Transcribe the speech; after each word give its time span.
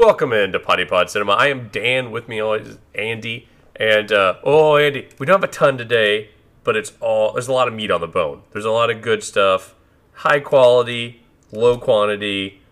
Welcome 0.00 0.32
into 0.32 0.58
Poddy 0.58 0.86
Pod 0.86 1.10
Cinema. 1.10 1.32
I 1.32 1.48
am 1.48 1.68
Dan. 1.68 2.10
With 2.10 2.26
me 2.26 2.40
always 2.40 2.78
Andy. 2.94 3.46
And 3.76 4.10
uh, 4.10 4.36
oh, 4.42 4.76
Andy, 4.78 5.10
we 5.18 5.26
don't 5.26 5.42
have 5.42 5.46
a 5.46 5.52
ton 5.52 5.76
today, 5.76 6.30
but 6.64 6.74
it's 6.74 6.94
all 7.00 7.34
there's 7.34 7.48
a 7.48 7.52
lot 7.52 7.68
of 7.68 7.74
meat 7.74 7.90
on 7.90 8.00
the 8.00 8.06
bone. 8.08 8.40
There's 8.52 8.64
a 8.64 8.70
lot 8.70 8.88
of 8.88 9.02
good 9.02 9.22
stuff, 9.22 9.74
high 10.14 10.40
quality, 10.40 11.22
low 11.52 11.76
quantity, 11.76 12.62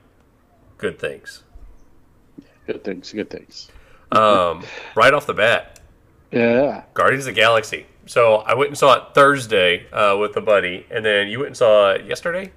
good 0.79 0.98
things. 0.98 1.43
Good 2.66 2.82
things, 2.82 3.12
good 3.12 3.29
things. 3.29 3.70
Um, 4.10 4.64
right 4.96 5.12
off 5.12 5.26
the 5.26 5.34
bat, 5.34 5.80
Yeah. 6.32 6.84
Guardians 6.95 7.26
of 7.26 7.34
the 7.34 7.38
Galaxy. 7.38 7.84
So 8.06 8.36
I 8.36 8.54
went 8.54 8.68
and 8.70 8.79
saw 8.79 8.95
it 8.96 9.14
Thursday 9.14 9.86
uh, 9.92 10.16
with 10.16 10.34
a 10.38 10.40
buddy, 10.40 10.86
and 10.90 11.04
then 11.04 11.29
you 11.29 11.40
went 11.40 11.48
and 11.48 11.56
saw 11.58 11.90
it 11.90 12.06
yesterday. 12.06 12.52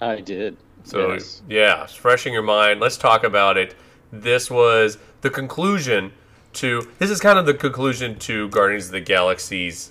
I 0.00 0.22
did. 0.22 0.56
So 0.84 1.12
yes. 1.14 1.42
yeah, 1.48 1.84
it's 1.84 1.94
fresh 1.94 2.26
your 2.26 2.42
mind. 2.42 2.80
Let's 2.80 2.96
talk 2.96 3.24
about 3.24 3.56
it. 3.56 3.74
This 4.12 4.50
was 4.50 4.98
the 5.22 5.30
conclusion 5.30 6.12
to. 6.54 6.88
This 6.98 7.10
is 7.10 7.20
kind 7.20 7.38
of 7.38 7.46
the 7.46 7.54
conclusion 7.54 8.18
to 8.20 8.48
Guardians 8.50 8.86
of 8.86 8.92
the 8.92 9.00
Galaxy's 9.00 9.90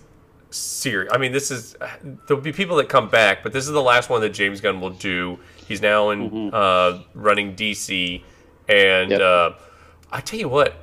series. 0.52 1.10
I 1.12 1.18
mean, 1.18 1.32
this 1.32 1.50
is 1.52 1.76
there'll 2.28 2.42
be 2.44 2.52
people 2.54 2.76
that 2.78 2.90
come 2.90 3.10
back, 3.10 3.42
but 3.44 3.52
this 3.54 3.66
is 3.66 3.72
the 3.72 3.82
last 3.82 4.10
one 4.10 4.22
that 4.22 4.30
James 4.30 4.62
Gunn 4.62 4.80
will 4.80 4.92
do. 4.92 5.40
He's 5.68 5.82
now 5.82 6.12
in 6.12 6.54
uh, 6.54 7.02
running 7.16 7.56
DC, 7.56 8.22
and 8.70 9.12
Yep. 9.12 9.22
uh, 9.22 9.52
I 10.12 10.22
tell 10.22 10.40
you 10.40 10.50
what, 10.50 10.76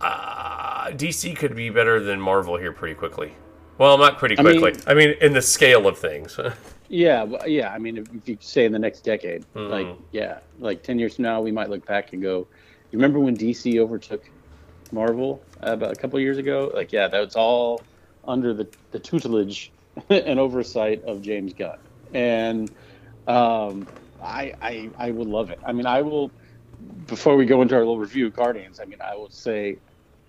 uh, 0.00 0.90
DC 0.92 1.36
could 1.36 1.54
be 1.54 1.70
better 1.70 2.00
than 2.00 2.20
Marvel 2.20 2.56
here 2.56 2.72
pretty 2.72 2.94
quickly. 2.94 3.32
Well, 3.78 3.98
not 3.98 4.18
pretty 4.18 4.38
I 4.38 4.42
mean- 4.42 4.60
quickly. 4.60 4.82
I 4.86 4.94
mean, 4.94 5.14
in 5.20 5.34
the 5.34 5.42
scale 5.42 5.86
of 5.86 5.98
things. 5.98 6.38
Yeah, 6.88 7.24
well, 7.24 7.48
yeah. 7.48 7.70
I 7.70 7.78
mean, 7.78 7.96
if, 7.98 8.06
if 8.12 8.28
you 8.28 8.36
say 8.40 8.64
in 8.64 8.72
the 8.72 8.78
next 8.78 9.02
decade, 9.04 9.44
Mm-hmm. 9.54 9.72
like, 9.72 9.96
yeah, 10.12 10.40
like 10.58 10.82
ten 10.82 10.98
years 10.98 11.16
from 11.16 11.24
now, 11.24 11.40
we 11.42 11.52
might 11.52 11.70
look 11.70 11.84
back 11.86 12.12
and 12.12 12.22
go, 12.22 12.48
"You 12.90 12.98
remember 12.98 13.18
when 13.20 13.36
DC 13.36 13.78
overtook 13.80 14.22
Marvel 14.92 15.48
uh, 15.64 15.72
about 15.72 15.92
a 15.92 15.96
couple 15.96 16.18
of 16.18 16.22
years 16.22 16.38
ago?" 16.38 16.70
Like, 16.74 16.92
yeah, 16.92 17.08
that 17.08 17.20
was 17.20 17.36
all 17.36 17.86
under 18.24 18.54
the, 18.54 18.68
the 18.92 19.00
tutelage 19.00 19.72
and 20.10 20.40
oversight 20.40 21.02
of 21.06 21.22
James 21.22 21.54
Gunn, 21.54 21.76
and 22.12 22.70
um, 23.26 23.88
I, 24.20 24.54
I 24.60 24.90
I 24.98 25.10
would 25.12 25.28
love 25.28 25.50
it. 25.50 25.60
I 25.66 25.72
mean, 25.72 25.86
I 25.86 26.02
will. 26.02 26.34
Before 27.06 27.36
we 27.36 27.46
go 27.46 27.62
into 27.62 27.74
our 27.74 27.80
little 27.80 27.98
review 27.98 28.26
of 28.26 28.34
Guardians, 28.34 28.80
I 28.80 28.84
mean, 28.84 28.98
I 29.00 29.14
will 29.16 29.30
say, 29.30 29.78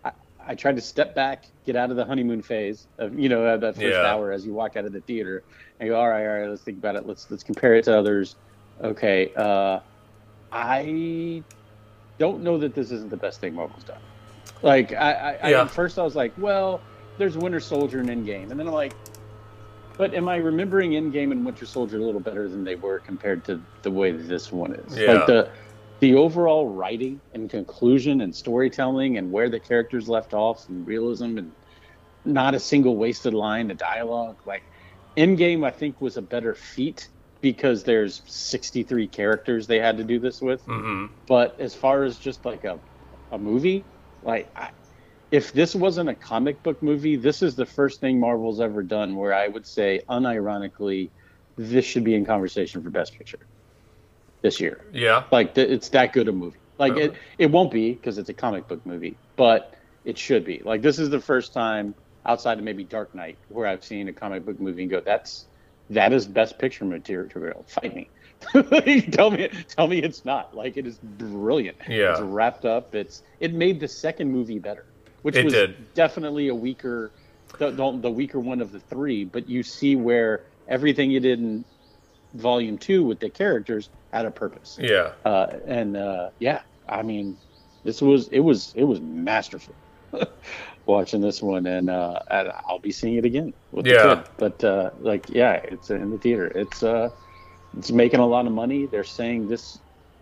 I, 0.04 0.12
I 0.40 0.56
tried 0.56 0.78
to 0.78 0.82
step 0.82 1.16
back, 1.16 1.44
get 1.66 1.76
out 1.76 1.92
of 1.92 1.98
the 1.98 2.06
honeymoon 2.06 2.42
phase 2.42 2.88
of 2.98 3.18
you 3.20 3.30
know 3.30 3.46
uh, 3.46 3.58
that 3.58 3.78
first 3.78 4.04
Yeah. 4.04 4.04
hour 4.04 4.32
as 4.32 4.46
you 4.46 4.54
walk 4.54 4.78
out 4.78 4.86
of 4.86 4.94
the 4.94 5.02
theater, 5.02 5.44
go, 5.86 6.00
all 6.00 6.10
right, 6.10 6.26
all 6.26 6.40
right, 6.40 6.50
let's 6.50 6.64
think 6.64 6.78
about 6.78 6.96
it. 6.96 7.06
Let's 7.06 7.30
let's 7.30 7.44
compare 7.44 7.76
it 7.76 7.86
to 7.86 7.98
others. 7.98 8.36
Okay, 8.82 9.32
uh, 9.36 9.80
I 10.52 11.44
don't 12.18 12.42
know 12.44 12.58
that 12.58 12.74
this 12.74 12.92
isn't 12.92 13.10
the 13.10 13.18
best 13.18 13.40
thing 13.40 13.56
Marvel's 13.56 13.84
done. 13.84 14.02
Like, 14.62 14.92
I, 14.94 15.12
I, 15.14 15.52
I 15.52 15.54
at 15.54 15.70
first 15.70 16.00
I 16.00 16.04
was 16.04 16.16
like, 16.16 16.34
well, 16.38 16.82
there's 17.18 17.38
Winter 17.38 17.60
Soldier 17.60 18.00
and 18.00 18.10
Endgame, 18.10 18.50
and 18.50 18.60
then 18.60 18.68
I'm 18.68 18.74
like, 18.74 18.94
but 19.98 20.14
am 20.14 20.30
I 20.30 20.38
remembering 20.38 20.92
Endgame 20.92 21.32
and 21.32 21.46
Winter 21.46 21.66
Soldier 21.66 21.98
a 21.98 22.02
little 22.02 22.22
better 22.22 22.48
than 22.48 22.64
they 22.64 22.76
were 22.76 23.00
compared 23.00 23.44
to 23.46 23.62
the 23.82 23.92
way 23.92 24.12
that 24.12 24.28
this 24.28 24.52
one 24.52 24.74
is? 24.74 24.98
Yeah. 24.98 25.14
Like 25.14 25.28
the 25.28 25.50
the 26.00 26.14
overall 26.14 26.68
writing 26.70 27.20
and 27.34 27.50
conclusion 27.50 28.22
and 28.22 28.36
storytelling 28.36 29.18
and 29.18 29.32
where 29.32 29.50
the 29.50 29.60
characters 29.60 30.08
left 30.08 30.36
off 30.36 30.70
and 30.70 30.86
realism 30.86 31.40
and 31.40 31.52
not 32.24 32.54
a 32.54 32.60
single 32.60 32.96
wasted 32.96 33.34
line 33.34 33.72
of 33.72 33.78
dialogue. 33.78 34.38
Like 34.46 34.62
Endgame, 35.18 35.66
I 35.66 35.72
think 35.72 36.02
was 36.02 36.18
a 36.18 36.22
better 36.22 36.56
feat 36.56 37.10
because 37.42 37.84
there's 37.84 38.22
63 38.28 39.08
characters 39.10 39.68
they 39.68 39.80
had 39.80 39.98
to 39.98 40.04
do 40.04 40.20
this 40.20 40.40
with. 40.42 40.62
hmm 40.68 41.06
But 41.28 41.60
as 41.60 41.76
far 41.76 42.04
as 42.04 42.18
just 42.20 42.46
like 42.46 42.64
a, 42.66 42.80
a 43.32 43.38
movie, 43.40 43.88
like 44.22 44.50
I, 44.56 44.70
if 45.32 45.52
this 45.54 45.76
wasn't 45.76 46.10
a 46.10 46.16
comic 46.16 46.64
book 46.64 46.82
movie, 46.84 47.16
this 47.18 47.42
is 47.42 47.56
the 47.56 47.66
first 47.66 48.00
thing 48.02 48.20
Marvel's 48.20 48.62
ever 48.62 48.84
done 48.84 49.16
where 49.16 49.34
I 49.34 49.48
would 49.48 49.66
say, 49.68 50.02
unironically, 50.10 51.12
this 51.58 51.86
should 51.86 52.04
be 52.04 52.16
in 52.16 52.26
conversation 52.26 52.84
for 52.84 52.90
Best 52.92 53.14
Picture 53.18 53.40
this 54.44 54.60
year. 54.60 54.86
Yeah. 54.92 55.24
Like 55.32 55.56
th- 55.56 55.70
it's 55.70 55.90
that 55.90 56.14
good 56.14 56.28
a 56.28 56.32
movie. 56.32 56.60
Like 56.80 56.96
it, 56.98 57.12
Uh-huh. 57.12 57.20
it 57.38 57.52
won't 57.52 57.72
be 57.72 57.94
because 57.94 58.18
it's 58.18 58.30
a 58.30 58.34
comic 58.34 58.68
book 58.68 58.86
movie, 58.86 59.20
but 59.36 59.74
it 60.04 60.18
should 60.18 60.46
be. 60.46 60.62
Like 60.64 60.82
this 60.82 61.00
is 61.00 61.10
the 61.10 61.20
first 61.20 61.54
time 61.54 61.96
outside 62.28 62.58
of 62.58 62.64
maybe 62.64 62.84
Dark 62.84 63.16
Knight 63.16 63.38
where 63.50 63.66
I've 63.68 63.84
seen 63.84 64.08
a 64.08 64.14
comic 64.14 64.46
book 64.46 64.60
movie 64.60 64.84
and 64.84 64.92
go, 64.92 65.00
"That's 65.02 65.46
that 65.90 66.14
is 66.14 66.28
Best 66.28 66.60
Picture 66.60 66.86
material." 66.86 67.64
Fight 67.68 67.96
me. 67.96 68.10
tell 69.12 69.32
me, 69.32 69.50
tell 69.68 69.88
me 69.88 70.00
it's 70.04 70.24
not. 70.24 70.56
Like 70.56 70.78
it 70.78 70.86
is 70.86 71.00
brilliant. 71.02 71.78
Yeah. 71.88 72.12
it's 72.12 72.22
wrapped 72.22 72.66
up. 72.66 72.94
It's 72.94 73.24
it 73.40 73.54
made 73.54 73.80
the 73.80 73.88
second 73.88 74.32
movie 74.32 74.60
better, 74.60 74.86
which 75.24 75.36
It 75.36 75.46
was 75.46 75.54
did. 75.54 75.94
definitely 75.96 76.50
a 76.50 76.56
weaker, 76.56 77.12
the, 77.58 77.72
the, 77.72 77.98
the 78.00 78.12
weaker 78.12 78.40
one 78.40 78.62
of 78.62 78.72
the 78.72 78.80
three. 78.80 79.24
But 79.26 79.50
you 79.50 79.64
see 79.64 79.96
where 79.96 80.44
everything 80.68 81.10
you 81.10 81.20
did 81.20 81.40
in 81.40 81.66
Volume 82.36 82.78
Two 82.78 83.04
with 83.06 83.20
the 83.20 83.30
characters 83.30 83.90
had 84.14 84.26
a 84.26 84.32
purpose 84.32 84.78
Yeah. 84.80 85.14
uh, 85.26 85.58
and 85.66 85.98
uh, 85.98 86.30
yeah, 86.40 86.62
I 86.88 87.02
mean, 87.02 87.38
this 87.84 88.02
was 88.02 88.28
it 88.28 88.40
was 88.42 88.72
it 88.76 88.84
was 88.84 89.00
masterful 89.02 89.74
watching 90.88 91.22
this 91.22 91.42
one, 91.42 91.66
and, 91.68 91.90
uh, 91.90 92.20
I'll 92.68 92.80
be 92.80 92.92
seeing 92.92 93.16
it 93.16 93.26
again 93.26 93.54
with 93.72 93.86
Yeah. 93.86 93.94
the 93.98 94.16
kid. 94.16 94.30
But 94.38 94.64
uh, 94.64 94.92
like, 95.00 95.30
yeah, 95.30 95.54
it's 95.64 95.90
in 95.90 96.10
the 96.10 96.18
theater. 96.18 96.48
It's 96.48 96.84
uh, 96.84 97.10
it's 97.78 97.92
making 97.92 98.20
a 98.22 98.28
lot 98.28 98.48
of 98.48 98.54
money. 98.54 98.88
They're 98.88 99.04
saying 99.04 99.48
this 99.48 99.78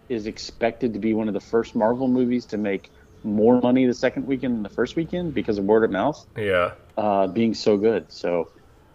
is 0.09 0.27
expected 0.27 0.93
to 0.93 0.99
be 0.99 1.13
one 1.13 1.27
of 1.27 1.33
the 1.33 1.39
first 1.39 1.75
Marvel 1.75 2.07
movies 2.07 2.47
to 2.47 2.57
make 2.57 2.91
more 3.23 3.59
money 3.61 3.85
the 3.87 3.93
second 3.93 4.25
weekend 4.25 4.55
than 4.55 4.63
the 4.63 4.69
first 4.69 4.95
weekend 4.95 5.33
because 5.33 5.57
of 5.57 5.65
word 5.65 5.83
of 5.83 5.91
mouth 5.91 6.23
Yeah. 6.37 6.71
uh, 6.97 7.27
being 7.27 7.53
so 7.53 7.77
good. 7.77 8.11
So. 8.11 8.45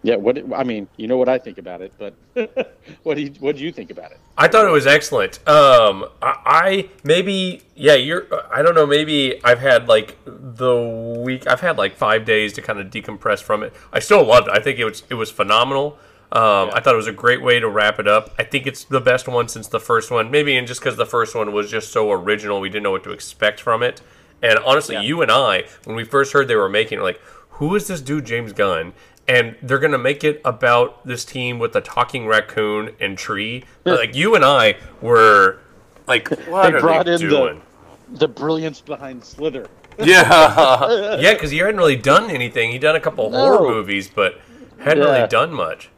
Yeah, 0.03 0.17
what 0.17 0.39
I 0.55 0.65
mean, 0.65 0.89
you 0.97 1.07
know 1.09 1.19
what 1.19 1.29
I 1.29 1.39
think 1.39 1.59
about 1.59 1.83
it, 1.83 1.93
but 1.99 2.15
what 3.03 3.17
do 3.17 3.23
you 3.23 3.33
what 3.39 3.57
do 3.57 3.63
you 3.63 3.71
think 3.71 3.91
about 3.91 4.13
it? 4.13 4.19
I 4.39 4.49
thought 4.49 4.65
it 4.67 4.71
was 4.71 4.87
excellent. 4.87 5.47
Um, 5.47 6.07
I, 6.23 6.37
I 6.47 6.89
maybe 7.05 7.63
yeah, 7.75 7.95
you're. 7.95 8.27
I 8.51 8.63
don't 8.63 8.75
know. 8.75 8.87
Maybe 8.87 9.43
I've 9.45 9.61
had 9.61 9.89
like 9.89 10.17
the 10.25 11.21
week. 11.23 11.47
I've 11.47 11.61
had 11.61 11.77
like 11.77 11.97
five 11.97 12.25
days 12.25 12.55
to 12.55 12.63
kind 12.63 12.79
of 12.79 12.87
decompress 12.89 13.43
from 13.43 13.63
it. 13.63 13.75
I 13.93 13.99
still 13.99 14.25
loved 14.25 14.49
it. 14.49 14.55
I 14.55 14.61
think 14.61 14.79
it 14.79 14.87
was 14.87 15.03
it 15.11 15.15
was 15.15 15.31
phenomenal. 15.31 15.99
Um, 16.33 16.71
I 16.73 16.81
thought 16.81 16.95
it 16.95 16.97
was 16.97 17.09
a 17.09 17.13
great 17.13 17.43
way 17.43 17.59
to 17.59 17.69
wrap 17.69 17.99
it 17.99 18.07
up. 18.07 18.33
I 18.39 18.45
think 18.45 18.67
it's 18.67 18.85
the 18.85 19.01
best 19.01 19.27
one 19.29 19.49
since 19.49 19.67
the 19.67 19.81
first 19.81 20.11
one. 20.11 20.31
Maybe 20.31 20.57
and 20.57 20.67
just 20.67 20.81
because 20.81 20.97
the 20.97 21.05
first 21.05 21.35
one 21.35 21.53
was 21.53 21.71
just 21.71 21.93
so 21.93 22.11
original, 22.13 22.61
we 22.61 22.69
didn't 22.71 22.85
know 22.85 22.93
what 22.93 23.03
to 23.05 23.11
expect 23.11 23.61
from 23.61 23.83
it. 23.83 24.01
And 24.41 24.59
honestly, 24.61 24.95
Yeah. 24.95 25.03
you 25.03 25.23
and 25.23 25.31
I, 25.31 25.65
when 25.85 25.97
we 25.97 26.05
first 26.05 26.33
heard 26.33 26.47
they 26.49 26.55
were 26.57 26.69
making, 26.69 27.01
it, 27.01 27.03
like, 27.03 27.21
who 27.55 27.75
is 27.75 27.89
this 27.89 28.01
dude, 28.01 28.25
James 28.27 28.53
Gunn? 28.53 28.95
And 29.31 29.55
they're 29.63 29.79
gonna 29.79 29.97
make 29.99 30.25
it 30.25 30.41
about 30.45 31.07
this 31.07 31.25
team 31.25 31.59
with 31.61 31.73
the 31.73 31.81
talking 31.81 32.27
raccoon 32.27 32.95
and 33.01 33.17
tree. 33.17 33.65
like 33.85 34.15
you 34.17 34.35
and 34.35 34.45
I 34.45 34.75
were 35.01 35.61
like, 36.09 36.29
what 36.49 36.71
They 36.71 36.77
are 36.77 36.81
brought 36.81 37.07
they 37.07 37.15
in 37.15 37.21
the- 37.23 37.29
doing? 37.29 37.63
the 38.15 38.27
brilliance 38.27 38.81
behind 38.81 39.25
Slither. 39.25 39.67
Yeah, 40.03 41.17
yeah, 41.21 41.35
because 41.35 41.51
he 41.51 41.59
hadn't 41.59 41.77
really 41.77 41.95
done 41.97 42.31
anything. 42.31 42.71
He'd 42.73 42.81
done 42.81 42.97
a 42.97 43.01
couple 43.01 43.29
No. 43.31 43.39
horror 43.39 43.69
movies, 43.69 44.09
but 44.13 44.41
hadn't 44.79 45.05
really 45.05 45.27
done 45.29 45.53
much. 45.53 45.91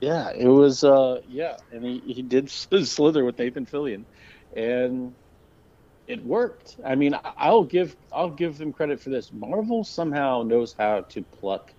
Yeah, 0.00 0.30
it 0.30 0.46
was. 0.46 0.84
uh 0.84 1.20
Yeah, 1.28 1.56
and 1.72 1.84
he 1.84 1.98
he 2.06 2.22
did 2.22 2.48
Slither 2.48 3.24
with 3.24 3.38
Nathan 3.38 3.66
Fillion, 3.66 4.04
and 4.56 5.12
it 6.06 6.24
worked. 6.24 6.76
I 6.84 6.94
mean, 6.94 7.14
I'll 7.36 7.64
give 7.64 7.96
I'll 8.12 8.30
give 8.30 8.56
them 8.56 8.72
credit 8.72 9.00
for 9.00 9.10
this. 9.10 9.32
Marvel 9.32 9.82
somehow 9.84 10.42
knows 10.42 10.74
how 10.78 11.00
to 11.02 11.22
pluck 11.22 11.72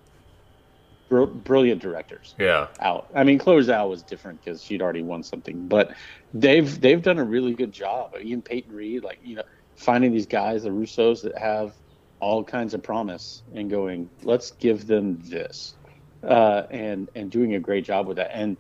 br- 1.12 1.26
brilliant 1.26 1.82
directors 1.82 2.34
Yeah, 2.40 2.68
out. 2.80 3.10
I 3.14 3.24
mean, 3.26 3.38
Chloe 3.38 3.62
Zhao 3.62 3.90
was 3.90 4.02
different 4.02 4.40
because 4.44 4.64
she'd 4.64 4.82
already 4.82 5.04
won 5.04 5.22
something, 5.24 5.68
but 5.68 5.94
they've 6.34 6.80
they've 6.80 7.02
done 7.04 7.20
a 7.20 7.24
really 7.26 7.54
good 7.54 7.74
job. 7.74 8.16
Ian 8.20 8.42
Peyton 8.42 8.74
Reed, 8.74 9.04
like 9.04 9.20
you 9.22 9.36
know, 9.36 9.44
finding 9.76 10.14
these 10.14 10.26
guys, 10.26 10.64
the 10.64 10.70
Russos, 10.70 11.22
that 11.24 11.38
have 11.38 11.76
all 12.22 12.44
kinds 12.44 12.74
of 12.74 12.82
promise, 12.82 13.44
and 13.54 13.70
going, 13.70 14.10
let's 14.24 14.52
give 14.52 14.88
them 14.88 15.20
this, 15.22 15.76
uh, 16.24 16.64
and 16.72 17.10
and 17.14 17.30
doing 17.30 17.56
a 17.56 17.60
great 17.60 17.84
job 17.84 18.08
with 18.08 18.18
that. 18.18 18.32
And 18.34 18.56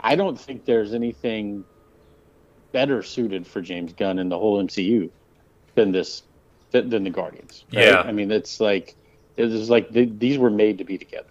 I 0.00 0.16
don't 0.16 0.38
think 0.38 0.64
there's 0.64 0.92
anything 0.92 1.64
better 2.72 3.02
suited 3.02 3.46
for 3.46 3.60
James 3.60 3.92
Gunn 3.92 4.18
in 4.18 4.28
the 4.28 4.38
whole 4.38 4.60
MCU 4.62 5.10
than 5.76 5.92
this 5.92 6.24
than, 6.72 6.88
than 6.90 7.04
the 7.04 7.10
Guardians. 7.10 7.64
right? 7.72 7.84
Yeah. 7.86 8.00
I 8.00 8.10
mean, 8.12 8.30
it's 8.32 8.58
like 8.60 8.96
it's 9.36 9.70
like 9.70 9.90
they, 9.90 10.06
these 10.06 10.38
were 10.38 10.50
made 10.50 10.78
to 10.78 10.84
be 10.84 10.98
together. 10.98 11.28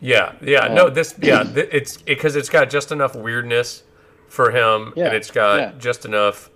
Yeah, 0.00 0.34
yeah. 0.42 0.66
Uh, 0.66 0.74
no, 0.74 0.90
this 0.90 1.14
yeah, 1.20 1.42
th- 1.42 1.68
it's 1.72 1.96
because 2.00 2.36
it's 2.36 2.48
got 2.48 2.70
just 2.70 2.92
enough 2.92 3.14
weirdness 3.16 3.82
for 4.28 4.50
him, 4.50 4.92
Yeah, 4.96 5.06
and 5.06 5.16
it's 5.16 5.30
got 5.30 5.60
yeah. 5.60 5.72
just 5.78 6.04
enough. 6.04 6.50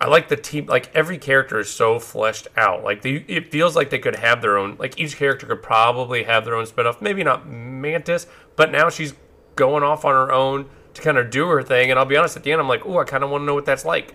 I 0.00 0.06
like 0.06 0.28
the 0.28 0.36
team. 0.36 0.66
Like 0.66 0.90
every 0.94 1.18
character 1.18 1.58
is 1.60 1.68
so 1.70 1.98
fleshed 1.98 2.48
out. 2.56 2.82
Like 2.82 3.02
the, 3.02 3.24
it 3.28 3.50
feels 3.52 3.76
like 3.76 3.90
they 3.90 3.98
could 3.98 4.16
have 4.16 4.40
their 4.40 4.56
own. 4.56 4.76
Like 4.78 4.98
each 4.98 5.16
character 5.16 5.46
could 5.46 5.62
probably 5.62 6.22
have 6.24 6.44
their 6.44 6.54
own 6.54 6.64
spinoff. 6.64 7.00
Maybe 7.02 7.22
not 7.22 7.46
Mantis, 7.48 8.26
but 8.56 8.72
now 8.72 8.88
she's 8.88 9.14
going 9.56 9.82
off 9.82 10.04
on 10.06 10.12
her 10.12 10.32
own 10.32 10.70
to 10.94 11.02
kind 11.02 11.18
of 11.18 11.30
do 11.30 11.46
her 11.48 11.62
thing. 11.62 11.90
And 11.90 11.98
I'll 11.98 12.06
be 12.06 12.16
honest, 12.16 12.36
at 12.36 12.44
the 12.44 12.52
end, 12.52 12.60
I'm 12.62 12.68
like, 12.68 12.86
oh, 12.86 12.98
I 12.98 13.04
kind 13.04 13.22
of 13.22 13.30
want 13.30 13.42
to 13.42 13.46
know 13.46 13.54
what 13.54 13.66
that's 13.66 13.84
like. 13.84 14.14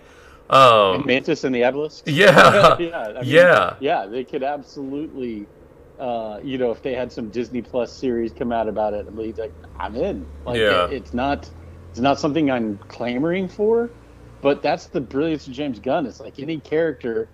Um, 0.50 1.04
Mantis 1.06 1.44
and 1.44 1.54
the 1.54 1.62
Obelisk. 1.64 2.04
yeah, 2.06 2.76
yeah, 2.80 2.98
I 3.16 3.22
mean, 3.22 3.24
yeah, 3.24 3.76
yeah. 3.80 4.06
They 4.06 4.24
could 4.24 4.42
absolutely, 4.42 5.46
uh, 5.98 6.38
you 6.42 6.58
know, 6.58 6.70
if 6.72 6.82
they 6.82 6.94
had 6.94 7.12
some 7.12 7.30
Disney 7.30 7.62
Plus 7.62 7.98
series 7.98 8.32
come 8.32 8.52
out 8.52 8.68
about 8.68 8.94
it, 8.94 9.06
I'm 9.08 9.16
like, 9.16 9.36
I'm 9.78 9.96
in. 9.96 10.28
Like, 10.44 10.58
Yeah. 10.60 10.86
it- 10.86 10.92
it's 10.92 11.14
not, 11.14 11.50
it's 11.92 12.00
not 12.00 12.20
something 12.20 12.50
I'm 12.50 12.78
clamoring 12.88 13.48
for, 13.48 13.92
but 14.42 14.62
that's 14.62 14.88
the 14.88 15.00
brilliance 15.00 15.46
of 15.46 15.54
James 15.54 15.80
Gunn. 15.80 16.06
It's 16.06 16.20
like 16.20 16.38
any 16.38 16.60
character. 16.60 17.30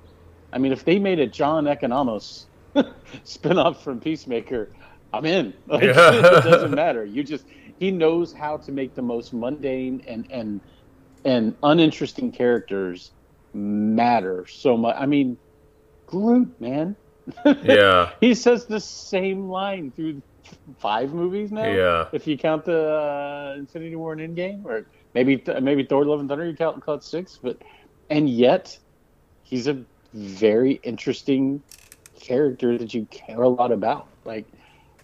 I 0.52 0.58
mean, 0.58 0.72
if 0.72 0.84
they 0.84 0.98
made 0.98 1.18
a 1.20 1.26
John 1.26 1.64
Economos 1.64 2.46
spinoff 3.24 3.82
from 3.82 4.00
Peacemaker, 4.00 4.72
I'm 5.12 5.24
in. 5.26 5.54
Like, 5.66 5.82
Yeah. 5.84 6.38
it 6.38 6.44
doesn't 6.44 6.74
matter. 6.74 7.04
You 7.04 7.22
just 7.24 7.44
he 7.78 7.90
knows 7.90 8.32
how 8.32 8.58
to 8.58 8.72
make 8.72 8.94
the 8.94 9.02
most 9.02 9.32
mundane 9.34 10.02
and 10.06 10.26
and 10.30 10.62
and 11.24 11.56
uninteresting 11.62 12.32
characters 12.32 13.12
matter 13.54 14.46
so 14.48 14.76
much. 14.76 14.96
I 14.98 15.06
mean, 15.06 15.38
Groot, 16.06 16.60
man. 16.60 16.96
yeah, 17.62 18.10
he 18.20 18.34
says 18.34 18.66
the 18.66 18.80
same 18.80 19.48
line 19.48 19.92
through 19.92 20.22
five 20.78 21.12
movies 21.12 21.52
now. 21.52 21.64
Yeah. 21.64 22.08
If 22.12 22.26
you 22.26 22.36
count 22.36 22.64
the 22.64 22.94
uh, 22.94 23.54
Infinity 23.58 23.96
War 23.96 24.12
and 24.12 24.36
Endgame, 24.36 24.64
or 24.64 24.86
maybe 25.14 25.42
maybe 25.60 25.84
Thor: 25.84 26.04
Love 26.04 26.20
and 26.20 26.28
Thunder, 26.28 26.46
you 26.46 26.56
count, 26.56 26.84
count 26.84 27.04
six. 27.04 27.38
But 27.42 27.58
and 28.10 28.28
yet, 28.28 28.78
he's 29.42 29.66
a 29.66 29.84
very 30.12 30.74
interesting 30.82 31.62
character 32.20 32.78
that 32.78 32.94
you 32.94 33.06
care 33.10 33.42
a 33.42 33.48
lot 33.48 33.72
about. 33.72 34.08
Like, 34.24 34.46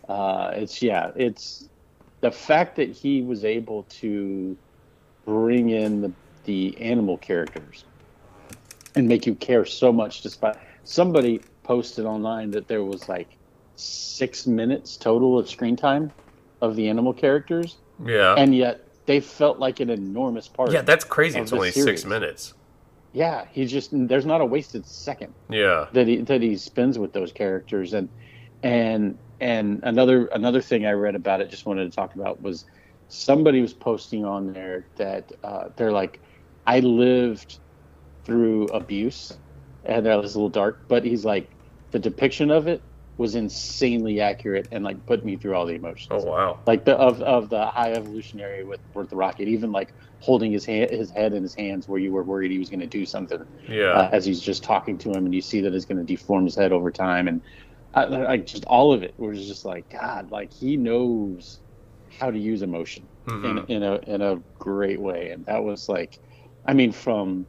uh, 0.09 0.50
it's 0.55 0.82
yeah, 0.82 1.12
it's 1.17 1.69
the 2.20 2.31
fact 2.31 2.76
that 2.76 2.91
he 2.91 3.23
was 3.23 3.44
able 3.44 3.85
to 3.85 4.56
bring 5.25 5.70
in 5.70 6.00
the 6.00 6.12
the 6.44 6.76
animal 6.81 7.19
characters 7.19 7.85
and 8.97 9.06
make 9.06 9.26
you 9.26 9.35
care 9.35 9.67
so 9.67 9.93
much 9.93 10.23
despite 10.23 10.56
somebody 10.85 11.43
posted 11.69 12.06
online 12.06 12.50
that 12.50 12.67
there 12.67 12.82
was 12.82 13.09
like 13.09 13.37
six 13.76 14.47
minutes 14.47 14.97
total 14.97 15.38
of 15.38 15.49
screen 15.49 15.76
time 15.76 16.11
of 16.62 16.75
the 16.75 16.88
animal 16.88 17.12
characters 17.12 17.76
yeah, 18.05 18.35
and 18.37 18.55
yet 18.56 18.81
they 19.06 19.20
felt 19.20 19.59
like 19.59 19.79
an 19.81 19.91
enormous 19.91 20.49
part 20.49 20.73
yeah. 20.73 20.82
That's 20.82 21.05
crazy. 21.05 21.38
It's 21.38 21.53
only 21.53 21.70
series. 21.70 22.00
six 22.00 22.05
minutes. 22.05 22.55
yeah 23.12 23.44
he 23.53 23.67
just 23.67 23.91
there's 23.93 24.26
not 24.26 24.41
a 24.41 24.47
wasted 24.47 24.87
second 24.87 25.35
Yeah, 25.50 25.87
that 25.93 26.06
he 26.09 26.17
that 26.23 26.41
he 26.43 26.56
spends 26.56 26.99
with 26.99 27.12
those 27.12 27.32
characters 27.32 27.93
and 27.94 28.09
and 28.62 29.19
and 29.41 29.81
another 29.85 30.26
another 30.41 30.61
thing 30.62 30.87
I 30.87 30.93
read 30.93 31.15
about 31.15 31.41
it 31.43 31.50
just 31.50 31.67
wanted 31.67 31.85
to 31.91 31.94
talk 31.94 32.15
about 32.15 32.41
was 32.43 32.65
somebody 33.09 33.61
was 33.61 33.75
posting 33.75 34.25
on 34.25 34.53
there 34.53 34.87
that 34.97 35.31
uh, 35.44 35.65
they're 35.76 35.93
like 35.93 36.20
I 36.67 36.81
lived 36.81 37.61
through 38.25 38.67
abuse 38.69 39.38
and 39.85 40.05
that 40.06 40.17
was 40.20 40.35
a 40.35 40.38
little 40.38 40.50
dark 40.50 40.88
but 40.88 41.05
he's 41.05 41.25
like 41.25 41.57
the 41.93 41.99
depiction 41.99 42.50
of 42.50 42.67
it 42.69 42.82
was 43.17 43.35
insanely 43.35 44.20
accurate 44.20 44.69
and 44.70 44.85
like 44.85 45.05
put 45.06 45.25
me 45.25 45.37
through 45.37 45.55
all 45.55 45.67
the 45.67 45.75
emotions 45.75 46.23
Oh 46.25 46.31
wow. 46.31 46.58
like 46.67 46.85
the 46.85 46.96
of, 46.96 47.20
of 47.23 47.49
the 47.50 47.67
high 47.67 47.93
evolutionary 47.93 48.64
with, 48.64 48.81
with 48.94 49.11
the 49.11 49.17
rocket 49.17 49.49
even 49.49 49.73
like 49.73 49.93
holding 50.20 50.52
his 50.52 50.64
hand 50.64 50.90
his 50.90 51.11
head 51.11 51.32
in 51.32 51.43
his 51.43 51.55
hands 51.55 51.88
where 51.88 51.99
you 52.00 52.12
were 52.12 52.23
worried 52.25 52.50
he 52.52 52.58
was 52.58 52.70
going 52.70 52.81
to 52.81 52.87
do 52.87 53.05
something 53.06 53.44
Yeah. 53.69 53.93
uh, 53.93 54.08
as 54.12 54.25
he's 54.25 54.40
just 54.40 54.62
talking 54.62 54.99
to 54.99 55.11
him, 55.11 55.25
and 55.26 55.35
you 55.35 55.40
see 55.40 55.61
that 55.62 55.75
it's 55.75 55.85
going 55.87 55.99
to 55.99 56.05
deform 56.05 56.44
his 56.44 56.56
head 56.56 56.73
over 56.73 56.90
time, 56.90 57.26
and 57.29 57.43
I, 57.94 58.05
like 58.05 58.46
just 58.46 58.64
all 58.67 58.93
of 58.93 59.02
it 59.02 59.14
was 59.19 59.46
just 59.46 59.64
like 59.64 59.88
God, 59.91 60.31
like 60.31 60.52
he 60.52 60.76
knows 60.76 61.61
how 62.19 62.31
to 62.31 62.38
use 62.38 62.62
emotion 62.62 63.08
Mhm. 63.26 63.44
in, 63.69 63.76
in 63.76 63.82
a 63.82 63.96
in 64.06 64.23
a 64.23 64.37
great 64.58 65.00
way, 65.00 65.31
and 65.31 65.44
that 65.46 65.64
was 65.64 65.88
like, 65.88 66.19
I 66.64 66.75
mean, 66.75 66.93
from 66.93 67.46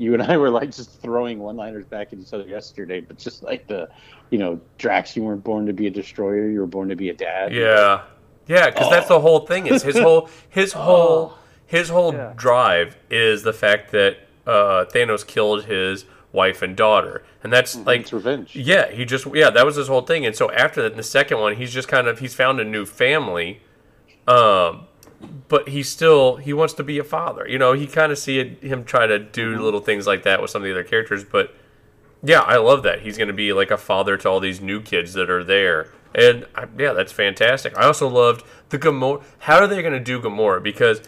you 0.00 0.14
and 0.14 0.22
I 0.22 0.36
were 0.38 0.48
like 0.48 0.72
just 0.72 1.00
throwing 1.02 1.38
one-liners 1.40 1.84
back 1.84 2.12
at 2.14 2.18
each 2.18 2.32
other 2.32 2.46
yesterday, 2.46 3.00
but 3.00 3.18
just 3.18 3.42
like 3.42 3.66
the, 3.66 3.90
you 4.30 4.38
know, 4.38 4.58
Drax, 4.78 5.14
you 5.14 5.22
weren't 5.22 5.44
born 5.44 5.66
to 5.66 5.74
be 5.74 5.86
a 5.86 5.90
destroyer, 5.90 6.48
you 6.48 6.60
were 6.60 6.66
born 6.66 6.88
to 6.88 6.96
be 6.96 7.10
a 7.10 7.14
dad. 7.14 7.54
Yeah, 7.54 8.02
yeah, 8.46 8.70
because 8.70 8.88
that's 8.90 9.08
the 9.08 9.20
whole 9.20 9.40
thing. 9.46 9.66
Is 9.66 9.82
his 9.82 9.98
whole 9.98 10.30
his 10.48 10.72
whole 10.72 11.34
his 11.66 11.90
whole 11.90 12.14
Yeah. 12.14 12.32
drive 12.34 12.96
is 13.10 13.42
the 13.42 13.52
fact 13.52 13.92
that 13.92 14.16
uh, 14.46 14.86
Thanos 14.86 15.24
killed 15.26 15.66
his 15.66 16.06
wife 16.32 16.62
and 16.62 16.74
daughter, 16.74 17.22
and 17.44 17.52
that's 17.52 17.76
like 17.76 18.00
it's 18.00 18.12
revenge. 18.12 18.56
yeah, 18.56 18.90
he 18.90 19.04
just 19.04 19.26
yeah, 19.34 19.50
that 19.50 19.66
was 19.66 19.76
his 19.76 19.88
whole 19.88 20.00
thing. 20.02 20.24
And 20.24 20.34
so 20.34 20.50
after 20.50 20.80
that, 20.82 20.92
in 20.92 20.96
the 20.96 21.02
second 21.02 21.38
one, 21.40 21.56
he's 21.56 21.72
just 21.74 21.88
kind 21.88 22.08
of 22.08 22.20
he's 22.20 22.34
found 22.34 22.58
a 22.58 22.64
new 22.64 22.86
family, 22.86 23.60
um, 24.26 24.86
but 25.48 25.68
he 25.68 25.82
still 25.82 26.36
he 26.36 26.52
wants 26.52 26.74
to 26.74 26.82
be 26.84 26.98
a 26.98 27.04
father. 27.04 27.46
You 27.48 27.58
know, 27.58 27.72
he 27.72 27.86
kind 27.86 28.10
of 28.12 28.18
see 28.18 28.38
it, 28.38 28.62
him 28.62 28.84
try 28.84 29.06
to 29.06 29.18
do 29.18 29.54
Mm-hmm. 29.54 29.62
little 29.62 29.80
things 29.80 30.06
like 30.06 30.22
that 30.24 30.40
with 30.40 30.50
some 30.50 30.62
of 30.62 30.66
the 30.66 30.72
other 30.72 30.84
characters, 30.84 31.24
but 31.24 31.54
yeah, 32.22 32.40
I 32.40 32.56
love 32.56 32.82
that 32.82 33.00
he's 33.00 33.16
going 33.16 33.28
to 33.28 33.34
be 33.34 33.52
like 33.52 33.70
a 33.70 33.76
father 33.78 34.16
to 34.18 34.28
all 34.28 34.40
these 34.40 34.60
new 34.60 34.80
kids 34.80 35.14
that 35.14 35.30
are 35.30 35.42
there. 35.44 35.88
And 36.14 36.44
I, 36.54 36.66
yeah, 36.76 36.92
that's 36.92 37.12
fantastic. 37.12 37.76
I 37.78 37.84
also 37.86 38.08
loved 38.08 38.44
the 38.70 38.78
Gamora. 38.78 39.22
How 39.40 39.58
are 39.60 39.66
they 39.66 39.80
going 39.80 39.94
to 39.94 40.00
do 40.00 40.20
Gamora? 40.20 40.62
Because 40.62 41.00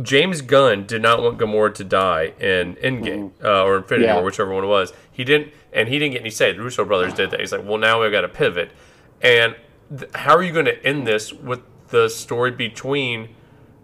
James 0.00 0.40
Gunn 0.40 0.86
did 0.86 1.02
not 1.02 1.20
want 1.22 1.38
Gamora 1.38 1.74
to 1.74 1.84
die 1.84 2.32
in 2.38 2.76
Endgame 2.76 3.32
uh, 3.42 3.64
or 3.64 3.78
Infinity 3.78 4.06
Yeah. 4.06 4.14
War, 4.16 4.24
whichever 4.24 4.52
one 4.52 4.64
it 4.64 4.68
was. 4.68 4.92
He 5.10 5.24
didn't, 5.24 5.52
and 5.72 5.88
he 5.88 5.98
didn't 5.98 6.12
get 6.12 6.20
any 6.20 6.30
say. 6.30 6.52
The 6.52 6.62
Russo 6.62 6.84
brothers 6.84 7.12
did 7.14 7.30
that. 7.32 7.40
He's 7.40 7.50
like, 7.52 7.64
well, 7.64 7.78
now 7.78 8.00
we've 8.02 8.12
got 8.12 8.20
to 8.22 8.28
pivot. 8.28 8.70
And 9.20 9.56
th- 9.96 10.10
how 10.14 10.36
are 10.36 10.42
you 10.42 10.52
going 10.52 10.66
to 10.66 10.84
end 10.86 11.06
this 11.06 11.32
with 11.32 11.60
the 11.88 12.08
story 12.08 12.50
between 12.52 13.30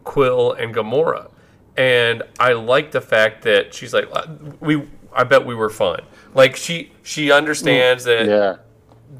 Quill 0.08 0.52
and 0.52 0.74
Gamora? 0.74 1.30
And 1.76 2.22
I 2.40 2.54
like 2.54 2.90
the 2.92 3.00
fact 3.00 3.42
that 3.42 3.74
she's 3.74 3.92
like, 3.92 4.08
"Uh, 4.12 4.26
we. 4.58 4.82
I 5.12 5.24
bet 5.24 5.44
we 5.44 5.54
were 5.54 5.70
fun. 5.70 6.00
Like 6.34 6.56
she, 6.56 6.92
she 7.02 7.30
understands 7.32 8.04
that 8.04 8.26
Yeah. 8.26 8.56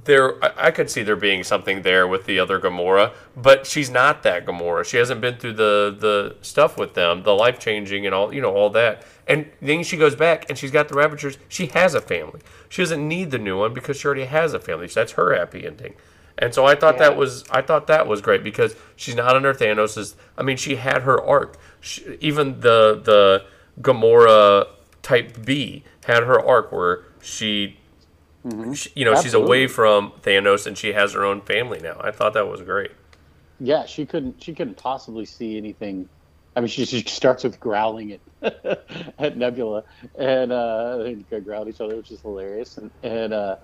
there 0.05 0.43
I, 0.45 0.67
I 0.69 0.71
could 0.71 0.91
see 0.91 1.03
there 1.03 1.17
being 1.17 1.43
something 1.45 1.83
there 1.83 2.07
with 2.07 2.25
the 2.27 2.39
other 2.39 2.59
Gamora, 2.61 3.13
but 3.37 3.67
she's 3.67 3.91
not 3.91 4.23
that 4.23 4.45
Gamora. 4.47 4.85
She 4.85 4.97
hasn't 4.99 5.21
been 5.21 5.37
through 5.37 5.55
the 5.55 5.97
the 5.99 6.37
stuff 6.43 6.77
with 6.79 6.95
them, 6.95 7.23
the 7.23 7.35
life 7.35 7.59
changing 7.59 8.07
and 8.07 8.15
all 8.15 8.33
you 8.35 8.41
know 8.41 8.55
all 8.55 8.71
that. 8.71 9.05
And 9.27 9.51
then 9.61 9.83
she 9.83 9.97
goes 9.97 10.15
back 10.15 10.47
and 10.49 10.57
she's 10.59 10.71
got 10.71 10.89
the 10.89 10.95
Ravagers. 10.95 11.37
She 11.49 11.67
has 11.69 11.95
a 11.95 12.01
family. 12.01 12.41
She 12.69 12.83
doesn't 12.83 13.07
need 13.07 13.31
the 13.31 13.39
new 13.39 13.59
one 13.59 13.73
because 13.75 13.99
she 13.99 14.07
already 14.07 14.25
has 14.25 14.53
a 14.55 14.61
family. 14.61 14.89
So 14.89 15.01
that's 15.01 15.13
her 15.13 15.35
happy 15.35 15.67
ending. 15.67 15.95
And 16.39 16.55
so 16.55 16.65
I 16.65 16.75
thought 16.77 16.95
Yeah. 16.95 17.09
that 17.11 17.17
was 17.17 17.45
I 17.51 17.63
thought 17.63 17.87
that 17.89 18.07
was 18.07 18.21
great 18.21 18.45
because 18.45 18.77
she's 18.97 19.15
not 19.17 19.35
under 19.37 19.53
Thanos's. 19.53 20.15
I 20.37 20.43
mean, 20.43 20.57
she 20.57 20.77
had 20.77 21.03
her 21.03 21.21
arc. 21.23 21.59
She, 21.81 22.17
even 22.21 22.61
the 22.61 23.01
the 23.03 23.45
Gamora 23.81 24.67
type 25.03 25.45
B 25.45 25.85
had 26.05 26.23
her 26.23 26.41
arc 26.41 26.71
where 26.73 27.05
she 27.21 27.79
she- 28.73 28.91
you 28.95 29.05
know, 29.05 29.21
she's 29.21 29.35
away 29.35 29.67
from 29.67 30.13
Thanos 30.23 30.67
and 30.67 30.79
she 30.79 30.93
has 30.93 31.13
her 31.13 31.25
own 31.25 31.41
family 31.43 31.81
now. 31.81 32.01
I 32.01 32.13
thought 32.13 32.33
that 32.35 32.49
was 32.49 32.63
great. 32.63 32.93
Yeah, 33.61 33.85
she 33.87 34.07
couldn't. 34.07 34.43
She 34.43 34.55
couldn't 34.55 34.77
possibly 34.77 35.27
see 35.27 35.57
anything. 35.57 36.09
I 36.57 36.61
mean, 36.61 36.69
she, 36.69 36.85
she 36.87 37.03
starts 37.03 37.45
with 37.45 37.59
growling 37.61 38.13
at 38.43 38.85
at 39.19 39.37
Nebula, 39.37 39.85
and 40.17 40.53
uh, 40.53 40.99
they 40.99 41.15
growl 41.41 41.63
at 41.63 41.69
each 41.69 41.81
other, 41.81 41.97
which 41.97 42.11
is 42.13 42.21
hilarious. 42.21 42.79
And, 42.79 42.91
and 43.03 43.33
uh, 43.33 43.57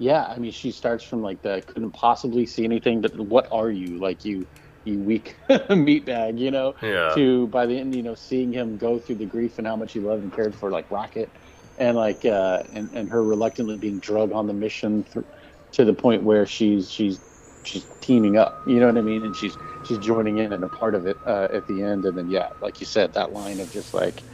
yeah, 0.00 0.24
I 0.24 0.38
mean, 0.38 0.52
she 0.52 0.72
starts 0.72 1.04
from 1.04 1.22
like 1.22 1.42
the 1.42 1.62
couldn't 1.66 1.92
possibly 1.92 2.46
see 2.46 2.64
anything. 2.64 3.02
But 3.02 3.18
what 3.20 3.48
are 3.52 3.70
you 3.70 4.00
like? 4.00 4.24
You 4.24 4.48
you 4.84 5.00
weak 5.02 5.36
meatbag, 5.50 6.38
you 6.40 6.50
know? 6.50 6.74
Yeah. 6.82 7.16
To 7.16 7.48
by 7.48 7.66
the 7.66 7.78
end, 7.78 7.94
you 7.94 8.02
know, 8.02 8.14
seeing 8.14 8.52
him 8.52 8.78
go 8.78 8.98
through 8.98 9.16
the 9.16 9.26
grief 9.26 9.58
and 9.58 9.66
how 9.66 9.76
much 9.76 9.92
he 9.92 10.00
loved 10.00 10.24
and 10.24 10.32
cared 10.32 10.56
for 10.56 10.70
like 10.72 10.90
Rocket, 10.90 11.36
and 11.78 11.96
like 11.98 12.24
uh, 12.24 12.62
and 12.72 12.90
and 12.94 13.10
her 13.10 13.22
reluctantly 13.24 13.76
being 13.78 14.00
drugged 14.00 14.32
on 14.32 14.46
the 14.48 14.54
mission 14.54 15.04
th- 15.04 15.26
to 15.72 15.84
the 15.84 15.94
point 15.94 16.24
where 16.24 16.46
she's 16.46 16.90
she's 16.90 17.20
she's 17.64 17.86
teaming 18.00 18.38
up. 18.38 18.62
You 18.64 18.80
know 18.80 18.86
what 18.86 18.98
I 18.98 19.02
mean? 19.02 19.24
And 19.24 19.36
she's 19.36 19.58
she's 19.82 19.98
joining 19.98 20.38
in 20.38 20.52
and 20.54 20.64
a 20.64 20.70
part 20.70 20.94
of 20.94 21.06
it 21.06 21.20
uh, 21.26 21.48
at 21.52 21.66
the 21.66 21.82
end. 21.82 22.06
And 22.06 22.16
then 22.16 22.28
yeah, 22.28 22.48
like 22.62 22.80
you 22.80 22.86
said, 22.86 23.14
that 23.14 23.32
line 23.32 23.60
of 23.60 23.70
just 23.70 23.92
like, 23.94 24.24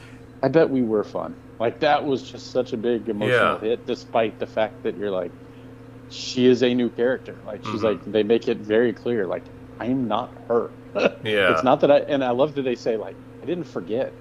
I 0.42 0.48
bet 0.48 0.70
we 0.70 0.82
were 0.82 1.04
fun. 1.04 1.36
Like 1.58 1.80
that 1.80 2.04
was 2.04 2.22
just 2.30 2.52
such 2.52 2.72
a 2.72 2.76
big 2.76 3.08
emotional 3.08 3.56
Yeah. 3.56 3.58
hit, 3.58 3.86
despite 3.86 4.38
the 4.38 4.46
fact 4.46 4.84
that 4.84 4.96
you're 4.96 5.10
like, 5.10 5.32
she 6.08 6.46
is 6.46 6.62
a 6.62 6.74
new 6.74 6.90
character. 6.90 7.40
Like 7.44 7.64
she's 7.64 7.82
Mhm. 7.82 7.84
like 7.84 8.02
they 8.06 8.22
make 8.22 8.48
it 8.48 8.58
very 8.60 8.94
clear. 8.94 9.26
Like 9.26 9.46
I 9.78 9.86
am 9.86 10.08
not 10.08 10.32
her. 10.48 10.72
Yeah. 11.22 11.48
It's 11.48 11.62
not 11.62 11.80
that 11.80 11.90
I 11.90 11.98
and 12.00 12.24
I 12.24 12.30
love 12.30 12.54
that 12.54 12.62
they 12.62 12.76
say 12.76 12.96
like 12.96 13.16
I 13.42 13.46
didn't 13.46 13.64
forget. 13.68 14.14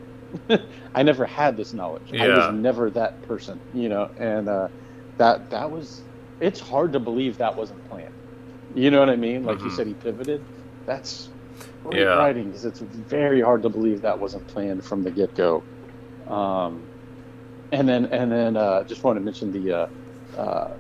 I 0.96 1.04
never 1.04 1.26
had 1.26 1.58
this 1.58 1.74
knowledge. 1.74 2.12
Yeah. 2.12 2.20
I 2.20 2.30
was 2.30 2.50
never 2.50 2.92
that 2.92 3.14
person, 3.24 3.62
you 3.72 3.90
know, 3.90 4.10
and 4.18 4.50
uh, 4.50 4.70
that 5.18 5.52
that 5.52 5.72
was. 5.72 6.06
It's 6.40 6.60
hard 6.60 6.94
to 6.94 7.00
believe 7.00 7.38
that 7.38 7.58
wasn't 7.58 7.84
planned. 7.86 8.10
You 8.74 8.92
know 8.92 9.00
what 9.00 9.10
I 9.10 9.16
mean? 9.16 9.44
Like 9.44 9.64
you 9.64 9.70
Mhm. 9.70 9.72
said, 9.72 9.88
he 9.88 9.96
pivoted. 9.96 10.48
That's 10.86 11.34
great 11.84 12.10
Yeah. 12.10 12.14
writing 12.14 12.50
because 12.50 12.66
it's 12.66 12.82
very 12.82 13.42
hard 13.42 13.64
to 13.64 13.70
believe 13.70 14.02
that 14.02 14.20
wasn't 14.20 14.48
planned 14.48 14.84
from 14.86 15.04
the 15.04 15.12
get 15.12 15.34
go. 15.36 15.66
Um, 16.28 16.90
and 17.72 17.88
then 17.88 18.06
and 18.08 18.32
then 18.32 18.58
uh, 18.58 18.84
just 18.86 19.04
want 19.04 19.18
to 19.18 19.22
mention 19.24 19.52
the 19.52 19.72
uh, 19.72 19.88
uh, 20.38 20.72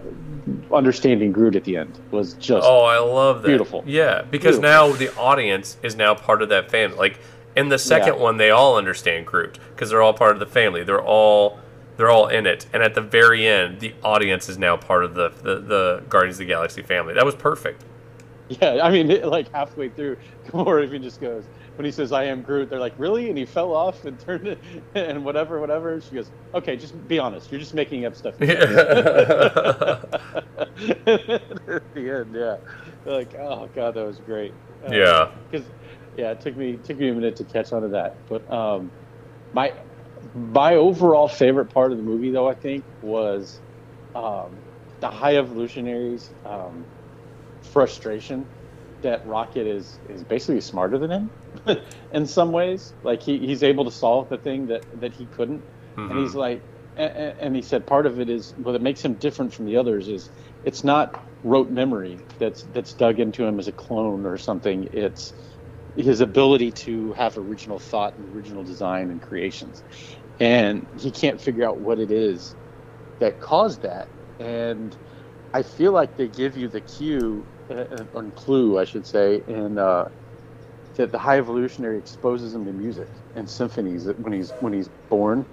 understanding 0.71 1.31
Groot 1.31 1.55
at 1.55 1.63
the 1.63 1.77
end 1.77 1.97
was 2.11 2.33
just 2.35 2.65
Oh, 2.67 2.81
I 2.83 2.97
love 2.99 3.41
that. 3.41 3.47
Beautiful. 3.47 3.83
Yeah, 3.85 4.21
because 4.23 4.59
Beautiful. 4.59 4.91
now 4.91 4.91
the 4.97 5.15
audience 5.17 5.77
is 5.83 5.95
now 5.95 6.13
part 6.15 6.41
of 6.41 6.49
that 6.49 6.69
family. 6.69 6.97
Like 6.97 7.19
in 7.55 7.69
the 7.69 7.77
second 7.79 8.15
Yeah. 8.15 8.21
one, 8.21 8.37
they 8.37 8.49
all 8.51 8.77
understand 8.77 9.25
Groot 9.25 9.59
because 9.73 9.89
they're 9.89 10.01
all 10.01 10.13
part 10.13 10.33
of 10.33 10.39
the 10.39 10.45
family. 10.45 10.83
They're 10.83 11.01
all 11.01 11.59
they're 11.97 12.09
all 12.11 12.27
in 12.27 12.45
it, 12.45 12.65
and 12.73 12.83
at 12.83 12.93
the 12.93 12.99
very 13.01 13.47
end, 13.47 13.79
the 13.79 13.93
audience 14.03 14.49
is 14.49 14.57
now 14.57 14.75
part 14.75 15.05
of 15.05 15.13
the 15.15 15.29
the, 15.29 15.59
the 15.61 16.03
Guardians 16.09 16.35
of 16.35 16.39
the 16.39 16.45
Galaxy 16.45 16.81
family. 16.81 17.13
That 17.13 17.25
was 17.25 17.35
perfect. 17.35 17.83
Yeah, 18.49 18.79
I 18.83 18.91
mean, 18.91 19.09
it, 19.09 19.25
like 19.25 19.51
halfway 19.53 19.89
through, 19.89 20.17
Gamora 20.47 20.83
even 20.83 21.01
just 21.01 21.19
goes 21.21 21.45
when 21.75 21.85
he 21.85 21.91
says, 21.91 22.11
"I 22.11 22.25
am 22.25 22.41
Groot." 22.41 22.69
They're 22.69 22.79
like, 22.79 22.95
"Really?" 22.97 23.29
And 23.29 23.37
he 23.37 23.45
fell 23.45 23.73
off 23.73 24.05
and 24.05 24.19
turned 24.19 24.47
it 24.47 24.63
and 24.95 25.25
whatever, 25.25 25.59
whatever. 25.59 26.01
She 26.01 26.15
goes, 26.15 26.31
"Okay, 26.53 26.77
just 26.77 27.07
be 27.07 27.19
honest. 27.19 27.51
You're 27.51 27.59
just 27.59 27.73
making 27.73 28.05
up 28.05 28.15
stuff." 28.15 28.35
Yeah. 28.39 28.49
At 31.67 31.83
the 31.93 32.09
end, 32.09 32.35
yeah, 32.35 32.57
They're 33.03 33.13
like, 33.13 33.35
oh 33.39 33.69
god, 33.73 33.95
that 33.95 34.05
was 34.05 34.19
great. 34.19 34.55
Uh, 34.85 34.91
Yeah. 34.91 35.31
because 35.51 35.71
yeah, 36.17 36.31
it 36.31 36.41
took 36.41 36.55
me 36.55 36.77
took 36.83 36.97
me 36.97 37.09
a 37.09 37.13
minute 37.13 37.37
to 37.37 37.45
catch 37.45 37.71
on 37.73 37.83
to 37.83 37.89
that. 37.89 38.13
But 38.29 38.51
um, 38.51 38.91
my 39.53 39.73
my 40.33 40.75
overall 40.75 41.27
favorite 41.27 41.73
part 41.73 41.91
of 41.91 41.97
the 41.97 42.03
movie, 42.03 42.31
though, 42.31 42.47
I 42.49 42.55
think, 42.55 42.85
was 43.01 43.61
um, 44.15 44.63
the 45.01 45.09
High 45.09 45.37
Evolutionaries' 45.37 46.33
um, 46.45 46.87
frustration 47.63 48.49
that 49.05 49.25
Rocket 49.27 49.67
is 49.67 49.99
is 50.09 50.25
basically 50.25 50.61
smarter 50.61 50.99
than 50.99 51.11
him 51.11 51.31
in 52.11 52.27
some 52.27 52.53
ways. 52.53 52.95
Like 53.03 53.23
he, 53.23 53.39
he's 53.39 53.63
able 53.63 53.85
to 53.85 53.91
solve 53.91 54.29
the 54.29 54.39
thing 54.39 54.67
that 54.67 54.83
that 54.99 55.13
he 55.15 55.27
couldn't, 55.29 55.65
and 56.09 56.19
Mhm. 56.19 56.19
he's 56.19 56.35
like, 56.35 56.63
and, 56.97 57.35
and 57.41 57.57
he 57.57 57.63
said 57.63 57.87
part 57.87 58.07
of 58.07 58.21
it 58.21 58.29
is 58.29 58.53
what 58.57 58.81
makes 58.83 59.03
him 59.05 59.17
different 59.17 59.53
from 59.53 59.65
the 59.65 59.77
others 59.77 60.09
is 60.09 60.31
it's 60.63 60.85
not 60.85 61.15
rote 61.43 61.71
memory 61.71 62.27
that's 62.39 62.63
that's 62.63 62.95
dug 62.95 63.19
into 63.21 63.45
him 63.45 63.59
as 63.59 63.69
a 63.69 63.73
clone 63.73 64.27
or 64.27 64.37
something. 64.37 64.87
It's 64.93 65.33
his 65.95 66.21
ability 66.21 66.73
to 66.73 67.13
have 67.13 67.37
original 67.37 67.79
thought 67.79 68.17
and 68.17 68.27
original 68.33 68.65
design 68.65 69.11
and 69.11 69.21
creations, 69.21 69.83
and 70.39 70.87
he 70.95 71.11
can't 71.11 71.41
figure 71.41 71.67
out 71.67 71.79
what 71.81 71.99
it 71.99 72.11
is 72.11 72.55
that 73.19 73.39
caused 73.41 73.83
that. 73.83 74.09
And 74.39 74.97
I 75.53 75.63
feel 75.63 75.93
like 75.93 76.17
they 76.17 76.29
give 76.29 76.57
you 76.57 76.69
the 76.69 76.81
cue, 76.81 77.49
uh, 77.69 78.03
or 78.13 78.23
clue, 78.35 78.79
I 78.79 78.85
should 78.85 79.05
say, 79.05 79.41
and 79.47 79.79
uh, 79.79 80.05
that 80.95 81.11
the 81.11 81.17
High 81.19 81.37
Evolutionary 81.37 81.97
exposes 81.97 82.53
him 82.55 82.65
to 82.65 82.71
music 82.71 83.07
and 83.35 83.49
symphonies 83.49 84.05
when 84.07 84.33
he's 84.33 84.51
when 84.61 84.73
he's 84.73 84.89
born. 85.09 85.45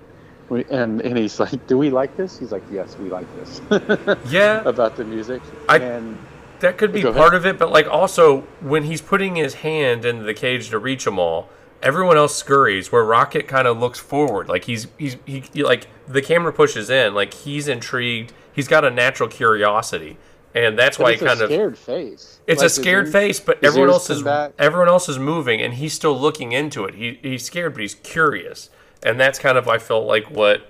We- 0.49 0.64
And, 0.71 1.00
and 1.00 1.16
he's 1.16 1.38
like, 1.40 1.66
"Do 1.66 1.78
we 1.78 1.90
like 1.90 2.16
this?" 2.16 2.38
He's 2.38 2.52
like, 2.52 2.62
"Yes, 2.71 2.97
we 2.99 3.09
like 3.09 3.26
this." 3.37 3.61
Yeah. 4.31 4.62
about 4.64 4.97
the 4.97 5.04
music. 5.04 5.40
I- 5.69 5.78
and 5.78 6.19
That 6.61 6.78
could 6.78 6.92
be 6.92 7.00
Go 7.02 7.09
ahead. 7.09 7.21
part 7.21 7.35
of 7.35 7.47
it, 7.47 7.59
but 7.59 7.71
like 7.71 7.87
also 7.88 8.42
when 8.61 8.85
he's 8.85 9.00
putting 9.00 9.37
his 9.37 9.54
hand 9.54 10.04
into 10.04 10.23
the 10.25 10.35
cage 10.35 10.69
to 10.71 10.78
reach 10.78 11.04
them 11.04 11.19
all, 11.19 11.49
everyone 11.83 12.16
else 12.16 12.37
scurries. 12.37 12.92
Where 12.92 13.04
Rocket 13.04 13.49
kind 13.49 13.66
of 13.66 13.78
looks 13.78 13.99
forward, 13.99 14.49
like 14.49 14.64
he's 14.64 14.87
he's 14.99 15.16
he, 15.25 15.45
he- 15.52 15.64
like 15.64 15.87
the 16.07 16.23
camera 16.23 16.52
pushes 16.52 16.88
in, 16.90 17.14
like 17.14 17.33
he's 17.35 17.66
intrigued. 17.66 18.33
He's 18.52 18.69
got 18.69 18.85
a 18.85 18.90
natural 18.90 19.28
curiosity, 19.31 20.19
and 20.54 20.78
that's 20.78 20.97
but 20.99 21.04
why 21.04 21.12
he 21.12 21.18
kind 21.18 21.40
a 21.40 21.44
of 21.44 21.50
scared 21.50 21.78
face. 21.78 22.40
it's 22.47 22.61
Like, 22.61 22.66
a 22.66 22.71
scared 22.71 23.04
ears- 23.06 23.12
face, 23.12 23.40
but 23.40 23.62
everyone 23.64 23.90
else 23.90 24.11
is 24.11 24.23
back. 24.23 24.52
everyone 24.59 24.88
else 24.88 25.09
is 25.09 25.18
moving, 25.18 25.61
and 25.61 25.75
he's 25.75 25.92
still 25.92 26.18
looking 26.18 26.52
into 26.52 26.85
it. 26.85 26.94
He 26.94 27.18
he's 27.23 27.44
scared, 27.44 27.75
but 27.75 27.80
he's 27.82 27.94
curious, 27.94 28.71
and 29.02 29.18
that's 29.18 29.38
kind 29.38 29.56
of 29.59 29.68
I 29.68 29.78
felt 29.78 30.06
like 30.06 30.30
what 30.30 30.68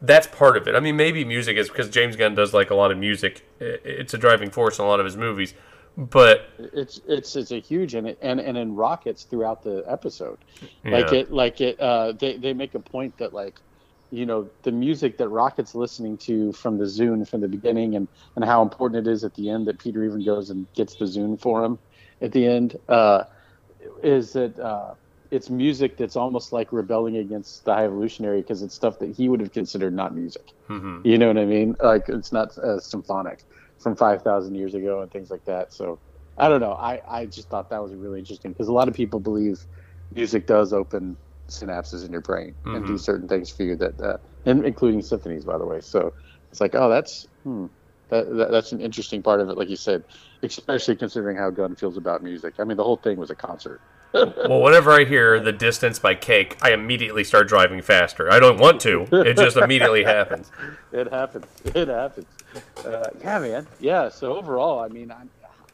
that's 0.00 0.26
part 0.28 0.56
of 0.56 0.68
it. 0.68 0.74
I 0.74 0.80
mean, 0.80 0.96
maybe 0.96 1.24
music 1.24 1.56
is 1.56 1.68
because 1.68 1.88
James 1.90 2.14
Gunn 2.16 2.34
does 2.34 2.54
like 2.54 2.70
a 2.70 2.74
lot 2.74 2.90
of 2.92 2.98
music. 2.98 3.42
It's 3.60 4.14
a 4.14 4.18
driving 4.18 4.50
force 4.50 4.78
in 4.78 4.84
a 4.84 4.88
lot 4.88 5.00
of 5.00 5.06
his 5.06 5.16
movies, 5.16 5.54
but 5.96 6.48
It's 6.58 7.00
it's 7.08 7.34
it's 7.34 7.50
a 7.50 7.58
huge 7.58 7.94
and 7.94 8.06
it 8.06 8.18
and 8.22 8.38
and 8.40 8.56
in 8.56 8.76
rockets 8.76 9.24
throughout 9.24 9.62
the 9.64 9.84
episode, 9.88 10.38
like 10.84 11.10
Yeah. 11.10 11.18
it 11.18 11.32
like 11.32 11.60
it 11.60 11.80
uh 11.80 12.12
they 12.12 12.36
they 12.36 12.52
make 12.52 12.74
a 12.76 12.78
point 12.80 13.18
that 13.18 13.34
like 13.34 13.60
you 14.10 14.26
know 14.26 14.50
the 14.64 14.72
music 14.72 15.18
that 15.18 15.28
Rocket's 15.28 15.74
listening 15.74 16.18
to 16.24 16.52
from 16.52 16.78
the 16.78 16.84
Zune 16.84 17.28
from 17.28 17.40
the 17.40 17.48
beginning 17.48 17.94
and 17.96 18.08
and 18.36 18.44
how 18.44 18.62
important 18.62 19.06
it 19.06 19.10
is 19.10 19.24
at 19.24 19.34
the 19.34 19.50
end 19.50 19.66
that 19.66 19.78
Peter 19.80 20.04
even 20.04 20.24
goes 20.24 20.50
and 20.50 20.68
gets 20.74 20.96
the 20.96 21.04
Zune 21.06 21.40
for 21.40 21.64
him 21.64 21.78
at 22.20 22.32
the 22.32 22.46
end 22.46 22.76
uh 22.88 23.24
is 24.02 24.32
that 24.32 24.58
uh 24.58 24.94
it's 25.30 25.50
music 25.50 25.96
that's 25.96 26.16
almost 26.16 26.52
like 26.52 26.72
rebelling 26.72 27.16
against 27.16 27.64
the 27.64 27.74
high 27.74 27.84
evolutionary 27.84 28.40
because 28.40 28.62
it's 28.62 28.74
stuff 28.74 28.98
that 29.00 29.10
he 29.16 29.28
would 29.28 29.40
have 29.40 29.52
considered 29.52 29.94
not 29.94 30.14
music. 30.14 30.42
mhm. 30.68 31.04
You 31.04 31.18
know 31.18 31.28
what 31.28 31.38
I 31.38 31.44
mean? 31.44 31.74
Like 31.82 32.04
it's 32.08 32.32
not 32.32 32.56
uh, 32.58 32.80
symphonic 32.80 33.40
from 33.78 33.96
five 33.96 34.22
thousand 34.22 34.54
years 34.54 34.74
ago 34.74 35.02
and 35.02 35.10
things 35.10 35.30
like 35.30 35.44
that. 35.46 35.72
So 35.72 36.00
I 36.36 36.48
don't 36.48 36.60
know. 36.60 36.72
I 36.72 37.00
I 37.08 37.26
just 37.26 37.48
thought 37.50 37.70
that 37.70 37.82
was 37.82 37.94
really 37.94 38.18
interesting 38.20 38.52
because 38.52 38.68
a 38.68 38.72
lot 38.72 38.88
of 38.88 38.94
people 38.94 39.20
believe 39.20 39.56
music 40.10 40.46
does 40.46 40.72
open 40.72 41.18
synapses 41.48 42.04
in 42.04 42.12
your 42.12 42.20
brain 42.20 42.54
and 42.66 42.86
do 42.86 42.94
Mhm. 42.94 43.00
certain 43.00 43.28
things 43.28 43.50
for 43.50 43.62
you 43.64 43.76
that, 43.76 44.00
uh, 44.00 44.16
and 44.46 44.64
including 44.64 45.02
symphonies, 45.02 45.44
by 45.44 45.58
the 45.58 45.66
way. 45.66 45.80
So 45.80 46.12
it's 46.50 46.60
like, 46.60 46.74
oh, 46.74 46.88
that's 46.88 47.26
hmm, 47.44 47.66
that, 48.10 48.34
that 48.36 48.50
that's 48.50 48.72
an 48.72 48.80
interesting 48.80 49.22
part 49.22 49.40
of 49.40 49.48
it, 49.48 49.58
like 49.58 49.68
you 49.68 49.76
said, 49.76 50.02
especially 50.42 50.96
considering 50.96 51.36
how 51.36 51.50
Gunn 51.50 51.74
feels 51.76 51.96
about 51.96 52.22
music. 52.22 52.54
I 52.58 52.64
mean, 52.64 52.76
the 52.76 52.84
whole 52.84 52.96
thing 52.96 53.18
was 53.18 53.30
a 53.30 53.34
concert. 53.34 53.80
well, 54.14 54.62
whenever 54.62 54.90
I 54.90 55.04
hear 55.04 55.38
the 55.38 55.52
distance 55.52 55.98
by 55.98 56.14
Cake, 56.14 56.56
I 56.62 56.72
immediately 56.72 57.24
start 57.24 57.46
driving 57.46 57.82
faster. 57.82 58.30
I 58.30 58.40
don't 58.40 58.58
want 58.58 58.80
to; 58.82 59.06
it 59.12 59.36
just 59.36 59.58
immediately 59.58 60.04
happens. 60.04 60.50
it 60.92 61.12
happens. 61.12 61.44
It 61.74 61.88
happens. 61.88 62.26
Uh, 62.82 63.10
yeah, 63.20 63.38
man. 63.38 63.66
Yeah. 63.78 64.08
So 64.08 64.34
overall, 64.34 64.80
I 64.80 64.88
mean, 64.88 65.12
I, 65.12 65.24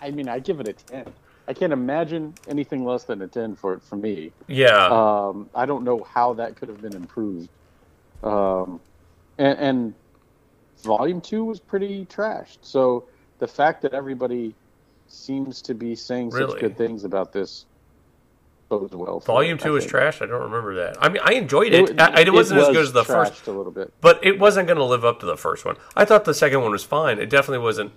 I 0.01 0.11
mean, 0.11 0.29
I 0.29 0.41
give 0.41 0.59
it 0.59 0.67
a 0.67 0.73
ten. 0.73 1.13
I 1.47 1.53
can't 1.53 1.73
imagine 1.73 2.35
anything 2.49 2.85
less 2.85 3.05
than 3.05 3.21
a 3.23 3.27
ten 3.27 3.55
for 3.55 3.75
it 3.75 3.83
for 3.83 3.97
me. 3.97 4.33
Yeah, 4.47 4.87
Um, 4.87 5.51
I 5.55 5.67
don't 5.67 5.85
know 5.85 6.03
how 6.05 6.33
that 6.35 6.57
could 6.57 6.69
have 6.69 6.81
been 6.81 6.95
improved. 6.95 7.49
Um, 8.23 8.81
and, 9.39 9.59
and 9.59 9.95
volume 10.83 11.21
two 11.21 11.45
was 11.45 11.61
pretty 11.61 12.07
trashed. 12.07 12.59
So 12.63 13.05
the 13.39 13.47
fact 13.49 13.83
that 13.83 13.93
everybody 13.93 14.55
seems 15.09 15.61
to 15.63 15.75
be 15.75 15.95
saying 15.95 16.31
Really? 16.31 16.53
such 16.53 16.61
good 16.61 16.77
things 16.79 17.05
about 17.05 17.33
this 17.33 17.67
bodes 18.71 18.95
well. 18.95 19.21
for 19.21 19.27
Volume 19.27 19.59
it, 19.59 19.61
Two 19.63 19.77
is 19.77 19.85
trash. 19.85 20.23
I 20.23 20.27
don't 20.27 20.41
remember 20.43 20.75
that. 20.77 20.97
I 21.01 21.11
mean, 21.11 21.21
I 21.23 21.35
enjoyed 21.35 21.75
it. 21.75 22.01
I, 22.01 22.23
it 22.23 22.33
wasn't 22.33 22.61
as 22.61 22.69
was 22.69 22.77
good 22.77 22.85
as 22.87 22.93
the 22.95 23.05
first. 23.05 23.47
a 23.47 23.53
little 23.53 23.71
bit. 23.71 23.93
but 24.01 24.25
it 24.25 24.39
wasn't 24.39 24.67
going 24.67 24.79
to 24.79 24.85
live 24.85 25.05
up 25.05 25.21
to 25.21 25.27
the 25.27 25.37
first 25.37 25.67
one. 25.67 25.77
I 25.95 26.07
thought 26.07 26.25
the 26.25 26.33
second 26.33 26.63
one 26.63 26.71
was 26.73 26.85
fine. 26.85 27.19
It 27.19 27.29
definitely 27.29 27.63
wasn't 27.63 27.93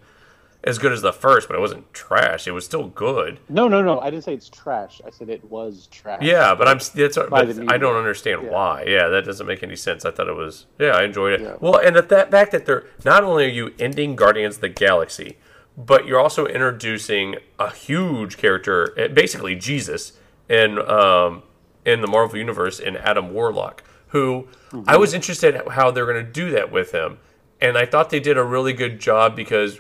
as 0.67 0.77
good 0.77 0.91
as 0.91 1.01
the 1.01 1.13
first, 1.13 1.47
but 1.47 1.55
it 1.55 1.59
wasn't 1.59 1.91
trash. 1.93 2.47
It 2.47 2.51
was 2.51 2.65
still 2.65 2.87
good. 2.87 3.39
No, 3.49 3.67
no, 3.67 3.81
no. 3.81 3.99
I 3.99 4.09
didn't 4.09 4.23
say 4.25 4.33
it's 4.33 4.49
trash. 4.49 5.01
I 5.05 5.09
said 5.09 5.29
it 5.29 5.43
was 5.49 5.87
trash. 5.87 6.21
Yeah, 6.21 6.53
but 6.55 6.67
I'm 6.67 6.79
that's 6.93 7.17
but 7.17 7.59
I 7.71 7.77
don't 7.77 7.95
understand 7.95 8.43
Yeah. 8.43 8.49
why. 8.51 8.83
Yeah, 8.87 9.07
that 9.07 9.25
doesn't 9.25 9.47
make 9.47 9.63
any 9.63 9.75
sense. 9.75 10.05
I 10.05 10.11
thought 10.11 10.27
it 10.27 10.35
was 10.35 10.65
yeah, 10.79 10.89
I 10.91 11.03
enjoyed 11.03 11.33
it. 11.33 11.41
Yeah. 11.41 11.55
Well, 11.59 11.77
and 11.77 11.95
at 11.95 12.09
that 12.09 12.31
fact 12.31 12.51
that 12.51 12.65
they're 12.65 12.85
not 13.05 13.23
only 13.23 13.45
are 13.45 13.49
you 13.49 13.73
ending 13.79 14.15
Guardians 14.15 14.55
of 14.55 14.61
the 14.61 14.69
Galaxy, 14.69 15.37
but 15.77 16.05
you're 16.07 16.19
also 16.19 16.45
introducing 16.45 17.35
a 17.59 17.71
huge 17.71 18.37
character, 18.37 18.93
eh, 18.97 19.07
basically 19.07 19.55
Jesus, 19.55 20.13
in 20.49 20.79
um 20.89 21.43
in 21.85 22.01
the 22.01 22.07
Marvel 22.07 22.37
universe 22.37 22.79
in 22.79 22.97
Adam 22.97 23.31
Warlock, 23.33 23.83
who 24.07 24.47
I 24.85 24.97
was 24.97 25.13
interested 25.13 25.55
in 25.55 25.61
how 25.71 25.91
they're 25.91 26.05
going 26.05 26.25
to 26.25 26.31
do 26.31 26.51
that 26.51 26.71
with 26.71 26.91
him, 26.91 27.19
and 27.61 27.77
I 27.77 27.85
thought 27.85 28.09
they 28.09 28.19
did 28.19 28.37
a 28.37 28.43
really 28.43 28.73
good 28.73 28.99
job 28.99 29.35
because 29.35 29.79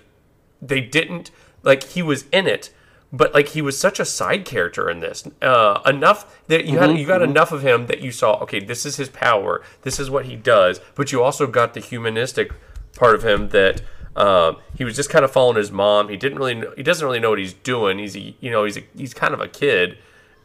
they 0.61 0.81
didn't 0.81 1.31
like 1.63 1.83
he 1.83 2.01
was 2.01 2.25
in 2.31 2.47
it 2.47 2.71
but 3.11 3.33
like 3.33 3.49
he 3.49 3.61
was 3.61 3.79
such 3.79 3.99
a 3.99 4.05
side 4.05 4.43
character 4.45 4.89
in 4.89 4.99
this 4.99 5.27
uh, 5.41 5.81
enough 5.85 6.39
that 6.47 6.65
you 6.65 6.77
had 6.77 6.97
you 6.97 7.05
got 7.05 7.21
enough 7.21 7.51
of 7.51 7.61
him 7.61 7.87
that 7.87 8.01
you 8.01 8.11
saw 8.11 8.37
okay 8.39 8.59
this 8.59 8.85
is 8.85 8.97
his 8.97 9.09
power 9.09 9.63
this 9.83 9.99
is 9.99 10.09
what 10.09 10.25
he 10.25 10.35
does 10.35 10.79
but 10.95 11.11
you 11.11 11.23
also 11.23 11.47
got 11.47 11.73
the 11.73 11.79
humanistic 11.79 12.51
part 12.95 13.15
of 13.15 13.23
him 13.23 13.49
that 13.49 13.81
um, 14.15 14.57
he 14.75 14.83
was 14.83 14.95
just 14.95 15.09
kind 15.11 15.23
of 15.23 15.31
following 15.31 15.57
his 15.57 15.71
mom 15.71 16.09
he 16.09 16.17
didn't 16.17 16.37
really 16.37 16.55
know, 16.55 16.73
he 16.75 16.83
doesn't 16.83 17.05
really 17.05 17.19
know 17.19 17.29
what 17.29 17.39
he's 17.39 17.53
doing 17.53 17.99
he's 17.99 18.15
a, 18.15 18.35
you 18.39 18.51
know 18.51 18.65
he's 18.65 18.77
a, 18.77 18.83
he's 18.95 19.13
kind 19.13 19.33
of 19.33 19.39
a 19.39 19.47
kid 19.47 19.97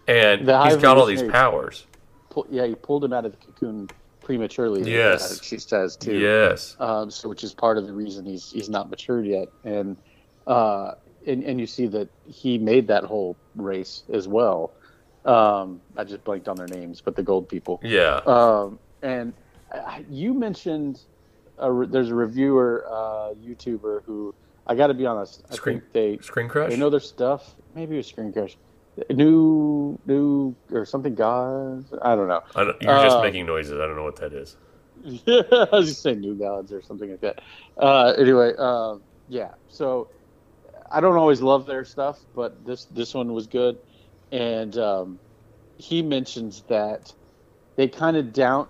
and 0.07 0.47
The 0.47 0.65
he's 0.65 0.77
got 0.77 0.97
all 0.97 1.07
these 1.07 1.23
powers. 1.23 1.87
Yeah, 2.51 2.67
he 2.67 2.75
pulled 2.75 3.05
him 3.05 3.13
out 3.13 3.25
of 3.25 3.33
the 3.33 3.39
cocoon 3.39 3.91
prematurely. 4.37 4.91
Yes. 4.91 5.43
she 5.43 5.59
says 5.59 5.97
too. 5.97 6.19
yes 6.19 6.77
Um, 6.81 7.11
so 7.11 7.29
which 7.29 7.45
is 7.45 7.53
part 7.53 7.79
of 7.79 7.87
the 7.87 7.93
reason 7.93 8.25
he's 8.25 8.51
he's 8.51 8.69
not 8.69 8.91
matured 8.91 9.27
yet, 9.27 9.49
and 9.65 9.97
uh, 10.47 10.93
and 11.27 11.43
and 11.45 11.61
you 11.61 11.67
see 11.67 11.87
that 11.89 12.09
he 12.27 12.59
made 12.59 12.87
that 12.89 13.05
whole 13.05 13.37
race 13.57 14.05
as 14.13 14.27
well. 14.29 14.73
Um, 15.25 15.81
I 15.97 16.05
just 16.05 16.25
blanked 16.25 16.49
on 16.49 16.57
their 16.57 16.67
names, 16.67 17.01
but 17.01 17.15
the 17.15 17.23
gold 17.23 17.49
people. 17.49 17.81
yeah 17.85 18.17
Um, 18.27 18.79
and 19.03 19.33
you 20.11 20.35
mentioned 20.35 21.01
a, 21.59 21.71
re- 21.71 21.87
there's 21.87 22.11
a 22.11 22.15
reviewer, 22.15 22.85
uh, 22.91 23.35
YouTuber 23.35 24.03
who 24.05 24.35
I 24.67 24.75
got 24.75 24.89
to 24.89 24.95
be 24.95 25.07
honest, 25.07 25.45
I 25.51 25.55
Screen- 25.55 25.81
think 25.81 25.93
they 25.93 26.19
screen 26.25 26.49
crush 26.49 26.71
they 26.71 26.77
know 26.77 26.91
their 26.91 27.01
stuff. 27.01 27.55
Maybe 27.75 27.95
it 27.95 27.99
was 27.99 28.07
Screen 28.09 28.33
Crush, 28.33 28.57
new 29.11 29.99
new 30.07 30.57
or 30.71 30.85
something. 30.85 31.15
Gods, 31.15 31.93
I 32.03 32.15
don't 32.15 32.29
know. 32.29 32.41
I 32.55 32.65
don't, 32.65 32.77
you're 32.83 33.03
just 33.03 33.17
uh, 33.19 33.23
making 33.23 33.47
noises 33.47 33.81
i 33.81 33.87
don't 33.87 33.97
know 33.97 34.05
what 34.05 34.17
that 34.17 34.33
is 34.33 34.57
Yeah, 35.03 35.43
I 35.53 35.69
was 35.73 35.89
just 35.89 36.03
saying 36.03 36.21
new 36.21 36.35
gods 36.35 36.73
or 36.73 36.83
something 36.83 37.11
like 37.11 37.21
that. 37.21 37.41
Uh, 37.77 38.15
anyway, 38.19 38.53
uh, 38.59 38.97
yeah. 39.29 39.53
So 39.69 40.09
I 40.91 41.01
don't 41.01 41.17
always 41.17 41.41
love 41.41 41.67
their 41.67 41.85
stuff, 41.85 42.19
but 42.35 42.65
this 42.65 42.85
this 42.87 43.15
one 43.15 43.33
was 43.33 43.47
good, 43.47 43.79
and 44.31 44.77
um, 44.79 45.19
he 45.79 46.03
mentions 46.03 46.63
that 46.69 47.13
they 47.77 47.89
kind 47.89 48.17
of 48.17 48.33
down 48.33 48.69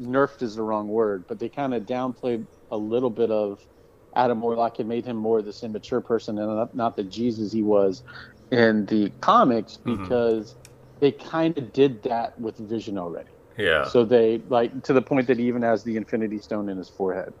nerfed 0.00 0.42
is 0.42 0.56
the 0.56 0.62
wrong 0.62 0.88
word, 0.88 1.26
but 1.28 1.38
they 1.38 1.48
kind 1.48 1.74
of 1.74 1.84
downplayed 1.84 2.46
a 2.70 2.76
little 2.76 3.10
bit 3.10 3.30
of 3.30 3.60
Adam 4.16 4.40
Warlock 4.40 4.78
and 4.78 4.88
made 4.88 5.04
him 5.04 5.16
more 5.16 5.42
this 5.42 5.62
immature 5.62 6.00
person 6.00 6.38
and 6.38 6.56
not, 6.56 6.74
not 6.74 6.96
the 6.96 7.04
Jesus 7.04 7.52
he 7.52 7.62
was 7.62 8.02
in 8.50 8.86
the 8.86 9.10
comics 9.20 9.78
Mhm. 9.84 10.02
because 10.02 10.54
they 11.00 11.12
kind 11.12 11.56
of 11.58 11.72
did 11.72 12.02
that 12.04 12.38
with 12.40 12.56
Vision 12.58 12.98
already. 12.98 13.28
Yeah. 13.56 13.84
So 13.84 14.04
they 14.04 14.40
like 14.48 14.82
to 14.84 14.92
the 14.92 15.02
point 15.02 15.26
that 15.26 15.38
he 15.38 15.46
even 15.46 15.62
has 15.62 15.82
the 15.82 15.96
Infinity 15.96 16.38
Stone 16.38 16.68
in 16.68 16.76
his 16.78 16.88
forehead. 16.88 17.32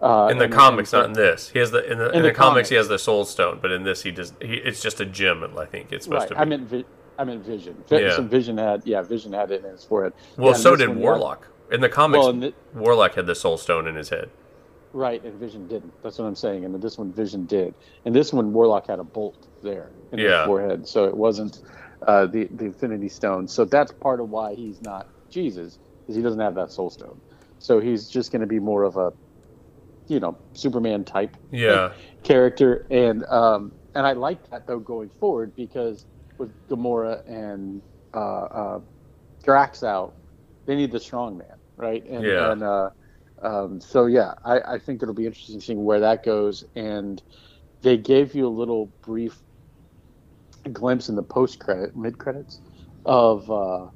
Uh, 0.00 0.28
in 0.30 0.38
the 0.38 0.48
comics, 0.48 0.92
not 0.92 1.06
in 1.06 1.12
this. 1.12 1.48
He 1.48 1.58
has 1.58 1.70
the 1.72 1.84
in 1.90 1.98
the, 1.98 2.08
in 2.10 2.16
In 2.16 2.22
the, 2.22 2.28
the 2.28 2.34
comics, 2.34 2.68
he 2.68 2.76
has 2.76 2.86
the 2.88 2.98
Soul 2.98 3.24
Stone, 3.24 3.58
but 3.60 3.72
in 3.72 3.82
this, 3.82 4.02
he 4.02 4.10
does. 4.12 4.32
He, 4.40 4.54
it's 4.54 4.80
just 4.80 5.00
a 5.00 5.04
gem. 5.04 5.42
I 5.58 5.64
think 5.64 5.92
it's 5.92 6.04
supposed 6.04 6.22
Right, 6.22 6.28
to 6.28 6.34
be. 6.36 6.40
I 6.40 6.44
meant 6.44 6.62
vi- 6.68 6.84
I 7.18 7.24
meant 7.24 7.44
Vision. 7.44 7.76
Vi- 7.88 8.00
Yeah. 8.00 8.20
Vision 8.20 8.58
had 8.58 8.82
yeah, 8.86 9.02
Vision 9.02 9.32
had 9.32 9.50
it 9.50 9.64
in 9.64 9.70
his 9.72 9.84
forehead. 9.84 10.12
well, 10.36 10.48
Yeah, 10.50 10.52
so 10.54 10.76
did. 10.76 10.94
Warlock. 10.96 11.48
In 11.72 11.80
the 11.80 11.88
comics, 11.88 12.20
Well, 12.20 12.30
in 12.30 12.40
the- 12.40 12.54
Warlock 12.74 13.14
had 13.14 13.26
the 13.26 13.34
Soul 13.34 13.58
Stone 13.58 13.86
in 13.88 13.96
his 13.96 14.08
head. 14.10 14.30
Right, 14.92 15.22
and 15.22 15.38
Vision 15.38 15.68
didn't. 15.68 15.94
That's 16.02 16.18
what 16.18 16.24
I'm 16.26 16.34
saying. 16.34 16.64
And 16.64 16.80
this 16.82 16.96
one, 16.98 17.12
Vision 17.12 17.46
did. 17.46 17.74
And 18.04 18.14
this 18.14 18.32
one, 18.32 18.52
Warlock 18.52 18.86
had 18.86 18.98
a 18.98 19.04
bolt 19.04 19.46
there 19.62 19.92
in 20.12 20.18
Yeah. 20.20 20.38
his 20.40 20.46
forehead, 20.46 20.88
so 20.88 21.04
it 21.04 21.16
wasn't 21.16 21.58
uh, 22.06 22.26
the 22.26 22.48
the 22.52 22.66
Infinity 22.66 23.08
Stone. 23.08 23.48
So 23.48 23.64
that's 23.64 23.92
part 23.92 24.20
of 24.20 24.30
why 24.30 24.54
he's 24.54 24.80
not 24.80 25.06
Jesus, 25.30 25.78
is 26.08 26.16
he 26.16 26.22
doesn't 26.22 26.40
have 26.40 26.54
that 26.54 26.72
Soul 26.72 26.90
Stone. 26.90 27.20
So 27.58 27.80
he's 27.80 28.08
just 28.08 28.32
going 28.32 28.40
to 28.40 28.46
be 28.46 28.60
more 28.60 28.84
of 28.84 28.96
a, 28.96 29.12
you 30.08 30.20
know, 30.20 30.38
Superman 30.54 31.04
type 31.04 31.36
Yeah. 31.50 31.92
character, 32.24 32.86
and 32.90 33.24
um, 33.26 33.72
and 33.94 34.06
I 34.06 34.12
like 34.14 34.48
that 34.50 34.66
though 34.66 34.78
going 34.80 35.10
forward 35.20 35.52
because 35.54 36.06
with 36.38 36.52
Gamora 36.70 37.20
and 37.26 37.82
uh, 38.14 38.44
uh, 38.44 38.80
Drax 39.44 39.82
out, 39.82 40.14
they 40.66 40.76
need 40.76 40.92
the 40.92 41.00
strong 41.00 41.36
man, 41.38 41.56
right? 41.76 42.04
And, 42.06 42.26
Yeah. 42.26 42.52
And 42.52 42.62
uh, 42.62 42.90
um, 43.42 43.80
so 43.80 44.06
yeah, 44.06 44.34
I, 44.44 44.60
I 44.60 44.78
think 44.78 45.02
it'll 45.02 45.14
be 45.14 45.26
interesting 45.26 45.60
seeing 45.60 45.84
where 45.84 46.00
that 46.00 46.24
goes. 46.24 46.64
And 46.74 47.22
they 47.82 47.96
gave 47.96 48.34
you 48.34 48.46
a 48.46 48.50
little 48.50 48.92
brief 49.02 49.40
glimpse 50.72 51.08
in 51.08 51.16
the 51.16 51.22
post 51.22 51.58
credit, 51.58 51.96
mid 51.96 52.18
credits, 52.18 52.60
of 53.04 53.50
uh, 53.50 53.88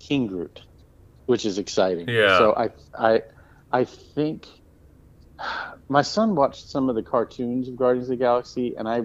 King 0.00 0.26
Groot, 0.26 0.60
which 1.26 1.44
is 1.44 1.58
exciting. 1.58 2.08
Yeah. 2.08 2.38
So 2.38 2.54
I 2.54 2.70
I 2.96 3.22
I 3.72 3.84
think 3.84 4.46
my 5.88 6.02
son 6.02 6.34
watched 6.34 6.68
some 6.68 6.88
of 6.88 6.94
the 6.94 7.02
cartoons 7.02 7.68
of 7.68 7.76
Guardians 7.76 8.08
of 8.08 8.18
the 8.18 8.24
Galaxy, 8.24 8.74
and 8.76 8.88
I 8.88 9.02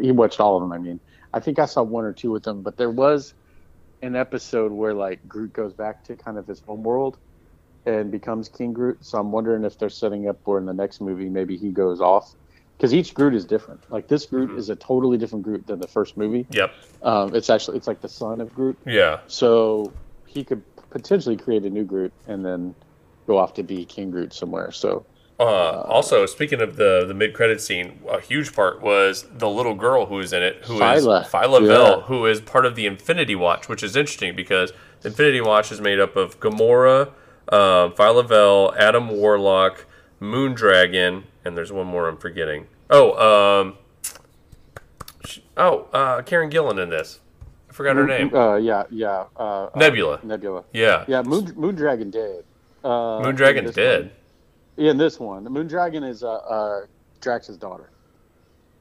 he 0.00 0.12
watched 0.12 0.40
all 0.40 0.56
of 0.56 0.62
them. 0.62 0.72
I 0.72 0.78
mean, 0.78 1.00
I 1.32 1.40
think 1.40 1.58
I 1.58 1.66
saw 1.66 1.82
one 1.82 2.04
or 2.04 2.12
two 2.12 2.30
with 2.30 2.44
them, 2.44 2.62
but 2.62 2.76
there 2.76 2.90
was 2.90 3.34
an 4.00 4.16
episode 4.16 4.72
where 4.72 4.94
like 4.94 5.20
Groot 5.26 5.52
goes 5.52 5.74
back 5.74 6.04
to 6.04 6.16
kind 6.16 6.38
of 6.38 6.46
his 6.46 6.60
home 6.60 6.82
world 6.82 7.18
and 7.86 8.10
becomes 8.10 8.48
King 8.48 8.72
Groot. 8.72 9.04
So 9.04 9.18
I'm 9.18 9.32
wondering 9.32 9.64
if 9.64 9.78
they're 9.78 9.88
setting 9.90 10.28
up 10.28 10.38
where 10.44 10.58
in 10.58 10.66
the 10.66 10.72
next 10.74 11.00
movie 11.00 11.28
maybe 11.28 11.56
he 11.56 11.70
goes 11.70 12.00
off 12.00 12.34
because 12.76 12.94
each 12.94 13.14
Groot 13.14 13.34
is 13.34 13.44
different. 13.44 13.80
Like 13.90 14.08
this 14.08 14.26
Groot 14.26 14.50
Mhm. 14.50 14.58
is 14.58 14.68
a 14.68 14.76
totally 14.76 15.18
different 15.18 15.44
Groot 15.44 15.66
than 15.66 15.80
the 15.80 15.88
first 15.88 16.16
movie. 16.16 16.46
Yep. 16.50 16.72
Um, 17.02 17.34
it's 17.34 17.50
actually 17.50 17.76
it's 17.76 17.86
like 17.86 18.00
the 18.00 18.08
son 18.08 18.40
of 18.40 18.54
Groot. 18.54 18.76
Yeah. 18.86 19.20
So 19.26 19.92
he 20.26 20.44
could 20.44 20.62
potentially 20.90 21.36
create 21.36 21.64
a 21.64 21.70
new 21.70 21.84
Groot 21.84 22.12
and 22.28 22.44
then 22.44 22.74
go 23.26 23.38
off 23.38 23.54
to 23.54 23.62
be 23.62 23.84
King 23.84 24.10
Groot 24.10 24.32
somewhere. 24.32 24.70
So 24.72 25.04
Uh, 25.40 25.80
also, 25.88 26.24
speaking 26.26 26.60
of 26.60 26.76
the 26.76 27.04
the 27.08 27.14
mid 27.14 27.32
credit 27.34 27.60
scene, 27.60 27.98
a 28.08 28.20
huge 28.20 28.54
part 28.54 28.80
was 28.80 29.24
the 29.38 29.48
little 29.48 29.74
girl 29.74 30.06
who 30.06 30.20
is 30.20 30.32
in 30.32 30.40
it, 30.42 30.56
who 30.66 30.74
is 30.74 31.04
Phyla. 31.04 31.26
Phyla 31.26 31.60
Yeah. 31.62 31.66
Vell, 31.66 32.00
who 32.02 32.26
is 32.26 32.40
part 32.40 32.64
of 32.64 32.76
the 32.76 32.86
Infinity 32.86 33.34
Watch, 33.34 33.68
which 33.68 33.82
is 33.82 33.96
interesting 33.96 34.36
because 34.36 34.72
Infinity 35.04 35.40
Watch 35.40 35.72
is 35.72 35.80
made 35.80 35.98
up 35.98 36.14
of 36.14 36.38
Gamora, 36.38 37.08
Phyla 37.50 38.28
Vell, 38.28 38.74
Adam 38.76 39.08
Warlock, 39.08 39.86
Moondragon, 40.20 41.24
and 41.44 41.56
there's 41.56 41.72
one 41.72 41.86
more 41.86 42.08
I'm 42.08 42.16
forgetting. 42.16 42.66
Oh, 42.90 43.12
um, 43.62 43.76
oh, 45.56 45.88
uh, 45.92 46.22
Karen 46.22 46.50
Gillan 46.50 46.82
in 46.82 46.88
this. 46.90 47.20
I 47.68 47.72
forgot 47.72 47.96
her 47.96 48.06
name. 48.06 48.34
Uh, 48.34 48.56
yeah, 48.56 48.84
yeah. 48.90 49.24
Uh, 49.36 49.64
uh, 49.64 49.70
Nebula. 49.76 50.20
Nebula. 50.22 50.64
Yeah. 50.72 51.04
Yeah, 51.08 51.22
Moon 51.22 51.46
Moondragon 51.54 52.10
dead. 52.10 52.44
Uh, 52.84 53.20
Moondragon's 53.20 53.74
dead. 53.74 54.12
one. 54.76 54.86
In 54.86 54.96
this 54.98 55.18
one, 55.18 55.44
the 55.44 55.50
Moondragon 55.50 56.06
is 56.06 56.22
uh, 56.22 56.32
uh, 56.34 56.80
Drax's 57.20 57.56
daughter. 57.56 57.90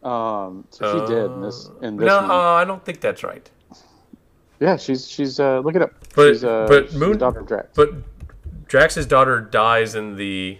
Um, 0.04 0.66
so 0.72 1.00
she's 1.00 1.10
dead 1.10 1.26
in 1.32 1.42
this. 1.42 1.70
In 1.82 1.96
this 1.96 2.08
no. 2.08 2.20
I 2.20 2.66
don't 2.66 2.84
think 2.84 3.00
that's 3.02 3.24
right. 3.24 3.50
Yeah, 4.60 4.76
she's 4.78 5.08
she's 5.10 5.40
uh, 5.40 5.60
look 5.60 5.76
it 5.76 5.82
up. 5.82 5.94
But- 6.16 6.34
she's, 6.34 6.44
uh, 6.44 6.66
but 6.68 6.94
Moon- 6.94 7.14
the 7.14 7.18
daughter 7.18 7.40
of 7.40 7.48
Drax. 7.48 7.68
But 7.76 7.92
Drax's 8.72 9.06
daughter 9.06 9.42
dies 9.42 9.96
in 9.96 10.16
the 10.16 10.58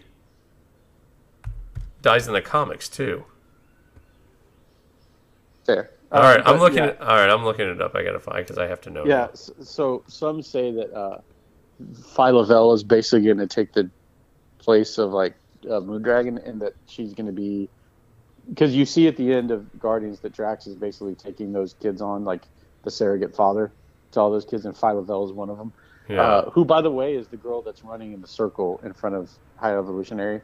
dies 2.02 2.28
in 2.28 2.34
the 2.34 2.42
comics 2.42 2.90
too. 2.90 3.24
Fair. 5.66 5.92
All 6.12 6.22
right, 6.22 6.46
Um, 6.46 6.56
I'm 6.56 6.60
looking 6.60 6.80
yeah, 6.80 6.88
at. 6.88 7.00
All 7.00 7.08
right, 7.08 7.30
I'm 7.30 7.46
looking 7.46 7.70
it 7.70 7.82
up. 7.82 7.96
I 7.96 8.04
gotta 8.04 8.20
find 8.20 8.40
because 8.40 8.58
I 8.58 8.68
have 8.68 8.82
to 8.82 8.90
know. 8.90 9.06
Yeah, 9.06 9.28
now. 9.28 9.30
so 9.34 10.04
some 10.08 10.42
say 10.42 10.74
that 10.74 10.94
uh, 10.94 11.22
Phyla-Vell 11.82 12.74
is 12.74 12.84
basically 12.84 13.22
going 13.22 13.38
to 13.38 13.48
take 13.48 13.72
the 13.72 13.90
place 14.58 14.98
of 14.98 15.12
like 15.14 15.36
uh, 15.64 15.80
Moondragon, 15.80 16.46
and 16.46 16.62
that 16.62 16.74
she's 16.88 17.14
going 17.14 17.28
to 17.28 17.32
be 17.32 17.70
because 18.50 18.76
you 18.76 18.86
see 18.86 19.08
at 19.08 19.16
the 19.16 19.32
end 19.34 19.52
of 19.52 19.80
Guardians 19.80 20.20
that 20.20 20.34
Drax 20.34 20.68
is 20.68 20.76
basically 20.76 21.16
taking 21.16 21.54
those 21.54 21.76
kids 21.76 22.02
on, 22.02 22.26
like 22.26 22.42
the 22.84 22.92
surrogate 22.92 23.34
father 23.34 23.72
to 24.12 24.20
all 24.20 24.30
those 24.30 24.44
kids, 24.44 24.66
and 24.66 24.76
Phyla-Vell 24.76 25.24
is 25.24 25.32
one 25.32 25.50
of 25.50 25.58
them. 25.58 25.72
Yeah. 26.10 26.22
Uh, 26.22 26.50
who, 26.52 26.66
by 26.66 26.82
the 26.82 26.92
way, 26.92 27.16
is 27.16 27.28
the 27.28 27.38
girl 27.38 27.62
that's 27.62 27.84
running 27.84 28.12
in 28.14 28.22
the 28.22 28.28
circle 28.28 28.82
in 28.84 28.94
front 28.94 29.16
of 29.16 29.30
High 29.56 29.78
Evolutionary 29.78 30.42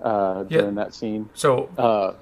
uh, 0.00 0.44
Yeah. 0.48 0.60
during 0.60 0.74
that 0.76 0.94
scene. 0.94 1.28
so 1.34 1.68
Uh, 1.76 2.14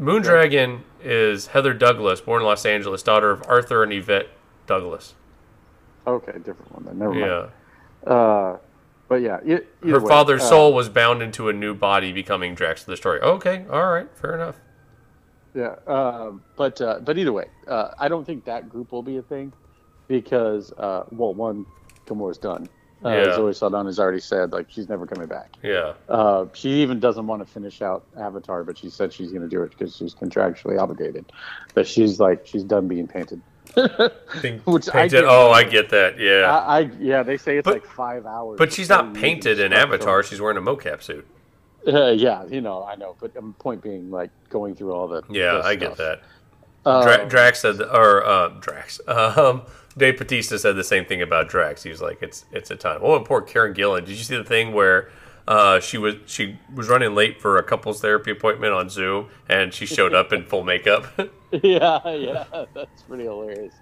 Moondragon 0.00 0.80
is 1.02 1.48
Heather 1.48 1.74
Douglas, 1.74 2.20
born 2.20 2.42
in 2.42 2.46
Los 2.46 2.64
Angeles, 2.64 3.02
daughter 3.02 3.30
of 3.30 3.42
Arthur 3.46 3.82
and 3.82 3.92
Yvette 3.92 4.28
Douglas. 4.66 5.14
okay, 6.06 6.32
different 6.44 6.72
one 6.72 6.84
then. 6.84 6.98
Never 6.98 7.12
mind. 7.14 7.50
Yeah. 8.06 8.10
Uh, 8.12 8.56
but 9.08 9.20
yeah, 9.22 9.40
either 9.44 9.64
Her 9.84 10.00
way, 10.00 10.08
father's 10.08 10.42
uh, 10.42 10.48
soul 10.48 10.72
was 10.72 10.88
bound 10.88 11.20
into 11.22 11.48
a 11.48 11.52
new 11.52 11.74
body, 11.74 12.12
becoming 12.12 12.54
Drax 12.54 12.82
of 12.82 12.86
the 12.86 12.96
story. 12.96 13.20
Okay, 13.20 13.64
all 13.70 13.90
right, 13.90 14.08
fair 14.14 14.34
enough. 14.34 14.56
Yeah, 15.54 15.74
um, 15.86 16.42
but 16.56 16.80
uh, 16.80 17.00
but 17.04 17.18
either 17.18 17.32
way, 17.32 17.46
uh, 17.66 17.90
I 17.98 18.08
don't 18.08 18.24
think 18.24 18.44
that 18.44 18.68
group 18.68 18.92
will 18.92 19.02
be 19.02 19.16
a 19.16 19.22
thing 19.22 19.52
because 20.06 20.72
uh, 20.78 21.04
well, 21.10 21.34
one, 21.34 21.66
Gamora's 22.10 22.38
done. 22.38 22.68
Uh, 23.04 23.08
Yeah. 23.10 23.34
Zoe 23.36 23.52
Saldana 23.54 23.88
has 23.88 23.98
already 23.98 24.20
said 24.20 24.52
like 24.52 24.66
she's 24.70 24.88
never 24.88 25.06
coming 25.06 25.26
back. 25.26 25.54
Yeah. 25.62 25.94
Uh, 26.08 26.46
she 26.52 26.82
even 26.82 27.00
doesn't 27.00 27.26
want 27.26 27.40
to 27.46 27.50
finish 27.50 27.80
out 27.80 28.04
Avatar, 28.18 28.62
but 28.64 28.76
she 28.76 28.90
said 28.90 29.12
she's 29.12 29.30
going 29.30 29.42
to 29.42 29.48
do 29.48 29.62
it 29.62 29.70
because 29.70 29.96
she's 29.96 30.14
contractually 30.14 30.78
obligated. 30.78 31.32
But 31.74 31.86
she's 31.86 32.20
like 32.20 32.46
she's 32.46 32.64
done 32.64 32.88
being 32.88 33.06
painted. 33.06 33.40
Being 34.42 34.58
Which 34.64 34.88
painted. 34.88 35.10
didn't 35.10 35.30
oh. 35.30 35.52
I 35.52 35.62
get 35.62 35.90
that. 35.90 36.18
Yeah. 36.18 36.50
I, 36.50 36.78
I 36.78 36.90
yeah, 36.98 37.22
they 37.22 37.36
say 37.36 37.56
it's 37.58 37.64
But- 37.64 37.74
like 37.74 37.86
five 37.86 38.26
hours. 38.26 38.58
but 38.58 38.72
she's 38.72 38.88
not 38.88 39.14
painted 39.14 39.60
in 39.60 39.72
Avatar. 39.72 40.24
She's 40.24 40.40
wearing 40.40 40.56
a 40.56 40.60
mocap 40.60 41.02
suit. 41.02 41.24
Uh, 41.86 42.08
yeah, 42.10 42.44
you 42.46 42.60
know, 42.60 42.82
I 42.84 42.96
know. 42.96 43.14
But 43.20 43.36
um, 43.36 43.54
point 43.60 43.80
being, 43.80 44.10
like 44.10 44.30
going 44.50 44.74
through 44.74 44.92
all 44.92 45.06
the 45.08 45.22
Yeah, 45.30 45.60
I 45.64 45.76
get 45.76 45.96
that. 45.98 46.20
Uh, 46.84 47.02
Dra- 47.02 47.28
Drax 47.28 47.60
said, 47.60 47.80
or 47.80 48.24
uh, 48.24 48.48
Drax. 48.60 49.00
Um, 49.08 49.62
Dave 49.98 50.18
Batista 50.18 50.56
said 50.56 50.76
the 50.76 50.84
same 50.84 51.04
thing 51.04 51.20
about 51.20 51.48
Drax. 51.48 51.82
He 51.82 51.90
was 51.90 52.00
like, 52.00 52.22
"It's 52.22 52.44
it's 52.52 52.70
a 52.70 52.76
time." 52.76 53.00
Oh, 53.02 53.16
and 53.16 53.24
poor 53.24 53.42
Karen 53.42 53.74
Gillan. 53.74 54.00
Did 54.06 54.10
you 54.16 54.22
see 54.24 54.36
the 54.36 54.44
thing 54.44 54.72
where 54.72 55.10
uh, 55.48 55.80
she 55.80 55.98
was 55.98 56.14
she 56.26 56.56
was 56.74 56.88
running 56.88 57.14
late 57.14 57.40
for 57.40 57.58
a 57.58 57.62
couples 57.62 58.00
therapy 58.00 58.30
appointment 58.30 58.72
on 58.72 58.88
Zoom, 58.88 59.28
and 59.48 59.74
she 59.74 59.86
showed 59.86 60.14
up 60.14 60.32
in 60.32 60.44
full 60.44 60.62
makeup? 60.62 61.06
yeah, 61.50 62.08
yeah, 62.08 62.44
that's 62.72 63.02
pretty 63.02 63.24
hilarious. 63.24 63.74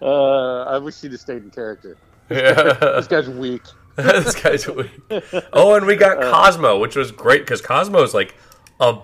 Uh, 0.00 0.62
I 0.62 0.78
wish 0.78 0.98
she'd 0.98 1.10
have 1.10 1.20
stayed 1.20 1.42
in 1.42 1.50
character. 1.50 1.96
yeah, 2.30 2.72
This 2.96 3.08
guy's 3.08 3.28
weak. 3.28 3.62
this 3.96 4.40
guy's 4.40 4.66
weak. 4.68 4.90
Oh, 5.52 5.74
and 5.74 5.84
we 5.86 5.96
got 5.96 6.20
Cosmo, 6.20 6.78
which 6.78 6.94
was 6.94 7.10
great 7.10 7.42
because 7.42 7.60
Cosmo 7.60 8.00
is 8.04 8.14
like 8.14 8.36
a 8.78 8.96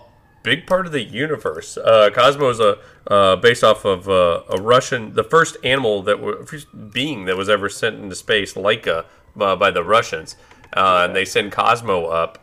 big 0.44 0.66
part 0.68 0.86
of 0.86 0.92
the 0.92 1.02
universe. 1.02 1.76
Uh, 1.76 2.10
Cosmo 2.14 2.50
is 2.50 2.60
a 2.60 2.78
uh, 3.08 3.34
based 3.34 3.64
off 3.64 3.84
of 3.84 4.08
uh, 4.08 4.42
a 4.48 4.60
Russian, 4.60 5.14
the 5.14 5.24
first 5.24 5.56
animal 5.64 6.02
that 6.02 6.20
was 6.20 6.48
first 6.48 6.68
being 6.92 7.24
that 7.24 7.36
was 7.36 7.48
ever 7.48 7.68
sent 7.68 7.96
into 7.96 8.14
space, 8.14 8.54
Laika, 8.54 9.06
uh, 9.40 9.56
by 9.56 9.72
the 9.72 9.82
Russians, 9.82 10.36
uh, 10.76 11.06
and 11.06 11.16
they 11.16 11.24
send 11.24 11.50
Cosmo 11.50 12.06
up, 12.06 12.38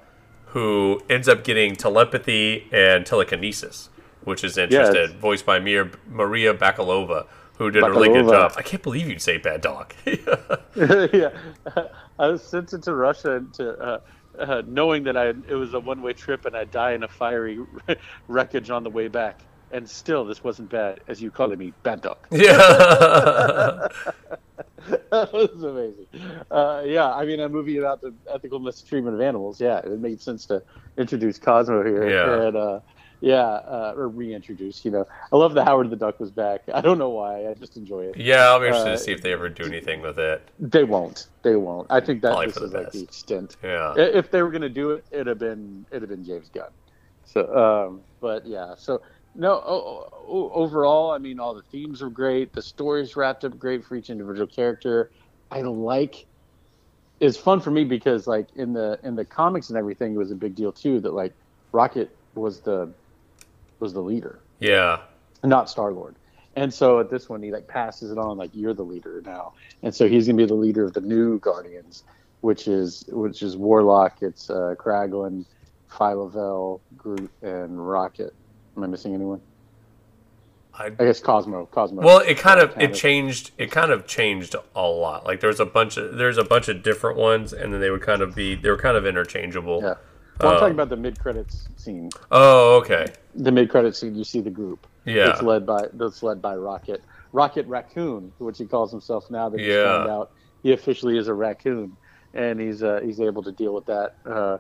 who 0.48 1.02
ends 1.10 1.30
up 1.30 1.46
getting 1.46 1.76
telepathy 1.76 2.68
and 2.74 3.06
telekinesis, 3.06 3.90
which 4.26 4.44
is 4.44 4.58
interesting. 4.58 5.04
it's- 5.04 5.20
Voiced 5.20 5.46
by 5.46 5.60
Mir- 5.60 5.92
Maria 6.10 6.54
Bakalova. 6.54 7.28
Who 7.58 7.70
did 7.70 7.84
a 7.84 7.92
really 7.92 8.10
good 8.10 8.28
job? 8.28 8.54
I 8.58 8.64
can't 8.64 8.82
believe 8.82 9.08
you'd 9.08 9.22
say 9.22 9.38
bad 9.38 9.62
dog. 9.62 9.94
yeah, 10.06 11.30
I 12.20 12.28
was 12.28 12.42
sent 12.44 12.74
it 12.74 12.82
to 12.84 12.96
Russia 12.96 13.44
to 13.54 14.02
uh, 14.40 14.62
knowing 14.68 15.04
that 15.04 15.18
I 15.18 15.28
it 15.30 15.56
was 15.56 15.74
a 15.74 15.80
one 15.80 16.02
way 16.02 16.14
trip 16.14 16.46
and 16.46 16.56
I'd 16.56 16.72
die 16.72 16.94
in 16.94 17.04
a 17.04 17.08
fiery 17.08 17.60
wreckage 18.28 18.70
on 18.70 18.84
the 18.84 18.90
way 18.90 19.08
back. 19.08 19.40
and 19.74 19.90
still 19.90 20.26
this 20.26 20.44
wasn't 20.44 20.70
bad 20.70 21.00
as 21.08 21.22
you 21.22 21.32
calling 21.32 21.58
me 21.58 21.72
bad 21.84 22.02
dog. 22.02 22.18
Yeah. 22.32 23.88
that 25.12 25.32
was 25.34 25.64
amazing. 25.64 26.08
Uh, 26.50 26.84
yeah, 26.86 27.14
I 27.14 27.26
mean, 27.26 27.40
a 27.40 27.48
movie 27.50 27.78
about 27.78 28.02
the 28.02 28.14
ethical 28.34 28.60
mistreatment 28.60 29.16
of 29.16 29.22
animals. 29.22 29.62
Yeah, 29.62 29.78
it 29.80 30.00
made 30.00 30.22
sense 30.22 30.46
to 30.48 30.64
introduce 30.98 31.38
Cosmo 31.38 31.84
here. 31.84 32.10
Yeah. 32.10 32.48
And, 32.48 32.58
uh, 32.58 32.80
yeah, 33.22 33.38
uh, 33.44 33.94
or 33.96 34.10
reintroduce. 34.10 34.84
You 34.84 34.92
know, 34.92 35.08
I 35.32 35.38
love 35.38 35.54
the 35.54 35.64
Howard 35.64 35.90
the 35.90 35.96
Duck 35.96 36.20
was 36.20 36.32
back. 36.32 36.62
I 36.74 36.82
don't 36.82 36.98
know 36.98 37.10
why. 37.10 37.48
I 37.48 37.54
just 37.54 37.78
enjoy 37.78 38.06
it. 38.06 38.18
yeah, 38.18 38.48
I'll 38.50 38.60
be 38.60 38.66
interested 38.66 38.90
Uh, 38.90 38.98
to 38.98 38.98
see 38.98 39.12
if 39.12 39.22
they 39.22 39.32
ever 39.32 39.48
do 39.48 39.64
anything 39.64 40.02
with 40.02 40.18
it. 40.20 40.42
They 40.60 40.84
won't. 40.84 41.28
They 41.44 41.56
won't. 41.56 41.88
I 41.90 42.00
think 42.02 42.22
that 42.24 42.30
Probably 42.32 42.48
this 42.48 42.58
is 42.58 42.74
like 42.74 42.92
the 42.92 43.04
extent. 43.04 43.58
Yeah. 43.64 43.94
If 43.96 44.32
they 44.32 44.42
were 44.44 44.52
gonna 44.52 44.70
do 44.70 44.92
it, 44.92 45.06
it'd 45.12 45.28
have 45.28 45.40
been 45.40 45.86
it'd 45.92 46.02
have 46.02 46.10
been 46.10 46.26
James 46.26 46.50
Gunn. 46.54 46.70
So, 47.26 47.56
um, 47.56 48.02
but 48.20 48.46
yeah. 48.46 48.74
So 48.78 49.02
no. 49.36 49.52
O- 49.66 50.10
o- 50.28 50.52
overall, 50.54 51.12
I 51.12 51.18
mean, 51.20 51.40
all 51.40 51.54
the 51.54 51.62
themes 51.62 52.02
were 52.02 52.10
great. 52.10 52.52
The 52.54 52.62
stories 52.62 53.16
wrapped 53.16 53.46
up 53.46 53.58
great 53.58 53.86
for 53.86 53.96
each 53.96 54.10
individual 54.10 54.48
character. 54.48 55.12
I 55.52 55.62
like. 55.62 56.26
It's 57.20 57.38
fun 57.38 57.60
for 57.62 57.70
me 57.70 57.84
because 57.84 58.26
like 58.26 58.48
in 58.56 58.74
the 58.74 59.00
in 59.04 59.16
the 59.16 59.24
comics 59.26 59.70
and 59.70 59.78
everything, 59.78 60.16
it 60.16 60.18
was 60.18 60.32
a 60.32 60.36
big 60.36 60.56
deal 60.56 60.72
too. 60.72 61.00
That 61.00 61.14
like 61.14 61.34
Rocket 61.72 62.10
was 62.34 62.62
the 62.62 62.90
was 63.82 63.94
the 63.94 64.02
leader 64.02 64.40
Yeah. 64.60 65.00
not 65.44 65.70
Star 65.70 65.92
Lord. 65.92 66.16
And 66.56 66.74
so 66.74 67.00
at 67.00 67.10
this 67.10 67.30
one, 67.30 67.42
he 67.42 67.52
like 67.52 67.68
passes 67.68 68.12
it 68.12 68.18
on, 68.18 68.38
like 68.38 68.52
you're 68.54 68.74
the 68.74 68.84
leader 68.84 69.22
now, 69.26 69.54
and 69.84 69.94
so 69.96 70.08
he's 70.08 70.28
gonna 70.28 70.38
be 70.38 70.46
the 70.46 70.54
leader 70.54 70.84
of 70.86 70.94
the 70.94 71.02
new 71.02 71.40
Guardians, 71.40 72.04
which 72.42 72.68
is 72.68 73.06
which 73.10 73.42
is 73.42 73.56
Warlock, 73.56 74.22
it's 74.22 74.50
uh, 74.50 74.76
Kraglin, 74.78 75.46
Phyla-Vell, 75.90 76.82
Groot, 76.98 77.32
and 77.42 77.88
Rocket. 77.90 78.34
Am 78.76 78.84
I 78.84 78.88
missing 78.88 79.14
anyone? 79.14 79.40
I, 80.74 80.86
I 80.88 80.90
guess 80.90 81.20
Cosmo. 81.20 81.68
Cosmo. 81.68 82.02
well, 82.02 82.20
it 82.20 82.38
kind 82.38 82.60
of 82.60 82.78
it 82.78 82.94
changed. 82.94 83.52
It 83.58 83.72
kind 83.72 83.92
of 83.92 84.06
changed 84.08 84.56
a 84.76 84.82
lot. 84.82 85.26
Like 85.26 85.40
there's 85.40 85.60
a 85.60 85.66
bunch 85.66 85.98
of 85.98 86.18
there's 86.18 86.38
a 86.38 86.44
bunch 86.44 86.68
of 86.70 86.82
different 86.84 87.18
ones, 87.18 87.54
and 87.54 87.74
then 87.74 87.80
they 87.82 87.90
would 87.90 88.02
kind 88.02 88.22
of 88.22 88.36
be 88.36 88.56
they 88.56 88.70
were 88.70 88.78
kind 88.78 88.96
of 88.98 89.06
interchangeable. 89.06 89.82
Yeah. 89.84 89.96
Well, 90.42 90.52
I'm 90.52 90.58
Uh, 90.58 90.60
talking 90.60 90.74
about 90.74 90.90
the 90.90 90.98
mid 90.98 91.20
credits 91.20 91.70
scene. 91.78 92.10
Oh, 92.32 92.78
okay. 92.78 93.08
The 93.36 93.52
mid 93.52 93.70
credits 93.70 94.00
scene, 94.00 94.16
you 94.16 94.24
see 94.24 94.42
the 94.42 94.50
group. 94.50 94.88
Yeah. 95.06 95.28
That's 95.28 95.42
led 95.42 95.66
by 95.66 95.88
that's 95.94 96.22
led 96.24 96.42
by 96.42 96.56
Rocket. 96.56 97.02
Rocket 97.34 97.66
Raccoon, 97.68 98.32
which 98.40 98.58
he 98.58 98.66
calls 98.66 98.92
himself 98.92 99.30
now 99.32 99.50
that 99.50 99.60
he's 99.60 99.68
Yeah. 99.70 99.84
found 99.86 100.10
out 100.10 100.32
he 100.64 100.74
officially 100.74 101.18
is 101.18 101.28
a 101.28 101.34
raccoon, 101.34 101.96
and 102.34 102.60
he's 102.60 102.84
uh, 102.84 103.00
he's 103.04 103.20
able 103.22 103.42
to 103.44 103.52
deal 103.52 103.74
with 103.74 103.86
that 103.86 104.16
uh, 104.26 104.58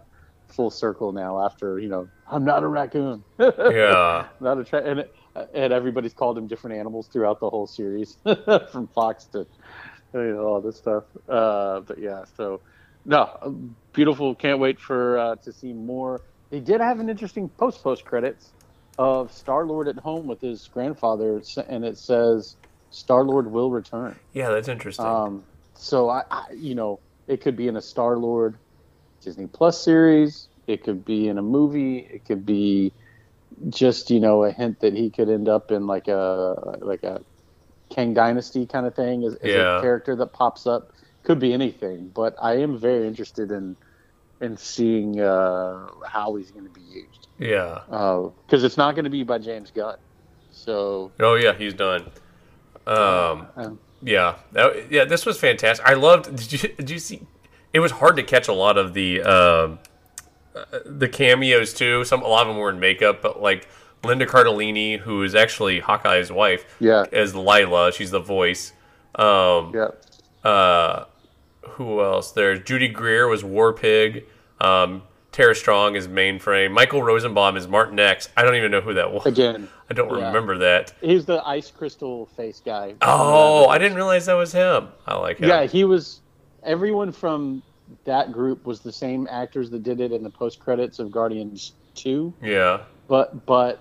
full 0.48 0.70
circle 0.72 1.12
now. 1.12 1.44
After 1.44 1.80
you 1.80 1.90
know, 1.90 2.08
I'm 2.30 2.46
not 2.46 2.64
a 2.64 2.68
raccoon. 2.68 3.24
Yeah. 3.40 4.28
not 4.40 4.58
a 4.58 4.64
tra- 4.64 4.84
and 4.84 5.06
and 5.54 5.72
everybody's 5.74 6.14
called 6.14 6.38
him 6.38 6.48
different 6.48 6.78
animals 6.78 7.08
throughout 7.08 7.40
the 7.40 7.50
whole 7.50 7.68
series, 7.68 8.18
from 8.72 8.88
Fox 8.88 9.26
to 9.26 9.46
you 10.14 10.20
know 10.34 10.46
all 10.46 10.62
this 10.62 10.78
stuff. 10.78 11.04
Uh, 11.30 11.82
but 11.82 11.98
yeah, 12.00 12.24
so 12.38 12.62
no, 13.06 13.28
beautiful. 13.94 14.36
Can't 14.36 14.60
wait 14.60 14.80
for 14.80 15.18
uh, 15.18 15.36
to 15.38 15.52
see 15.52 15.74
more. 15.74 16.22
They 16.50 16.60
did 16.60 16.82
have 16.82 17.00
an 17.00 17.10
interesting 17.10 17.50
post 17.50 17.84
post 17.84 18.06
credits 18.06 18.50
of 18.98 19.32
Star 19.32 19.66
Lord 19.66 19.88
at 19.88 19.98
home 19.98 20.28
with 20.28 20.42
his 20.42 20.68
grandfather, 20.68 21.42
and 21.68 21.86
it 21.86 21.98
says 21.98 22.56
Star 22.90 23.24
Lord 23.24 23.52
will 23.52 23.72
return. 23.72 24.18
Yeah, 24.34 24.50
that's 24.50 24.68
interesting. 24.68 25.06
Um, 25.06 25.44
so 25.76 26.10
I, 26.10 26.24
I, 26.30 26.46
you 26.54 26.76
know, 26.76 27.00
it 27.28 27.42
could 27.42 27.56
be 27.56 27.68
in 27.68 27.78
a 27.78 27.82
Star 27.82 28.18
Lord 28.18 28.58
Disney 29.24 29.48
Plus 29.48 29.82
series. 29.84 30.48
It 30.68 30.84
could 30.84 31.06
be 31.06 31.28
in 31.28 31.38
a 31.38 31.42
movie. 31.42 32.00
It 32.00 32.26
could 32.26 32.46
be 32.46 32.92
just 33.70 34.10
you 34.10 34.20
know 34.20 34.44
a 34.44 34.52
hint 34.52 34.80
that 34.82 34.94
he 34.94 35.10
could 35.10 35.30
end 35.30 35.48
up 35.48 35.72
in 35.72 35.88
like 35.88 36.08
a 36.08 36.78
like 36.80 37.04
a 37.04 37.22
Kang 37.90 38.14
Dynasty 38.14 38.66
kind 38.66 38.86
of 38.86 38.96
thing 38.96 39.24
as, 39.26 39.36
as 39.36 39.52
Yeah. 39.52 39.78
a 39.80 39.82
character 39.82 40.16
that 40.16 40.34
pops 40.34 40.66
up. 40.68 40.92
Could 41.24 41.40
be 41.40 41.54
anything, 41.54 42.12
but 42.14 42.36
I 42.42 42.58
am 42.58 42.78
very 42.78 43.08
interested 43.08 43.52
in 43.52 43.76
in 44.42 44.58
seeing 44.58 45.20
uh, 45.22 45.88
how 46.08 46.36
he's 46.36 46.50
going 46.50 46.66
to 46.66 46.72
be 46.72 46.82
used 46.82 47.28
yeah. 47.38 47.82
because 47.88 48.64
it's 48.64 48.76
not 48.78 48.96
going 48.96 49.04
to 49.04 49.12
be 49.12 49.24
by 49.24 49.38
James 49.38 49.70
Gunn. 49.70 49.98
So 50.52 51.12
Oh 51.20 51.36
yeah, 51.36 51.54
he's 51.54 51.74
done. 51.74 52.10
Um. 52.88 53.48
um, 53.56 53.80
Yeah, 54.02 54.38
that, 54.54 54.92
yeah. 54.92 55.06
This 55.06 55.26
was 55.28 55.40
fantastic. 55.40 55.86
I 55.88 55.94
loved. 55.94 56.36
Did 56.36 56.52
you 56.52 56.70
did 56.70 56.90
you 56.90 56.98
see? 57.00 57.22
It 57.72 57.80
was 57.80 57.92
hard 57.92 58.16
to 58.16 58.24
catch 58.24 58.48
a 58.48 58.54
lot 58.54 58.78
of 58.78 58.94
the 58.96 59.22
um, 59.22 59.80
uh, 60.56 60.66
the 60.86 61.08
cameos 61.08 61.74
too. 61.74 62.04
Some 62.04 62.24
a 62.24 62.28
lot 62.28 62.42
of 62.42 62.48
them 62.48 62.58
were 62.58 62.72
in 62.72 62.80
makeup, 62.80 63.22
but 63.22 63.42
like 63.42 63.68
Linda 64.04 64.26
Cardellini, 64.26 64.98
who 65.00 65.22
is 65.24 65.36
actually 65.36 65.80
Hawkeye's 65.80 66.32
wife, 66.32 66.66
Yeah. 66.80 67.06
as 67.14 67.36
Lila. 67.36 67.92
She's 67.92 68.10
the 68.12 68.20
voice. 68.20 68.74
Um, 69.16 69.72
yeah, 69.76 70.50
uh, 70.50 71.06
who 71.62 72.02
else? 72.02 72.32
There's 72.32 72.60
Judy 72.62 72.88
Greer 72.88 73.28
was 73.28 73.44
War 73.44 73.74
Pig. 73.74 74.26
Um, 74.60 75.04
Tara 75.32 75.56
Strong 75.56 75.96
is 75.96 76.08
Mainframe. 76.08 76.72
Michael 76.72 77.02
Rosenbaum 77.04 77.56
is 77.56 77.66
Martinex. 77.68 78.28
I 78.36 78.44
don't 78.44 78.56
even 78.56 78.70
know 78.72 78.82
who 78.82 78.94
that 78.96 79.12
was. 79.12 79.26
again, 79.26 79.70
I 79.90 79.94
don't 79.94 80.10
yeah. 80.18 80.28
remember 80.28 80.58
that. 80.58 80.94
he's 81.02 81.26
the 81.26 81.42
ice 81.48 81.72
crystal 81.72 82.26
face 82.38 82.62
guy. 82.64 82.96
Oh, 83.02 83.68
I 83.68 83.78
didn't 83.78 83.96
realize 83.96 84.26
that 84.26 84.34
was 84.34 84.52
him. 84.52 84.90
I 85.08 85.16
like 85.18 85.38
him. 85.38 85.48
Yeah, 85.50 85.66
he 85.66 85.84
was. 85.86 86.20
Everyone 86.64 87.12
from 87.12 87.64
that 88.04 88.32
group 88.32 88.66
was 88.66 88.82
the 88.82 88.92
same 88.92 89.28
actors 89.32 89.70
that 89.72 89.84
did 89.84 90.00
it 90.00 90.12
in 90.12 90.22
the 90.24 90.30
post 90.30 90.60
credits 90.60 91.00
of 91.00 91.12
Guardians 91.12 91.74
Two, 91.96 92.34
Yeah. 92.42 92.82
but 93.08 93.46
but 93.46 93.80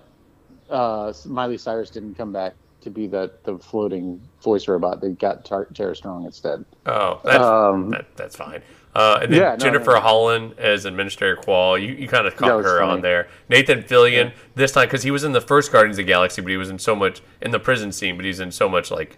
uh, 0.69 1.13
Miley 1.25 1.57
Cyrus 1.57 1.89
didn't 1.89 2.15
come 2.15 2.31
back 2.33 2.53
to 2.81 2.89
be 2.89 3.07
that 3.07 3.43
the 3.43 3.57
floating 3.57 4.21
voice 4.41 4.67
robot. 4.67 5.01
They 5.01 5.11
got 5.11 5.45
Tar- 5.45 5.65
Tara 5.73 5.95
Strong 5.95 6.25
instead. 6.25 6.65
Oh, 6.85 7.19
that's 7.23 7.43
Um, 7.43 7.89
that, 7.91 8.05
that's 8.15 8.35
fine. 8.35 8.61
Uh, 8.93 9.19
and 9.21 9.31
then 9.31 9.39
Yeah, 9.39 9.55
Jennifer 9.55 9.91
no, 9.91 9.95
no. 9.95 10.01
Holland 10.01 10.55
as 10.59 10.83
Administrator 10.85 11.37
Kwol. 11.37 11.81
You, 11.81 11.93
you 11.93 12.07
kind 12.07 12.27
of 12.27 12.35
caught 12.35 12.63
her 12.63 12.79
funny. 12.79 12.91
on 12.91 13.01
there. 13.01 13.29
Nathan 13.49 13.83
Fillion 13.83 14.33
this 14.55 14.73
time 14.73 14.85
because 14.87 15.03
he 15.03 15.11
was 15.11 15.23
in 15.23 15.31
the 15.31 15.39
first 15.41 15.71
Guardians 15.71 15.97
of 15.97 16.05
the 16.05 16.11
Galaxy, 16.11 16.41
but 16.41 16.49
he 16.51 16.57
was 16.57 16.69
in 16.69 16.77
so 16.79 16.95
much 16.95 17.21
in 17.41 17.51
the 17.51 17.59
prison 17.59 17.91
scene, 17.93 18.17
but 18.17 18.25
he's 18.25 18.39
in 18.41 18.51
so 18.51 18.67
much 18.67 18.91
like 18.91 19.17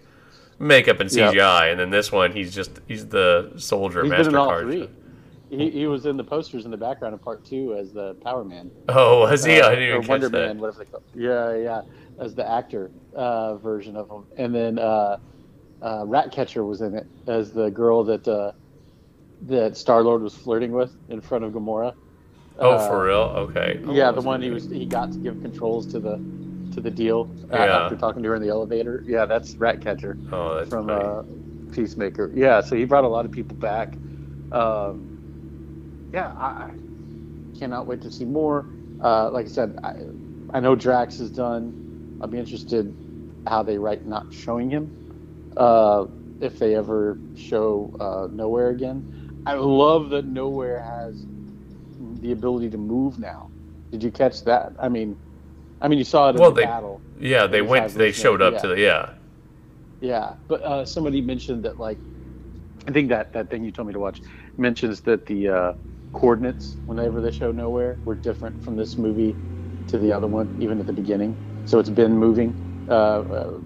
makeup 0.60 1.00
and 1.00 1.10
Yeah. 1.10 1.32
CGI. 1.32 1.70
And 1.72 1.80
then 1.80 1.90
this 1.90 2.12
one, 2.12 2.30
he's 2.32 2.54
just 2.54 2.78
he's 2.86 3.08
the 3.08 3.52
soldier 3.56 4.02
He's 4.04 4.10
been 4.12 4.28
in 4.28 4.34
all 4.36 4.48
Master 4.50 4.64
Karja. 4.66 4.70
three. 4.70 4.90
He, 5.50 5.70
he 5.70 5.86
was 5.86 6.06
in 6.06 6.16
the 6.16 6.24
posters 6.24 6.64
in 6.64 6.70
the 6.70 6.76
background 6.76 7.14
of 7.14 7.22
part 7.22 7.44
two 7.44 7.74
as 7.74 7.92
the 7.92 8.14
Power 8.14 8.44
Man. 8.44 8.70
Oh, 8.88 9.20
was 9.20 9.44
he? 9.44 9.60
uh, 9.60 9.68
I 9.68 9.74
didn't 9.74 9.90
or 9.90 9.96
even 9.96 10.06
Wonder 10.08 10.26
catch 10.28 10.32
that. 10.32 10.46
Man, 10.48 10.58
whatever 10.58 10.78
they 10.84 10.90
call. 10.90 11.02
Yeah, 11.14 11.54
yeah, 11.56 11.82
as 12.18 12.34
the 12.34 12.48
actor 12.48 12.90
uh, 13.14 13.56
version 13.56 13.96
of 13.96 14.08
him, 14.10 14.24
and 14.36 14.54
then 14.54 14.78
uh, 14.78 15.16
uh, 15.82 16.04
Ratcatcher 16.06 16.64
was 16.64 16.80
in 16.80 16.94
it 16.94 17.06
as 17.26 17.52
the 17.52 17.70
girl 17.70 18.04
that 18.04 18.26
uh, 18.28 18.52
that 19.42 19.76
Star 19.76 20.02
Lord 20.02 20.22
was 20.22 20.34
flirting 20.34 20.72
with 20.72 20.94
in 21.08 21.20
front 21.20 21.44
of 21.44 21.52
Gamora. 21.52 21.94
Oh, 22.58 22.70
Uh, 22.72 22.88
for 22.88 23.04
real? 23.06 23.16
Okay. 23.16 23.80
Oh, 23.84 23.92
yeah, 23.92 24.12
the 24.12 24.20
one 24.20 24.40
he 24.40 24.50
was 24.50 24.66
he 24.70 24.86
got 24.86 25.12
to 25.12 25.18
give 25.18 25.40
controls 25.42 25.86
to 25.88 25.98
the 26.00 26.16
to 26.74 26.80
the 26.80 26.90
deal 26.90 27.28
uh, 27.52 27.56
Yeah. 27.56 27.76
after 27.78 27.96
talking 27.96 28.22
to 28.22 28.28
her 28.30 28.34
in 28.36 28.42
the 28.42 28.48
elevator. 28.48 29.02
Yeah, 29.06 29.26
that's 29.26 29.54
Ratcatcher 29.56 30.16
Oh, 30.32 30.56
that's 30.56 30.68
from 30.70 30.90
uh, 30.90 31.22
Peacemaker. 31.72 32.32
Yeah, 32.34 32.60
so 32.60 32.76
he 32.76 32.84
brought 32.84 33.04
a 33.04 33.08
lot 33.08 33.24
of 33.24 33.32
people 33.32 33.56
back. 33.56 33.96
Um, 34.52 36.10
yeah, 36.12 36.32
I, 36.38 36.46
I 36.46 36.70
cannot 37.58 37.86
wait 37.86 38.02
to 38.02 38.10
see 38.10 38.24
more. 38.24 38.66
Uh, 39.02 39.30
like 39.30 39.46
I 39.46 39.48
said, 39.48 39.76
I, 39.82 39.94
I 40.52 40.60
know 40.60 40.74
Drax 40.76 41.18
is 41.20 41.30
done. 41.30 41.83
I'll 42.20 42.28
be 42.28 42.38
interested 42.38 42.94
how 43.46 43.62
they 43.62 43.78
write 43.78 44.06
not 44.06 44.26
showing 44.30 44.70
him. 44.70 44.92
Uh, 45.56 46.06
if 46.40 46.58
they 46.58 46.74
ever 46.74 47.20
show 47.34 47.94
uh, 48.00 48.28
Nowhere 48.32 48.70
again, 48.70 49.04
I 49.46 49.54
love 49.54 50.10
that 50.10 50.26
Nowhere 50.26 50.82
has 50.82 51.26
the 51.98 52.32
ability 52.32 52.70
to 52.70 52.78
move 52.78 53.18
now. 53.18 53.50
Did 53.92 54.02
you 54.02 54.10
catch 54.10 54.42
that? 54.44 54.72
I 54.80 54.88
mean, 54.88 55.18
I 55.80 55.88
mean, 55.88 55.98
you 55.98 56.04
saw 56.04 56.28
it 56.28 56.36
in 56.36 56.40
Well, 56.40 56.50
the 56.50 56.56
they- 56.56 56.64
battle. 56.64 57.04
yeah, 57.18 57.46
they 57.46 57.62
went. 57.62 57.94
They 57.94 58.12
showed 58.12 58.42
up 58.42 58.54
yeah. 58.54 58.60
to 58.60 58.68
the 58.68 58.80
yeah. 58.80 59.10
Yeah, 60.00 60.34
but 60.48 60.62
uh, 60.62 60.84
somebody 60.84 61.20
mentioned 61.20 61.64
that 61.64 61.78
like 61.78 62.00
I 62.86 62.92
think 62.92 63.08
that 63.10 63.32
that 63.34 63.50
thing 63.50 63.64
you 63.64 63.72
told 63.72 63.88
me 63.88 63.94
to 63.94 64.00
watch 64.00 64.20
mentions 64.58 65.00
that 65.02 65.26
the 65.26 65.48
uh, 65.48 65.72
coordinates 66.12 66.78
whenever 66.84 67.20
they 67.20 67.30
show 67.30 67.52
nowhere 67.52 68.00
were 68.04 68.14
different 68.16 68.56
from 68.62 68.76
this 68.76 68.98
movie 68.98 69.38
to 69.88 69.98
the 69.98 70.12
other 70.12 70.26
one, 70.26 70.50
even 70.58 70.80
at 70.80 70.86
the 70.86 70.92
beginning. 70.92 71.38
So 71.66 71.78
it's 71.78 71.90
been 71.90 72.16
moving, 72.16 72.86
uh, 72.88 72.92
uh, 72.92 73.58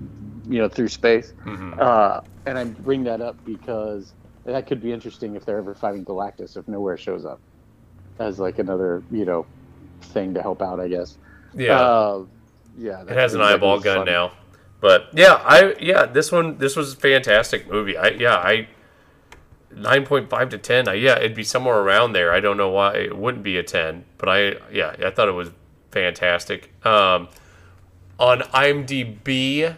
you 0.49 0.59
know, 0.59 0.69
through 0.69 0.89
space. 0.89 1.33
Mhm. 1.45 1.79
Uh, 1.79 2.21
and 2.47 2.59
I 2.59 2.65
bring 2.65 3.05
that 3.05 3.21
up 3.21 3.37
because 3.45 4.15
that 4.45 4.67
could 4.67 4.81
be 4.81 4.93
interesting 4.93 5.35
if 5.35 5.45
they're 5.45 5.59
ever 5.59 5.75
fighting 5.75 6.05
Galactus 6.05 6.57
if 6.57 6.67
nowhere 6.69 6.97
shows 6.97 7.25
up 7.25 7.41
as 8.19 8.39
like 8.39 8.59
another 8.59 9.03
you 9.11 9.25
know 9.25 9.47
thing 10.01 10.35
to 10.35 10.43
help 10.43 10.63
out, 10.63 10.81
I 10.81 10.89
guess. 10.89 11.19
Yeah. 11.55 11.81
Uh, 11.81 12.25
yeah. 12.77 13.03
It 13.03 13.11
has 13.11 13.35
an 13.35 13.43
eyeball 13.43 13.81
gun 13.81 14.07
now. 14.07 14.33
But 14.81 15.09
yeah, 15.13 15.35
I 15.45 15.75
yeah, 15.81 16.07
this 16.07 16.31
one 16.31 16.59
this 16.59 16.77
was 16.77 16.93
a 16.93 16.97
fantastic 16.97 17.69
movie. 17.69 17.97
I 17.97 18.09
yeah, 18.11 18.37
I 18.37 18.69
nine 19.75 20.07
point 20.07 20.31
five 20.31 20.51
to 20.51 20.59
ten. 20.59 20.87
I, 20.89 20.95
yeah, 20.95 21.19
it'd 21.19 21.35
be 21.35 21.43
somewhere 21.43 21.79
around 21.79 22.13
there. 22.13 22.33
I 22.33 22.41
don't 22.41 22.57
know 22.57 22.71
why 22.71 22.95
it 22.95 23.17
wouldn't 23.17 23.43
be 23.43 23.59
a 23.59 23.63
ten, 23.63 24.05
but 24.19 24.29
I 24.29 24.55
yeah, 24.73 24.95
I 25.05 25.11
thought 25.11 25.29
it 25.29 25.33
was 25.33 25.51
fantastic. 25.91 26.71
Um, 26.87 27.29
On 28.19 28.41
IMDb, 28.41 29.77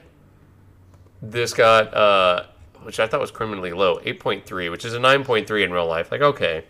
this 1.21 1.53
got, 1.53 1.95
uh, 1.95 2.47
which 2.83 2.99
I 2.99 3.07
thought 3.07 3.21
was 3.21 3.31
criminally 3.31 3.73
low, 3.73 3.99
8.3, 3.99 4.71
which 4.71 4.85
is 4.85 4.95
a 4.95 4.99
9.3 4.99 5.65
in 5.65 5.73
real 5.73 5.87
life. 5.87 6.11
Like, 6.11 6.23
okay. 6.23 6.65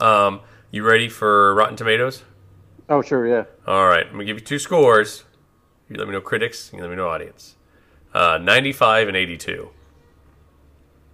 Um, 0.00 0.40
you 0.70 0.82
ready 0.82 1.08
for 1.08 1.54
Rotten 1.54 1.76
Tomatoes? 1.76 2.22
Oh, 2.88 3.02
sure, 3.02 3.26
yeah. 3.26 3.44
All 3.66 3.86
right, 3.86 4.06
I'm 4.06 4.12
gonna 4.12 4.24
give 4.24 4.38
you 4.38 4.44
two 4.44 4.58
scores. 4.58 5.24
You 5.88 5.96
let 5.96 6.06
me 6.06 6.12
know 6.12 6.20
critics. 6.20 6.70
You 6.72 6.80
let 6.80 6.90
me 6.90 6.96
know 6.96 7.08
audience. 7.08 7.56
Uh, 8.12 8.38
95 8.38 9.08
and 9.08 9.16
82. 9.16 9.70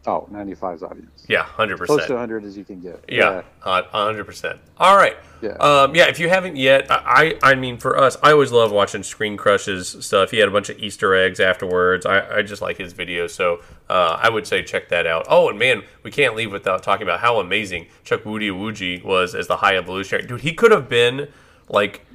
Oh, 0.07 0.27
95's 0.33 0.83
audience. 0.83 1.27
Yeah, 1.29 1.45
100%. 1.45 1.85
Close 1.85 2.07
to 2.07 2.15
100 2.15 2.45
as 2.45 2.57
you 2.57 2.65
can 2.65 2.81
get. 2.81 3.05
Yeah, 3.07 3.43
a 3.63 3.83
hundred 3.83 4.25
percent. 4.25 4.59
All 4.79 4.97
right. 4.97 5.15
Yeah. 5.43 5.51
Um, 5.53 5.95
yeah. 5.95 6.09
If 6.09 6.19
you 6.19 6.31
haven't 6.31 6.57
yet, 6.57 6.87
I, 6.89 7.39
I 7.43 7.55
mean, 7.55 7.77
for 7.77 7.99
us, 7.99 8.17
I 8.23 8.33
always 8.33 8.51
love 8.51 8.73
watching 8.73 9.03
Screen 9.03 9.37
Crushes 9.37 9.97
stuff. 10.01 10.31
He 10.31 10.39
had 10.39 10.49
a 10.49 10.53
bunch 10.53 10.71
of 10.71 10.79
Easter 10.79 11.15
eggs 11.15 11.39
afterwards. 11.39 12.07
I, 12.07 12.39
I 12.39 12.43
just 12.43 12.63
like 12.63 12.79
his 12.79 12.95
videos, 12.95 13.31
so 13.31 13.61
uh, 13.91 14.19
I 14.19 14.31
would 14.31 14.47
say 14.47 14.63
check 14.63 14.89
that 14.89 15.07
out. 15.07 15.27
Oh, 15.29 15.51
and 15.51 15.59
man, 15.59 15.83
we 16.03 16.11
can't 16.11 16.35
leave 16.35 16.51
without 16.51 16.83
talking 16.83 17.03
about 17.07 17.21
how 17.21 17.39
amazing 17.39 17.87
Chukwudi 18.05 18.51
Iwuji 18.51 19.05
was 19.05 19.35
as 19.35 19.49
the 19.49 19.57
High 19.57 19.77
Evolutionary. 19.77 20.27
Dude, 20.27 20.41
he 20.41 20.55
could 20.55 20.71
have 20.71 20.89
been 20.89 21.29
like 21.69 22.07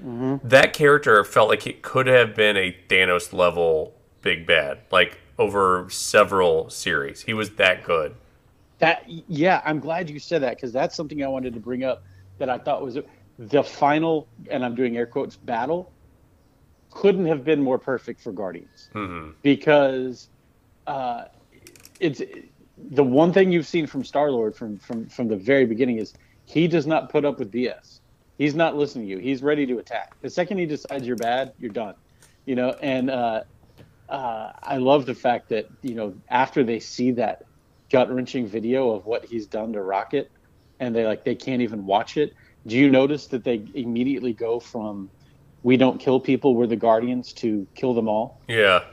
that 0.44 0.74
character. 0.74 1.24
Felt 1.24 1.50
like 1.50 1.68
it 1.68 1.84
could 1.84 2.08
have 2.08 2.34
been 2.34 2.58
a 2.58 2.76
Thanos 2.90 3.32
level 3.32 3.94
big 4.24 4.48
bad, 4.48 4.80
like 4.92 5.20
over 5.38 5.88
several 5.90 6.70
series. 6.70 7.22
He 7.22 7.34
was 7.34 7.52
that 7.52 7.84
good. 7.84 8.16
That 8.80 9.04
yeah, 9.08 9.62
I'm 9.66 9.80
glad 9.80 10.10
you 10.10 10.20
said 10.20 10.42
that 10.42 10.56
because 10.56 10.74
that's 10.74 10.96
something 10.96 11.24
I 11.24 11.28
wanted 11.28 11.54
to 11.54 11.60
bring 11.60 11.84
up 11.84 12.04
that 12.38 12.50
I 12.50 12.58
thought 12.58 12.82
was 12.82 12.98
the 13.40 13.64
final, 13.64 14.28
and 14.50 14.66
I'm 14.66 14.76
doing 14.76 14.98
air 14.98 15.06
quotes, 15.06 15.36
battle 15.36 15.92
couldn't 16.92 17.26
have 17.26 17.44
been 17.44 17.62
more 17.62 17.78
perfect 17.78 18.22
for 18.22 18.32
Guardians 18.32 18.90
hmm 18.94 19.32
because 19.42 20.30
uh, 20.88 21.26
it's 22.00 22.22
the 22.78 23.04
one 23.04 23.34
thing 23.34 23.52
you've 23.52 23.68
seen 23.68 23.86
from 23.86 24.04
Star 24.04 24.32
Lord 24.32 24.56
from 24.56 24.78
from 24.78 25.06
from 25.08 25.28
the 25.28 25.36
very 25.36 25.66
beginning 25.66 25.98
is 25.98 26.14
he 26.46 26.68
does 26.68 26.88
not 26.88 27.10
put 27.10 27.26
up 27.26 27.40
with 27.40 27.52
BS. 27.52 28.00
He's 28.38 28.56
not 28.56 28.76
listening 28.76 29.06
to 29.06 29.12
you. 29.12 29.18
He's 29.20 29.42
ready 29.42 29.66
to 29.66 29.78
attack. 29.78 30.16
The 30.22 30.30
second 30.30 30.58
he 30.58 30.66
decides 30.66 31.08
you're 31.08 31.16
bad, 31.16 31.54
you're 31.60 31.72
done. 31.72 31.96
You 32.46 32.56
know, 32.56 32.72
and 32.82 33.10
uh, 33.10 33.44
uh, 34.10 34.52
I 34.62 34.78
love 34.78 35.06
the 35.06 35.16
fact 35.16 35.50
that 35.50 35.70
you 35.82 35.96
know 35.96 36.16
after 36.30 36.64
they 36.64 36.80
see 36.80 37.12
that 37.12 37.46
gut 37.92 38.14
wrenching 38.14 38.48
video 38.48 38.92
of 38.92 39.06
what 39.06 39.26
he's 39.26 39.46
done 39.46 39.74
to 39.74 39.82
Rocket, 39.82 40.32
and 40.80 40.96
they 40.96 41.06
like 41.06 41.24
they 41.24 41.36
can't 41.36 41.62
even 41.62 41.86
watch 41.86 42.18
it. 42.18 42.34
Do 42.68 42.78
you 42.78 42.90
notice 42.90 43.28
that 43.28 43.44
they 43.44 43.66
immediately 43.74 44.34
go 44.34 44.60
from 44.60 45.10
"We 45.64 45.78
don't 45.78 46.00
kill 46.00 46.20
people, 46.20 46.56
we're 46.56 46.68
the 46.68 46.76
Guardians" 46.76 47.34
to 47.34 47.68
"Kill 47.76 47.94
them 47.94 48.08
all"? 48.08 48.42
Yeah. 48.48 48.84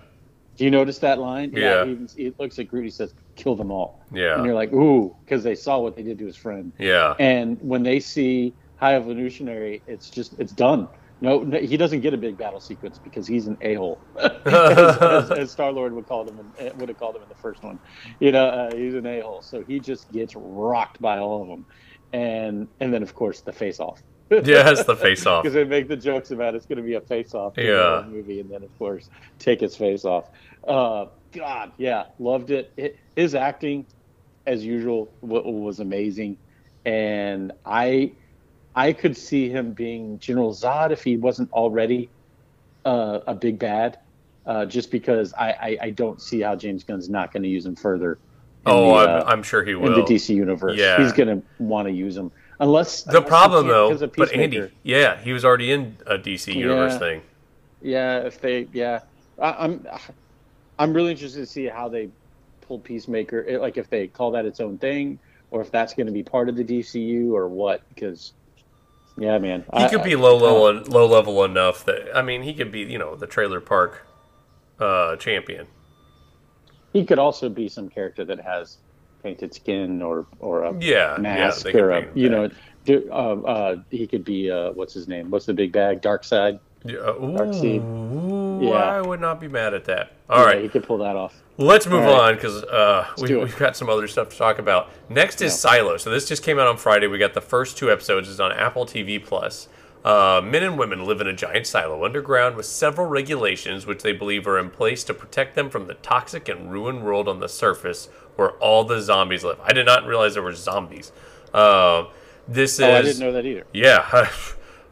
Do 0.56 0.64
you 0.64 0.70
notice 0.70 0.98
that 0.98 1.18
line? 1.18 1.52
Yeah. 1.54 1.86
he, 1.86 2.06
he 2.16 2.34
looks 2.38 2.58
at 2.58 2.68
Groot. 2.68 2.84
He 2.84 2.90
says, 2.90 3.14
"Kill 3.36 3.56
them 3.56 3.70
all." 3.70 4.00
Yeah. 4.12 4.36
And 4.36 4.44
you're 4.44 4.54
like, 4.54 4.72
"Ooh," 4.72 5.14
because 5.24 5.42
they 5.42 5.54
saw 5.54 5.78
what 5.78 5.96
they 5.96 6.02
did 6.02 6.18
to 6.18 6.26
his 6.26 6.36
friend. 6.36 6.72
Yeah. 6.78 7.14
And 7.18 7.58
when 7.62 7.82
they 7.82 8.00
see 8.00 8.54
High 8.76 8.96
Evolutionary, 8.96 9.82
it's 9.86 10.10
just 10.10 10.38
it's 10.38 10.52
done. 10.52 10.88
No, 11.22 11.42
no 11.42 11.58
he 11.58 11.76
doesn't 11.76 12.00
get 12.00 12.12
a 12.14 12.18
big 12.18 12.36
battle 12.36 12.60
sequence 12.60 12.98
because 12.98 13.26
he's 13.28 13.46
an 13.46 13.56
a 13.62 13.74
hole, 13.74 14.04
as, 14.20 14.98
as, 14.98 15.30
as 15.30 15.52
Star 15.52 15.72
Lord 15.72 15.94
would 15.94 16.06
call 16.06 16.28
him, 16.28 16.52
in, 16.58 16.76
would 16.76 16.88
have 16.90 16.98
called 16.98 17.16
him 17.16 17.22
in 17.22 17.28
the 17.28 17.36
first 17.36 17.62
one. 17.62 17.78
You 18.20 18.32
know, 18.32 18.46
uh, 18.48 18.74
he's 18.74 18.94
an 18.94 19.06
a 19.06 19.20
hole, 19.20 19.40
so 19.42 19.62
he 19.62 19.80
just 19.80 20.10
gets 20.10 20.34
rocked 20.36 21.00
by 21.00 21.18
all 21.18 21.42
of 21.42 21.48
them, 21.48 21.66
and 22.12 22.68
and 22.80 22.92
then 22.92 23.02
of 23.02 23.14
course 23.14 23.40
the 23.42 23.52
face 23.52 23.80
off. 23.80 24.02
Yeah, 24.44 24.70
it's 24.70 24.84
the 24.84 24.96
face 24.96 25.26
off. 25.26 25.42
Because 25.42 25.54
they 25.54 25.64
make 25.64 25.88
the 25.88 25.96
jokes 25.96 26.30
about 26.30 26.54
it's 26.54 26.64
going 26.66 26.78
to 26.78 26.82
be 26.82 26.94
a 26.94 27.02
face 27.02 27.34
off 27.34 27.52
Yeah. 27.56 28.04
movie, 28.08 28.40
and 28.40 28.50
then 28.50 28.62
of 28.64 28.76
course 28.78 29.08
take 29.38 29.60
his 29.60 29.76
face 29.76 30.04
off. 30.06 30.24
Uh, 30.66 31.06
God, 31.34 31.72
yeah, 31.78 32.04
loved 32.18 32.50
it. 32.50 32.72
it. 32.78 32.96
His 33.14 33.34
acting, 33.34 33.86
as 34.46 34.64
usual, 34.64 35.14
w- 35.22 35.50
was 35.50 35.80
amazing, 35.80 36.38
and 36.84 37.52
I, 37.64 38.16
I 38.74 38.92
could 38.92 39.16
see 39.16 39.48
him 39.48 39.72
being 39.72 40.18
General 40.18 40.52
Zod 40.54 40.90
if 40.92 41.04
he 41.04 41.16
wasn't 41.16 41.52
already 41.52 42.10
uh, 42.84 43.20
a 43.26 43.34
big 43.34 43.58
bad. 43.58 43.98
Uh, 44.44 44.66
just 44.66 44.90
because 44.90 45.32
I, 45.34 45.50
I, 45.50 45.78
I 45.82 45.90
don't 45.90 46.20
see 46.20 46.40
how 46.40 46.56
James 46.56 46.82
Gunn's 46.82 47.08
not 47.08 47.32
going 47.32 47.44
to 47.44 47.48
use 47.48 47.64
him 47.64 47.76
further. 47.76 48.18
Oh, 48.66 48.88
the, 48.98 49.08
I'm, 49.08 49.20
uh, 49.20 49.24
I'm 49.26 49.42
sure 49.44 49.62
he 49.64 49.74
will. 49.76 49.86
in 49.86 50.04
the 50.04 50.14
DC 50.14 50.34
universe. 50.34 50.78
Yeah. 50.78 51.00
He's 51.00 51.12
going 51.12 51.28
to 51.28 51.42
want 51.58 51.86
to 51.86 51.92
use 51.94 52.16
him 52.16 52.32
unless 52.58 53.02
The 53.02 53.18
unless 53.18 53.28
problem, 53.28 53.68
though, 53.68 53.96
but 54.16 54.32
Andy, 54.32 54.68
yeah, 54.82 55.16
he 55.20 55.32
was 55.32 55.44
already 55.44 55.70
in 55.70 55.96
a 56.06 56.18
DC 56.18 56.54
universe 56.54 56.94
Yeah. 56.94 56.98
thing. 56.98 57.22
Yeah, 57.82 58.18
if 58.20 58.40
they, 58.40 58.68
yeah, 58.72 59.00
I, 59.40 59.64
I'm, 59.64 59.86
I'm 60.78 60.92
really 60.92 61.12
interested 61.12 61.40
to 61.40 61.46
see 61.46 61.66
how 61.66 61.88
they 61.88 62.08
pull 62.62 62.78
Peacemaker. 62.80 63.40
It, 63.40 63.60
like 63.60 63.76
if 63.76 63.90
they 63.90 64.08
call 64.08 64.32
that 64.32 64.44
its 64.44 64.60
own 64.60 64.78
thing, 64.78 65.18
or 65.50 65.60
if 65.60 65.70
that's 65.70 65.94
going 65.94 66.06
to 66.06 66.12
be 66.12 66.22
part 66.22 66.48
of 66.48 66.56
the 66.56 66.64
DCU 66.64 67.32
or 67.32 67.48
what. 67.48 67.82
Because, 67.88 68.32
yeah, 69.16 69.38
man, 69.38 69.64
He 69.74 69.86
could 69.86 70.02
be 70.02 70.16
low, 70.16 70.36
low, 70.36 70.70
low 70.72 71.06
level 71.06 71.44
enough 71.44 71.84
that 71.84 72.14
I 72.16 72.22
mean, 72.22 72.42
he 72.42 72.54
could 72.54 72.70
be, 72.72 72.80
you 72.80 72.98
know, 72.98 73.16
the 73.16 73.26
trailer 73.26 73.60
park 73.60 74.06
uh, 74.78 75.16
champion. 75.16 75.68
He 76.92 77.04
could 77.06 77.18
also 77.18 77.48
be 77.48 77.68
some 77.68 77.88
character 77.88 78.24
that 78.26 78.40
has 78.40 78.78
painted 79.22 79.54
skin 79.54 80.02
or 80.02 80.26
or 80.38 80.64
a 80.64 80.76
Yeah, 80.80 81.16
mask 81.16 81.74
yeah, 81.74 81.74
or 81.74 81.90
a, 81.90 82.06
you 82.14 82.28
know. 82.28 82.48
Do, 82.84 83.08
uh, 83.12 83.40
uh, 83.42 83.76
he 83.90 84.06
could 84.08 84.24
be 84.24 84.50
uh, 84.50 84.72
what's 84.72 84.94
his 84.94 85.08
name? 85.08 85.30
What's 85.30 85.46
the 85.46 85.54
big 85.54 85.72
bag? 85.72 86.02
Darkseid. 86.02 86.58
Yeah, 86.84 87.10
ooh, 87.10 87.32
Darkseid. 87.38 87.88
Yeah. 88.70 88.74
I 88.74 89.00
would 89.00 89.20
not 89.20 89.40
be 89.40 89.48
mad 89.48 89.74
at 89.74 89.84
that. 89.86 90.12
All 90.30 90.40
Yeah, 90.40 90.46
right, 90.46 90.62
he 90.62 90.68
could 90.68 90.84
pull 90.84 90.98
that 90.98 91.16
off. 91.16 91.34
let's 91.58 91.86
move 91.86 92.04
right. 92.04 92.20
on 92.30 92.34
because 92.34 92.62
uh, 92.64 93.06
we, 93.20 93.34
we've 93.36 93.56
got 93.58 93.76
some 93.76 93.88
other 93.88 94.08
stuff 94.08 94.28
to 94.30 94.36
talk 94.38 94.58
about. 94.58 94.90
Next 95.08 95.40
is 95.42 95.52
Yeah. 95.52 95.70
Silo. 95.70 95.96
So 95.96 96.10
this 96.10 96.28
just 96.28 96.42
came 96.42 96.58
out 96.58 96.66
on 96.66 96.76
Friday. 96.76 97.06
We 97.06 97.18
got 97.18 97.34
the 97.34 97.40
first 97.40 97.76
two 97.78 97.90
episodes. 97.90 98.30
It's 98.30 98.40
on 98.40 98.52
Apple 98.52 98.86
TV 98.86 99.22
Plus. 99.24 99.68
Uh, 100.04 100.40
men 100.44 100.64
and 100.64 100.76
women 100.76 101.04
live 101.04 101.20
in 101.20 101.28
a 101.28 101.32
giant 101.32 101.64
silo 101.64 102.04
underground 102.04 102.56
with 102.56 102.66
several 102.66 103.06
regulations 103.06 103.86
which 103.86 104.02
they 104.02 104.12
believe 104.12 104.48
are 104.48 104.58
in 104.58 104.68
place 104.68 105.04
to 105.04 105.14
protect 105.14 105.54
them 105.54 105.70
from 105.70 105.86
the 105.86 105.94
toxic 105.94 106.48
and 106.48 106.72
ruined 106.72 107.04
world 107.04 107.28
on 107.28 107.38
the 107.38 107.48
surface 107.48 108.08
where 108.34 108.50
all 108.52 108.82
the 108.82 109.00
zombies 109.00 109.44
live. 109.44 109.60
I 109.62 109.72
did 109.72 109.86
not 109.86 110.04
realize 110.04 110.34
there 110.34 110.42
were 110.42 110.54
zombies. 110.54 111.12
Uh, 111.54 112.06
this 112.48 112.74
is 112.74 112.80
Oh, 112.80 112.90
I 112.92 113.02
didn't 113.02 113.20
know 113.20 113.30
that 113.32 113.46
either. 113.46 113.64
yeah. 113.72 114.28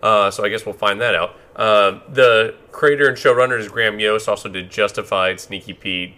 Uh, 0.02 0.30
so 0.30 0.42
I 0.42 0.48
guess 0.48 0.64
we'll 0.64 0.72
find 0.72 0.98
that 1.02 1.14
out. 1.14 1.36
Um, 1.60 2.00
the 2.08 2.54
creator 2.72 3.06
and 3.06 3.18
showrunner 3.18 3.58
is 3.58 3.68
Graham 3.68 4.00
Yost. 4.00 4.28
Also 4.28 4.48
did 4.48 4.70
Justified, 4.70 5.38
Sneaky 5.38 5.74
Pete, 5.74 6.14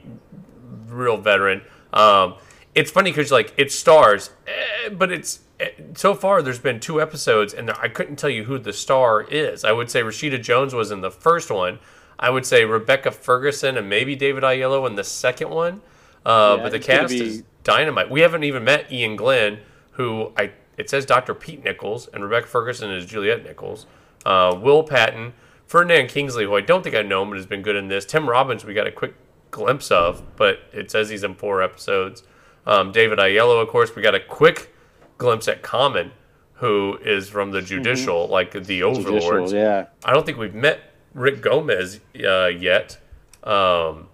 real 0.87 1.17
veteran. 1.17 1.63
Um, 1.93 2.37
it's 2.77 2.91
funny 2.93 3.11
because 3.11 3.33
like 3.33 3.53
it 3.57 3.73
stars, 3.73 4.31
eh, 4.47 4.89
but 4.91 5.11
it's 5.11 5.41
eh, 5.59 5.71
so 5.95 6.15
far 6.15 6.43
there's 6.43 6.61
been 6.61 6.79
two 6.79 7.03
episodes, 7.03 7.53
and 7.55 7.69
there, 7.69 7.77
I 7.81 7.89
couldn't 7.89 8.17
tell 8.17 8.31
you 8.31 8.45
who 8.45 8.57
the 8.59 8.73
star 8.73 9.23
is. 9.23 9.65
I 9.65 9.73
would 9.73 9.91
say 9.91 10.03
Rashida 10.03 10.41
Jones 10.41 10.75
was 10.75 10.93
in 10.93 11.01
the 11.01 11.11
first 11.11 11.51
one. 11.51 11.81
I 12.21 12.31
would 12.31 12.47
say 12.47 12.65
Rebecca 12.65 13.11
Ferguson 13.11 13.77
and 13.77 13.89
maybe 13.89 14.15
David 14.15 14.45
Oyelowo 14.45 14.87
in 14.87 14.95
the 14.95 15.03
second 15.05 15.51
one. 15.51 15.83
Uh, 16.25 16.55
Yeah, 16.57 16.63
but 16.63 16.73
the 16.73 16.79
cast 16.79 17.09
be- 17.11 17.21
is 17.21 17.43
dynamite. 17.65 18.11
We 18.11 18.21
haven't 18.21 18.45
even 18.45 18.63
met 18.63 18.87
Iain 18.93 19.17
Glen, 19.17 19.59
who 19.93 20.33
I 20.37 20.53
it 20.79 20.89
says 20.89 21.05
Dr. 21.05 21.35
Pete 21.35 21.65
Nichols, 21.65 22.07
and 22.15 22.23
Rebecca 22.23 22.47
Ferguson 22.47 22.93
is 22.93 23.05
Juliet 23.07 23.43
Nichols. 23.43 23.87
Uh, 24.25 24.59
Will 24.61 24.83
Patton, 24.85 25.33
Ferdinand 25.67 26.09
Kingsley, 26.09 26.45
who 26.45 26.55
I 26.55 26.61
don't 26.61 26.83
think 26.83 26.95
I 26.95 27.03
know, 27.03 27.23
him 27.23 27.31
but 27.31 27.37
has 27.37 27.47
been 27.47 27.63
good 27.63 27.77
in 27.77 27.89
this. 27.89 28.05
Tim 28.05 28.29
Robbins, 28.29 28.65
we 28.65 28.75
got 28.75 28.87
a 28.87 28.93
quick 28.93 29.15
glimpse 29.51 29.91
of, 29.91 30.23
but 30.37 30.61
it 30.73 30.91
says 30.91 31.09
he's 31.09 31.25
in 31.25 31.35
four 31.35 31.63
episodes. 31.63 32.23
Um, 32.67 32.93
David 32.93 33.19
Oyelowo, 33.19 33.61
of 33.63 33.69
course, 33.69 33.95
we 33.97 34.03
got 34.03 34.15
a 34.15 34.21
quick 34.21 34.73
glimpse 35.19 35.49
at 35.49 35.63
Common, 35.63 36.13
who 36.55 36.99
is 37.05 37.29
from 37.29 37.51
the 37.51 37.61
judicial, 37.61 38.29
like 38.29 38.53
the 38.53 38.83
overlords. 38.85 39.51
Judicial, 39.51 39.53
yeah. 39.59 39.87
I 40.05 40.13
don't 40.13 40.25
think 40.25 40.39
we've 40.39 40.55
met 40.55 40.81
Rick 41.15 41.41
Gomez 41.43 42.01
uh, 42.25 42.47
yet. 42.47 42.99
Um, 43.43 44.09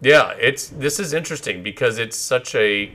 yeah, 0.00 0.34
it's 0.38 0.68
this 0.68 1.00
is 1.00 1.12
interesting 1.12 1.62
because 1.64 1.98
it's 1.98 2.16
such 2.16 2.54
a 2.54 2.92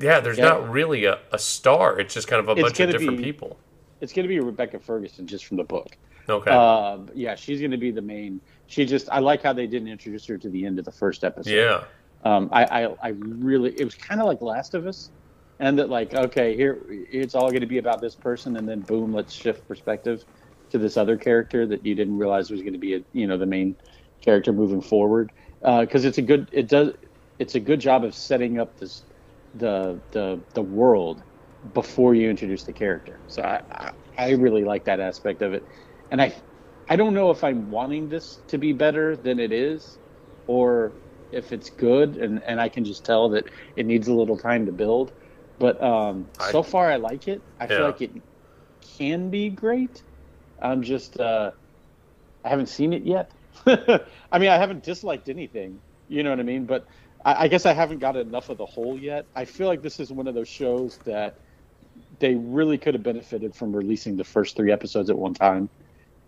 yeah. 0.00 0.20
There's 0.20 0.38
Yeah. 0.38 0.44
not 0.44 0.70
really 0.70 1.04
a, 1.04 1.18
a 1.32 1.38
star. 1.38 1.98
It's 1.98 2.14
just 2.14 2.28
kind 2.28 2.40
of 2.40 2.48
a 2.48 2.52
It's 2.52 2.62
bunch 2.62 2.80
of 2.80 2.90
different 2.90 3.18
be- 3.18 3.24
people. 3.24 3.58
It's 4.04 4.12
going 4.12 4.24
to 4.24 4.28
be 4.28 4.38
Rebecca 4.38 4.78
Ferguson 4.78 5.26
just 5.26 5.46
from 5.46 5.56
the 5.56 5.64
book. 5.64 5.96
Okay. 6.28 6.50
Um, 6.50 7.08
yeah, 7.14 7.34
she's 7.34 7.58
going 7.58 7.70
to 7.70 7.78
be 7.78 7.90
the 7.90 8.02
main. 8.02 8.38
She 8.66 8.84
just. 8.84 9.08
I 9.10 9.18
like 9.20 9.42
how 9.42 9.54
they 9.54 9.66
didn't 9.66 9.88
introduce 9.88 10.26
her 10.26 10.36
to 10.36 10.48
the 10.50 10.66
end 10.66 10.78
of 10.78 10.84
the 10.84 10.92
first 10.92 11.24
episode. 11.24 11.50
yeah. 11.50 11.84
Um, 12.22 12.50
I, 12.52 12.64
I, 12.64 12.94
I 13.02 13.08
really. 13.08 13.74
It 13.78 13.84
was 13.84 13.94
kind 13.94 14.20
of 14.20 14.26
like 14.26 14.42
Last 14.42 14.74
of 14.74 14.86
Us, 14.86 15.10
and 15.58 15.78
that 15.78 15.88
like 15.88 16.14
okay, 16.14 16.54
here 16.54 16.84
it's 16.88 17.34
all 17.34 17.48
going 17.48 17.62
to 17.62 17.66
be 17.66 17.78
about 17.78 18.02
this 18.02 18.14
person, 18.14 18.58
and 18.58 18.68
then 18.68 18.80
boom, 18.80 19.12
let's 19.12 19.32
shift 19.32 19.66
perspective 19.66 20.22
to 20.70 20.78
this 20.78 20.98
other 20.98 21.16
character 21.16 21.66
that 21.66 21.84
you 21.84 21.94
didn't 21.94 22.18
realize 22.18 22.50
was 22.50 22.60
going 22.60 22.74
to 22.74 22.78
be 22.78 22.96
a 22.96 23.02
you 23.12 23.26
know 23.26 23.38
the 23.38 23.46
main 23.46 23.74
character 24.20 24.52
moving 24.52 24.82
forward. 24.82 25.32
Because 25.62 26.04
it's 26.04 26.18
a 26.18 26.22
good. 26.22 26.48
It 26.52 26.68
does. 26.68 26.92
It's 27.38 27.54
a 27.54 27.60
good 27.60 27.80
job 27.80 28.04
of 28.04 28.14
setting 28.14 28.58
up 28.58 28.78
this 28.78 29.02
the 29.54 29.98
the 30.10 30.40
the 30.52 30.62
world 30.62 31.22
before 31.72 32.14
you 32.14 32.30
introduce 32.30 32.64
the 32.64 32.72
character. 32.72 33.20
So 33.26 33.42
I 33.42 33.60
I, 33.70 33.90
I 34.16 34.30
really 34.32 34.64
like 34.64 34.84
that 34.84 35.00
aspect 35.00 35.42
of 35.42 35.52
it, 35.54 35.64
and 36.10 36.20
I 36.20 36.34
I 36.88 36.96
don't 36.96 37.14
know 37.14 37.30
if 37.30 37.42
I'm 37.44 37.70
wanting 37.70 38.08
this 38.08 38.42
to 38.48 38.58
be 38.58 38.72
better 38.72 39.16
than 39.16 39.38
it 39.38 39.52
is, 39.52 39.98
or 40.46 40.96
if 41.30 41.52
it's 41.52 41.70
good 41.70 42.16
and 42.16 42.42
and 42.46 42.60
I 42.60 42.68
can 42.68 42.84
just 42.84 43.04
tell 43.04 43.30
that 43.30 43.44
it 43.76 43.86
needs 43.86 44.08
a 44.08 44.14
little 44.14 44.38
time 44.38 44.66
to 44.66 44.72
build. 44.72 45.12
But 45.58 45.82
um, 45.82 46.30
I- 46.38 46.50
so 46.50 46.62
far, 46.62 46.90
I 46.90 46.96
like 46.96 47.28
it. 47.28 47.42
I 47.58 47.66
Yeah. 47.68 47.68
feel 47.68 47.84
like 47.84 48.00
it 48.00 48.12
can 48.98 49.30
be 49.30 49.50
great. 49.50 50.02
I'm 50.60 50.82
just 50.82 51.18
uh, 51.20 51.52
I 52.44 52.48
haven't 52.48 52.68
seen 52.68 52.92
it 52.92 53.04
yet. 53.04 53.32
I 53.66 54.38
mean, 54.38 54.50
I 54.50 54.56
haven't 54.58 54.84
disliked 54.84 55.28
anything. 55.28 55.80
You 56.08 56.22
know 56.22 56.30
what 56.30 56.40
I 56.40 56.44
mean? 56.44 56.66
But 56.66 56.84
I, 57.24 57.44
I 57.44 57.48
guess 57.48 57.66
I 57.66 57.72
haven't 57.72 57.98
got 57.98 58.16
enough 58.16 58.48
of 58.50 58.58
the 58.58 58.66
whole 58.66 58.98
yet. 58.98 59.26
I 59.34 59.44
feel 59.44 59.66
like 59.68 59.82
this 59.82 60.00
is 60.00 60.12
one 60.12 60.26
of 60.26 60.34
those 60.34 60.48
shows 60.48 61.00
that 61.04 61.34
they 62.18 62.34
really 62.34 62.78
could 62.78 62.94
have 62.94 63.02
benefited 63.02 63.54
from 63.54 63.74
releasing 63.74 64.16
the 64.16 64.24
first 64.24 64.56
three 64.56 64.70
episodes 64.72 65.10
at 65.10 65.16
one 65.18 65.34
time 65.34 65.68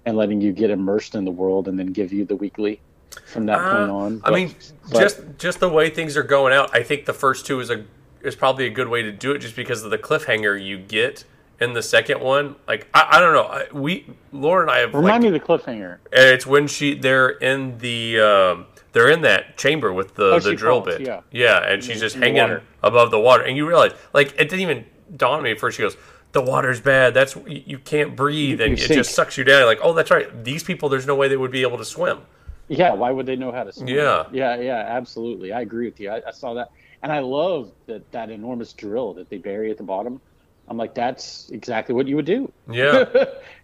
and 0.04 0.16
letting 0.16 0.40
you 0.40 0.52
get 0.52 0.70
immersed 0.70 1.14
in 1.14 1.24
the 1.24 1.30
world 1.30 1.68
and 1.68 1.78
then 1.78 1.88
give 1.88 2.12
you 2.12 2.24
the 2.24 2.36
weekly 2.36 2.80
from 3.26 3.46
that 3.46 3.58
point 3.58 3.90
Uh, 3.90 3.94
on. 3.94 4.20
I 4.24 4.30
mean, 4.30 4.54
but- 4.90 5.00
just 5.00 5.20
just 5.38 5.60
the 5.60 5.68
way 5.68 5.90
things 5.90 6.16
are 6.16 6.22
going 6.22 6.52
out, 6.52 6.70
I 6.74 6.82
think 6.82 7.06
the 7.06 7.12
first 7.12 7.46
two 7.46 7.60
is 7.60 7.70
a 7.70 7.84
is 8.22 8.34
probably 8.34 8.66
a 8.66 8.70
good 8.70 8.88
way 8.88 9.02
to 9.02 9.12
do 9.12 9.32
it, 9.32 9.38
just 9.38 9.54
because 9.54 9.84
of 9.84 9.90
the 9.90 9.98
cliffhanger 9.98 10.60
you 10.60 10.78
get 10.78 11.24
in 11.60 11.72
the 11.74 11.82
second 11.82 12.20
one. 12.20 12.56
Like 12.66 12.88
I, 12.94 13.08
I 13.12 13.20
don't 13.20 13.32
know, 13.34 13.44
I, 13.44 13.66
we 13.72 14.06
Laura 14.32 14.62
and 14.62 14.70
I 14.70 14.78
have 14.78 14.94
remind 14.94 15.22
like, 15.22 15.22
me 15.22 15.28
of 15.28 15.34
the 15.34 15.40
cliffhanger. 15.40 15.98
and 16.12 16.24
it's 16.34 16.46
when 16.46 16.66
she 16.66 16.94
they're 16.94 17.30
in 17.30 17.78
the 17.78 18.20
um, 18.20 18.66
they're 18.92 19.10
in 19.10 19.22
that 19.22 19.56
chamber 19.56 19.92
with 19.92 20.14
the 20.14 20.32
Oh, 20.32 20.38
the 20.40 20.54
drill 20.54 20.82
falls, 20.82 20.96
bit, 20.98 21.06
yeah. 21.06 21.20
yeah, 21.30 21.58
and 21.70 21.82
she's 21.84 22.00
just 22.00 22.16
hanging 22.16 22.58
above 22.82 23.10
the 23.10 23.20
water, 23.20 23.42
and 23.44 23.56
you 23.56 23.66
realize 23.66 23.92
like 24.12 24.28
it 24.38 24.48
didn't 24.48 24.60
even 24.60 24.84
dawn 25.14 25.38
on 25.38 25.42
me 25.44 25.52
at 25.52 25.58
first. 25.60 25.76
She 25.76 25.82
goes. 25.82 25.96
The 26.32 26.42
water's 26.42 26.80
bad. 26.80 27.14
That's 27.14 27.34
you 27.36 27.62
you 27.64 27.78
can't 27.78 28.14
breathe, 28.14 28.60
and 28.60 28.70
You 28.76 28.84
it 28.84 28.88
sink. 28.88 28.98
just 28.98 29.14
sucks 29.14 29.38
you 29.38 29.44
down. 29.44 29.64
Like, 29.64 29.78
oh, 29.82 29.94
that's 29.94 30.10
right. 30.10 30.44
These 30.44 30.64
people, 30.64 30.88
there's 30.88 31.06
no 31.06 31.14
way 31.14 31.28
they 31.28 31.36
would 31.36 31.52
be 31.52 31.62
able 31.62 31.78
to 31.78 31.84
swim. 31.84 32.20
Yeah, 32.68 32.92
why 32.92 33.10
would 33.10 33.24
they 33.26 33.36
know 33.36 33.52
how 33.52 33.64
to 33.64 33.72
swim? 33.72 33.88
Yeah. 33.88 34.24
yeah, 34.32 34.56
yeah, 34.56 34.84
absolutely. 34.88 35.52
I 35.52 35.60
agree 35.62 35.86
with 35.86 35.98
you. 36.00 36.10
I, 36.10 36.20
I 36.26 36.32
saw 36.32 36.52
that, 36.54 36.72
and 37.02 37.10
I 37.12 37.20
love 37.20 37.70
that 37.86 38.10
that 38.12 38.28
enormous 38.30 38.72
drill 38.74 39.14
that 39.14 39.30
they 39.30 39.38
bury 39.38 39.70
at 39.70 39.78
the 39.78 39.84
bottom. 39.84 40.20
I'm 40.68 40.76
like, 40.76 40.94
that's 40.94 41.48
exactly 41.50 41.94
what 41.94 42.08
you 42.08 42.16
would 42.16 42.24
do. 42.26 42.52
Yeah. 42.68 43.04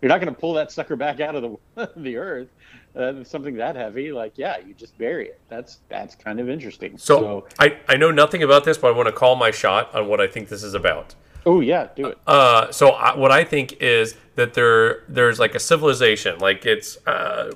You're 0.01 0.09
not 0.09 0.21
going 0.21 0.33
to 0.33 0.41
pull 0.41 0.55
that 0.55 0.71
sucker 0.71 0.95
back 0.95 1.21
out 1.21 1.35
of 1.35 1.59
the 1.77 1.91
the 1.97 2.17
earth. 2.17 2.49
Uh, 2.95 3.25
something 3.25 3.55
that 3.57 3.75
heavy, 3.75 4.13
like 4.13 4.35
yeah, 4.37 4.59
you 4.59 4.73
just 4.75 4.97
bury 4.99 5.27
it. 5.29 5.41
That's 5.49 5.81
that's 5.89 6.15
kind 6.15 6.39
of 6.41 6.49
interesting. 6.49 6.97
So, 6.97 7.49
I, 7.59 7.79
I 7.89 7.97
know 7.97 8.11
nothing 8.13 8.43
about 8.43 8.65
this, 8.65 8.79
but 8.79 8.89
I 8.89 8.97
want 8.97 9.09
to 9.09 9.13
call 9.13 9.35
my 9.35 9.51
shot 9.51 9.95
on 9.95 10.09
what 10.09 10.21
I 10.21 10.27
think 10.27 10.49
this 10.49 10.63
is 10.63 10.75
about. 10.75 11.15
Oh 11.47 11.61
yeah, 11.61 11.89
do 11.95 12.07
it. 12.07 12.19
Uh, 12.27 12.71
so 12.71 12.91
I, 12.91 13.17
what 13.17 13.31
I 13.31 13.45
think 13.45 13.75
is 13.81 14.17
that 14.35 14.55
there 14.55 15.05
there's 15.09 15.39
like 15.39 15.55
a 15.55 15.61
civilization, 15.61 16.39
like 16.39 16.67
it's 16.67 17.05
uh, 17.07 17.53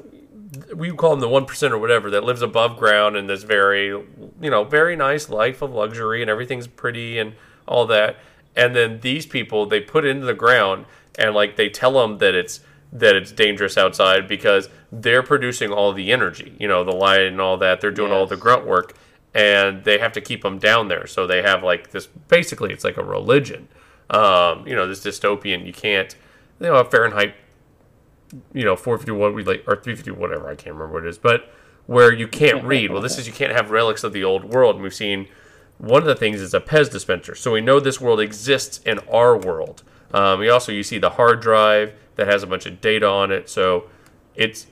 we 0.75 0.93
call 0.93 1.11
them 1.11 1.21
the 1.21 1.29
one 1.29 1.47
percent 1.47 1.73
or 1.73 1.79
whatever 1.79 2.11
that 2.11 2.25
lives 2.25 2.43
above 2.43 2.77
ground 2.77 3.17
in 3.17 3.27
this 3.27 3.43
very 3.43 3.89
you 3.89 4.51
know 4.51 4.65
very 4.65 4.97
nice 4.97 5.29
life 5.29 5.63
of 5.63 5.73
luxury 5.73 6.23
and 6.23 6.31
everything's 6.31 6.67
pretty 6.67 7.19
and 7.19 7.35
all 7.67 7.87
that. 7.87 8.17
And 8.55 8.75
then 8.75 9.01
these 9.01 9.27
people 9.27 9.67
they 9.67 9.81
put 9.81 10.05
into 10.05 10.27
the 10.27 10.35
ground 10.35 10.87
and 11.19 11.35
like 11.35 11.57
they 11.57 11.69
tell 11.69 11.93
them 11.93 12.19
that 12.19 12.35
it's 12.35 12.61
that 12.93 13.17
it's 13.17 13.33
dangerous 13.33 13.77
outside 13.77 14.29
because 14.29 14.69
they're 14.93 15.23
producing 15.23 15.73
all 15.73 15.93
the 15.93 16.13
energy, 16.13 16.55
you 16.59 16.69
know, 16.69 16.85
the 16.85 16.93
light 16.93 17.23
and 17.23 17.41
all 17.41 17.57
that. 17.59 17.81
They're 17.81 17.91
doing 17.91 18.13
all 18.13 18.27
the 18.27 18.37
grunt 18.37 18.67
work 18.67 18.95
and 19.37 19.85
they 19.85 19.99
have 19.99 20.13
to 20.13 20.21
keep 20.23 20.43
them 20.43 20.59
down 20.59 20.89
there. 20.89 21.07
So 21.07 21.27
they 21.27 21.43
have 21.43 21.63
like 21.63 21.91
this 21.91 22.07
basically 22.07 22.73
it's 22.73 22.85
like 22.85 22.97
a 22.97 23.05
religion. 23.05 23.69
Um, 24.09 24.67
you 24.67 24.75
know, 24.75 24.89
this 24.89 25.05
dystopian 25.05 25.67
you 25.67 25.75
can't 25.75 26.17
you 26.59 26.69
know, 26.69 26.83
Fahrenheit 26.85 27.35
you 28.55 28.65
know, 28.65 28.75
451 28.75 29.35
we 29.35 29.45
like 29.45 29.63
or 29.67 29.77
350 29.77 30.11
whatever, 30.13 30.49
I 30.49 30.55
can't 30.55 30.75
remember 30.75 30.95
what 30.95 31.05
it 31.05 31.09
is, 31.09 31.19
but 31.19 31.53
where 31.87 32.13
you 32.13 32.27
can't 32.27 32.65
read. 32.65 32.91
Well, 32.91 33.03
this 33.03 33.19
is 33.19 33.27
you 33.27 33.33
can't 33.33 33.53
have 33.53 33.71
relics 33.71 34.03
of 34.03 34.13
the 34.15 34.25
old 34.25 34.45
world. 34.45 34.77
And 34.77 34.83
we've 34.83 34.95
seen 34.95 35.29
one 35.79 36.01
of 36.01 36.09
the 36.09 36.17
things 36.17 36.41
is 36.41 36.55
a 36.55 36.61
Pez 36.61 36.91
dispenser. 36.91 37.35
So 37.35 37.53
we 37.53 37.61
know 37.61 37.79
this 37.79 38.01
world 38.01 38.21
exists 38.21 38.81
in 38.87 38.99
our 39.01 39.37
world. 39.37 39.83
Um, 40.15 40.41
we 40.41 40.49
also 40.49 40.73
you 40.73 40.83
see 40.83 40.99
the 40.99 41.11
hard 41.11 41.41
drive 41.41 41.93
that 42.17 42.27
has 42.27 42.43
a 42.43 42.47
bunch 42.47 42.65
of 42.65 42.81
data 42.81 43.07
on 43.07 43.31
it. 43.31 43.51
So 43.51 43.91
it's 44.35 44.67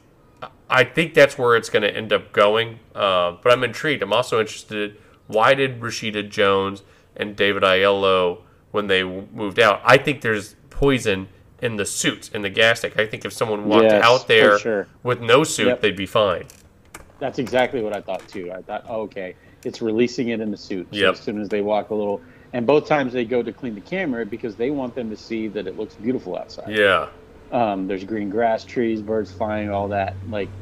I 0.69 0.85
think 0.85 1.15
that's 1.15 1.39
where 1.39 1.57
it's 1.57 1.71
going 1.71 1.83
to 1.83 1.95
end 1.97 2.13
up 2.13 2.33
going. 2.33 2.79
Uh, 2.95 3.37
but 3.43 3.53
I'm 3.53 3.63
intrigued. 3.65 4.03
I'm 4.03 4.13
also 4.13 4.41
interested. 4.41 4.97
Why 5.27 5.55
did 5.55 5.81
Rashida 5.81 6.29
Jones 6.29 6.83
and 7.17 7.37
David 7.37 7.63
Oyelowo, 7.63 8.39
when 8.73 8.89
they 8.89 9.03
w- 9.03 9.29
moved 9.33 9.61
out, 9.61 9.81
I 9.85 9.97
think 9.99 10.21
there's 10.21 10.57
poison 10.71 11.29
in 11.63 11.77
the 11.77 11.87
suits 11.87 12.29
in 12.31 12.43
the 12.43 12.51
gas 12.51 12.81
tank. 12.81 12.99
I 12.99 13.07
think 13.07 13.25
if 13.25 13.33
someone 13.33 13.67
walked 13.67 13.85
Yes, 13.85 14.03
out 14.05 14.27
there 14.27 14.59
sure. 14.59 14.89
with 15.03 15.21
no 15.21 15.45
suit, 15.45 15.69
Yep. 15.69 15.81
they'd 15.81 15.97
be 15.97 16.07
fine. 16.07 16.45
That's 17.21 17.39
exactly 17.39 17.81
what 17.81 17.95
I 17.95 18.01
thought 18.01 18.27
too. 18.29 18.51
I 18.53 18.61
thought, 18.63 18.85
oh, 18.89 19.03
okay, 19.03 19.37
it's 19.65 19.81
releasing 19.81 20.29
it 20.31 20.41
in 20.41 20.51
the 20.51 20.57
suit. 20.57 20.89
So 20.93 20.99
Yep. 20.99 21.13
as 21.15 21.21
soon 21.21 21.41
as 21.41 21.49
they 21.49 21.63
walk 21.63 21.91
a 21.91 21.95
little, 21.95 22.21
and 22.53 22.67
both 22.67 22.87
times 22.89 23.13
they 23.13 23.25
go 23.25 23.43
to 23.43 23.53
clean 23.53 23.75
the 23.77 23.81
camera 23.81 24.27
because 24.27 24.57
they 24.57 24.71
want 24.71 24.95
them 24.95 25.09
to 25.11 25.17
see 25.17 25.47
that 25.49 25.67
it 25.69 25.79
looks 25.79 25.95
beautiful 25.95 26.37
outside. 26.37 26.69
Yeah. 26.69 27.07
Um, 27.51 27.87
there's 27.87 28.05
green 28.05 28.31
grass, 28.31 28.65
trees, 28.65 29.03
birds 29.03 29.33
flying, 29.33 29.71
all 29.71 29.89
that. 29.89 30.15
Like, 30.25 30.53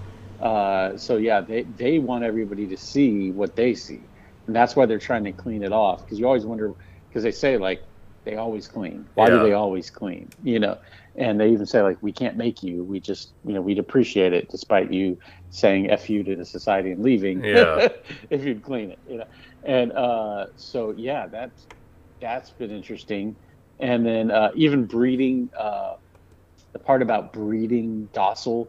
uh, 0.41 0.97
so 0.97 1.17
yeah, 1.17 1.41
they 1.41 1.65
they 1.65 1.99
want 1.99 2.25
everybody 2.25 2.69
to 2.69 2.77
see 2.77 3.31
what 3.31 3.57
they 3.57 3.75
see, 3.75 4.09
and 4.47 4.57
that's 4.57 4.75
why 4.77 4.87
they're 4.87 4.99
trying 4.99 5.25
to 5.25 5.33
clean 5.33 5.63
it 5.63 5.73
off. 5.73 6.03
Because 6.05 6.19
you 6.19 6.27
always 6.27 6.45
wonder, 6.47 6.73
because 7.09 7.23
they 7.23 7.31
say 7.31 7.57
like 7.57 7.81
they 8.25 8.37
always 8.37 8.69
clean. 8.69 9.09
Why 9.15 9.31
Yeah. 9.31 9.37
do 9.39 9.41
they 9.41 9.53
always 9.53 9.91
clean? 9.91 10.33
You 10.43 10.61
know, 10.61 10.77
and 11.17 11.41
they 11.41 11.51
even 11.51 11.67
say 11.67 11.83
like 11.83 11.99
we 12.03 12.13
can't 12.13 12.37
make 12.37 12.63
you. 12.63 12.85
We 12.85 13.01
just 13.01 13.35
you 13.45 13.55
know 13.55 13.63
we'd 13.63 13.79
appreciate 13.79 14.33
it 14.33 14.49
despite 14.51 14.93
you 14.93 15.19
saying 15.51 15.91
f 15.91 16.11
you 16.11 16.25
to 16.25 16.37
the 16.37 16.45
society 16.45 16.91
and 16.93 17.03
leaving. 17.03 17.45
Yeah. 17.45 17.89
if 18.31 18.45
you'd 18.45 18.63
clean 18.63 18.91
it, 18.91 18.99
you 19.07 19.19
know. 19.19 19.27
And 19.65 19.93
uh, 19.93 20.47
so 20.57 20.95
yeah, 20.97 21.27
that's 21.29 21.67
that's 22.21 22.53
been 22.59 22.71
interesting. 22.71 23.37
And 23.79 24.07
then 24.07 24.31
uh, 24.31 24.51
even 24.55 24.87
breeding, 24.87 25.51
uh, 25.59 25.95
the 26.73 26.79
part 26.79 27.03
about 27.03 27.33
breeding 27.33 28.09
docile 28.13 28.69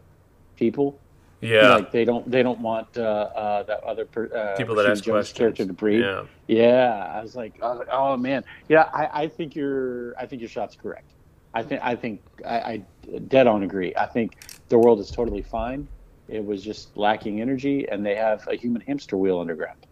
people, 0.58 1.00
Yeah. 1.42 1.76
like 1.76 1.92
they 1.92 2.06
don't 2.06 2.30
they 2.30 2.44
don't 2.44 2.60
want 2.60 2.98
uh, 2.98 3.02
uh, 3.02 3.64
that 3.64 3.84
other 3.84 4.06
per, 4.06 4.30
uh, 4.34 4.58
People 4.58 4.76
that 4.76 4.86
ask 4.86 5.04
Jones 5.04 5.32
questions. 5.32 5.38
character 5.38 5.66
to 5.66 5.74
breed. 5.74 6.02
Yeah. 6.02 6.24
Yeah, 6.48 7.12
I 7.16 7.22
was 7.22 7.36
like, 7.36 7.54
I 7.62 7.70
was 7.70 7.80
like, 7.80 7.88
oh 7.92 8.18
man, 8.18 8.44
yeah, 8.68 8.90
I, 8.94 9.24
I 9.24 9.28
think 9.28 9.56
your 9.56 10.14
I 10.20 10.26
think 10.26 10.42
your 10.42 10.50
shot's 10.50 10.76
correct. 10.76 11.14
I 11.54 11.64
think 11.64 11.82
I 11.84 11.96
think 11.96 12.22
I, 12.46 12.58
I 12.60 12.86
dead 13.28 13.48
on 13.48 13.64
agree. 13.64 13.94
I 13.96 14.06
think 14.08 14.38
the 14.70 14.78
world 14.78 15.00
is 15.00 15.10
totally 15.12 15.42
fine. 15.44 15.88
It 16.28 16.44
was 16.44 16.64
just 16.64 16.96
lacking 16.98 17.42
energy, 17.42 17.88
and 17.90 18.06
they 18.06 18.16
have 18.16 18.48
a 18.48 18.56
human 18.56 18.82
hamster 18.82 19.18
wheel 19.18 19.40
underground. 19.40 19.86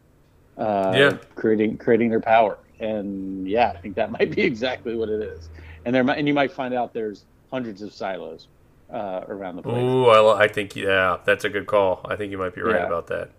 Uh, 0.58 0.94
Yeah. 0.96 1.18
creating 1.36 1.78
creating 1.78 2.10
their 2.10 2.20
power, 2.22 2.58
and 2.80 3.48
yeah, 3.48 3.72
I 3.76 3.78
think 3.80 3.96
that 3.96 4.12
might 4.18 4.36
be 4.36 4.42
exactly 4.42 4.96
what 4.96 5.10
it 5.10 5.22
is. 5.22 5.50
And 5.86 5.96
there, 5.96 6.04
might, 6.04 6.18
and 6.20 6.28
you 6.28 6.34
might 6.34 6.52
find 6.52 6.74
out 6.74 6.94
there's 6.94 7.26
hundreds 7.52 7.82
of 7.82 7.94
silos 7.94 8.48
uh, 8.92 9.22
around 9.28 9.56
the 9.58 9.62
place. 9.62 9.84
Ooh, 9.84 10.08
I, 10.08 10.44
I 10.44 10.48
think 10.48 10.76
yeah, 10.76 11.18
that's 11.26 11.44
a 11.46 11.50
good 11.50 11.68
call. 11.68 12.02
I 12.10 12.16
think 12.16 12.32
you 12.32 12.38
might 12.38 12.56
be 12.56 12.62
right 12.62 12.82
Yeah. 12.82 12.88
about 12.88 13.08
that. 13.08 13.32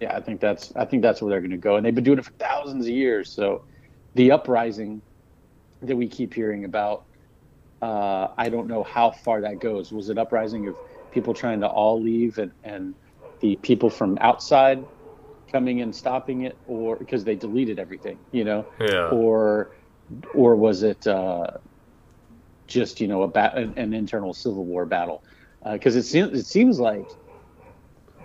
Yeah, 0.00 0.16
I 0.16 0.20
think 0.20 0.40
that's 0.40 0.72
I 0.76 0.84
think 0.84 1.02
that's 1.02 1.22
where 1.22 1.30
they're 1.30 1.40
going 1.40 1.50
to 1.52 1.56
go, 1.56 1.76
and 1.76 1.86
they've 1.86 1.94
been 1.94 2.04
doing 2.04 2.18
it 2.18 2.24
for 2.24 2.32
thousands 2.38 2.86
of 2.86 2.92
years. 2.92 3.30
So, 3.32 3.64
the 4.14 4.32
uprising 4.32 5.02
that 5.82 5.96
we 5.96 6.08
keep 6.08 6.34
hearing 6.34 6.64
about, 6.64 7.06
uh, 7.80 8.28
I 8.36 8.48
don't 8.48 8.66
know 8.68 8.82
how 8.84 9.10
far 9.12 9.40
that 9.42 9.60
goes. 9.60 9.92
Was 9.92 10.08
it 10.08 10.18
uprising 10.18 10.66
of 10.68 10.76
people 11.10 11.34
trying 11.34 11.60
to 11.60 11.68
all 11.68 12.02
leave, 12.02 12.38
and 12.38 12.52
and 12.64 12.94
the 13.40 13.56
people 13.62 13.90
from 13.90 14.18
outside 14.20 14.88
coming 15.52 15.82
and 15.82 15.94
stopping 15.94 16.42
it, 16.42 16.58
or 16.64 16.96
because 16.96 17.24
they 17.24 17.36
deleted 17.36 17.78
everything, 17.78 18.18
you 18.32 18.44
know, 18.44 18.66
Yeah. 18.80 19.08
or 19.08 19.72
or 20.34 20.56
was 20.56 20.82
it 20.82 21.06
uh, 21.06 21.46
just 22.72 23.00
you 23.00 23.08
know 23.08 23.22
a 23.22 23.28
ba- 23.28 23.54
an, 23.54 23.74
an 23.76 23.92
internal 23.94 24.32
civil 24.34 24.64
war 24.64 24.86
battle? 24.86 25.22
Uh, 25.64 25.74
because 25.74 25.94
it 25.96 26.02
seems 26.04 26.38
it 26.38 26.46
seems 26.46 26.80
like 26.80 27.06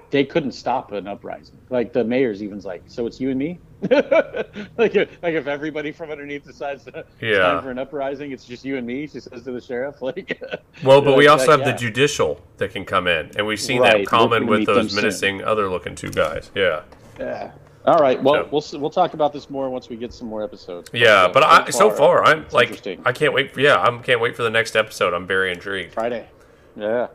they 0.10 0.24
couldn't 0.24 0.54
stop 0.54 0.92
an 0.94 1.06
uprising. 1.08 1.58
Like 1.70 1.92
the 1.92 2.04
mayor's 2.04 2.42
even's 2.42 2.64
like, 2.66 2.84
so 2.88 3.06
it's 3.06 3.20
you 3.20 3.30
and 3.30 3.38
me. 3.38 3.60
like, 3.82 4.96
if, 4.96 5.22
like 5.22 5.34
if 5.36 5.48
everybody 5.48 5.92
from 5.92 6.10
underneath 6.12 6.46
decides 6.46 6.86
to 6.86 7.00
it's 7.00 7.10
Yeah. 7.22 7.40
time 7.40 7.62
for 7.62 7.72
an 7.72 7.78
uprising, 7.78 8.32
it's 8.32 8.46
just 8.46 8.64
you 8.64 8.78
and 8.78 8.88
me. 8.88 9.06
She 9.06 9.20
says 9.20 9.44
to 9.44 9.52
the 9.52 9.60
sheriff, 9.62 10.02
like, 10.02 10.42
Well, 10.84 11.02
but 11.02 11.18
we 11.18 11.28
also 11.28 11.48
like, 11.48 11.60
have 11.60 11.68
yeah. 11.68 11.74
the 11.74 11.78
judicial 11.78 12.42
that 12.58 12.72
can 12.72 12.86
come 12.86 13.08
in, 13.08 13.32
and 13.36 13.46
we've 13.46 13.60
seen 13.60 13.82
Right, 13.82 14.00
that 14.00 14.08
common 14.08 14.48
with 14.48 14.66
those 14.66 14.96
menacing 14.96 15.44
other 15.44 15.70
looking 15.70 15.94
two 15.94 16.10
guys. 16.10 16.52
Yeah. 16.56 16.84
Yeah. 17.20 17.52
All 17.88 18.00
right. 18.00 18.22
Well, 18.22 18.44
So- 18.62 18.78
we'll 18.78 18.82
we'll 18.82 18.90
talk 18.90 19.14
about 19.14 19.32
this 19.32 19.50
more 19.50 19.70
once 19.70 19.88
we 19.88 19.96
get 19.96 20.14
some 20.14 20.28
more 20.28 20.44
episodes. 20.44 20.90
Yeah, 20.94 21.24
uh, 21.24 21.34
but 21.34 21.44
I 21.44 21.70
so 21.70 21.90
far 21.90 22.24
I'm 22.26 22.46
like. 22.52 22.86
I 23.06 23.14
can't 23.14 23.34
wait. 23.34 23.54
For, 23.54 23.62
yeah, 23.62 23.82
I 23.82 23.98
can't 24.00 24.20
wait 24.20 24.36
for 24.36 24.44
the 24.44 24.50
next 24.50 24.76
episode. 24.76 25.14
I'm 25.14 25.26
very 25.26 25.52
intrigued. 25.52 25.94
Friday. 25.94 26.28
Yeah. 26.76 27.08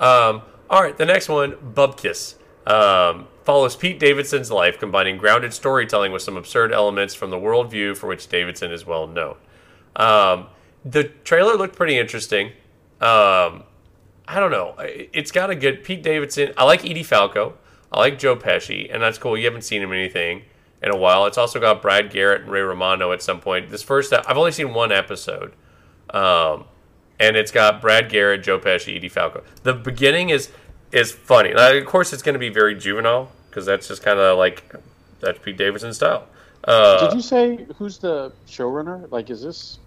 Um, 0.00 0.42
all 0.70 0.82
right, 0.82 0.96
the 0.96 1.04
next 1.04 1.28
one, 1.28 1.52
Bupkis, 1.52 2.34
um, 2.66 3.28
follows 3.44 3.76
Pete 3.76 4.00
Davidson's 4.00 4.50
life, 4.50 4.78
combining 4.78 5.18
grounded 5.18 5.52
storytelling 5.52 6.10
with 6.10 6.22
some 6.22 6.36
absurd 6.36 6.72
elements 6.72 7.14
from 7.14 7.30
the 7.30 7.36
worldview 7.36 7.96
for 7.96 8.06
which 8.08 8.26
Davidson 8.28 8.72
is 8.72 8.84
well 8.86 9.06
known. 9.06 9.36
Um, 9.94 10.46
the 10.84 11.04
trailer 11.04 11.54
looked 11.54 11.76
pretty 11.76 11.96
interesting. 11.98 12.48
Um, 13.00 13.64
I 14.26 14.40
don't 14.40 14.50
know. 14.50 14.74
It's 14.78 15.30
got 15.30 15.50
a 15.50 15.54
good 15.54 15.84
Pete 15.84 16.02
Davidson. 16.02 16.54
I 16.56 16.64
like 16.64 16.84
Edie 16.84 17.02
Falco. 17.02 17.54
I 17.94 18.00
like 18.00 18.18
Joe 18.18 18.34
Pesci, 18.34 18.92
and 18.92 19.00
that's 19.00 19.18
cool. 19.18 19.38
You 19.38 19.44
haven't 19.44 19.62
seen 19.62 19.80
him 19.80 19.92
in 19.92 19.98
anything 20.00 20.42
in 20.82 20.90
a 20.90 20.96
while. 20.96 21.26
It's 21.26 21.38
also 21.38 21.60
got 21.60 21.80
Brad 21.80 22.10
Garrett 22.10 22.42
and 22.42 22.50
Ray 22.50 22.60
Romano 22.60 23.12
at 23.12 23.22
some 23.22 23.40
point. 23.40 23.70
This 23.70 23.84
first, 23.84 24.12
I've 24.12 24.36
only 24.36 24.50
seen 24.50 24.74
one 24.74 24.90
episode, 24.90 25.52
um, 26.10 26.64
and 27.20 27.36
it's 27.36 27.52
got 27.52 27.80
Brad 27.80 28.10
Garrett, 28.10 28.42
Joe 28.42 28.58
Pesci, 28.58 28.96
Edie 28.96 29.08
Falco. 29.08 29.44
The 29.62 29.74
beginning 29.74 30.30
is 30.30 30.50
is 30.90 31.12
funny. 31.12 31.54
Now, 31.54 31.72
of 31.72 31.86
course, 31.86 32.12
it's 32.12 32.22
going 32.22 32.32
to 32.32 32.40
be 32.40 32.48
very 32.48 32.74
juvenile 32.74 33.30
because 33.48 33.64
that's 33.64 33.86
just 33.86 34.02
kind 34.02 34.18
of 34.18 34.38
like 34.38 34.74
that's 35.20 35.38
Pete 35.38 35.56
Davidson 35.56 35.94
style. 35.94 36.26
Uh, 36.64 37.06
Did 37.06 37.14
you 37.14 37.22
say 37.22 37.64
who's 37.78 37.98
the 37.98 38.32
showrunner? 38.48 39.08
Like, 39.12 39.30
is 39.30 39.40
this 39.40 39.78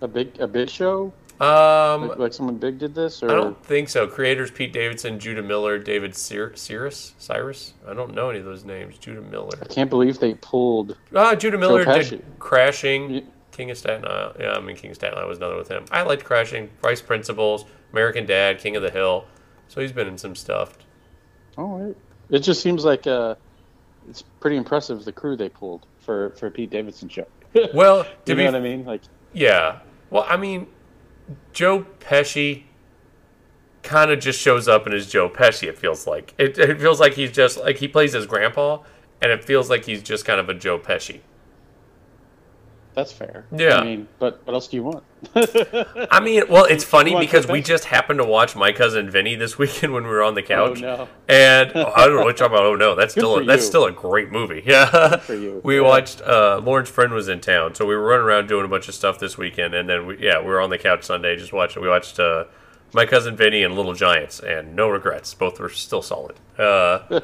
a 0.00 0.08
big 0.08 0.40
a 0.40 0.48
big 0.48 0.68
show? 0.68 1.12
Um, 1.40 2.08
Like, 2.08 2.18
like 2.18 2.32
someone 2.34 2.56
big 2.56 2.78
did 2.78 2.94
this, 2.94 3.22
or 3.22 3.30
I 3.30 3.34
don't 3.34 3.64
think 3.64 3.88
so. 3.88 4.06
Creators 4.06 4.50
Pete 4.50 4.72
Davidson, 4.72 5.18
Judah 5.18 5.42
Miller, 5.42 5.78
David 5.78 6.14
Cir- 6.14 6.52
Sirus, 6.54 7.12
Sirus. 7.18 7.72
I 7.88 7.94
don't 7.94 8.14
know 8.14 8.28
any 8.30 8.40
of 8.40 8.44
those 8.44 8.64
names. 8.64 8.98
Judah 8.98 9.22
Miller. 9.22 9.58
I 9.62 9.64
can't 9.66 9.88
believe 9.88 10.18
they 10.18 10.34
pulled. 10.34 10.96
Ah, 11.14 11.34
Judah 11.34 11.56
Miller 11.56 11.84
did 11.84 12.22
Crashing, 12.38 13.10
Yeah. 13.10 13.20
King 13.52 13.70
of 13.70 13.78
Staten 13.78 14.04
Island. 14.04 14.36
Yeah, 14.38 14.52
I 14.52 14.60
mean 14.60 14.76
King 14.76 14.90
of 14.90 14.96
Staten 14.96 15.14
Island 15.16 15.28
was 15.30 15.38
another 15.38 15.56
with 15.56 15.68
him. 15.68 15.84
I 15.90 16.02
liked 16.02 16.24
Crashing, 16.24 16.68
Vice 16.82 17.00
Principals, 17.00 17.64
American 17.92 18.26
Dad, 18.26 18.58
King 18.58 18.76
of 18.76 18.82
the 18.82 18.90
Hill. 18.90 19.24
So 19.68 19.80
he's 19.80 19.92
been 19.92 20.08
in 20.08 20.18
some 20.18 20.36
stuff. 20.36 20.76
All 21.56 21.78
right. 21.78 21.96
It 22.28 22.40
just 22.40 22.60
seems 22.62 22.84
like 22.84 23.06
uh, 23.06 23.34
it's 24.08 24.22
pretty 24.40 24.56
impressive 24.56 25.04
the 25.06 25.12
crew 25.12 25.36
they 25.36 25.48
pulled 25.48 25.86
for 26.00 26.30
for 26.30 26.50
Pete 26.50 26.68
Davidson 26.70 27.08
show. 27.08 27.26
Well, 27.74 28.04
to 28.04 28.10
you 28.26 28.36
be 28.36 28.44
know 28.44 28.52
what 28.52 28.58
I 28.58 28.60
mean? 28.62 28.84
Like, 28.84 29.00
Yeah. 29.32 29.78
Well, 30.10 30.26
I 30.28 30.36
mean, 30.36 30.66
Joe 31.52 31.86
Pesci 32.00 32.64
kind 33.82 34.10
of 34.10 34.20
just 34.20 34.40
shows 34.40 34.68
up 34.68 34.86
and 34.86 34.94
is 34.94 35.06
Joe 35.06 35.28
Pesci. 35.28 35.68
It 35.68 35.78
feels 35.78 36.06
like 36.06 36.34
it, 36.38 36.58
it 36.58 36.80
feels 36.80 37.00
like 37.00 37.14
he's 37.14 37.32
just 37.32 37.58
like 37.58 37.78
he 37.78 37.88
plays 37.88 38.12
his 38.12 38.26
grandpa, 38.26 38.82
and 39.22 39.30
it 39.30 39.44
feels 39.44 39.70
like 39.70 39.84
he's 39.84 40.02
just 40.02 40.24
kind 40.24 40.40
of 40.40 40.48
a 40.48 40.54
Joe 40.54 40.78
Pesci. 40.78 41.20
That's 42.94 43.12
fair. 43.12 43.44
Yeah. 43.56 43.76
I 43.78 43.84
mean, 43.84 44.08
but 44.18 44.40
what 44.44 44.54
else 44.54 44.68
do 44.68 44.76
you 44.76 44.82
want? 44.82 45.04
I 46.10 46.20
mean, 46.22 46.44
well, 46.48 46.64
it's 46.64 46.84
funny 46.96 47.18
because 47.18 47.46
we 47.46 47.60
just 47.62 47.84
happened 47.84 48.18
to 48.18 48.24
watch 48.24 48.56
my 48.56 48.72
cousin 48.72 49.10
Vinny 49.10 49.34
this 49.36 49.58
weekend 49.58 49.92
when 49.92 50.04
we 50.04 50.10
were 50.10 50.22
on 50.22 50.34
the 50.34 50.42
couch. 50.42 50.78
Oh, 50.82 50.96
no. 50.96 51.08
And 51.28 51.72
oh, 51.74 51.92
I 51.94 52.06
don't 52.06 52.16
know 52.16 52.22
what 52.24 52.38
you're 52.38 52.48
talking 52.48 52.54
about. 52.56 52.64
Oh 52.66 52.76
no, 52.76 52.94
that's 52.96 53.14
Good 53.14 53.20
still 53.20 53.38
a, 53.38 53.44
that's 53.44 53.64
still 53.66 53.84
a 53.84 53.92
great 53.92 54.30
movie. 54.30 54.62
Yeah. 54.66 55.16
for 55.16 55.34
you. 55.34 55.60
We 55.64 55.76
Yeah. 55.76 55.82
watched. 55.82 56.20
Uh, 56.22 56.60
Lauren's 56.62 56.88
friend 56.90 57.12
was 57.12 57.28
in 57.28 57.40
town, 57.40 57.74
so 57.74 57.86
we 57.86 57.94
were 57.94 58.04
running 58.04 58.24
around 58.26 58.48
doing 58.48 58.64
a 58.64 58.68
bunch 58.68 58.88
of 58.88 58.94
stuff 58.94 59.18
this 59.18 59.36
weekend, 59.38 59.74
and 59.74 59.88
then 59.88 60.06
we, 60.06 60.18
yeah, 60.18 60.40
we 60.40 60.46
were 60.46 60.60
on 60.60 60.70
the 60.70 60.78
couch 60.78 61.04
Sunday 61.04 61.36
just 61.36 61.52
watching. 61.52 61.82
We 61.82 61.88
watched 61.88 62.18
uh, 62.18 62.44
my 62.92 63.06
cousin 63.06 63.36
Vinny 63.36 63.62
and 63.62 63.74
Little 63.76 63.94
Giants, 63.94 64.40
and 64.40 64.74
no 64.74 64.88
regrets. 64.88 65.32
Both 65.34 65.60
were 65.60 65.68
still 65.68 66.02
solid. 66.02 66.36
Uh, 66.58 67.20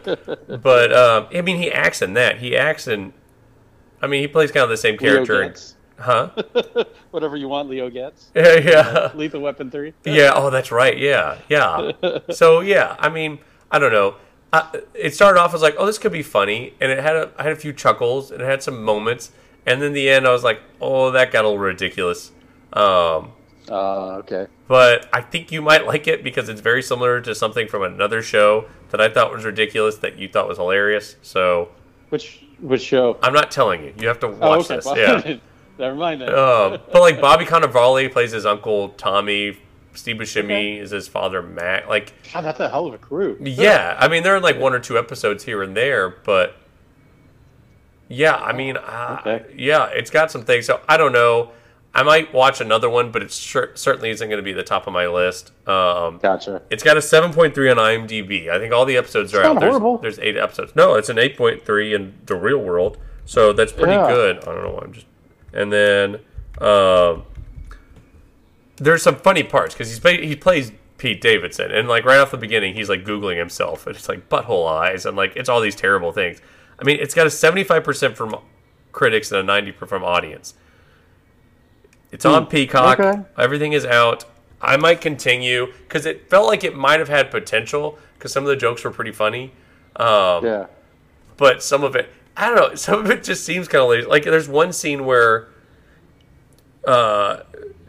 but 0.47 0.93
um, 0.93 1.27
I 1.35 1.41
mean, 1.43 1.57
he 1.57 1.71
acts 1.73 2.03
in 2.03 2.15
that. 2.15 2.39
He 2.39 2.57
acts 2.57 2.87
in. 2.87 3.13
I 4.07 4.09
mean, 4.09 4.21
he 4.21 4.29
plays 4.29 4.53
kind 4.53 4.63
of 4.63 4.71
the 4.71 4.77
same 4.77 4.97
Leo 4.99 5.25
character. 5.25 5.43
Getz. 5.49 5.75
huh? 5.99 6.31
Whatever 7.11 7.37
you 7.37 7.49
want, 7.49 7.69
Leo 7.69 7.91
gets. 7.91 8.31
Yeah, 8.37 8.55
yeah. 8.59 9.11
Lethal 9.15 9.41
Weapon 9.41 9.71
three. 9.71 9.95
Yeah. 10.05 10.31
Oh, 10.35 10.51
that's 10.51 10.71
right. 10.71 10.97
Yeah. 10.97 11.39
Yeah. 11.49 11.91
So 12.31 12.61
yeah, 12.61 12.95
I 13.01 13.09
mean, 13.09 13.41
I 13.71 13.79
don't 13.81 13.93
know. 13.93 14.15
I, 14.53 14.81
it 14.95 15.13
started 15.15 15.41
off 15.41 15.55
as 15.55 15.61
like, 15.63 15.75
oh, 15.77 15.87
this 15.87 15.99
could 15.99 16.13
be 16.13 16.23
funny, 16.23 16.75
and 16.81 16.93
it 16.93 17.01
had 17.03 17.17
a, 17.17 17.33
I 17.37 17.43
had 17.43 17.53
a 17.53 17.57
few 17.57 17.73
chuckles, 17.73 18.31
and 18.31 18.41
it 18.41 18.45
had 18.45 18.63
some 18.63 18.83
moments, 18.85 19.33
and 19.67 19.83
then 19.83 19.93
the 19.93 20.09
end, 20.09 20.25
I 20.27 20.31
was 20.31 20.45
like, 20.45 20.61
oh, 20.81 21.11
that 21.11 21.33
got 21.33 21.45
a 21.45 21.49
little 21.49 21.59
ridiculous. 21.59 22.31
Um, 22.73 23.33
Uh, 23.69 24.19
okay. 24.23 24.47
but 24.69 25.09
I 25.13 25.21
think 25.21 25.51
you 25.51 25.61
might 25.63 25.85
like 25.85 26.07
it 26.07 26.23
because 26.23 26.49
it's 26.49 26.61
very 26.61 26.83
similar 26.83 27.21
to 27.23 27.35
something 27.35 27.67
from 27.67 27.83
another 27.83 28.23
show 28.23 28.67
that 28.91 29.01
I 29.01 29.09
thought 29.09 29.33
was 29.33 29.45
ridiculous 29.45 29.97
that 29.97 30.17
you 30.17 30.29
thought 30.29 30.47
was 30.47 30.59
hilarious. 30.59 31.17
So 31.23 31.71
Which 32.11 32.45
which 32.61 32.83
show? 32.83 33.19
I'm 33.23 33.33
not 33.33 33.51
telling 33.51 33.85
you. 33.85 33.95
You 33.99 34.09
have 34.09 34.21
to 34.21 34.27
Oh, 34.29 34.31
watch 34.33 34.61
okay. 34.71 34.77
this. 34.77 34.85
well, 34.85 34.97
Yeah. 34.97 35.37
Never 35.79 35.95
mind 35.95 36.23
that. 36.23 36.31
Um, 36.31 36.79
but 36.91 37.01
like 37.03 37.21
Bobby 37.21 37.45
Cannavale 37.45 38.11
plays 38.11 38.33
his 38.33 38.47
uncle 38.47 38.91
Tommy. 38.91 39.59
Steve 39.95 40.17
Buscemi 40.17 40.45
Okay. 40.45 40.77
is 40.79 40.91
his 40.91 41.09
father 41.09 41.43
Matt. 41.43 41.89
Like 41.89 42.13
God, 42.33 42.43
that's 42.43 42.61
a 42.61 42.69
hell 42.69 42.87
of 42.87 42.93
a 42.95 42.99
crew. 42.99 43.37
Yeah, 43.41 43.97
I 43.99 44.09
mean 44.09 44.23
they're 44.23 44.37
in 44.37 44.43
like 44.43 44.59
one 44.59 44.75
or 44.75 44.79
two 44.79 44.99
episodes 44.99 45.45
here 45.45 45.63
and 45.63 45.75
there, 45.77 46.11
but 46.25 46.57
yeah, 48.09 48.37
I 48.37 48.53
mean, 48.53 48.77
uh, 48.77 49.17
Okay. 49.21 49.47
yeah, 49.57 49.87
it's 49.87 50.11
got 50.11 50.31
some 50.31 50.45
things. 50.45 50.67
So 50.67 50.81
I 50.89 50.97
don't 50.97 51.13
know. 51.13 51.51
I 51.99 52.03
might 52.03 52.33
watch 52.35 52.61
another 52.61 52.91
one, 52.91 53.11
but 53.11 53.23
it 53.23 53.31
sure, 53.33 53.71
certainly 53.75 54.11
isn't 54.11 54.29
going 54.29 54.37
to 54.39 54.43
be 54.43 54.53
the 54.53 54.63
top 54.63 54.87
of 54.87 54.93
my 54.93 55.07
list. 55.07 55.53
Um, 55.67 56.19
Gotcha. 56.19 56.61
it's 56.69 56.83
got 56.83 56.97
a 56.97 57.01
7.3 57.01 57.71
on 57.71 57.79
IMDb. 57.79 58.51
I 58.51 58.59
think 58.59 58.75
all 58.75 58.85
the 58.85 58.97
episodes 58.99 59.33
are 59.35 59.43
out. 59.43 59.55
not 59.55 59.61
There's, 59.61 59.71
horrible. 59.71 59.99
there's 59.99 60.19
eight 60.19 60.37
episodes. 60.37 60.77
No, 60.77 60.95
it's 60.95 61.09
an 61.09 61.17
8.3 61.17 61.95
in 61.95 62.15
the 62.27 62.35
real 62.35 62.59
world, 62.59 62.99
so 63.25 63.53
that's 63.55 63.73
pretty 63.73 63.93
Yeah. 63.93 64.09
good. 64.09 64.37
I 64.41 64.45
don't 64.45 64.63
know. 64.63 64.73
Why 64.73 64.81
I'm 64.85 64.93
just, 64.93 65.07
and 65.55 65.73
then 65.73 66.21
um, 66.61 67.23
there's 68.77 69.03
some 69.03 69.17
funny 69.17 69.43
parts 69.43 69.75
because 69.75 69.89
he's 69.89 70.21
he 70.21 70.37
plays 70.37 70.73
Pete 70.99 71.21
Davidson, 71.21 71.71
and 71.73 71.89
like 71.89 72.05
right 72.05 72.19
off 72.19 72.31
the 72.31 72.37
beginning, 72.37 72.75
he's 72.75 72.89
like 72.91 73.05
googling 73.05 73.39
himself, 73.39 73.87
and 73.87 73.97
it's 73.97 74.09
like 74.09 74.29
butthole 74.29 74.71
eyes, 74.71 75.07
and 75.07 75.17
like 75.17 75.35
it's 75.37 75.49
all 75.49 75.61
these 75.61 75.75
terrible 75.77 76.13
things. 76.13 76.41
I 76.79 76.85
mean, 76.85 76.99
it's 77.01 77.15
got 77.15 77.27
a 77.27 77.31
75% 77.31 78.15
from 78.17 78.37
critics 78.93 79.33
and 79.33 79.41
a 79.41 79.43
90 79.43 79.73
from 79.73 80.05
audience. 80.05 80.53
It's 82.17 82.25
on 82.25 82.47
Peacock. 82.47 82.99
okay. 82.99 83.23
Everything 83.39 83.73
is 83.73 83.85
out. 83.85 84.25
I 84.61 84.77
might 84.79 85.01
continue 85.01 85.67
because 85.85 86.07
it 86.07 86.29
felt 86.31 86.47
like 86.47 86.65
it 86.65 86.75
might 86.75 86.99
have 86.99 87.09
had 87.11 87.31
potential 87.31 87.99
because 88.15 88.33
some 88.33 88.43
of 88.43 88.49
the 88.49 88.57
jokes 88.57 88.83
were 88.85 88.91
pretty 88.91 89.13
funny. 89.13 89.53
Um, 89.97 90.45
Yeah. 90.45 90.67
but 91.37 91.63
some 91.63 91.85
of 91.85 91.95
it 91.95 92.09
I 92.39 92.49
don't 92.49 92.57
know. 92.57 92.75
Some 92.87 93.01
of 93.01 93.11
it 93.11 93.23
just 93.25 93.45
seems 93.45 93.67
kind 93.69 93.83
of 93.83 93.89
lazy. 93.91 94.07
Like 94.07 94.25
there's 94.25 94.49
one 94.49 94.73
scene 94.73 95.07
where 95.07 95.49
uh, 96.87 97.39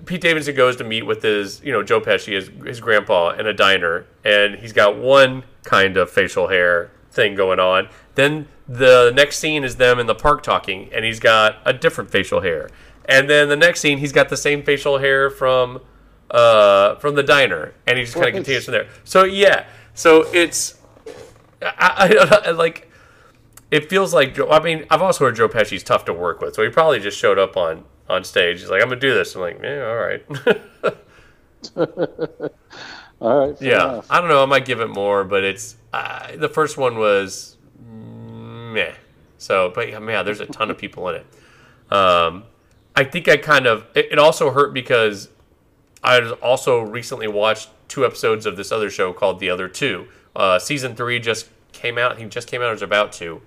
Pete 0.05 0.21
Davidson 0.21 0.55
goes 0.55 0.75
to 0.77 0.83
meet 0.83 1.03
with 1.05 1.21
his, 1.21 1.61
you 1.63 1.71
know, 1.71 1.83
Joe 1.83 1.99
Pesci, 1.99 2.33
his, 2.33 2.49
his 2.65 2.79
grandpa, 2.79 3.31
in 3.31 3.45
a 3.45 3.53
diner, 3.53 4.05
and 4.23 4.55
he's 4.55 4.73
got 4.73 4.97
one 4.97 5.43
kind 5.63 5.97
of 5.97 6.09
facial 6.09 6.47
hair 6.47 6.91
thing 7.11 7.35
going 7.35 7.59
on. 7.59 7.89
Then 8.15 8.47
the 8.67 9.11
next 9.13 9.39
scene 9.39 9.63
is 9.63 9.75
them 9.75 9.99
in 9.99 10.07
the 10.07 10.15
park 10.15 10.43
talking, 10.43 10.89
and 10.93 11.03
he's 11.03 11.19
got 11.19 11.57
a 11.65 11.73
different 11.73 12.09
facial 12.09 12.41
hair. 12.41 12.69
And 13.07 13.29
then 13.29 13.49
the 13.49 13.55
next 13.55 13.79
scene, 13.79 13.97
he's 13.97 14.11
got 14.11 14.29
the 14.29 14.37
same 14.37 14.63
facial 14.63 14.97
hair 14.97 15.29
from 15.29 15.79
uh, 16.29 16.95
from 16.95 17.15
the 17.15 17.23
diner, 17.23 17.73
and 17.85 17.97
he 17.97 18.03
just 18.03 18.15
kind 18.15 18.27
of 18.27 18.33
continues 18.33 18.65
from 18.65 18.73
there. 18.73 18.87
So 19.05 19.23
yeah, 19.23 19.65
so 19.93 20.25
it's 20.33 20.77
I, 21.61 21.71
I, 22.21 22.41
I 22.47 22.51
like 22.51 22.89
it 23.71 23.89
feels 23.89 24.13
like 24.13 24.35
Joe. 24.35 24.49
I 24.49 24.61
mean, 24.61 24.85
I've 24.89 25.01
also 25.01 25.25
heard 25.25 25.35
Joe 25.35 25.47
Pesci's 25.47 25.83
tough 25.83 26.05
to 26.05 26.13
work 26.13 26.41
with, 26.41 26.55
so 26.55 26.63
he 26.63 26.69
probably 26.69 26.99
just 26.99 27.17
showed 27.17 27.39
up 27.39 27.57
on 27.57 27.85
on 28.09 28.23
stage. 28.23 28.59
He's 28.59 28.69
like, 28.69 28.81
"I'm 28.81 28.89
gonna 28.89 28.99
do 28.99 29.13
this." 29.13 29.35
I'm 29.35 29.41
like, 29.41 29.59
"Yeah, 29.61 29.87
all 29.87 29.97
right." 29.97 30.25
All 33.19 33.47
right. 33.47 33.59
yeah, 33.59 33.93
enough. 33.93 34.07
I 34.11 34.19
don't 34.19 34.29
know. 34.29 34.43
I 34.43 34.45
might 34.45 34.65
give 34.65 34.79
it 34.79 34.89
more, 34.89 35.23
but 35.23 35.43
it's 35.43 35.75
uh, 35.91 36.35
the 36.35 36.47
first 36.47 36.77
one 36.77 36.99
was 36.99 37.57
meh. 37.89 38.93
So, 39.39 39.71
but 39.73 39.89
yeah, 39.89 39.97
man, 39.97 40.23
there's 40.23 40.39
a 40.39 40.45
ton 40.45 40.69
of 40.69 40.77
people 40.77 41.09
in 41.09 41.15
it. 41.15 41.25
Um, 41.91 42.43
I 42.97 43.03
think 43.03 43.27
I 43.27 43.37
kind 43.37 43.67
of. 43.67 43.85
It, 43.93 44.07
it 44.13 44.17
also 44.17 44.49
hurt 44.49 44.73
because 44.73 45.29
I 46.03 46.31
also 46.41 46.81
recently 46.81 47.27
watched 47.27 47.69
two 47.87 48.03
episodes 48.03 48.47
of 48.47 48.57
this 48.57 48.71
other 48.71 48.89
show 48.89 49.13
called 49.13 49.39
The 49.39 49.51
Other 49.51 49.67
Two. 49.67 50.07
Uh, 50.35 50.57
season 50.57 50.95
three 50.95 51.19
just 51.19 51.47
came 51.73 51.99
out. 51.99 52.17
He 52.17 52.25
just 52.25 52.47
came 52.47 52.63
out 52.63 52.73
is 52.73 52.81
about 52.81 53.11
to, 53.13 53.43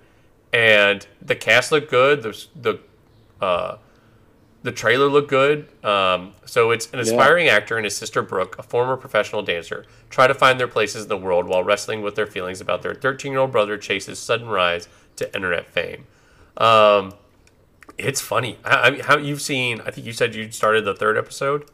and 0.53 1.05
the 1.21 1.35
cast 1.35 1.69
looked 1.69 1.91
good. 1.91 2.23
The 2.23 2.47
the 2.55 2.79
uh, 3.45 3.77
the 4.63 4.71
trailer 4.71 5.09
looked 5.09 5.29
good. 5.29 5.67
Um, 5.83 6.33
so 6.45 6.71
it's 6.71 6.89
an 6.93 6.99
aspiring 6.99 7.49
actor 7.49 7.75
and 7.75 7.83
his 7.83 7.95
sister 7.97 8.21
Brooke, 8.21 8.57
a 8.57 8.63
former 8.63 8.95
professional 8.95 9.41
dancer, 9.41 9.85
try 10.09 10.27
to 10.27 10.33
find 10.33 10.61
their 10.61 10.67
places 10.69 11.03
in 11.03 11.09
the 11.09 11.17
world 11.17 11.45
while 11.45 11.61
wrestling 11.61 12.01
with 12.01 12.15
their 12.15 12.27
feelings 12.27 12.61
about 12.61 12.83
their 12.83 12.93
13-year-old 12.93 13.51
brother 13.51 13.77
Chase's 13.77 14.17
sudden 14.17 14.47
rise 14.47 14.87
to 15.17 15.35
internet 15.35 15.67
fame. 15.67 16.05
Um, 16.55 17.15
it's 18.03 18.21
funny. 18.21 18.57
I, 18.63 18.75
I 18.75 18.91
mean, 18.91 18.99
how 19.01 19.17
you've 19.17 19.41
seen? 19.41 19.81
I 19.81 19.91
think 19.91 20.05
you 20.07 20.13
said 20.13 20.35
you 20.35 20.51
started 20.51 20.85
the 20.85 20.95
third 20.95 21.17
episode. 21.17 21.69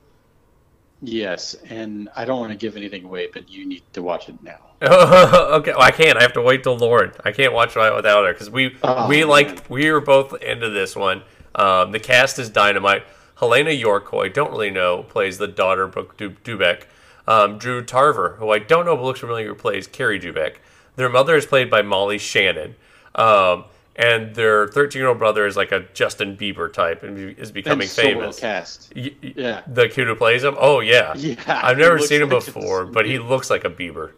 Yes, 1.02 1.54
and 1.70 2.10
I 2.16 2.26
don't 2.26 2.40
want 2.40 2.52
to 2.52 2.58
give 2.58 2.76
anything 2.76 3.04
away, 3.04 3.30
but 3.32 3.50
you 3.50 3.66
need 3.68 3.84
to 3.94 4.02
watch 4.02 4.30
it 4.30 4.42
now. 4.42 4.58
okay, 4.82 5.72
well, 5.72 5.82
I 5.82 5.92
can't. 5.92 6.18
I 6.18 6.24
have 6.24 6.34
to 6.34 6.42
wait 6.42 6.64
till 6.64 6.76
Lauren. 6.78 7.12
I 7.24 7.32
can't 7.32 7.54
watch 7.54 7.76
it 7.78 7.96
without 7.96 8.26
her 8.26 8.34
because 8.34 8.50
we 8.50 8.76
Oh, 8.84 9.08
we 9.08 9.20
man. 9.20 9.28
like 9.28 9.70
we 9.70 9.92
were 9.92 10.02
both 10.02 10.42
into 10.42 10.70
this 10.70 10.96
one. 10.96 11.22
Um, 11.54 11.92
the 11.92 12.00
cast 12.00 12.40
is 12.40 12.50
dynamite. 12.50 13.04
Helena 13.40 13.72
Yorke, 13.72 14.10
who 14.10 14.20
I 14.20 14.28
don't 14.30 14.50
really 14.52 14.72
know, 14.72 15.04
plays 15.04 15.38
the 15.38 15.48
daughter 15.48 15.88
Brooke 15.88 16.18
Du- 16.18 16.32
Dubek. 16.32 16.84
Um, 17.28 17.58
Drew 17.60 17.84
Tarver, 17.84 18.38
who 18.40 18.50
I 18.50 18.58
don't 18.60 18.86
know 18.86 18.96
but 18.96 19.04
looks 19.04 19.20
familiar, 19.20 19.54
plays 19.54 19.86
Cary 19.86 20.20
Dubek. 20.20 20.56
Their 20.96 21.10
mother 21.10 21.36
is 21.36 21.46
played 21.46 21.70
by 21.70 21.82
Molly 21.84 22.18
Shannon. 22.18 22.76
Um, 23.14 23.66
and 23.98 24.36
their 24.36 24.68
13 24.68 25.00
year 25.00 25.10
old 25.10 25.18
brother 25.20 25.45
is 25.48 25.58
like 25.58 25.72
a 25.72 25.82
Justin 25.93 26.38
Bieber 26.38 26.72
type 26.72 27.04
and 27.04 27.38
is 27.39 27.52
becoming 27.52 27.82
And 27.82 27.89
so 27.89 28.04
well 28.04 28.14
famous. 28.32 28.39
cast. 28.39 28.93
Y- 28.95 29.12
Yeah. 29.22 29.62
The 29.68 29.89
kid 29.89 30.08
who 30.08 30.16
plays 30.16 30.43
him? 30.43 30.56
Oh, 30.60 30.80
yeah. 30.80 31.14
Yeah, 31.18 31.36
I've 31.48 31.78
never 31.78 32.00
seen 32.00 32.22
him 32.22 32.30
like 32.30 32.45
before, 32.45 32.86
but 32.86 33.06
he 33.06 33.18
looks 33.20 33.50
like 33.50 33.64
a 33.66 33.70
Bieber. 33.70 34.12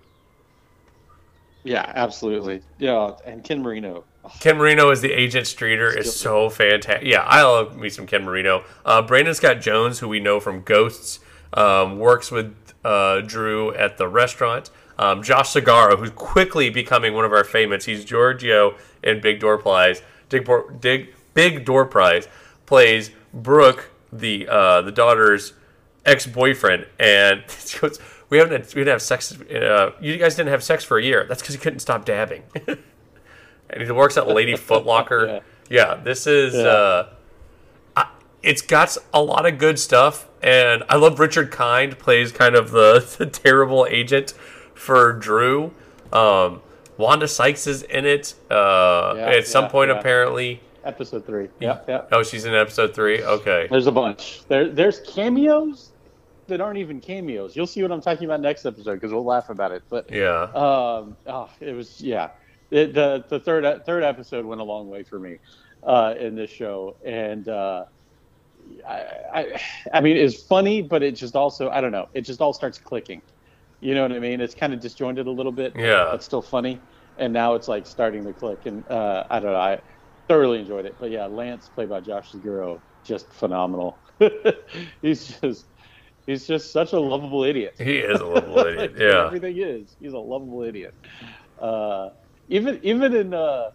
Yeah, 1.63 1.91
absolutely. 1.95 2.61
Yeah, 2.77 3.11
and 3.25 3.43
Ken 3.43 3.61
Marino. 3.61 4.05
Ken 4.39 4.57
Marino 4.57 4.91
is 4.91 5.01
the 5.01 5.11
Agent 5.11 5.47
Streeter 5.47 5.89
is 5.95 6.15
so 6.15 6.49
fantastic. 6.49 7.07
Yeah, 7.07 7.21
I 7.23 7.41
love 7.43 7.77
me 7.77 7.89
some 7.89 8.05
Ken 8.05 8.23
Marino. 8.23 8.63
Uh, 8.85 9.01
Brandon 9.01 9.33
Scott 9.33 9.59
Jones, 9.61 9.99
who 9.99 10.07
we 10.07 10.19
know 10.19 10.39
from 10.39 10.61
Ghosts, 10.61 11.19
um, 11.53 11.99
works 11.99 12.31
with 12.31 12.55
uh, 12.85 13.21
Drew 13.21 13.73
at 13.75 13.97
the 13.97 14.07
restaurant. 14.07 14.69
Um, 14.97 15.23
Josh 15.23 15.53
Segarra, 15.53 15.97
who's 15.97 16.09
quickly 16.11 16.69
becoming 16.69 17.13
one 17.13 17.25
of 17.25 17.31
our 17.31 17.43
favorites. 17.45 17.85
He's 17.85 18.03
Giorgio 18.05 18.75
in 19.03 19.21
Big 19.21 19.39
Door 19.39 19.59
Prize. 19.59 20.01
Dig, 20.29 20.47
Dig, 20.79 21.15
Big 21.33 21.65
Door 21.65 21.85
Prize 21.85 22.27
plays 22.65 23.11
Brooke, 23.33 23.89
the 24.11 24.47
uh, 24.47 24.81
the 24.81 24.91
daughter's 24.91 25.53
ex 26.05 26.25
boyfriend, 26.27 26.87
and 26.99 27.43
goes, 27.81 27.99
"We 28.29 28.37
haven't 28.37 28.63
had, 28.63 28.75
we 28.75 28.81
didn't 28.81 28.93
have 28.93 29.01
sex. 29.01 29.39
Uh, 29.39 29.91
you 29.99 30.17
guys 30.17 30.35
didn't 30.35 30.49
have 30.49 30.63
sex 30.63 30.83
for 30.83 30.97
a 30.97 31.03
year. 31.03 31.25
That's 31.27 31.41
because 31.41 31.55
you 31.55 31.61
couldn't 31.61 31.79
stop 31.79 32.05
dabbing." 32.05 32.43
and 33.69 33.83
he 33.83 33.91
works 33.91 34.17
at 34.17 34.27
Lady 34.27 34.55
Foot 34.55 34.85
Locker. 34.85 35.41
yeah. 35.69 35.95
this 35.95 36.27
is. 36.27 36.53
Yeah. 36.53 36.61
Uh, 36.61 37.09
I, 37.95 38.07
it's 38.41 38.61
got 38.61 38.97
a 39.13 39.21
lot 39.21 39.45
of 39.45 39.57
good 39.57 39.79
stuff, 39.79 40.27
and 40.41 40.83
I 40.89 40.95
love 40.95 41.19
Richard 41.19 41.51
Kind 41.51 41.97
plays 41.99 42.31
kind 42.31 42.55
of 42.55 42.71
the, 42.71 43.15
the 43.17 43.25
terrible 43.25 43.85
agent 43.89 44.33
for 44.73 45.13
Drew. 45.13 45.73
Um, 46.11 46.61
Wanda 46.99 47.29
Sykes 47.29 47.65
is 47.65 47.83
in 47.83 48.05
it 48.05 48.35
uh, 48.51 49.13
Yeah, 49.15 49.29
at 49.29 49.47
some 49.47 49.63
yeah, 49.65 49.69
point, 49.69 49.89
yeah. 49.89 49.99
apparently. 49.99 50.61
Episode 50.83 51.25
three. 51.25 51.47
Yeah, 51.59 51.79
yeah. 51.87 52.01
Oh, 52.11 52.23
she's 52.23 52.43
in 52.43 52.53
episode 52.53 52.93
three. 52.93 53.23
Okay. 53.23 53.67
There's 53.71 53.87
a 53.87 53.91
bunch. 53.91 54.43
There, 54.49 54.67
there's 54.69 54.99
cameos 54.99 55.91
that 56.47 56.59
aren't 56.59 56.77
even 56.77 56.99
cameos. 56.99 57.55
You'll 57.55 57.67
see 57.67 57.81
what 57.83 57.91
I'm 57.93 58.01
talking 58.01 58.25
about 58.25 58.41
next 58.41 58.65
episode 58.65 58.95
because 58.95 59.13
we'll 59.13 59.23
laugh 59.23 59.49
about 59.49 59.71
it. 59.71 59.81
But 59.89 60.11
Yeah. 60.11 60.43
um, 60.53 61.15
oh, 61.25 61.49
it 61.61 61.71
was 61.73 62.01
yeah. 62.01 62.31
It, 62.69 62.93
the 62.93 63.23
the 63.29 63.39
third 63.39 63.85
third 63.85 64.03
episode 64.03 64.45
went 64.45 64.59
a 64.59 64.63
long 64.63 64.89
way 64.89 65.03
for 65.03 65.19
me 65.19 65.37
uh, 65.83 66.15
in 66.19 66.35
this 66.35 66.49
show, 66.51 66.95
and 67.05 67.47
uh, 67.47 67.85
I, 68.87 68.93
I 69.33 69.61
I 69.93 70.01
mean 70.01 70.17
it's 70.17 70.41
funny, 70.43 70.81
but 70.81 71.01
it 71.01 71.15
just 71.15 71.35
also 71.35 71.69
I 71.69 71.81
don't 71.81 71.91
know. 71.91 72.09
It 72.13 72.21
just 72.21 72.41
all 72.41 72.53
starts 72.53 72.77
clicking. 72.77 73.21
You 73.81 73.95
know 73.95 74.01
what 74.01 74.11
I 74.11 74.19
mean? 74.19 74.41
It's 74.41 74.53
kind 74.53 74.73
of 74.73 74.81
disjointed 74.81 75.25
a 75.27 75.31
little 75.31 75.51
bit. 75.53 75.73
Yeah. 75.75 76.13
It's 76.13 76.25
still 76.25 76.41
funny, 76.41 76.81
and 77.19 77.33
now 77.33 77.55
it's 77.55 77.67
like 77.67 77.85
starting 77.85 78.25
to 78.25 78.33
click. 78.33 78.65
And 78.65 78.87
uh, 78.89 79.23
I 79.29 79.39
don't 79.39 79.51
know. 79.53 79.59
I 79.59 79.81
thoroughly 80.27 80.59
enjoyed 80.59 80.85
it. 80.85 80.95
But 80.99 81.11
yeah, 81.11 81.25
Lance, 81.25 81.69
played 81.69 81.89
by 81.89 81.99
Josh 82.01 82.31
Segarra, 82.31 82.79
just 83.03 83.31
phenomenal. 83.33 83.99
he's 85.01 85.39
just 85.39 85.65
he's 86.25 86.47
just 86.47 86.71
such 86.71 86.93
a 86.93 86.99
lovable 86.99 87.43
idiot. 87.43 87.73
He 87.77 87.97
is 87.97 88.19
a 88.19 88.25
lovable 88.25 88.59
idiot. 88.59 88.91
Like, 88.93 88.99
Yeah. 88.99 89.25
everything 89.27 89.57
is. 89.57 89.95
He's 89.99 90.13
a 90.13 90.17
lovable 90.19 90.63
idiot. 90.63 90.93
Uh, 91.61 92.09
even 92.47 92.79
even 92.83 93.13
in 93.15 93.33
uh, 93.33 93.69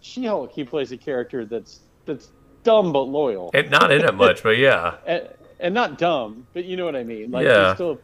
She-Hulk, 0.00 0.52
he 0.54 0.64
plays 0.64 0.92
a 0.92 0.98
character 0.98 1.46
that's 1.46 1.80
that's 2.06 2.30
dumb 2.64 2.92
but 2.92 3.02
loyal, 3.02 3.50
And 3.54 3.70
not 3.70 3.90
in 3.90 4.02
it 4.02 4.14
much, 4.14 4.42
but 4.42 4.56
yeah. 4.58 4.96
and, 5.06 5.28
and 5.60 5.74
not 5.74 5.98
dumb, 5.98 6.46
but 6.54 6.64
you 6.64 6.76
know 6.76 6.84
what 6.84 6.96
I 6.96 7.04
mean. 7.04 7.30
Like 7.30 7.46
Yeah. 7.46 7.66
he's 7.68 7.74
still, 7.74 8.00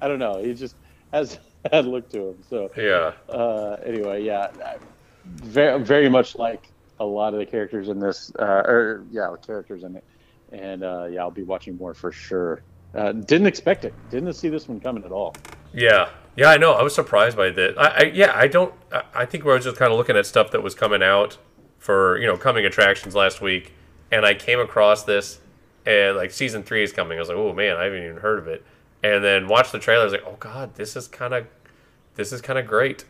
I 0.00 0.08
don't 0.08 0.18
know. 0.18 0.42
He 0.42 0.54
just 0.54 0.76
has 1.12 1.38
that 1.70 1.84
look 1.86 2.08
to 2.10 2.28
him. 2.30 2.42
So 2.48 2.70
Yeah. 2.76 3.12
uh, 3.28 3.76
anyway, 3.84 4.22
yeah, 4.24 4.50
very 5.24 5.82
very 5.82 6.08
much 6.08 6.36
like 6.36 6.70
a 6.98 7.04
lot 7.04 7.32
of 7.34 7.40
the 7.40 7.46
characters 7.46 7.88
in 7.88 7.98
this, 7.98 8.32
uh, 8.38 8.62
or 8.66 9.04
yeah, 9.10 9.30
the 9.30 9.38
characters 9.38 9.82
in 9.84 9.96
it, 9.96 10.04
and 10.52 10.82
uh, 10.84 11.06
yeah, 11.10 11.20
I'll 11.20 11.30
be 11.30 11.42
watching 11.42 11.76
more 11.76 11.94
for 11.94 12.12
sure. 12.12 12.62
Uh, 12.94 13.12
didn't 13.12 13.46
expect 13.46 13.84
it. 13.84 13.94
Didn't 14.10 14.32
see 14.34 14.48
this 14.48 14.68
one 14.68 14.80
coming 14.80 15.04
at 15.04 15.12
all. 15.12 15.34
Yeah, 15.72 16.10
yeah, 16.36 16.48
I 16.50 16.56
know. 16.56 16.72
I 16.72 16.82
was 16.82 16.94
surprised 16.94 17.36
by 17.36 17.50
this. 17.50 17.76
I, 17.78 17.86
I 17.86 18.02
yeah, 18.14 18.32
I 18.34 18.48
don't. 18.48 18.74
I, 18.92 19.02
I 19.14 19.24
think 19.26 19.44
we 19.44 19.50
were 19.50 19.58
just 19.58 19.76
kind 19.76 19.92
of 19.92 19.98
looking 19.98 20.16
at 20.16 20.26
stuff 20.26 20.50
that 20.50 20.62
was 20.62 20.74
coming 20.74 21.02
out 21.02 21.38
for 21.78 22.18
you 22.18 22.26
know 22.26 22.36
coming 22.36 22.64
attractions 22.66 23.14
last 23.14 23.40
week, 23.40 23.72
and 24.10 24.26
I 24.26 24.34
came 24.34 24.58
across 24.58 25.04
this, 25.04 25.40
and 25.86 26.16
like 26.16 26.30
season 26.32 26.62
three 26.62 26.82
is 26.82 26.92
coming. 26.92 27.18
I 27.18 27.20
was 27.20 27.28
like, 27.28 27.38
oh 27.38 27.52
man, 27.52 27.76
I 27.76 27.84
haven't 27.84 28.02
even 28.02 28.16
heard 28.18 28.38
of 28.38 28.48
it, 28.48 28.64
and 29.02 29.22
then 29.24 29.48
watch 29.48 29.72
the 29.72 29.78
trailer. 29.78 30.02
I 30.02 30.04
was 30.04 30.12
like, 30.12 30.24
oh 30.26 30.36
god, 30.38 30.74
this 30.74 30.96
is 30.96 31.08
kind 31.08 31.34
of, 31.34 31.46
this 32.14 32.32
is 32.32 32.40
kind 32.40 32.58
of 32.58 32.66
great. 32.66 33.04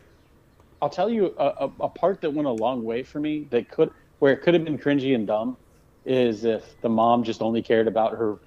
I'll 0.81 0.89
tell 0.89 1.09
you 1.09 1.33
a, 1.37 1.45
a, 1.65 1.71
a 1.81 1.89
part 1.89 2.21
that 2.21 2.31
went 2.31 2.47
a 2.47 2.51
long 2.51 2.83
way 2.83 3.03
for 3.03 3.19
me 3.19 3.47
that 3.51 3.69
could 3.69 3.91
where 4.19 4.33
it 4.33 4.41
could 4.41 4.53
have 4.53 4.63
been 4.63 4.77
cringy 4.77 5.15
and 5.15 5.25
dumb 5.27 5.57
is 6.05 6.43
if 6.43 6.79
the 6.81 6.89
mom 6.89 7.23
just 7.23 7.41
only 7.41 7.61
cared 7.61 7.87
about 7.87 8.13
her 8.13 8.37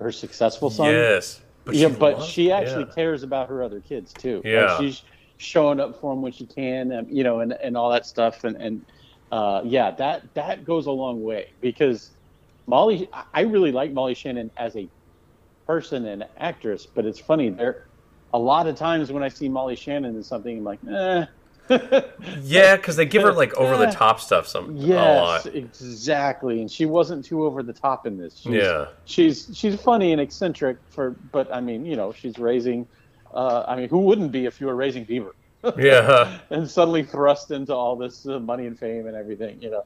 her 0.00 0.10
successful 0.10 0.68
son. 0.70 0.88
yes, 0.88 1.40
but 1.64 1.74
yeah, 1.76 1.88
she 1.88 1.94
but 1.94 2.18
loved- 2.18 2.30
she 2.30 2.50
actually 2.50 2.84
yeah. 2.84 2.94
cares 2.94 3.22
about 3.22 3.48
her 3.48 3.62
other 3.62 3.80
kids 3.80 4.12
too. 4.12 4.36
Like, 4.36 4.44
Yeah. 4.46 4.78
she's 4.78 5.02
showing 5.36 5.78
up 5.78 6.00
for 6.00 6.12
them 6.12 6.22
when 6.22 6.32
she 6.32 6.46
can, 6.46 6.90
and 6.92 7.08
you 7.16 7.22
know, 7.22 7.40
and, 7.40 7.52
and 7.52 7.76
all 7.76 7.90
that 7.90 8.06
stuff, 8.06 8.42
and 8.44 8.56
and 8.56 8.84
uh, 9.30 9.62
yeah, 9.64 9.92
that 9.92 10.22
that 10.34 10.64
goes 10.64 10.86
a 10.86 10.90
long 10.90 11.22
way 11.22 11.50
because 11.60 12.10
Molly, 12.66 13.08
I 13.32 13.42
really 13.42 13.70
like 13.72 13.92
Molly 13.92 14.14
Shannon 14.14 14.50
as 14.56 14.74
a 14.76 14.88
person 15.72 16.06
and 16.06 16.24
actress, 16.36 16.86
but 16.94 17.06
it's 17.06 17.18
funny 17.18 17.48
there. 17.48 17.86
A 18.34 18.38
lot 18.38 18.66
of 18.66 18.76
times 18.76 19.10
when 19.10 19.22
I 19.22 19.28
see 19.28 19.48
Molly 19.48 19.74
Shannon 19.76 20.14
in 20.16 20.22
something, 20.22 20.58
I'm 20.58 20.64
like, 20.64 20.80
eh. 20.90 21.26
yeah, 22.42 22.76
because 22.76 22.96
they 22.96 23.06
give 23.06 23.22
her 23.22 23.32
like 23.32 23.54
over 23.54 23.78
the 23.78 23.86
top 23.86 24.20
stuff 24.20 24.46
some 24.46 24.66
a 24.66 24.72
Yes, 24.74 25.46
lot. 25.46 25.46
exactly. 25.46 26.60
And 26.60 26.70
she 26.70 26.84
wasn't 26.84 27.24
too 27.24 27.44
over 27.46 27.62
the 27.62 27.72
top 27.72 28.06
in 28.06 28.18
this. 28.18 28.36
She's, 28.36 28.52
Yeah. 28.52 28.86
she's 29.04 29.50
she's 29.54 29.80
funny 29.80 30.12
and 30.12 30.20
eccentric 30.20 30.78
for, 30.90 31.16
but 31.32 31.52
I 31.54 31.60
mean, 31.60 31.86
you 31.86 31.96
know, 31.96 32.12
she's 32.12 32.38
raising. 32.38 32.86
Uh, 33.32 33.64
I 33.66 33.76
mean, 33.76 33.88
who 33.88 34.00
wouldn't 34.00 34.30
be 34.30 34.44
if 34.44 34.60
you 34.60 34.66
were 34.66 34.76
raising 34.76 35.04
Beaver 35.04 35.34
Yeah, 35.78 36.40
and 36.50 36.68
suddenly 36.70 37.02
thrust 37.02 37.50
into 37.50 37.74
all 37.74 37.96
this 37.96 38.26
uh, 38.26 38.38
money 38.40 38.66
and 38.66 38.78
fame 38.78 39.06
and 39.06 39.16
everything? 39.16 39.62
You 39.62 39.70
know, 39.70 39.84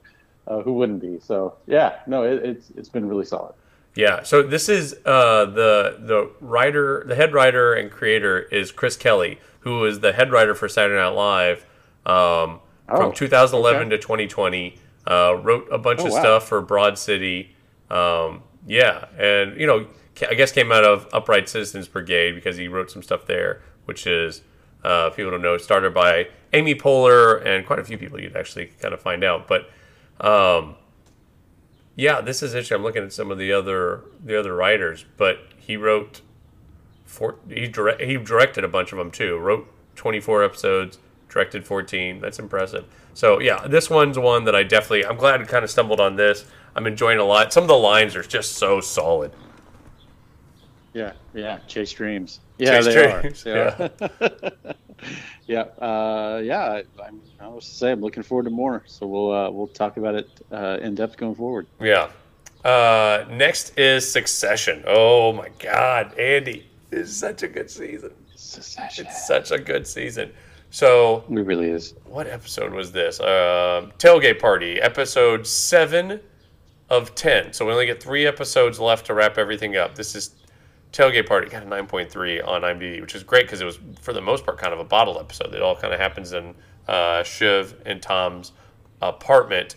uh, 0.49 0.63
who 0.63 0.73
wouldn't 0.73 1.01
be? 1.01 1.21
So 1.21 1.59
yeah, 1.67 1.99
no, 2.09 2.25
it, 2.25 2.45
it's 2.45 2.71
it's 2.71 2.89
been 2.89 3.07
really 3.07 3.25
solid. 3.25 3.55
Yeah, 3.97 4.23
so 4.23 4.43
this 4.43 4.69
is 4.69 4.95
uh, 5.07 5.47
the 5.47 5.97
the 5.99 6.31
writer, 6.41 7.03
the 7.07 7.15
head 7.15 7.33
writer 7.33 7.73
and 7.73 7.91
creator 7.91 8.41
is 8.41 8.71
Chris 8.71 8.97
Kelly, 8.97 9.41
who 9.61 9.85
is 9.87 10.01
the 10.01 10.13
head 10.13 10.31
writer 10.31 10.55
for 10.55 10.69
Saturday 10.69 11.01
Night 11.01 11.09
Live 11.09 11.65
um, 12.05 12.61
Oh, 12.89 12.97
from 12.99 13.13
2011 13.13 13.89
okay. 13.89 13.91
to 13.91 13.99
2020. 13.99 14.79
Uh, 15.09 15.39
wrote 15.43 15.67
a 15.73 15.79
bunch 15.79 16.01
Oh, 16.01 16.07
of 16.07 16.13
wow. 16.13 16.21
stuff 16.21 16.49
for 16.49 16.61
Broad 16.61 16.99
City. 16.99 17.55
Um, 17.91 18.43
yeah, 18.67 19.07
and 19.19 19.59
you 19.59 19.67
know, 19.67 19.87
I 20.29 20.35
guess 20.35 20.53
came 20.53 20.71
out 20.71 20.85
of 20.85 21.09
Upright 21.13 21.49
Citizens 21.49 21.89
Brigade 21.89 22.33
because 22.33 22.57
he 22.57 22.69
wrote 22.69 22.91
some 22.91 23.03
stuff 23.03 23.27
there, 23.27 23.63
which 23.87 24.07
is 24.07 24.43
uh, 24.85 25.11
people 25.11 25.31
don't 25.31 25.43
know 25.43 25.57
started 25.57 25.95
by 25.95 26.29
Amy 26.53 26.75
Poehler 26.75 27.45
and 27.47 27.67
quite 27.67 27.79
a 27.79 27.85
few 27.85 27.97
people 27.99 28.21
you'd 28.21 28.37
actually 28.37 28.67
kind 28.81 28.93
of 28.93 29.01
find 29.01 29.25
out, 29.25 29.49
but. 29.49 29.71
Um, 30.21 30.77
yeah, 31.97 32.21
this 32.21 32.43
is 32.43 32.53
interesting. 32.53 32.77
I'm 32.77 32.83
looking 32.83 33.03
at 33.03 33.13
some 33.13 33.31
of 33.31 33.39
the 33.39 33.53
other 33.53 34.03
the 34.23 34.39
other 34.39 34.55
writers, 34.55 35.07
but 35.17 35.39
he 35.57 35.77
wrote 35.77 36.21
four. 37.05 37.37
He 37.49 37.67
direct, 37.67 38.03
he 38.03 38.19
directed 38.19 38.65
a 38.65 38.69
bunch 38.69 38.93
of 38.93 38.99
them 38.99 39.11
too. 39.11 39.39
Wrote 39.39 39.67
24 39.97 40.45
episodes, 40.45 40.99
directed 41.31 41.67
14. 41.67 42.21
That's 42.21 42.39
impressive. 42.39 42.85
So 43.15 43.41
yeah, 43.41 43.67
this 43.67 43.89
one's 43.89 44.19
one 44.19 44.45
that 44.45 44.55
I 44.55 44.63
definitely. 44.63 45.07
I'm 45.07 45.17
glad 45.17 45.41
I 45.41 45.45
kind 45.45 45.65
of 45.65 45.71
stumbled 45.71 45.99
on 45.99 46.17
this. 46.17 46.45
I'm 46.75 46.87
enjoying 46.87 47.19
a 47.19 47.25
lot. 47.25 47.53
Some 47.55 47.65
of 47.65 47.69
the 47.69 47.79
lines 47.79 48.15
are 48.15 48.23
just 48.23 48.53
so 48.53 48.83
solid. 48.83 49.33
Yeah, 50.93 51.13
yeah, 51.35 51.59
Chase 51.67 51.93
Dreams. 51.93 52.41
Yeah, 52.59 52.81
Chase 52.81 52.85
they 52.95 53.21
Dreams, 53.21 53.47
are. 53.47 53.91
They 53.91 54.11
are. 54.27 54.53
yeah, 55.47 55.61
uh, 55.85 56.41
yeah. 56.43 56.61
I, 56.61 56.85
I'm, 57.07 57.21
I 57.41 57.49
was 57.49 57.65
to 57.65 57.71
say, 57.75 57.93
I'm 57.93 58.01
looking 58.01 58.23
forward 58.23 58.45
to 58.45 58.51
more. 58.51 58.83
So 58.87 59.07
we'll 59.07 59.33
uh, 59.33 59.51
we'll 59.51 59.67
talk 59.69 59.97
about 59.97 60.15
it 60.15 60.29
uh, 60.53 60.79
in 60.81 60.95
depth 60.95 61.17
going 61.17 61.35
forward. 61.35 61.67
Yeah. 61.81 62.09
Uh, 62.65 63.25
next 63.31 63.79
is 63.79 64.11
Succession. 64.11 64.83
Oh 64.87 65.33
my 65.33 65.51
God, 65.61 66.19
Andy, 66.19 66.67
this 66.91 67.11
is 67.11 67.17
such 67.17 67.43
a 67.43 67.49
good 67.49 67.71
season. 67.71 68.11
Succession. 68.35 69.07
It's 69.07 69.27
such 69.27 69.51
a 69.53 69.59
good 69.59 69.87
season. 69.87 70.33
So 70.71 71.25
It 71.31 71.35
really 71.35 71.71
is. 71.71 71.95
what 72.07 72.27
episode 72.27 72.73
was 72.73 72.91
this? 72.91 73.21
Um, 73.21 73.93
Tailgate 73.99 74.41
Party, 74.41 74.81
episode 74.81 75.47
seven 75.47 76.21
of 76.91 77.15
ten. 77.15 77.53
So 77.53 77.65
we 77.67 77.73
only 77.73 77.87
get 77.87 78.03
three 78.03 78.27
episodes 78.27 78.81
left 78.81 79.07
to 79.07 79.15
wrap 79.15 79.39
everything 79.39 79.77
up. 79.77 79.95
This 79.95 80.17
is 80.17 80.35
Tailgate 80.93 81.27
Party, 81.27 81.49
got 81.49 81.63
a 81.63 81.69
nine 81.69 81.87
point 81.87 82.11
three 82.11 82.41
on 82.41 82.63
IMDb, 82.63 83.01
which 83.01 83.15
is 83.15 83.23
great 83.23 83.45
because 83.45 83.61
it 83.61 83.65
was 83.65 83.79
for 84.01 84.13
the 84.13 84.21
most 84.21 84.45
part 84.45 84.59
kind 84.59 84.73
of 84.73 84.81
a 84.81 84.85
bottle 84.85 85.19
episode. 85.19 85.55
It 85.55 85.63
all 85.63 85.77
kind 85.77 85.93
of 85.93 86.01
happens 86.01 86.33
in 86.33 86.55
uh, 86.89 87.23
Shiv 87.23 87.75
and 87.85 88.01
Tom's 88.01 88.53
apartment. 89.03 89.77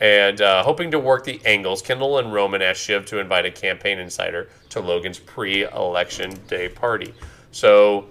And 0.00 0.40
uh, 0.40 0.62
hoping 0.62 0.90
to 0.92 0.98
work 0.98 1.24
the 1.24 1.40
angles, 1.44 1.82
Kendall 1.82 2.18
and 2.18 2.32
Roman 2.32 2.62
asked 2.62 2.80
Shiv 2.80 3.04
to 3.06 3.18
invite 3.18 3.44
a 3.44 3.50
campaign 3.50 3.98
insider 3.98 4.48
to 4.70 4.80
Logan's 4.80 5.18
pre-election 5.18 6.40
day 6.48 6.68
party. 6.68 7.12
So 7.52 8.06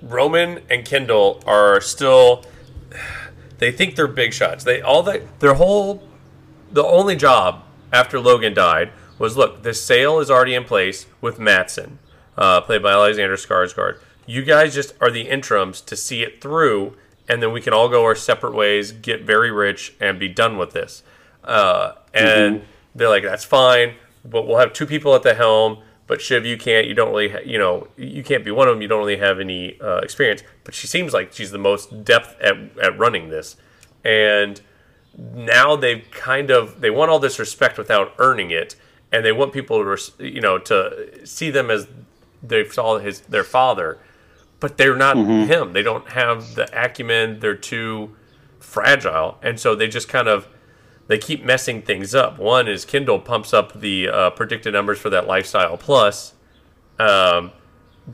Roman 0.00 0.60
and 0.70 0.84
Kendall 0.84 1.42
are 1.46 1.80
still 1.80 2.44
They 3.58 3.70
think 3.72 3.96
they're 3.96 4.08
big 4.08 4.32
shots. 4.32 4.64
They 4.64 4.82
all 4.82 5.02
the, 5.02 5.22
their 5.38 5.54
whole 5.54 6.02
the 6.72 6.84
only 6.84 7.16
job 7.16 7.62
after 7.92 8.18
Logan 8.18 8.54
died 8.54 8.92
was 9.22 9.36
look, 9.36 9.62
this 9.62 9.82
sale 9.82 10.18
is 10.18 10.32
already 10.32 10.52
in 10.52 10.64
place 10.64 11.06
with 11.20 11.38
Matsson, 11.38 12.00
uh, 12.36 12.60
played 12.60 12.82
by 12.82 12.90
Alexander 12.90 13.36
Skarsgård. 13.36 14.00
You 14.26 14.42
guys 14.42 14.74
just 14.74 14.94
are 15.00 15.12
the 15.12 15.28
interims 15.28 15.80
to 15.82 15.94
see 15.94 16.24
it 16.24 16.42
through, 16.42 16.96
and 17.28 17.40
then 17.40 17.52
we 17.52 17.60
can 17.60 17.72
all 17.72 17.88
go 17.88 18.02
our 18.02 18.16
separate 18.16 18.52
ways, 18.52 18.90
get 18.90 19.22
very 19.22 19.52
rich, 19.52 19.94
and 20.00 20.18
be 20.18 20.28
done 20.28 20.58
with 20.58 20.72
this. 20.72 21.04
Uh, 21.44 21.92
and 22.12 22.56
mm-hmm. 22.56 22.66
they're 22.96 23.08
like, 23.08 23.22
that's 23.22 23.44
fine, 23.44 23.94
but 24.24 24.44
we'll 24.44 24.58
have 24.58 24.72
two 24.72 24.86
people 24.86 25.14
at 25.14 25.22
the 25.22 25.34
helm. 25.34 25.78
But 26.08 26.20
Shiv, 26.20 26.44
you 26.44 26.58
can't. 26.58 26.88
You 26.88 26.94
don't 26.94 27.10
really. 27.10 27.28
Ha- 27.28 27.38
you 27.44 27.58
know, 27.58 27.86
you 27.96 28.24
can't 28.24 28.44
be 28.44 28.50
one 28.50 28.66
of 28.66 28.74
them. 28.74 28.82
You 28.82 28.88
don't 28.88 28.98
really 28.98 29.18
have 29.18 29.38
any 29.38 29.80
uh, 29.80 29.98
experience. 29.98 30.42
But 30.64 30.74
she 30.74 30.88
seems 30.88 31.12
like 31.12 31.32
she's 31.32 31.52
the 31.52 31.58
most 31.58 32.04
depth 32.04 32.36
at, 32.40 32.56
at 32.82 32.98
running 32.98 33.28
this, 33.28 33.56
and 34.04 34.60
now 35.16 35.76
they've 35.76 36.04
kind 36.10 36.50
of 36.50 36.80
they 36.80 36.90
want 36.90 37.12
all 37.12 37.20
this 37.20 37.38
respect 37.38 37.78
without 37.78 38.14
earning 38.18 38.50
it, 38.50 38.74
and 39.12 39.24
they 39.24 39.32
want 39.32 39.52
people 39.52 39.78
to 39.84 40.24
you 40.24 40.40
know 40.40 40.58
to 40.58 41.26
see 41.26 41.50
them 41.50 41.70
as 41.70 41.86
they 42.42 42.66
saw 42.68 42.98
his 42.98 43.20
their 43.20 43.44
father, 43.44 43.98
but 44.58 44.76
they're 44.78 44.96
not 44.96 45.16
mm-hmm. 45.16 45.44
him. 45.44 45.72
They 45.72 45.82
don't 45.82 46.08
have 46.08 46.54
the 46.54 46.68
acumen. 46.72 47.40
They're 47.40 47.54
too 47.54 48.16
fragile, 48.58 49.38
and 49.42 49.60
so 49.60 49.74
they 49.74 49.86
just 49.86 50.08
kind 50.08 50.28
of 50.28 50.48
they 51.06 51.18
keep 51.18 51.44
messing 51.44 51.82
things 51.82 52.14
up. 52.14 52.38
One 52.38 52.66
is 52.66 52.84
Kendall 52.84 53.20
pumps 53.20 53.52
up 53.52 53.78
the 53.78 54.08
uh, 54.08 54.30
predicted 54.30 54.72
numbers 54.72 54.98
for 54.98 55.10
that 55.10 55.26
lifestyle 55.26 55.76
plus. 55.76 56.34
Um, 56.98 57.52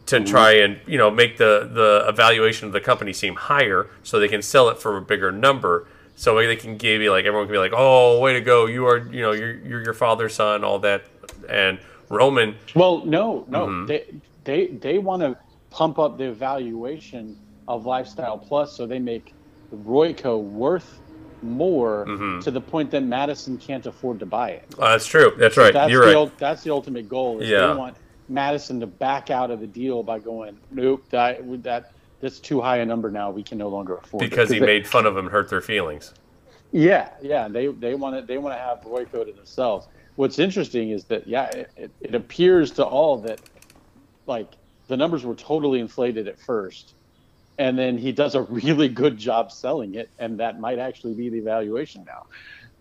to 0.06 0.16
mm-hmm. 0.16 0.24
try 0.26 0.52
and 0.52 0.78
you 0.86 0.98
know 0.98 1.10
make 1.10 1.38
the 1.38 1.68
the 1.72 2.04
evaluation 2.08 2.66
of 2.66 2.72
the 2.72 2.80
company 2.80 3.12
seem 3.12 3.34
higher 3.34 3.88
so 4.02 4.18
they 4.18 4.28
can 4.28 4.42
sell 4.42 4.68
it 4.68 4.78
for 4.78 4.96
a 4.98 5.02
bigger 5.02 5.32
number 5.32 5.86
so 6.18 6.34
they 6.34 6.56
can 6.56 6.76
give 6.76 7.00
you 7.00 7.12
like 7.12 7.24
everyone 7.26 7.46
can 7.46 7.52
be 7.52 7.58
like, 7.58 7.72
"Oh, 7.74 8.18
way 8.18 8.32
to 8.32 8.40
go! 8.40 8.66
You 8.66 8.86
are 8.86 8.98
you 8.98 9.22
know 9.22 9.30
you're 9.30 9.54
you're 9.54 9.82
your 9.84 9.94
father's 9.94 10.34
son," 10.34 10.64
all 10.64 10.80
that, 10.80 11.04
and 11.48 11.78
Roman. 12.08 12.56
Well, 12.74 13.04
no, 13.06 13.44
no, 13.48 13.66
mm-hmm. 13.68 13.86
they 13.86 14.04
they 14.42 14.66
they 14.66 14.98
want 14.98 15.22
to 15.22 15.38
pump 15.70 16.00
up 16.00 16.18
the 16.18 16.32
valuation 16.32 17.38
of 17.68 17.86
Lifestyle 17.86 18.36
Plus 18.36 18.76
so 18.76 18.84
they 18.84 18.98
make 18.98 19.32
Royco 19.72 20.42
worth 20.42 20.98
more 21.40 22.04
mm-hmm. 22.08 22.40
to 22.40 22.50
the 22.50 22.60
point 22.60 22.90
that 22.90 23.04
Matsson 23.04 23.56
can't 23.56 23.86
afford 23.86 24.18
to 24.18 24.26
buy 24.26 24.50
it. 24.50 24.74
Uh, 24.76 24.90
that's 24.90 25.06
true. 25.06 25.34
That's 25.38 25.56
right. 25.56 25.72
That's 25.72 25.88
You're 25.92 26.04
the, 26.04 26.16
right. 26.16 26.38
That's 26.38 26.64
the 26.64 26.72
ultimate 26.72 27.08
goal. 27.08 27.40
yeah. 27.40 27.68
They 27.68 27.74
want 27.74 27.96
Matsson 28.28 28.80
to 28.80 28.88
back 28.88 29.30
out 29.30 29.52
of 29.52 29.60
the 29.60 29.68
deal 29.68 30.02
by 30.02 30.18
going, 30.18 30.58
nope, 30.72 31.04
that 31.10 31.62
that 31.62 31.92
that's 32.20 32.40
too 32.40 32.60
high 32.60 32.78
a 32.78 32.86
number 32.86 33.10
now. 33.10 33.30
We 33.30 33.42
can 33.42 33.58
no 33.58 33.68
longer 33.68 33.96
afford 33.96 34.20
because 34.20 34.50
it. 34.50 34.54
he 34.54 34.60
they, 34.60 34.66
made 34.66 34.86
fun 34.86 35.06
of 35.06 35.14
them, 35.14 35.28
hurt 35.28 35.48
their 35.50 35.60
feelings. 35.60 36.14
Yeah, 36.72 37.10
yeah. 37.22 37.48
They 37.48 37.68
they 37.68 37.94
want 37.94 38.16
to 38.16 38.22
they 38.22 38.38
want 38.38 38.54
to 38.54 38.58
have 38.58 38.80
Royco 38.80 39.24
to 39.24 39.32
themselves. 39.32 39.88
What's 40.16 40.38
interesting 40.38 40.90
is 40.90 41.04
that 41.04 41.26
yeah, 41.26 41.44
it, 41.44 41.70
it, 41.76 41.90
it 42.00 42.14
appears 42.14 42.72
to 42.72 42.84
all 42.84 43.18
that 43.22 43.40
like 44.26 44.52
the 44.88 44.96
numbers 44.96 45.24
were 45.24 45.34
totally 45.34 45.80
inflated 45.80 46.28
at 46.28 46.38
first, 46.38 46.94
and 47.58 47.78
then 47.78 47.96
he 47.96 48.12
does 48.12 48.34
a 48.34 48.42
really 48.50 48.88
good 48.88 49.16
job 49.16 49.52
selling 49.52 49.94
it, 49.94 50.10
and 50.18 50.40
that 50.40 50.60
might 50.60 50.78
actually 50.78 51.14
be 51.14 51.28
the 51.28 51.38
evaluation 51.38 52.06
now. 52.06 52.26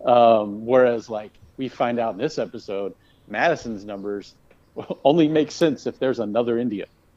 Um, 0.04 0.66
whereas 0.66 1.08
like 1.08 1.32
we 1.56 1.68
find 1.68 1.98
out 1.98 2.12
in 2.12 2.18
this 2.18 2.38
episode, 2.38 2.94
Matsson's 3.28 3.84
numbers 3.84 4.34
only 5.04 5.28
make 5.28 5.50
sense 5.50 5.86
if 5.86 5.98
there's 5.98 6.18
another 6.18 6.58
India. 6.58 6.86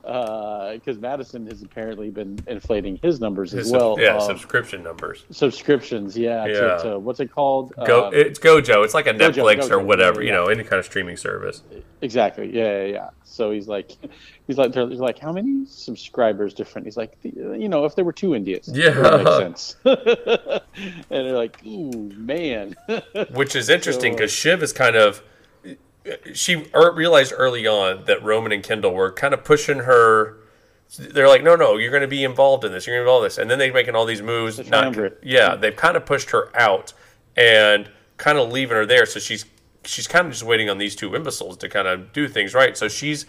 because 0.00 0.96
uh, 0.96 1.00
Matsson 1.00 1.46
has 1.46 1.62
apparently 1.62 2.10
been 2.10 2.38
inflating 2.46 2.98
his 3.02 3.20
numbers 3.20 3.52
his 3.52 3.66
as 3.66 3.72
well. 3.72 3.96
yeah, 3.98 4.16
um, 4.16 4.20
subscription 4.20 4.82
numbers. 4.82 5.24
Subscriptions, 5.30 6.16
yeah. 6.16 6.46
yeah. 6.46 6.54
To, 6.54 6.82
to, 6.82 6.98
what's 6.98 7.20
it 7.20 7.32
called? 7.32 7.72
Go. 7.86 8.06
Um, 8.06 8.14
it's 8.14 8.38
Gojo. 8.38 8.84
It's 8.84 8.94
like 8.94 9.06
a 9.06 9.14
Gojo, 9.14 9.32
Netflix 9.32 9.60
Gojo, 9.60 9.70
or 9.72 9.78
whatever. 9.80 10.22
Yeah, 10.22 10.26
you 10.26 10.32
know, 10.32 10.46
any 10.46 10.64
kind 10.64 10.78
of 10.78 10.84
streaming 10.84 11.16
service. 11.16 11.62
Exactly. 12.00 12.54
Yeah, 12.54 12.84
yeah. 12.84 13.10
So 13.24 13.50
he's 13.50 13.68
like, 13.68 13.92
he's 14.46 14.58
like, 14.58 14.74
he's 14.74 15.00
like, 15.00 15.18
how 15.18 15.32
many 15.32 15.64
subscribers 15.66 16.54
different? 16.54 16.86
He's 16.86 16.96
like, 16.96 17.16
you 17.22 17.68
know, 17.68 17.84
if 17.84 17.94
there 17.94 18.04
were 18.04 18.12
two 18.12 18.34
Indians, 18.34 18.68
yeah, 18.72 18.90
that 18.90 19.24
makes 19.24 19.30
sense. 19.38 19.76
and 19.84 20.60
they're 21.08 21.32
like, 21.32 21.64
ooh, 21.64 22.10
man. 22.16 22.74
Which 23.32 23.56
is 23.56 23.68
interesting 23.70 24.12
because 24.12 24.32
so, 24.32 24.50
uh, 24.50 24.52
Shiv 24.52 24.62
is 24.62 24.72
kind 24.72 24.96
of 24.96 25.22
she 26.34 26.66
er, 26.74 26.92
realized 26.92 27.32
early 27.36 27.66
on 27.66 28.04
that 28.06 28.22
Roman 28.22 28.52
and 28.52 28.62
Kendall 28.62 28.94
were 28.94 29.12
kind 29.12 29.34
of 29.34 29.44
pushing 29.44 29.80
her. 29.80 30.38
They're 30.98 31.28
like, 31.28 31.42
no, 31.42 31.56
no, 31.56 31.78
you're 31.78 31.90
going 31.90 32.02
to 32.02 32.08
be 32.08 32.22
involved 32.22 32.64
in 32.64 32.72
this. 32.72 32.86
You're 32.86 32.96
going 32.96 33.02
to 33.02 33.04
be 33.04 33.08
involved 33.08 33.24
in 33.24 33.26
this, 33.26 33.38
and 33.38 33.50
then 33.50 33.58
they're 33.58 33.72
making 33.72 33.94
all 33.94 34.04
these 34.04 34.22
moves. 34.22 34.58
Not, 34.68 34.94
yeah, 35.22 35.56
they've 35.56 35.74
kind 35.74 35.96
of 35.96 36.04
pushed 36.04 36.30
her 36.30 36.54
out 36.54 36.92
and 37.36 37.90
kind 38.18 38.38
of 38.38 38.52
leaving 38.52 38.76
her 38.76 38.84
there. 38.84 39.06
So 39.06 39.18
she's 39.18 39.46
she's 39.84 40.06
kind 40.06 40.26
of 40.26 40.32
just 40.32 40.44
waiting 40.44 40.68
on 40.70 40.78
these 40.78 40.94
two 40.94 41.14
imbeciles 41.14 41.56
to 41.58 41.68
kind 41.68 41.88
of 41.88 42.12
do 42.12 42.28
things 42.28 42.54
right. 42.54 42.76
So 42.76 42.88
she's 42.88 43.26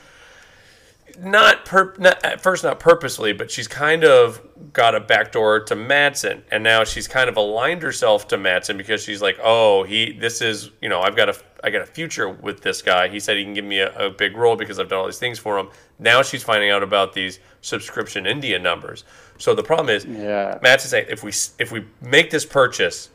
not, 1.20 1.66
per, 1.66 1.94
not 1.98 2.24
at 2.24 2.42
first 2.42 2.64
not 2.64 2.80
purposely, 2.80 3.34
but 3.34 3.52
she's 3.52 3.68
kind 3.68 4.04
of 4.04 4.42
got 4.72 4.96
a 4.96 5.00
backdoor 5.00 5.62
to 5.62 5.76
Matsson, 5.76 6.44
and 6.52 6.64
now 6.64 6.84
she's 6.84 7.08
kind 7.08 7.30
of 7.30 7.38
aligned 7.38 7.82
herself 7.82 8.28
to 8.30 8.38
Matsson 8.38 8.78
because 8.78 9.04
she's 9.04 9.22
like, 9.22 9.38
oh, 9.44 9.84
he, 9.84 10.12
this 10.12 10.42
is, 10.42 10.72
you 10.82 10.90
know, 10.90 11.02
I've 11.02 11.16
got 11.16 11.30
a, 11.30 11.36
I 11.64 11.70
got 11.70 11.82
a 11.82 11.86
future 11.86 12.30
with 12.30 12.62
this 12.62 12.82
guy. 12.82 13.08
He 13.08 13.20
said 13.20 13.38
he 13.38 13.44
can 13.44 13.54
give 13.54 13.66
me 13.66 13.80
a, 13.80 14.08
a 14.08 14.10
big 14.10 14.36
role 14.36 14.56
because 14.56 14.80
I've 14.80 14.90
done 14.90 15.00
all 15.00 15.06
these 15.06 15.18
things 15.18 15.40
for 15.40 15.58
him. 15.58 15.70
Now 15.98 16.22
she's 16.22 16.44
finding 16.44 16.70
out 16.70 16.84
about 16.84 17.14
these 17.14 17.40
subscription 17.62 18.26
India 18.26 18.60
numbers. 18.60 19.06
So 19.38 19.56
the 19.56 19.64
problem 19.64 19.90
is, 19.90 20.06
yeah, 20.06 20.60
Matsson's 20.62 20.92
saying 20.92 21.06
if 21.10 21.24
we 21.24 21.32
if 21.60 21.72
we 21.72 21.86
make 22.02 22.30
this 22.30 22.46
purchase, 22.46 23.10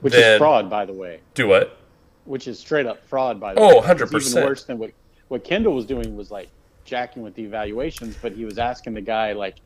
which 0.00 0.14
is 0.14 0.38
fraud, 0.38 0.68
by 0.68 0.84
the 0.84 0.92
way. 0.92 1.20
Do 1.34 1.46
what? 1.46 1.78
Which 2.24 2.48
is 2.48 2.58
straight 2.58 2.86
up 2.86 3.06
fraud, 3.06 3.40
by 3.40 3.54
the 3.54 3.60
oh, 3.60 3.68
way. 3.68 3.72
Oh, 3.74 3.76
100 3.76 4.10
percent. 4.10 4.38
Even 4.38 4.48
worse 4.48 4.64
than 4.64 4.78
what 4.78 4.90
what 5.28 5.44
Kendall 5.44 5.74
was 5.74 5.86
doing 5.86 6.16
was 6.16 6.30
like 6.30 6.48
jacking 6.84 7.22
with 7.22 7.34
the 7.34 7.44
evaluations, 7.44 8.16
but 8.20 8.32
he 8.32 8.44
was 8.44 8.58
asking 8.58 8.94
the 8.94 9.00
guy 9.00 9.32
like, 9.32 9.56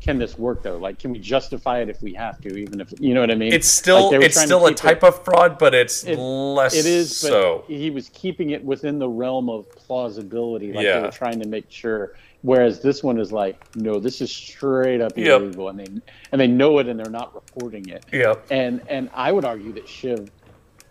"Can 0.00 0.18
this 0.18 0.38
work 0.38 0.62
though? 0.62 0.78
Like, 0.78 0.98
can 0.98 1.10
we 1.12 1.18
justify 1.18 1.80
it 1.80 1.88
if 1.88 2.02
we 2.02 2.12
have 2.14 2.40
to? 2.42 2.56
Even 2.56 2.80
if 2.80 2.92
you 2.98 3.14
know 3.14 3.20
what 3.20 3.30
I 3.30 3.34
mean?" 3.34 3.52
It's 3.52 3.68
still 3.68 4.10
like 4.10 4.22
it's 4.22 4.40
still 4.40 4.66
a 4.66 4.74
type 4.74 5.02
it, 5.02 5.08
of 5.08 5.24
fraud, 5.24 5.58
but 5.58 5.74
it's 5.74 6.04
it, 6.04 6.16
less. 6.18 6.74
It 6.74 6.86
is. 6.86 7.16
so 7.16 7.64
he 7.66 7.90
was 7.90 8.08
keeping 8.10 8.50
it 8.50 8.64
within 8.64 8.98
the 8.98 9.08
realm 9.08 9.48
of 9.48 9.70
plausibility. 9.70 10.72
Like 10.72 10.84
yeah. 10.84 11.00
they 11.00 11.06
were 11.06 11.12
trying 11.12 11.40
to 11.40 11.48
make 11.48 11.70
sure. 11.70 12.14
Whereas 12.42 12.80
this 12.80 13.02
one 13.02 13.18
is 13.18 13.32
like, 13.32 13.74
no, 13.74 13.98
this 13.98 14.20
is 14.20 14.30
straight 14.30 15.00
up 15.00 15.16
yep. 15.16 15.40
illegal, 15.40 15.70
and 15.70 15.80
they 15.80 15.86
and 16.30 16.40
they 16.40 16.46
know 16.46 16.78
it, 16.78 16.88
and 16.88 17.00
they're 17.00 17.10
not 17.10 17.34
reporting 17.34 17.88
it. 17.88 18.04
Yep. 18.12 18.46
And 18.50 18.82
and 18.88 19.08
I 19.14 19.32
would 19.32 19.46
argue 19.46 19.72
that 19.72 19.88
Shiv 19.88 20.30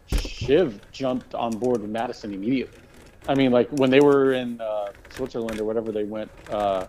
Shiv 0.08 0.80
jumped 0.92 1.36
on 1.36 1.52
board 1.52 1.82
with 1.82 1.92
Matsson 1.92 2.34
immediately. 2.34 2.80
I 3.28 3.36
mean, 3.36 3.52
like 3.52 3.70
when 3.70 3.90
they 3.90 4.02
were 4.02 4.34
in 4.34 4.60
uh, 4.60 4.92
Switzerland 5.10 5.60
or 5.60 5.66
whatever 5.66 5.92
they 5.92 6.04
went 6.04 6.30
uh, 6.50 6.88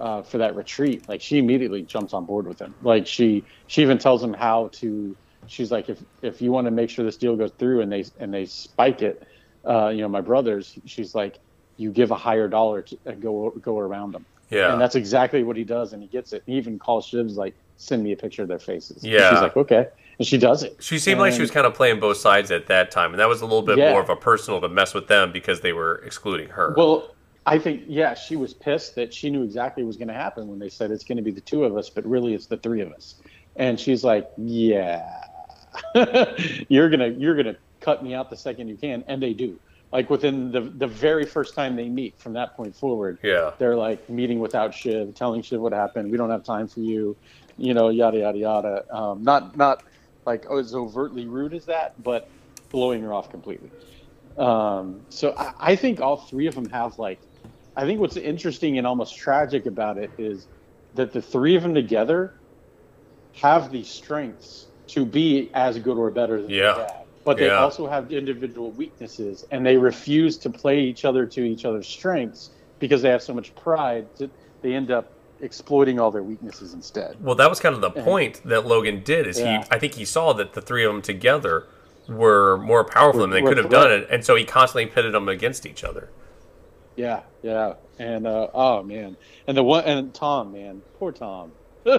uh, 0.00 0.22
for 0.22 0.38
that 0.38 0.56
retreat, 0.56 1.08
like 1.08 1.20
she 1.20 1.38
immediately 1.38 1.82
jumps 1.82 2.14
on 2.14 2.24
board 2.24 2.46
with 2.46 2.58
him. 2.58 2.74
Like 2.82 3.06
she 3.06 3.44
she 3.66 3.82
even 3.82 3.98
tells 3.98 4.22
him 4.22 4.32
how 4.32 4.68
to. 4.72 5.16
She's 5.46 5.70
like, 5.70 5.88
if 5.88 6.02
if 6.22 6.40
you 6.40 6.50
want 6.52 6.66
to 6.66 6.70
make 6.70 6.90
sure 6.90 7.04
this 7.04 7.16
deal 7.16 7.36
goes 7.36 7.52
through 7.58 7.82
and 7.82 7.92
they 7.92 8.04
and 8.18 8.32
they 8.32 8.46
spike 8.46 9.02
it, 9.02 9.26
uh, 9.64 9.88
you 9.88 10.00
know, 10.00 10.08
my 10.08 10.20
brothers. 10.20 10.78
She's 10.86 11.14
like, 11.14 11.38
you 11.76 11.90
give 11.90 12.10
a 12.10 12.16
higher 12.16 12.48
dollar 12.48 12.82
to 12.82 12.98
uh, 13.06 13.12
go 13.12 13.50
go 13.60 13.78
around 13.78 14.12
them. 14.12 14.24
Yeah, 14.48 14.72
and 14.72 14.80
that's 14.80 14.96
exactly 14.96 15.44
what 15.44 15.56
he 15.56 15.64
does, 15.64 15.92
and 15.92 16.02
he 16.02 16.08
gets 16.08 16.32
it. 16.32 16.42
He 16.46 16.54
even 16.54 16.78
calls 16.78 17.06
Shiv's 17.06 17.36
like, 17.36 17.54
send 17.76 18.02
me 18.02 18.12
a 18.12 18.16
picture 18.16 18.42
of 18.42 18.48
their 18.48 18.58
faces. 18.58 19.04
Yeah, 19.04 19.28
and 19.28 19.36
she's 19.36 19.42
like, 19.42 19.56
okay 19.56 19.88
and 20.20 20.26
she 20.26 20.36
does 20.36 20.62
it. 20.62 20.76
She 20.80 20.98
seemed 20.98 21.14
and, 21.14 21.22
like 21.22 21.32
she 21.32 21.40
was 21.40 21.50
kind 21.50 21.66
of 21.66 21.72
playing 21.72 21.98
both 21.98 22.18
sides 22.18 22.50
at 22.50 22.66
that 22.66 22.90
time, 22.90 23.12
and 23.12 23.18
that 23.18 23.28
was 23.28 23.40
a 23.40 23.46
little 23.46 23.62
bit 23.62 23.78
yeah. 23.78 23.90
more 23.90 24.02
of 24.02 24.10
a 24.10 24.16
personal 24.16 24.60
to 24.60 24.68
mess 24.68 24.92
with 24.92 25.08
them 25.08 25.32
because 25.32 25.62
they 25.62 25.72
were 25.72 26.02
excluding 26.04 26.50
her. 26.50 26.74
Well, 26.76 27.14
I 27.46 27.58
think 27.58 27.84
yeah, 27.86 28.14
she 28.14 28.36
was 28.36 28.54
pissed 28.54 28.94
that 28.96 29.14
she 29.14 29.30
knew 29.30 29.42
exactly 29.42 29.82
what 29.82 29.88
was 29.88 29.96
going 29.96 30.08
to 30.08 30.14
happen 30.14 30.48
when 30.48 30.58
they 30.58 30.68
said 30.68 30.90
it's 30.90 31.04
going 31.04 31.16
to 31.16 31.22
be 31.22 31.30
the 31.30 31.40
two 31.40 31.64
of 31.64 31.76
us, 31.76 31.90
but 31.90 32.04
really 32.06 32.34
it's 32.34 32.46
the 32.46 32.58
three 32.58 32.80
of 32.80 32.92
us. 32.92 33.16
And 33.56 33.80
she's 33.80 34.04
like, 34.04 34.30
"Yeah, 34.36 35.04
you're 36.68 36.88
gonna 36.88 37.08
you're 37.08 37.34
gonna 37.34 37.56
cut 37.80 38.02
me 38.02 38.14
out 38.14 38.30
the 38.30 38.36
second 38.36 38.68
you 38.68 38.76
can," 38.76 39.04
and 39.08 39.22
they 39.22 39.32
do. 39.32 39.58
Like 39.92 40.08
within 40.08 40.52
the 40.52 40.60
the 40.60 40.86
very 40.86 41.26
first 41.26 41.54
time 41.54 41.74
they 41.74 41.88
meet, 41.88 42.18
from 42.18 42.34
that 42.34 42.56
point 42.56 42.76
forward, 42.76 43.18
yeah, 43.22 43.52
they're 43.58 43.76
like 43.76 44.08
meeting 44.08 44.38
without 44.38 44.72
Shiv, 44.72 45.14
telling 45.14 45.42
Shiv 45.42 45.60
what 45.60 45.72
happened. 45.72 46.12
We 46.12 46.16
don't 46.16 46.30
have 46.30 46.44
time 46.44 46.68
for 46.68 46.80
you, 46.80 47.16
you 47.56 47.74
know, 47.74 47.88
yada 47.88 48.18
yada 48.18 48.38
yada. 48.38 48.94
Um, 48.94 49.24
not 49.24 49.56
not 49.56 49.82
like 50.26 50.46
oh, 50.48 50.58
as 50.58 50.74
overtly 50.74 51.26
rude 51.26 51.54
as 51.54 51.64
that, 51.64 52.00
but 52.02 52.28
blowing 52.70 53.02
her 53.02 53.12
off 53.12 53.30
completely. 53.30 53.70
Um, 54.38 55.00
so 55.08 55.34
I, 55.36 55.52
I 55.58 55.76
think 55.76 56.00
all 56.00 56.16
three 56.16 56.46
of 56.46 56.54
them 56.54 56.68
have 56.70 56.98
like, 56.98 57.20
I 57.76 57.84
think 57.84 58.00
what's 58.00 58.16
interesting 58.16 58.78
and 58.78 58.86
almost 58.86 59.16
tragic 59.16 59.66
about 59.66 59.98
it 59.98 60.10
is 60.18 60.46
that 60.94 61.12
the 61.12 61.22
three 61.22 61.56
of 61.56 61.62
them 61.62 61.74
together 61.74 62.34
have 63.34 63.70
the 63.70 63.84
strengths 63.84 64.66
to 64.88 65.04
be 65.04 65.50
as 65.54 65.78
good 65.78 65.96
or 65.96 66.10
better 66.10 66.42
than 66.42 66.50
yeah. 66.50 66.74
dad. 66.74 66.96
But 67.24 67.36
they 67.36 67.46
yeah. 67.46 67.58
also 67.58 67.86
have 67.86 68.10
individual 68.12 68.70
weaknesses, 68.72 69.46
and 69.50 69.64
they 69.64 69.76
refuse 69.76 70.38
to 70.38 70.50
play 70.50 70.80
each 70.80 71.04
other 71.04 71.26
to 71.26 71.42
each 71.42 71.64
other's 71.64 71.86
strengths 71.86 72.50
because 72.78 73.02
they 73.02 73.10
have 73.10 73.22
so 73.22 73.34
much 73.34 73.54
pride. 73.54 74.06
That 74.16 74.30
they 74.62 74.74
end 74.74 74.90
up 74.90 75.12
exploiting 75.40 76.00
all 76.00 76.10
their 76.10 76.22
weaknesses 76.22 76.72
instead. 76.74 77.22
Well, 77.22 77.34
that 77.34 77.48
was 77.48 77.60
kind 77.60 77.74
of 77.74 77.82
the 77.82 77.90
point 77.90 78.40
that 78.46 78.66
Logan 78.66 79.02
did. 79.04 79.26
Is 79.26 79.38
Yeah. 79.38 79.62
he? 79.62 79.68
I 79.70 79.78
think 79.78 79.94
he 79.94 80.04
saw 80.04 80.32
that 80.32 80.54
the 80.54 80.62
three 80.62 80.84
of 80.84 80.92
them 80.92 81.02
together 81.02 81.66
were 82.08 82.56
more 82.56 82.84
powerful 82.84 83.20
than 83.20 83.30
they 83.30 83.42
could 83.42 83.56
were 83.56 83.62
have 83.62 83.70
done 83.70 83.92
it, 83.92 84.08
and 84.10 84.24
so 84.24 84.34
he 84.34 84.44
constantly 84.44 84.86
pitted 84.86 85.12
them 85.12 85.28
against 85.28 85.66
each 85.66 85.84
other. 85.84 86.08
Yeah, 87.00 87.20
yeah, 87.42 87.74
and 87.98 88.26
uh, 88.26 88.48
oh 88.52 88.82
man, 88.82 89.16
and 89.46 89.56
the 89.56 89.62
one 89.62 89.84
and 89.84 90.12
Tom, 90.12 90.52
man, 90.52 90.82
poor 90.98 91.12
Tom. 91.12 91.52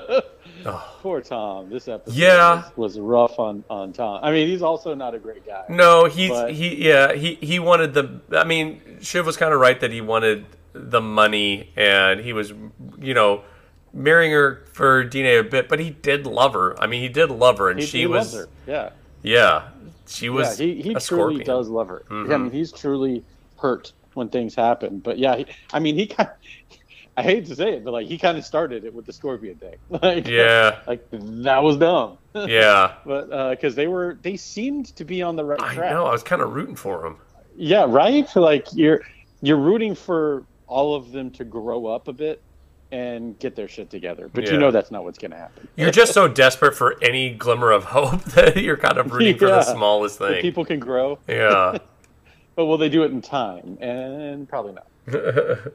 Poor 1.02 1.22
Tom. 1.22 1.70
This 1.72 1.88
episode 1.88 2.16
Yeah. 2.16 2.56
was, 2.76 2.95
was 2.95 2.99
rough 2.99 3.39
on 3.39 3.64
on 3.68 3.93
Tom. 3.93 4.20
I 4.24 4.30
mean, 4.32 4.47
he's 4.47 4.62
also 4.62 4.93
not 4.93 5.16
a 5.16 5.20
great 5.20 5.43
guy. 5.45 5.64
No, 5.70 6.06
he's 6.06 6.30
But- 6.30 6.54
he 6.54 6.88
yeah 6.88 7.14
he 7.14 7.34
he 7.36 7.58
wanted 7.58 7.95
the. 7.95 8.22
I 8.38 8.43
mean, 8.43 8.80
Shiv 9.02 9.26
was 9.26 9.38
kind 9.38 9.54
of 9.54 9.60
right 9.60 9.80
that 9.80 9.91
he 9.91 10.02
wanted 10.02 10.45
the 10.74 11.02
money, 11.02 11.72
and 11.76 12.20
he 12.20 12.32
was 12.32 12.54
you 12.99 13.14
know 13.16 13.41
marrying 13.91 14.32
her 14.32 14.64
for 14.72 15.04
DNA 15.04 15.39
a 15.39 15.43
bit, 15.43 15.68
but 15.68 15.80
he 15.80 15.89
did 15.89 16.28
love 16.28 16.54
her. 16.54 16.80
I 16.80 16.86
mean, 16.86 17.02
he 17.02 17.10
did 17.10 17.32
love 17.32 17.58
her, 17.58 17.70
and 17.72 17.80
He, 17.80 17.86
she 17.88 17.99
he 18.02 18.06
was 18.08 18.34
her. 18.36 18.47
Yeah, 18.68 18.89
yeah 19.24 19.70
she 20.08 20.30
was 20.30 20.60
yeah. 20.60 20.66
He, 20.68 20.74
he 20.84 20.89
a 20.93 20.99
truly 20.99 21.02
scorpion. 21.02 21.39
Mm-hmm. 21.41 21.45
does 21.47 21.70
love 21.70 21.88
her. 21.88 22.04
I 22.12 22.14
mean, 22.38 22.52
he's 22.52 22.72
truly 22.72 23.24
hurt 23.58 23.93
when 24.14 24.30
things 24.30 24.55
happen. 24.55 24.99
But 24.99 25.18
yeah, 25.18 25.38
he, 25.38 25.45
I 25.74 25.80
mean, 25.80 25.95
he 25.95 26.07
kind. 26.07 26.30
Of, 26.30 26.36
I 27.18 27.24
hate 27.24 27.45
to 27.47 27.55
say 27.57 27.74
it, 27.74 27.84
but 27.84 27.91
like 27.91 28.07
he 28.07 28.18
kind 28.18 28.38
of 28.38 28.45
started 28.45 28.86
it 28.86 28.93
with 28.93 29.05
the 29.05 29.12
scorpion 29.12 29.55
thing. 29.57 29.76
like, 30.01 30.26
Yeah, 30.28 30.80
like 30.88 31.05
that 31.12 31.62
was 31.62 31.76
dumb. 31.78 32.18
yeah. 32.36 32.93
but 33.05 33.32
uh, 33.32 33.49
because 33.49 33.76
they 33.76 33.88
were, 33.88 34.18
they 34.22 34.38
seemed 34.38 34.95
to 34.95 35.03
be 35.03 35.22
on 35.22 35.36
the 35.36 35.43
right 35.43 35.62
I 35.62 35.76
track. 35.76 35.91
know. 35.91 36.05
I 36.05 36.12
was 36.14 36.24
kind 36.24 36.41
of 36.41 36.53
rooting 36.53 36.76
for 36.76 37.05
him. 37.05 37.18
Yeah, 37.57 37.86
right. 37.88 38.34
Like 38.36 38.68
you're 38.74 39.01
you're 39.41 39.57
rooting 39.57 39.93
for 39.93 40.45
all 40.68 40.95
of 40.95 41.12
them 41.12 41.30
to 41.32 41.43
grow 41.43 41.86
up 41.86 42.07
a 42.07 42.14
bit 42.14 42.41
and 42.93 43.38
get 43.39 43.55
their 43.57 43.68
shit 43.68 43.89
together, 43.89 44.30
but 44.34 44.45
Yeah. 44.45 44.51
you 44.53 44.57
know 44.57 44.72
that's 44.72 44.89
not 44.91 45.03
what's 45.03 45.18
going 45.18 45.32
to 45.32 45.38
happen. 45.38 45.68
You're 45.76 45.91
just 45.91 46.14
so 46.14 46.28
desperate 46.30 46.76
for 46.76 46.95
any 47.01 47.30
glimmer 47.34 47.72
of 47.72 47.84
hope 47.86 48.22
that 48.36 48.57
you're 48.57 48.78
kind 48.78 48.97
of 48.97 49.12
rooting 49.12 49.38
for 49.38 49.45
the 49.47 49.51
Yeah. 49.57 49.62
smallest 49.62 50.20
That 50.20 50.30
thing. 50.30 50.41
People 50.41 50.64
can 50.66 50.80
grow, 50.80 51.20
Yeah, 51.28 51.78
but 52.62 52.68
will 52.68 52.78
they 52.78 52.89
do 52.89 53.01
it 53.01 53.12
in 53.12 53.24
time? 53.24 53.76
And 53.82 54.47
probably 54.47 54.74
not. 54.74 54.86
Do 55.12 55.72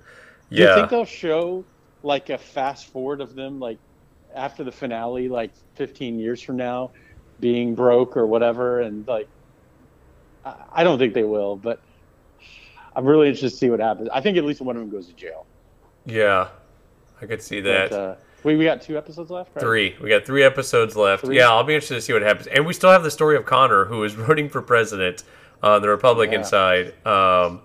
you 0.50 0.72
think 0.72 0.88
they'll 0.88 1.04
show 1.04 1.64
like 2.04 2.30
a 2.30 2.38
fast 2.38 2.86
forward 2.86 3.20
of 3.20 3.34
them, 3.34 3.58
like 3.58 3.78
after 4.36 4.62
the 4.62 4.70
finale, 4.70 5.28
like 5.28 5.50
15 5.74 6.20
years 6.20 6.40
from 6.40 6.56
now, 6.56 6.92
being 7.40 7.74
broke 7.74 8.16
or 8.16 8.24
whatever? 8.24 8.82
And 8.82 9.04
like, 9.08 9.26
I, 10.44 10.54
I 10.74 10.84
don't 10.84 10.96
think 10.96 11.12
they 11.12 11.24
will, 11.24 11.56
but 11.56 11.80
I'm 12.94 13.04
really 13.04 13.26
interested 13.26 13.50
to 13.50 13.56
see 13.56 13.70
what 13.70 13.80
happens. 13.80 14.08
I 14.12 14.20
think 14.20 14.38
at 14.38 14.44
least 14.44 14.60
one 14.60 14.76
of 14.76 14.80
them 14.80 14.90
goes 14.90 15.08
to 15.08 15.12
jail. 15.14 15.44
Yeah, 16.04 16.50
I 17.20 17.26
could 17.26 17.42
see 17.42 17.60
that. 17.62 17.90
But, 17.90 17.96
uh, 17.98 18.14
we, 18.44 18.54
we 18.54 18.64
got 18.64 18.80
two 18.80 18.96
episodes 18.96 19.28
left, 19.28 19.56
right? 19.56 19.60
Three. 19.60 19.96
We 20.00 20.08
got 20.08 20.24
three 20.24 20.44
episodes 20.44 20.94
left. 20.94 21.24
Three? 21.24 21.38
Yeah, 21.38 21.48
I'll 21.48 21.64
be 21.64 21.74
interested 21.74 21.96
to 21.96 22.00
see 22.00 22.12
what 22.12 22.22
happens. 22.22 22.46
And 22.46 22.64
we 22.64 22.74
still 22.74 22.92
have 22.92 23.02
the 23.02 23.10
story 23.10 23.36
of 23.36 23.44
Connor, 23.44 23.86
who 23.86 24.04
is 24.04 24.14
running 24.28 24.48
for 24.48 24.62
president 24.62 25.24
on 25.62 25.82
the 25.82 25.88
Republican 25.88 26.40
Yeah. 26.40 26.46
side. 26.46 26.94
Um, 27.06 27.60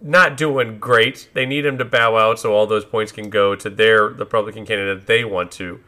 not 0.00 0.36
doing 0.36 0.78
great. 0.78 1.28
They 1.32 1.46
need 1.46 1.64
him 1.64 1.78
to 1.78 1.84
bow 1.84 2.16
out 2.16 2.40
so 2.40 2.52
all 2.52 2.66
those 2.66 2.84
points 2.84 3.12
can 3.12 3.30
go 3.30 3.54
to 3.54 3.70
their 3.70 4.08
the 4.10 4.24
Republican 4.24 4.66
candidate 4.66 5.06
they 5.06 5.24
want 5.24 5.52
to. 5.52 5.80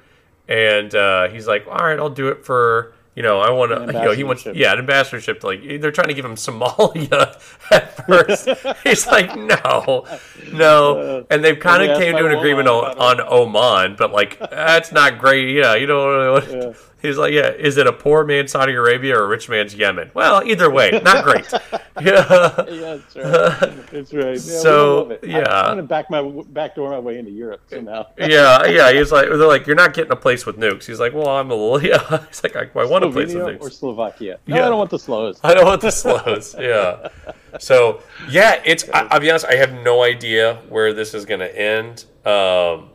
And 0.49 0.95
uh, 0.95 1.29
he's 1.29 1.47
like, 1.47 1.67
all 1.67 1.87
right, 1.87 1.99
I'll 1.99 2.11
do 2.11 2.29
it 2.29 2.45
for. 2.45 2.95
You 3.15 3.23
know, 3.23 3.41
I 3.41 3.51
want 3.51 3.71
to. 3.71 3.87
You 3.99 4.05
know, 4.05 4.11
he 4.13 4.25
wants. 4.25 4.45
Yeah, 4.45 4.73
an 4.73 4.81
ambassadorship. 4.81 5.41
To 5.41 5.47
like, 5.47 5.63
they're 5.81 5.93
trying 5.93 6.09
to 6.09 6.15
give 6.15 6.25
him 6.25 6.35
Somalia 6.35 7.41
at 7.71 8.07
first. 8.07 8.49
he's 8.85 9.07
like, 9.07 9.37
no, 9.37 10.05
no. 10.53 11.25
And 11.31 11.45
they've 11.45 11.59
kind 11.59 11.83
Uh, 11.83 11.87
of 11.87 11.91
ask 11.93 12.01
came 12.01 12.17
to 12.17 12.27
an 12.27 12.33
agreement 12.33 12.69
on, 12.69 12.99
on 12.99 13.21
Oman, 13.21 13.97
but 13.99 14.13
like 14.13 14.39
that's 14.51 14.93
not 14.93 15.19
great. 15.19 15.55
Yeah, 15.55 15.75
you 15.75 15.87
know. 15.87 16.39
Yeah. 16.41 16.73
He's 17.03 17.19
like, 17.19 17.35
yeah, 17.35 17.51
is 17.51 17.77
it 17.77 17.87
a 17.87 17.93
poor 17.93 18.25
man's 18.25 18.53
Saudi 18.53 18.73
Arabia 18.73 19.19
or 19.19 19.25
a 19.25 19.27
rich 19.27 19.51
man's 19.51 19.75
Yemen? 19.75 20.11
Well, 20.15 20.43
either 20.43 20.71
way, 20.71 20.91
not 21.05 21.23
great. 21.23 21.45
yeah. 21.53 21.61
yeah, 22.01 22.97
that's 22.97 23.15
right. 23.15 23.91
That's 23.91 24.15
right. 24.15 24.25
Yeah, 24.33 24.37
So, 24.39 24.95
we 24.95 25.01
love 25.03 25.11
it. 25.11 25.29
Yeah. 25.29 25.41
I'm 25.41 25.73
gonna 25.73 25.83
back 25.83 26.09
my 26.09 26.23
backdoor 26.49 26.93
my 26.93 26.99
way 27.01 27.19
into 27.19 27.31
Europe 27.31 27.61
somehow. 27.69 28.07
Yeah, 28.17 28.65
yeah. 28.65 28.91
He's 28.91 29.13
like, 29.13 29.27
they're 29.29 29.37
like, 29.37 29.67
you're 29.67 29.77
not 29.77 29.93
getting 29.93 30.13
a 30.13 30.17
place 30.17 30.47
with 30.47 30.57
nukes. 30.57 30.87
He's 30.87 30.99
like, 30.99 31.13
well, 31.13 31.29
I'm 31.29 31.51
a 31.51 31.55
little, 31.55 31.85
yeah. 31.85 32.25
He's 32.29 32.43
like, 32.43 32.57
I, 32.57 32.71
I 32.75 32.87
want 32.87 33.04
a 33.09 33.13
place 33.13 33.35
with 33.35 33.43
Slovenia 33.45 33.61
or 33.61 33.71
Slovakia? 33.71 34.39
No, 34.47 34.57
Yeah. 34.57 34.67
I 34.67 34.69
don't 34.69 34.79
want 34.79 34.91
the 34.91 34.99
slows. 34.99 35.41
I 35.43 35.55
don't 35.55 35.67
want 35.67 35.81
the 35.81 35.91
slows. 35.91 36.55
Yeah. 36.59 37.09
So 37.61 38.03
yeah, 38.29 38.61
it's. 38.65 38.89
I, 38.93 39.07
I'll 39.13 39.21
be 39.21 39.31
honest. 39.31 39.47
I 39.47 39.55
have 39.55 39.73
no 39.85 40.03
idea 40.03 40.57
where 40.69 40.93
this 40.93 41.15
is 41.15 41.25
going 41.25 41.39
to 41.39 41.57
end. 41.57 42.05
Um, 42.27 42.91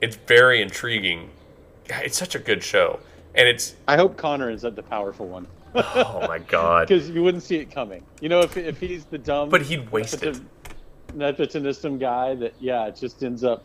it's 0.00 0.16
very 0.16 0.62
intriguing. 0.62 1.28
God, 1.86 2.00
It's 2.04 2.16
such 2.16 2.34
a 2.34 2.38
good 2.38 2.64
show, 2.64 2.98
and 3.34 3.46
it's. 3.46 3.76
I 3.86 3.96
hope 3.96 4.16
Connor 4.16 4.48
is 4.48 4.62
the 4.62 4.82
powerful 4.82 5.28
one 5.28 5.46
Oh 5.76 6.24
my 6.26 6.38
god! 6.38 6.88
because 6.88 7.10
you 7.10 7.22
wouldn't 7.22 7.42
see 7.42 7.56
it 7.56 7.70
coming. 7.70 8.02
You 8.20 8.28
know, 8.28 8.40
if 8.40 8.56
if 8.56 8.80
he's 8.80 9.04
the 9.04 9.18
dumb, 9.18 9.50
But 9.50 9.62
he'd 9.62 9.90
waste 9.90 10.22
it. 10.22 10.40
nepotism 11.14 11.98
guy 11.98 12.34
that 12.36 12.54
yeah, 12.60 12.86
it 12.86 12.96
just 12.96 13.22
ends 13.22 13.44
up 13.44 13.64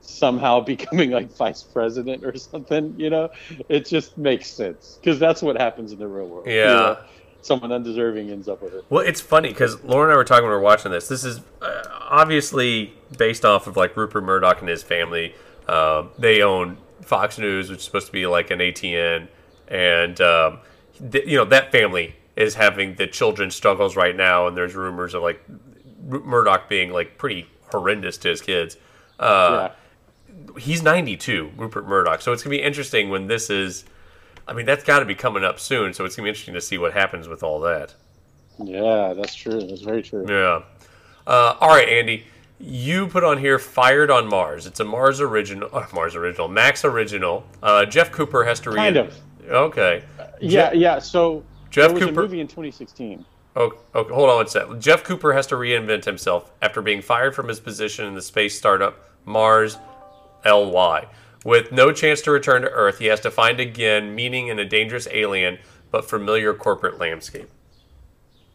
somehow 0.00 0.60
becoming 0.74 1.10
like 1.10 1.30
vice 1.36 1.62
president 1.62 2.24
or 2.24 2.36
something. 2.36 2.94
You 2.98 3.10
know, 3.10 3.30
it 3.68 3.86
just 3.86 4.16
makes 4.18 4.50
sense 4.50 4.98
because 5.00 5.18
that's 5.18 5.42
what 5.42 5.56
happens 5.60 5.92
in 5.92 5.98
the 5.98 6.08
real 6.08 6.26
world. 6.28 6.46
you 6.46 6.54
Yeah. 6.54 6.64
know? 6.66 6.98
someone 7.40 7.70
undeserving 7.70 8.30
ends 8.30 8.48
up 8.48 8.60
with 8.60 8.74
it. 8.74 8.84
Well, 8.90 9.06
it's 9.06 9.20
funny 9.20 9.50
because 9.50 9.82
Laura 9.84 10.06
and 10.08 10.12
I 10.12 10.16
were 10.16 10.24
talking 10.24 10.42
when 10.42 10.50
we 10.50 10.56
were 10.56 10.60
watching 10.60 10.90
this. 10.90 11.06
This 11.08 11.22
is 11.24 11.40
uh, 11.62 11.82
obviously 12.10 12.92
based 13.16 13.44
off 13.44 13.68
of 13.68 13.76
like 13.76 13.96
Rupert 13.96 14.24
Murdoch 14.24 14.60
and 14.60 14.68
his 14.68 14.82
family. 14.82 15.34
Um, 15.68 16.10
they 16.18 16.42
own 16.42 16.78
Fox 17.00 17.38
News, 17.38 17.70
which 17.70 17.78
is 17.78 17.84
supposed 17.84 18.06
to 18.06 18.12
be 18.12 18.26
like 18.26 18.50
an 18.50 18.58
ATN, 18.58 19.28
and 19.68 20.20
um, 20.20 20.58
th- 21.12 21.26
you 21.26 21.36
know 21.36 21.44
that 21.44 21.70
family 21.70 22.16
is 22.34 22.54
having 22.56 22.96
the 22.96 23.06
children's 23.06 23.54
struggles 23.54 23.94
right 23.96 24.16
now, 24.16 24.48
and 24.48 24.56
there's 24.56 24.74
rumors 24.74 25.14
of 25.14 25.22
like 25.22 25.40
Murdoch 26.02 26.68
being 26.68 26.90
like 26.90 27.18
pretty 27.18 27.46
horrendous 27.70 28.18
to 28.18 28.28
his 28.30 28.40
kids. 28.42 28.76
Uh, 29.18 29.68
He's 30.58 30.82
92, 30.82 31.52
Rupert 31.56 31.86
Murdoch, 31.86 32.20
so 32.22 32.32
it's 32.32 32.42
gonna 32.42 32.56
be 32.56 32.62
interesting 32.62 33.10
when 33.10 33.26
this 33.26 33.50
is. 33.50 33.84
I 34.46 34.54
mean, 34.54 34.64
that's 34.64 34.82
got 34.84 35.00
to 35.00 35.04
be 35.04 35.14
coming 35.14 35.44
up 35.44 35.60
soon, 35.60 35.92
so 35.92 36.04
it's 36.04 36.16
gonna 36.16 36.24
be 36.26 36.30
interesting 36.30 36.54
to 36.54 36.60
see 36.60 36.78
what 36.78 36.94
happens 36.94 37.28
with 37.28 37.42
all 37.42 37.60
that. 37.60 37.94
yeah, 38.58 39.12
that's 39.14 39.34
true. 39.34 39.60
That's 39.60 39.82
very 39.82 40.02
true. 40.02 40.24
Yeah. 40.28 40.62
Uh, 41.26 41.56
all 41.60 41.68
right, 41.68 41.88
Andy. 41.88 42.24
You 42.60 43.06
put 43.06 43.22
on 43.22 43.38
here 43.38 43.58
"Fired 43.58 44.10
on 44.10 44.26
Mars." 44.28 44.66
It's 44.66 44.80
a 44.80 44.84
Mars 44.84 45.20
original. 45.20 45.68
Uh, 45.72 45.86
Mars 45.92 46.16
original. 46.16 46.48
Max 46.48 46.84
original. 46.84 47.44
Uh, 47.62 47.84
Jeff 47.84 48.10
Cooper 48.10 48.44
has 48.44 48.58
to 48.60 48.70
read. 48.70 48.76
Kind 48.76 48.96
of. 48.96 49.14
Okay. 49.48 50.02
Yeah, 50.40 50.72
yeah. 50.72 50.98
So 50.98 51.44
Jeff 51.70 51.88
there 51.88 51.94
was 51.94 52.02
Cooper- 52.04 52.20
a 52.20 52.22
movie 52.24 52.40
in 52.40 52.48
2016. 52.48 53.24
Oh, 53.54 53.72
okay. 53.94 54.12
Hold 54.14 54.30
on 54.30 54.36
one 54.36 54.48
sec. 54.48 54.66
Jeff 54.78 55.04
Cooper 55.04 55.32
has 55.34 55.46
to 55.48 55.54
reinvent 55.56 56.04
himself 56.04 56.50
after 56.62 56.80
being 56.82 57.00
fired 57.02 57.34
from 57.34 57.48
his 57.48 57.60
position 57.60 58.06
in 58.06 58.14
the 58.14 58.22
space 58.22 58.56
startup 58.58 59.08
Mars 59.24 59.78
LY. 60.44 61.06
With 61.44 61.72
no 61.72 61.92
chance 61.92 62.20
to 62.22 62.30
return 62.30 62.62
to 62.62 62.70
Earth, 62.70 62.98
he 62.98 63.06
has 63.06 63.20
to 63.20 63.30
find 63.30 63.60
again 63.60 64.14
meaning 64.14 64.48
in 64.48 64.58
a 64.58 64.64
dangerous 64.64 65.06
alien 65.10 65.58
but 65.90 66.08
familiar 66.08 66.52
corporate 66.52 66.98
landscape. 66.98 67.48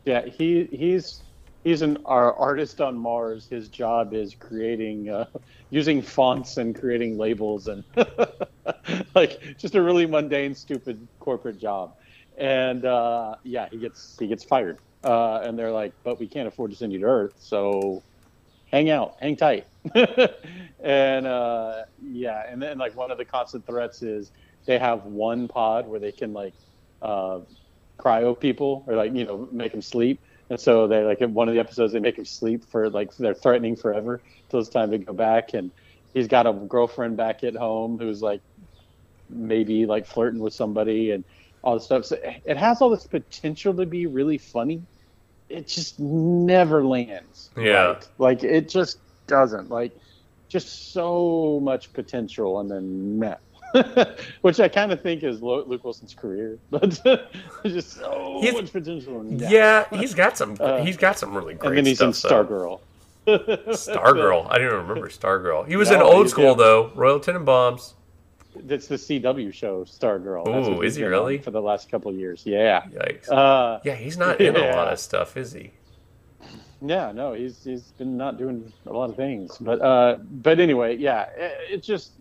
Yeah, 0.06 0.26
he 0.26 0.66
he's 0.66 1.22
he's 1.64 1.82
an 1.82 1.98
artist 2.06 2.82
on 2.82 2.98
Mars. 2.98 3.48
His 3.48 3.70
job 3.70 4.14
is 4.14 4.36
creating 4.36 5.10
uh, 5.10 5.26
using 5.70 6.02
fonts 6.02 6.58
and 6.58 6.78
creating 6.78 7.18
labels 7.18 7.68
and 7.68 7.84
like 9.16 9.42
just 9.58 9.76
a 9.76 9.82
really 9.82 10.06
mundane, 10.06 10.54
stupid 10.54 11.08
corporate 11.20 11.60
job. 11.60 11.96
And 12.38 12.86
uh, 12.86 13.36
yeah, 13.44 13.70
he 13.70 13.78
gets 13.78 14.18
he 14.20 14.28
gets 14.28 14.44
fired. 14.44 14.78
Uh, 15.04 15.42
and 15.44 15.60
they're 15.60 15.72
like, 15.72 15.94
but 16.04 16.20
we 16.20 16.28
can't 16.28 16.48
afford 16.48 16.72
to 16.72 16.78
send 16.78 16.94
you 16.94 17.00
to 17.00 17.06
Earth, 17.06 17.34
so 17.38 18.02
hang 18.74 18.90
out, 18.90 19.16
hang 19.22 19.36
tight. 19.38 19.68
and 20.84 21.28
uh, 21.28 21.84
yeah, 22.02 22.44
and 22.50 22.62
then 22.62 22.78
like 22.80 22.96
one 22.98 23.12
of 23.12 23.18
the 23.20 23.24
constant 23.24 23.66
threats 23.66 24.02
is 24.02 24.32
they 24.66 24.80
have 24.80 25.06
one 25.06 25.48
pod 25.48 25.88
where 25.88 26.00
they 26.00 26.12
can 26.12 26.34
like 26.34 26.56
uh, 27.02 27.40
cryo 28.00 28.38
people 28.38 28.84
or 28.88 28.96
like 28.96 29.14
you 29.14 29.26
know 29.26 29.48
make 29.52 29.72
them 29.72 29.82
sleep. 29.82 30.20
And 30.50 30.60
so 30.60 30.88
they 30.88 31.04
like 31.04 31.22
in 31.22 31.34
one 31.34 31.48
of 31.48 31.54
the 31.54 31.60
episodes 31.60 31.94
they 31.94 32.00
make 32.00 32.18
him 32.18 32.26
sleep 32.26 32.66
for 32.66 32.90
like 32.90 33.16
they're 33.16 33.36
threatening 33.36 33.76
forever 33.76 34.22
till 34.50 34.60
it's 34.60 34.70
time 34.70 34.92
to 34.92 34.98
go 34.98 35.14
back. 35.14 35.54
And 35.54 35.72
he's 36.14 36.28
got 36.28 36.48
a 36.48 36.54
girlfriend 36.54 37.16
back 37.16 37.44
at 37.44 37.56
home 37.56 37.98
who's 38.00 38.22
like 38.22 38.42
maybe 39.30 39.86
like 39.86 40.08
flirting 40.08 40.42
with 40.42 40.54
somebody 40.54 41.12
and 41.12 41.24
all 41.64 41.76
this 41.76 41.86
stuff. 41.86 42.06
So 42.06 42.18
it 42.24 42.58
has 42.58 42.82
all 42.82 42.90
this 42.90 43.06
potential 43.06 43.74
to 43.76 43.86
be 43.86 44.08
really 44.08 44.40
funny. 44.40 44.82
It 45.54 45.68
just 45.68 46.00
never 46.00 46.84
lands. 46.84 47.50
Yeah. 47.56 47.84
right. 47.94 48.08
Like 48.18 48.44
it 48.44 48.68
just 48.70 48.98
doesn't. 49.28 49.70
Like 49.70 49.96
just 50.50 50.92
so 50.94 51.60
much 51.62 51.94
potential 51.94 52.60
and 52.60 52.70
then 52.70 53.20
meh. 53.20 53.36
Which 54.42 54.60
I 54.60 54.68
kind 54.68 54.92
of 54.92 55.02
think 55.02 55.24
is 55.24 55.42
Luke 55.42 55.84
Wilson's 55.84 56.14
career, 56.14 56.60
but 56.70 56.90
just 57.66 57.94
so 57.94 58.38
He's- 58.42 58.54
much 58.54 58.72
potential. 58.72 59.26
Yeah, 59.30 59.86
he's 59.92 60.14
got 60.14 60.38
some. 60.38 60.58
Uh, 60.60 60.84
he's 60.84 60.98
got 60.98 61.18
some 61.18 61.34
really 61.36 61.56
great 61.56 61.70
and 61.70 61.78
then 61.80 61.86
he's 61.86 61.98
stuff. 61.98 62.48
in 62.50 62.50
though. 62.50 62.80
Stargirl. 63.26 63.68
Stargirl. 63.74 64.48
I 64.50 64.58
didn't 64.60 64.68
even 64.74 64.88
remember 64.88 65.10
Stargirl. 65.10 65.68
He 65.68 65.76
was 65.76 65.90
in 65.92 66.02
old 66.02 66.30
school 66.30 66.56
though. 66.56 66.92
Royal 66.96 67.20
Tenenbaums. 67.20 67.94
It's 68.56 68.88
the 68.88 68.96
CW 68.96 69.54
show 69.54 69.84
Stargirl. 69.84 70.46
That's 70.46 70.68
Ooh, 70.68 70.82
is 70.82 70.96
he 70.96 71.04
really? 71.04 71.40
For 71.40 71.52
the 71.52 71.62
last 71.62 71.90
couple 71.90 72.12
of 72.12 72.18
years, 72.18 72.44
yeah. 72.46 72.84
Yikes. 72.84 73.30
Uh, 73.30 73.80
yeah, 73.84 73.96
he's 73.96 74.18
not 74.18 74.40
in 74.40 74.56
a 74.56 74.76
lot 74.76 74.92
of 74.92 75.00
stuff, 75.00 75.38
is 75.38 75.54
he? 75.54 75.72
Yeah, 76.86 77.14
no, 77.14 77.34
he's 77.34 77.64
he's 77.64 77.92
been 77.94 78.18
not 78.18 78.38
doing 78.38 78.72
a 78.86 78.92
lot 78.92 79.10
of 79.10 79.16
things, 79.16 79.58
but 79.58 79.82
uh, 79.82 80.18
but 80.20 80.60
anyway, 80.60 80.98
yeah, 80.98 81.30
it, 81.38 81.58
it 81.76 81.84
just 81.84 82.12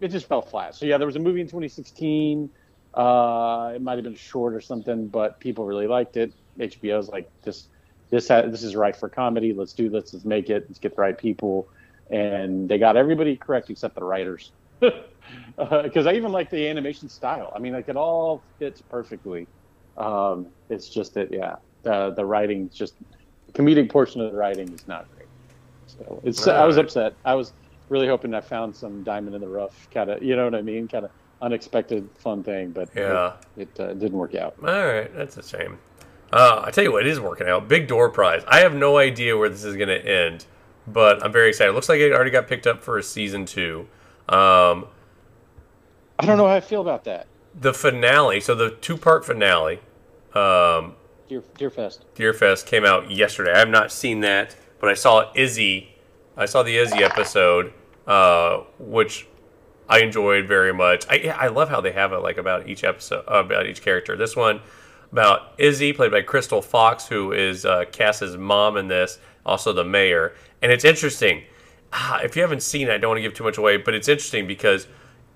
it 0.00 0.08
just 0.08 0.28
fell 0.28 0.42
flat. 0.42 0.74
So 0.74 0.86
yeah, 0.86 0.96
there 0.96 1.06
was 1.06 1.16
a 1.16 1.20
movie 1.20 1.40
in 1.40 1.46
2016. 1.46 2.48
Uh, 2.94 3.72
it 3.74 3.82
might 3.82 3.94
have 3.94 4.04
been 4.04 4.14
short 4.14 4.54
or 4.54 4.60
something, 4.60 5.08
but 5.08 5.40
people 5.40 5.66
really 5.66 5.88
liked 5.88 6.16
it. 6.16 6.32
HBO's 6.58 7.08
like 7.08 7.28
this 7.42 7.68
this 8.10 8.28
ha- 8.28 8.42
this 8.42 8.62
is 8.62 8.76
right 8.76 8.94
for 8.94 9.08
comedy. 9.08 9.52
Let's 9.52 9.72
do 9.72 9.90
this. 9.90 10.12
Let's 10.12 10.24
make 10.24 10.50
it. 10.50 10.66
Let's 10.68 10.78
get 10.78 10.94
the 10.94 11.02
right 11.02 11.18
people, 11.18 11.68
and 12.08 12.68
they 12.68 12.78
got 12.78 12.96
everybody 12.96 13.36
correct 13.36 13.70
except 13.70 13.96
the 13.96 14.04
writers. 14.04 14.52
Because 14.80 16.06
I 16.06 16.12
even 16.12 16.32
like 16.32 16.50
the 16.50 16.68
animation 16.68 17.08
style. 17.08 17.52
I 17.54 17.58
mean, 17.58 17.72
like 17.72 17.88
it 17.88 17.96
all 17.96 18.42
fits 18.58 18.82
perfectly. 18.82 19.46
Um, 19.96 20.48
it's 20.68 20.88
just 20.88 21.14
that, 21.14 21.32
yeah, 21.32 21.56
the 21.82 22.10
the 22.10 22.24
writing 22.24 22.68
just 22.72 22.94
the 23.46 23.52
comedic 23.52 23.90
portion 23.90 24.20
of 24.20 24.30
the 24.30 24.36
writing 24.36 24.72
is 24.72 24.86
not 24.86 25.06
great. 25.14 25.28
So 25.86 26.20
it's 26.24 26.46
I 26.46 26.66
was 26.66 26.76
upset. 26.76 27.14
I 27.24 27.34
was 27.34 27.52
really 27.88 28.06
hoping 28.08 28.34
I 28.34 28.40
found 28.40 28.74
some 28.74 29.02
diamond 29.02 29.34
in 29.34 29.40
the 29.40 29.48
rough, 29.48 29.88
kind 29.90 30.10
of, 30.10 30.22
you 30.22 30.36
know 30.36 30.44
what 30.44 30.54
I 30.54 30.62
mean, 30.62 30.88
kind 30.88 31.04
of 31.04 31.10
unexpected 31.40 32.08
fun 32.18 32.42
thing, 32.42 32.70
but 32.70 32.88
Yeah. 32.94 33.34
it, 33.56 33.68
it 33.76 33.80
uh, 33.80 33.94
didn't 33.94 34.18
work 34.18 34.34
out. 34.34 34.56
All 34.60 34.66
right, 34.66 35.14
that's 35.14 35.36
a 35.36 35.42
shame. 35.42 35.78
Uh, 36.32 36.62
I 36.64 36.70
tell 36.72 36.82
you 36.82 36.92
what, 36.92 37.06
it 37.06 37.10
is 37.10 37.20
working 37.20 37.46
out. 37.46 37.68
Big 37.68 37.86
door 37.86 38.10
prize. 38.10 38.42
I 38.48 38.60
have 38.60 38.74
no 38.74 38.98
idea 38.98 39.36
where 39.36 39.48
this 39.48 39.62
is 39.62 39.76
going 39.76 39.88
to 39.88 40.04
end, 40.04 40.46
but 40.86 41.24
I'm 41.24 41.30
very 41.30 41.50
excited. 41.50 41.72
looks 41.72 41.88
like 41.88 42.00
it 42.00 42.12
already 42.12 42.32
got 42.32 42.48
picked 42.48 42.66
up 42.66 42.82
for 42.82 42.98
a 42.98 43.02
season 43.02 43.46
two. 43.46 43.86
Um, 44.28 44.86
I 46.18 46.26
don't 46.26 46.36
know 46.38 46.46
how 46.46 46.54
I 46.54 46.60
feel 46.60 46.80
about 46.80 47.04
that. 47.04 47.26
the 47.58 47.72
finale, 47.72 48.40
so 48.40 48.54
the 48.54 48.70
two 48.70 48.96
part 48.96 49.24
finale, 49.24 49.80
um, 50.34 50.94
Dear 51.28 51.42
Dear 51.56 51.70
Fest. 51.70 52.04
Deerfest 52.14 52.66
came 52.66 52.84
out 52.84 53.10
yesterday. 53.10 53.52
I 53.52 53.58
have 53.58 53.68
not 53.68 53.90
seen 53.92 54.20
that, 54.20 54.54
but 54.80 54.88
I 54.90 54.94
saw 54.94 55.30
Izzy. 55.34 55.94
I 56.36 56.46
saw 56.46 56.62
the 56.62 56.76
Izzy 56.76 57.02
episode, 57.02 57.72
uh, 58.06 58.58
which 58.78 59.26
I 59.88 60.00
enjoyed 60.00 60.46
very 60.46 60.72
much. 60.72 61.06
I 61.08 61.34
I 61.36 61.48
love 61.48 61.68
how 61.68 61.80
they 61.80 61.92
have 61.92 62.12
it 62.12 62.18
like 62.18 62.36
about 62.38 62.68
each 62.68 62.84
episode 62.84 63.24
about 63.26 63.66
each 63.66 63.82
character. 63.82 64.16
This 64.16 64.36
one 64.36 64.60
about 65.12 65.52
Izzy, 65.58 65.92
played 65.92 66.10
by 66.10 66.22
Crystal 66.22 66.60
Fox, 66.62 67.06
who 67.06 67.32
is 67.32 67.64
uh, 67.64 67.84
Cass's 67.92 68.36
mom 68.36 68.76
in 68.76 68.88
this, 68.88 69.18
also 69.44 69.72
the 69.72 69.84
mayor. 69.84 70.34
And 70.62 70.70
it's 70.72 70.84
interesting. 70.84 71.44
Ah, 71.92 72.20
If 72.22 72.36
you 72.36 72.42
haven't 72.42 72.62
seen 72.62 72.88
it, 72.88 72.92
I 72.92 72.98
don't 72.98 73.10
want 73.10 73.18
to 73.18 73.22
give 73.22 73.34
too 73.34 73.44
much 73.44 73.58
away, 73.58 73.76
but 73.76 73.94
it's 73.94 74.08
interesting 74.08 74.46
because 74.46 74.86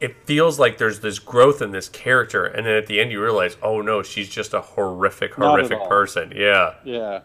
it 0.01 0.17
feels 0.25 0.59
like 0.59 0.79
there's 0.79 1.01
this 1.01 1.19
growth 1.19 1.61
in 1.63 1.73
this 1.73 1.89
character, 1.89 2.45
and 2.47 2.67
then 2.67 2.75
at 2.75 2.87
the 2.87 3.01
end 3.01 3.13
you 3.13 3.23
realize, 3.23 3.57
oh 3.63 3.81
no, 3.81 4.03
she's 4.03 4.29
just 4.29 4.55
a 4.55 4.61
horrific, 4.61 5.35
horrific 5.35 5.79
person. 5.89 6.33
Yeah. 6.35 6.75
Yeah. 6.85 7.21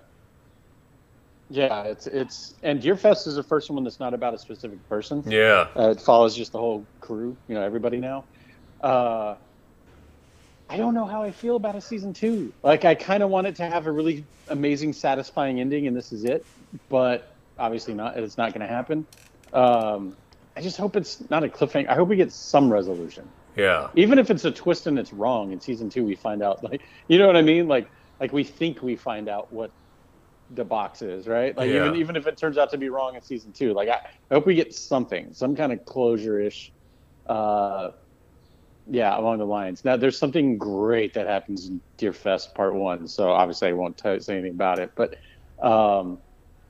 Yeah, 1.49 1.84
it's 1.84 2.07
it's 2.07 2.55
and 2.63 2.82
Deer 2.82 2.97
Fest 2.97 3.28
is 3.28 3.36
the 3.36 3.43
first 3.43 3.69
one 3.69 3.84
that's 3.84 3.99
not 3.99 4.13
about 4.15 4.34
a 4.34 4.38
specific 4.38 4.88
person. 4.89 5.23
Yeah. 5.28 5.67
Uh, 5.76 5.91
it 5.91 6.01
follows 6.01 6.36
just 6.36 6.51
the 6.53 6.57
whole 6.57 6.84
crew, 7.01 7.38
you 7.47 7.53
know, 7.53 7.61
everybody 7.61 7.97
now. 7.97 8.23
Uh, 8.82 9.36
I 10.69 10.78
don't 10.78 10.95
know 10.95 11.05
how 11.05 11.21
I 11.21 11.30
feel 11.30 11.55
about 11.55 11.76
a 11.76 11.82
season 11.82 12.13
two. 12.13 12.51
Like, 12.63 12.86
I 12.86 12.95
kind 12.95 13.21
of 13.21 13.30
want 13.30 13.45
it 13.45 13.55
to 13.57 13.65
have 13.67 13.86
a 13.86 13.91
really 13.91 14.26
amazing, 14.49 14.93
satisfying 14.93 15.59
ending, 15.59 15.86
and 15.86 15.95
this 15.95 16.11
is 16.11 16.23
it. 16.26 16.43
But 16.89 17.34
obviously, 17.57 17.93
not. 17.93 18.17
It's 18.17 18.37
not 18.37 18.53
going 18.53 18.67
to 18.67 18.73
happen. 18.73 19.05
Um, 19.53 20.15
I 20.55 20.61
just 20.61 20.77
hope 20.77 20.95
it's 20.95 21.29
not 21.29 21.43
a 21.43 21.47
cliffhanger. 21.47 21.89
I 21.89 21.95
hope 21.95 22.07
we 22.09 22.15
get 22.15 22.31
some 22.31 22.71
resolution, 22.71 23.29
Yeah. 23.57 23.89
even 23.95 24.19
if 24.19 24.29
it's 24.29 24.45
a 24.45 24.51
twist 24.51 24.87
and 24.87 24.97
it's 24.97 25.11
wrong. 25.13 25.51
In 25.51 25.59
season 25.59 25.89
two, 25.89 26.05
we 26.05 26.15
find 26.15 26.41
out, 26.41 26.63
like, 26.63 26.81
you 27.07 27.17
know 27.17 27.27
what 27.27 27.35
I 27.35 27.41
mean? 27.41 27.67
Like, 27.67 27.89
like 28.19 28.31
we 28.31 28.43
think 28.43 28.81
we 28.81 28.95
find 28.95 29.27
out 29.27 29.51
what 29.51 29.71
the 30.49 30.63
box 30.63 31.01
is, 31.01 31.27
right? 31.27 31.55
Like, 31.57 31.69
Yeah. 31.69 31.77
even 31.87 31.95
even 31.95 32.15
if 32.15 32.27
it 32.27 32.37
turns 32.37 32.57
out 32.57 32.69
to 32.71 32.77
be 32.77 32.89
wrong 32.89 33.15
in 33.15 33.21
season 33.21 33.51
two, 33.51 33.73
like, 33.73 33.89
I, 33.89 33.99
I 34.29 34.33
hope 34.35 34.45
we 34.45 34.55
get 34.55 34.73
something, 34.73 35.33
some 35.33 35.55
kind 35.55 35.73
of 35.73 35.83
closure 35.85 36.39
ish. 36.39 36.71
Uh, 37.25 37.89
yeah, 38.87 39.17
along 39.17 39.39
the 39.39 39.45
lines. 39.45 39.83
Now, 39.83 39.97
there's 39.97 40.17
something 40.17 40.57
great 40.57 41.15
that 41.15 41.25
happens 41.27 41.67
in 41.67 41.81
Deer 41.97 42.13
Fest 42.13 42.53
Part 42.53 42.75
One, 42.75 43.07
so 43.07 43.31
obviously 43.31 43.69
I 43.69 43.73
won't 43.73 43.97
tell 43.97 44.19
say 44.19 44.33
anything 44.33 44.51
about 44.53 44.77
it. 44.79 44.91
But 44.95 45.15
um, 45.59 46.19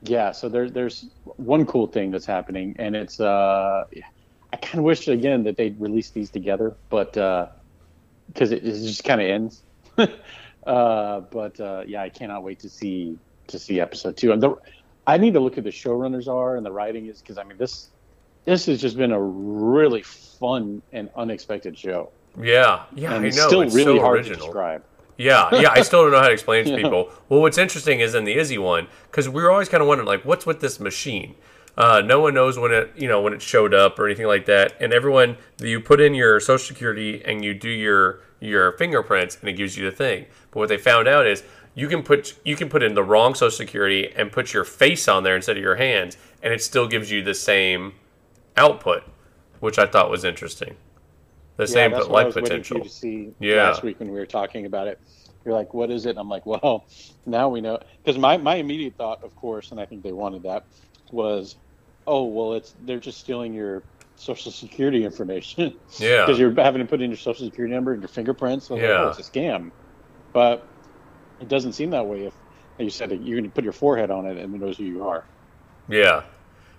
yeah, 0.08 0.32
so 0.32 0.48
there, 0.48 0.68
there's 0.70 1.06
one 1.24 1.66
cool 1.66 1.86
thing 1.86 2.10
that's 2.10 2.26
happening, 2.26 2.76
and 2.78 2.94
it's 2.96 3.20
uh, 3.20 3.84
I 4.52 4.56
kind 4.56 4.78
of 4.78 4.84
wish 4.84 5.08
again 5.08 5.44
that 5.44 5.56
they'd 5.56 5.80
release 5.80 6.10
these 6.10 6.30
together, 6.30 6.74
but 6.88 7.12
because 7.12 8.52
it, 8.52 8.64
it 8.64 8.72
just 8.72 9.04
kind 9.04 9.20
of 9.20 9.26
ends. 9.28 9.62
uh, 10.66 11.20
but 11.20 11.58
uh, 11.60 11.84
yeah, 11.86 12.02
I 12.02 12.08
cannot 12.08 12.42
wait 12.42 12.60
to 12.60 12.68
see 12.68 13.18
to 13.48 13.58
see 13.58 13.80
episode 13.80 14.16
two. 14.16 14.32
And 14.32 14.42
the, 14.42 14.56
I 15.06 15.18
need 15.18 15.34
to 15.34 15.40
look 15.40 15.56
at 15.58 15.64
the 15.64 15.70
showrunners 15.70 16.26
are 16.28 16.56
and 16.56 16.66
the 16.66 16.72
writing 16.72 17.06
is 17.06 17.20
because 17.20 17.38
I 17.38 17.44
mean 17.44 17.58
this 17.58 17.88
this 18.44 18.66
has 18.66 18.80
just 18.80 18.96
been 18.96 19.12
a 19.12 19.20
really 19.20 20.02
fun 20.02 20.82
and 20.92 21.08
unexpected 21.16 21.78
show, 21.78 22.10
Yeah. 22.40 22.84
Yeah. 22.94 23.14
and 23.14 23.24
I 23.24 23.28
it's 23.28 23.36
know. 23.36 23.46
still 23.46 23.60
it's 23.62 23.74
really 23.74 23.98
so 23.98 24.02
hard 24.04 24.18
original. 24.18 24.38
to 24.38 24.44
describe. 24.44 24.84
Yeah, 25.16 25.48
yeah, 25.60 25.70
I 25.70 25.82
still 25.82 26.02
don't 26.02 26.12
know 26.12 26.20
how 26.20 26.28
to 26.28 26.32
explain 26.32 26.64
to 26.64 26.70
Yeah. 26.70 26.76
people. 26.76 27.10
Well, 27.28 27.40
what's 27.40 27.58
interesting 27.58 28.00
is 28.00 28.14
in 28.14 28.24
the 28.24 28.34
Izzy 28.36 28.58
one 28.58 28.88
because 29.10 29.28
we 29.28 29.42
were 29.42 29.50
always 29.50 29.68
kind 29.68 29.80
of 29.82 29.88
wondering 29.88 30.06
like, 30.08 30.24
what's 30.24 30.46
with 30.46 30.60
this 30.60 30.78
machine? 30.78 31.34
Uh, 31.76 32.00
no 32.00 32.20
one 32.20 32.32
knows 32.32 32.58
when 32.58 32.72
it, 32.72 32.90
you 32.96 33.06
know, 33.06 33.20
when 33.20 33.34
it 33.34 33.42
showed 33.42 33.74
up 33.74 33.98
or 33.98 34.06
anything 34.06 34.26
like 34.26 34.46
that. 34.46 34.74
And 34.80 34.92
everyone, 34.94 35.36
you 35.60 35.78
put 35.80 36.00
in 36.00 36.14
your 36.14 36.40
social 36.40 36.66
security 36.66 37.22
and 37.24 37.44
you 37.44 37.52
do 37.54 37.68
your 37.68 38.20
your 38.40 38.72
fingerprints, 38.72 39.38
and 39.40 39.48
it 39.48 39.54
gives 39.54 39.76
you 39.76 39.84
the 39.90 39.96
thing. 39.96 40.26
But 40.50 40.60
what 40.60 40.68
they 40.68 40.76
found 40.78 41.08
out 41.08 41.26
is 41.26 41.42
you 41.74 41.88
can 41.88 42.02
put 42.02 42.38
you 42.44 42.56
can 42.56 42.68
put 42.70 42.82
in 42.82 42.94
the 42.94 43.02
wrong 43.02 43.34
social 43.34 43.56
security 43.56 44.10
and 44.16 44.32
put 44.32 44.52
your 44.54 44.64
face 44.64 45.06
on 45.08 45.22
there 45.22 45.36
instead 45.36 45.56
of 45.58 45.62
your 45.62 45.76
hands, 45.76 46.16
and 46.42 46.52
it 46.52 46.62
still 46.62 46.86
gives 46.88 47.10
you 47.10 47.22
the 47.22 47.34
same 47.34 47.92
output, 48.56 49.02
which 49.60 49.78
I 49.78 49.86
thought 49.86 50.10
was 50.10 50.24
interesting. 50.24 50.76
The 51.56 51.66
same 51.66 51.90
that's 51.92 52.04
but 52.04 52.10
what 52.12 52.20
I 52.20 52.24
life 52.26 52.34
was 52.34 52.42
waiting 52.42 52.62
for 52.62 52.74
potential. 52.74 52.76
you 52.78 52.84
to 52.84 52.90
see 52.90 53.34
Yeah. 53.40 53.68
last 53.68 53.82
week 53.82 53.98
when 54.00 54.10
we 54.10 54.18
were 54.18 54.26
talking 54.26 54.66
about 54.66 54.88
it. 54.88 55.00
You're 55.44 55.54
like, 55.54 55.72
"What 55.74 55.90
is 55.90 56.06
it?" 56.06 56.10
And 56.10 56.18
I'm 56.18 56.28
like, 56.28 56.44
"Well, 56.44 56.86
now 57.26 57.48
we 57.48 57.60
know." 57.60 57.78
Because 58.04 58.18
my 58.18 58.36
my 58.36 58.56
immediate 58.56 58.94
thought, 58.96 59.22
of 59.24 59.34
course, 59.36 59.70
and 59.70 59.80
I 59.80 59.86
think 59.86 60.02
they 60.02 60.12
wanted 60.12 60.42
that, 60.42 60.64
was, 61.12 61.56
"Oh, 62.06 62.24
well, 62.24 62.54
it's 62.54 62.74
they're 62.84 62.98
just 63.00 63.18
stealing 63.18 63.54
your 63.54 63.82
social 64.16 64.50
security 64.52 65.04
information." 65.04 65.74
Yeah. 65.98 66.26
because 66.26 66.38
you're 66.38 66.52
having 66.54 66.80
to 66.82 66.86
put 66.86 67.00
in 67.00 67.10
your 67.10 67.16
social 67.16 67.46
security 67.46 67.72
number 67.74 67.92
and 67.92 68.02
your 68.02 68.08
fingerprints. 68.08 68.66
So 68.66 68.74
was 68.74 68.82
like, 68.82 68.90
Yeah. 68.90 69.04
oh, 69.04 69.08
it's 69.08 69.18
a 69.20 69.22
scam. 69.30 69.70
But 70.32 70.66
it 71.40 71.48
doesn't 71.48 71.72
seem 71.72 71.90
that 71.90 72.06
way 72.06 72.24
if 72.26 72.34
like 72.78 72.84
you 72.84 72.90
said 72.90 73.10
you 73.12 73.36
can 73.40 73.50
put 73.50 73.64
your 73.64 73.72
forehead 73.72 74.10
on 74.10 74.26
it 74.26 74.36
and 74.36 74.54
it 74.54 74.60
knows 74.60 74.76
who 74.78 74.84
you 74.84 75.06
are. 75.08 75.24
Yeah, 75.88 76.24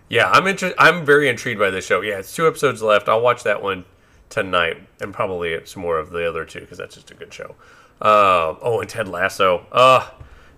yeah. 0.10 0.30
I'm 0.30 0.46
inter- 0.46 0.76
I'm 0.78 1.06
very 1.06 1.30
intrigued 1.30 1.60
by 1.60 1.70
this 1.72 1.86
show. 1.86 2.02
Yeah, 2.02 2.20
it's 2.20 2.36
two 2.36 2.46
episodes 2.48 2.84
left. 2.84 3.08
I'll 3.10 3.22
watch 3.22 3.44
that 3.44 3.64
one 3.64 3.86
tonight, 4.30 4.78
and 5.02 5.14
probably 5.14 5.60
some 5.66 5.82
more 5.82 5.98
of 6.00 6.10
the 6.12 6.28
other 6.28 6.46
two 6.46 6.62
because 6.62 6.78
that's 6.78 6.96
just 6.96 7.12
a 7.12 7.16
good 7.16 7.34
show. 7.34 7.56
Um, 8.02 8.58
oh, 8.62 8.80
and 8.82 8.90
Ted 8.90 9.08
Lasso. 9.08 9.66
Uh 9.72 10.10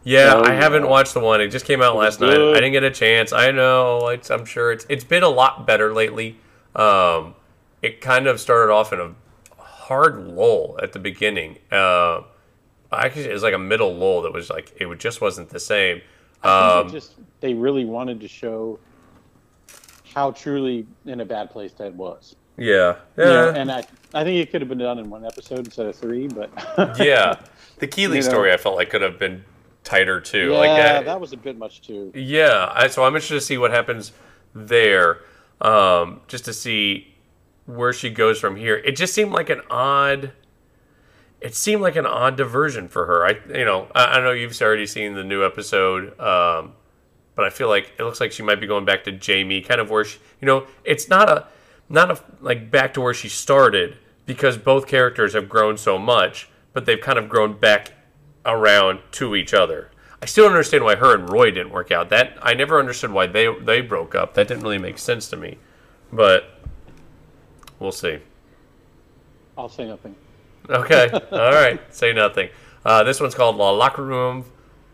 yeah, 0.03 0.33
Oh, 0.35 0.43
I 0.43 0.53
haven't 0.53 0.83
yeah. 0.83 0.89
watched 0.89 1.13
the 1.13 1.19
one. 1.19 1.41
It 1.41 1.49
just 1.49 1.65
came 1.65 1.81
out 1.81 1.95
last 1.95 2.19
night. 2.21 2.39
I 2.39 2.55
didn't 2.55 2.71
get 2.71 2.83
a 2.83 2.91
chance. 2.91 3.33
I 3.33 3.51
know. 3.51 4.07
It's, 4.09 4.29
I'm 4.31 4.45
sure 4.45 4.71
it's 4.71 4.85
it's 4.89 5.03
been 5.03 5.23
a 5.23 5.29
lot 5.29 5.67
better 5.67 5.93
lately. 5.93 6.37
Um, 6.75 7.35
it 7.81 8.01
kind 8.01 8.27
of 8.27 8.39
started 8.39 8.71
off 8.73 8.93
in 8.93 8.99
a 8.99 9.61
hard 9.61 10.17
lull 10.27 10.79
at 10.81 10.93
the 10.93 10.99
beginning. 10.99 11.59
Uh, 11.71 12.21
actually, 12.91 13.25
it 13.25 13.33
was 13.33 13.43
like 13.43 13.53
a 13.53 13.59
middle 13.59 13.93
lull 13.95 14.21
that 14.23 14.33
was 14.33 14.49
like 14.49 14.73
it 14.79 14.99
just 14.99 15.21
wasn't 15.21 15.49
the 15.49 15.59
same. 15.59 16.01
I 16.43 16.61
think 16.61 16.87
Um, 16.87 16.89
just 16.89 17.15
they 17.41 17.53
really 17.53 17.85
wanted 17.85 18.21
to 18.21 18.27
show 18.27 18.79
how 20.03 20.31
truly 20.31 20.87
in 21.05 21.21
a 21.21 21.25
bad 21.25 21.49
place 21.51 21.73
Ted 21.73 21.97
was. 21.97 22.35
Yeah, 22.59 22.95
You 23.17 23.23
know, 23.25 23.49
yeah. 23.49 23.55
and 23.61 23.71
I 23.71 23.83
I 24.13 24.23
think 24.23 24.39
it 24.39 24.51
could 24.51 24.61
have 24.61 24.69
been 24.69 24.77
done 24.79 24.99
in 24.99 25.09
one 25.09 25.25
episode 25.25 25.59
instead 25.59 25.85
of 25.85 25.95
three, 25.95 26.27
but 26.27 26.49
yeah, 26.99 27.35
the 27.77 27.87
Keeley 27.87 28.17
You 28.17 28.23
know. 28.23 28.29
story 28.29 28.51
I 28.53 28.57
felt 28.57 28.75
like 28.75 28.89
could 28.89 29.01
have 29.01 29.17
been 29.19 29.43
tighter 29.83 30.19
too. 30.19 30.51
yeah, 30.51 30.57
like 30.57 30.69
uh, 30.71 31.01
that 31.03 31.19
was 31.21 31.33
a 31.33 31.37
bit 31.37 31.57
much 31.57 31.81
too. 31.81 32.11
yeah. 32.15 32.71
I, 32.73 32.87
so 32.87 33.03
I'm 33.03 33.15
interested 33.15 33.35
to 33.35 33.41
see 33.41 33.57
what 33.57 33.71
happens 33.71 34.11
there, 34.53 35.19
um, 35.61 36.21
just 36.27 36.45
to 36.45 36.53
see 36.53 37.15
where 37.65 37.93
she 37.93 38.09
goes 38.09 38.39
from 38.39 38.55
here. 38.55 38.77
It 38.77 38.95
just 38.95 39.13
seemed 39.13 39.31
like 39.31 39.49
an 39.49 39.61
odd. 39.69 40.31
It 41.41 41.55
seemed 41.55 41.81
like 41.81 41.95
an 41.95 42.05
odd 42.05 42.35
diversion 42.35 42.89
for 42.89 43.05
her. 43.05 43.25
I, 43.25 43.39
you 43.57 43.63
know, 43.63 43.87
I, 43.95 44.05
I 44.17 44.19
know 44.21 44.31
you've 44.31 44.59
already 44.61 44.85
seen 44.85 45.13
the 45.13 45.23
new 45.23 45.45
episode, 45.45 46.19
um, 46.19 46.73
but 47.35 47.45
I 47.45 47.49
feel 47.49 47.69
like 47.69 47.93
it 47.97 48.03
looks 48.03 48.19
like 48.19 48.33
she 48.33 48.43
might 48.43 48.59
be 48.59 48.67
going 48.67 48.83
back 48.83 49.05
to 49.05 49.11
Jamie, 49.13 49.61
kind 49.61 49.79
of 49.79 49.89
where 49.89 50.03
she, 50.03 50.19
you 50.41 50.45
know, 50.47 50.67
it's 50.83 51.07
not 51.07 51.29
a, 51.29 51.47
not 51.89 52.11
a 52.11 52.19
like 52.39 52.71
back 52.71 52.93
to 52.93 53.01
where 53.01 53.13
she 53.13 53.29
started 53.29 53.97
because 54.25 54.57
both 54.57 54.87
characters 54.87 55.33
have 55.33 55.49
grown 55.49 55.77
so 55.77 55.97
much, 55.97 56.49
but 56.73 56.85
they've 56.85 57.01
kind 57.01 57.17
of 57.17 57.27
grown 57.27 57.57
back 57.59 57.93
around 58.45 58.99
to 59.11 59.35
each 59.35 59.53
other. 59.53 59.89
I 60.21 60.25
still 60.25 60.45
don't 60.45 60.53
understand 60.53 60.83
why 60.83 60.95
her 60.95 61.15
and 61.15 61.29
Roy 61.29 61.51
didn't 61.51 61.71
work 61.71 61.91
out. 61.91 62.09
That 62.09 62.37
I 62.41 62.53
never 62.53 62.79
understood 62.79 63.11
why 63.11 63.27
they 63.27 63.53
they 63.61 63.81
broke 63.81 64.15
up. 64.15 64.33
That 64.35 64.47
didn't 64.47 64.63
really 64.63 64.77
make 64.77 64.97
sense 64.97 65.29
to 65.29 65.37
me. 65.37 65.57
But 66.11 66.59
we'll 67.79 67.91
see. 67.91 68.19
I'll 69.57 69.69
say 69.69 69.87
nothing. 69.87 70.15
Okay. 70.69 71.09
All 71.31 71.51
right. 71.51 71.81
Say 71.93 72.13
nothing. 72.13 72.49
Uh, 72.85 73.03
this 73.03 73.19
one's 73.19 73.35
called 73.35 73.57
La 73.57 73.71
Locker 73.71 74.03
Room 74.03 74.45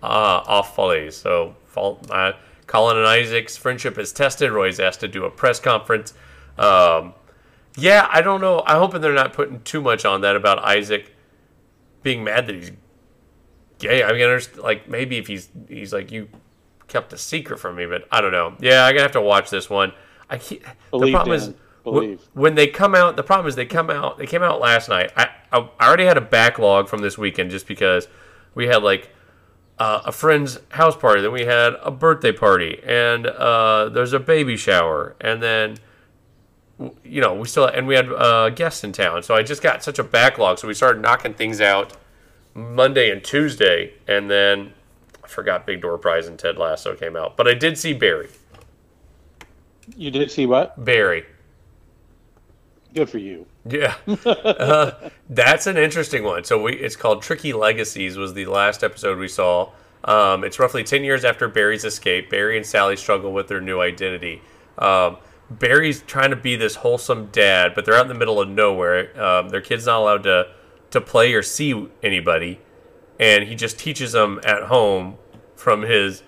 uh, 0.01 0.41
Off 0.45 0.75
Follies. 0.75 1.15
So, 1.15 1.55
uh, 1.75 2.33
Colin 2.67 2.97
and 2.97 3.05
Isaac's 3.05 3.57
friendship 3.57 3.97
is 3.97 4.11
tested. 4.11 4.51
Roy's 4.51 4.79
asked 4.79 5.01
to 5.01 5.07
do 5.07 5.25
a 5.25 5.29
press 5.29 5.59
conference. 5.59 6.13
Um, 6.57 7.13
yeah, 7.77 8.07
I 8.11 8.21
don't 8.21 8.41
know. 8.41 8.63
I'm 8.65 8.79
hoping 8.79 9.01
they're 9.01 9.13
not 9.13 9.33
putting 9.33 9.61
too 9.61 9.81
much 9.81 10.05
on 10.05 10.21
that 10.21 10.35
about 10.35 10.59
Isaac 10.59 11.13
being 12.03 12.23
mad 12.23 12.47
that 12.47 12.55
he's 12.55 12.71
gay. 13.79 14.03
I 14.03 14.11
mean, 14.11 14.21
I 14.21 14.25
understand, 14.25 14.63
like 14.63 14.87
maybe 14.89 15.17
if 15.17 15.27
he's 15.27 15.49
he's 15.67 15.91
like 15.91 16.11
you 16.11 16.29
kept 16.87 17.11
a 17.13 17.17
secret 17.17 17.59
from 17.59 17.75
me, 17.75 17.85
but 17.85 18.07
I 18.11 18.21
don't 18.21 18.31
know. 18.31 18.55
Yeah, 18.59 18.85
I'm 18.85 18.93
gonna 18.93 19.03
have 19.03 19.11
to 19.13 19.21
watch 19.21 19.49
this 19.49 19.69
one. 19.69 19.91
I 20.29 20.37
can't, 20.37 20.61
the 20.91 21.11
problem 21.11 21.37
Dan. 21.37 21.49
is 21.49 21.53
Believe. 21.83 22.21
when 22.33 22.55
they 22.55 22.67
come 22.67 22.95
out. 22.95 23.15
The 23.15 23.23
problem 23.23 23.47
is 23.47 23.55
they 23.55 23.65
come 23.65 23.89
out. 23.89 24.17
They 24.17 24.25
came 24.25 24.43
out 24.43 24.59
last 24.61 24.87
night. 24.89 25.11
I 25.15 25.29
I, 25.51 25.69
I 25.79 25.87
already 25.87 26.05
had 26.05 26.17
a 26.17 26.21
backlog 26.21 26.87
from 26.87 27.01
this 27.01 27.17
weekend 27.17 27.51
just 27.51 27.67
because 27.67 28.07
we 28.53 28.67
had 28.67 28.81
like 28.83 29.09
uh, 29.77 30.01
a 30.05 30.11
friend's 30.11 30.59
house 30.69 30.95
party, 30.95 31.21
then 31.21 31.31
we 31.31 31.45
had 31.45 31.73
a 31.83 31.91
birthday 31.91 32.31
party, 32.31 32.81
and 32.85 33.27
uh, 33.27 33.89
there's 33.89 34.13
a 34.13 34.19
baby 34.19 34.55
shower, 34.55 35.15
and 35.19 35.43
then 35.43 35.77
you 37.03 37.21
know 37.21 37.33
we 37.33 37.47
still 37.47 37.65
and 37.65 37.87
we 37.87 37.95
had 37.95 38.11
uh, 38.11 38.49
guests 38.49 38.83
in 38.83 38.91
town. 38.91 39.23
So 39.23 39.35
I 39.35 39.43
just 39.43 39.61
got 39.61 39.83
such 39.83 39.99
a 39.99 40.03
backlog. 40.03 40.59
So 40.59 40.67
we 40.67 40.73
started 40.73 41.01
knocking 41.01 41.33
things 41.33 41.61
out 41.61 41.93
Monday 42.53 43.11
and 43.11 43.23
Tuesday, 43.23 43.93
and 44.07 44.29
then 44.29 44.73
I 45.23 45.27
forgot 45.27 45.65
Big 45.65 45.81
Door 45.81 45.99
Prize 45.99 46.27
and 46.27 46.37
Ted 46.37 46.57
Lasso 46.57 46.95
came 46.95 47.15
out. 47.15 47.37
But 47.37 47.47
I 47.47 47.53
did 47.53 47.77
see 47.77 47.93
Barry. 47.93 48.29
You 49.95 50.11
did 50.11 50.31
see 50.31 50.45
what? 50.45 50.83
Barry. 50.83 51.25
Good 52.93 53.09
for 53.09 53.17
you. 53.17 53.45
Yeah, 53.65 53.95
uh, 54.25 54.91
that's 55.29 55.67
an 55.67 55.77
interesting 55.77 56.23
one. 56.23 56.43
So 56.43 56.61
we, 56.61 56.73
it's 56.73 56.95
called 56.95 57.21
Tricky 57.21 57.51
Legacies. 57.51 58.17
Was 58.17 58.33
the 58.33 58.45
last 58.45 58.83
episode 58.83 59.17
we 59.17 59.27
saw. 59.27 59.71
Um, 60.03 60.43
it's 60.43 60.59
roughly 60.59 60.83
ten 60.83 61.03
years 61.03 61.25
after 61.25 61.47
Barry's 61.47 61.83
escape. 61.83 62.29
Barry 62.29 62.57
and 62.57 62.65
Sally 62.65 62.95
struggle 62.95 63.33
with 63.33 63.47
their 63.47 63.59
new 63.59 63.81
identity. 63.81 64.41
Um, 64.77 65.17
Barry's 65.49 66.01
trying 66.01 66.31
to 66.31 66.35
be 66.35 66.55
this 66.55 66.75
wholesome 66.75 67.27
dad, 67.31 67.73
but 67.75 67.85
they're 67.85 67.95
out 67.95 68.01
in 68.03 68.07
the 68.07 68.13
middle 68.15 68.41
of 68.41 68.49
nowhere. 68.49 69.19
Um, 69.21 69.49
their 69.49 69.61
kid's 69.61 69.85
not 69.85 69.99
allowed 70.01 70.23
to 70.23 70.47
to 70.91 71.01
play 71.01 71.33
or 71.33 71.43
see 71.43 71.87
anybody, 72.01 72.59
and 73.19 73.43
he 73.43 73.55
just 73.55 73.77
teaches 73.77 74.13
them 74.13 74.39
at 74.45 74.63
home 74.63 75.17
from 75.55 75.81
his 75.83 76.23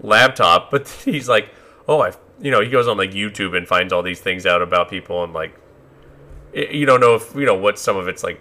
laptop. 0.00 0.70
But 0.70 0.88
he's 1.04 1.28
like, 1.28 1.50
oh, 1.86 2.00
I, 2.02 2.12
you 2.40 2.50
know, 2.50 2.60
he 2.60 2.68
goes 2.68 2.88
on 2.88 2.96
like 2.96 3.12
YouTube 3.12 3.56
and 3.56 3.66
finds 3.66 3.92
all 3.92 4.02
these 4.02 4.20
things 4.20 4.44
out 4.46 4.60
about 4.62 4.88
people 4.90 5.24
and 5.24 5.32
like 5.32 5.54
you 6.54 6.86
don't 6.86 7.00
know 7.00 7.14
if 7.14 7.34
you 7.34 7.44
know 7.44 7.54
what 7.54 7.78
some 7.78 7.96
of 7.96 8.08
it's 8.08 8.24
like 8.24 8.40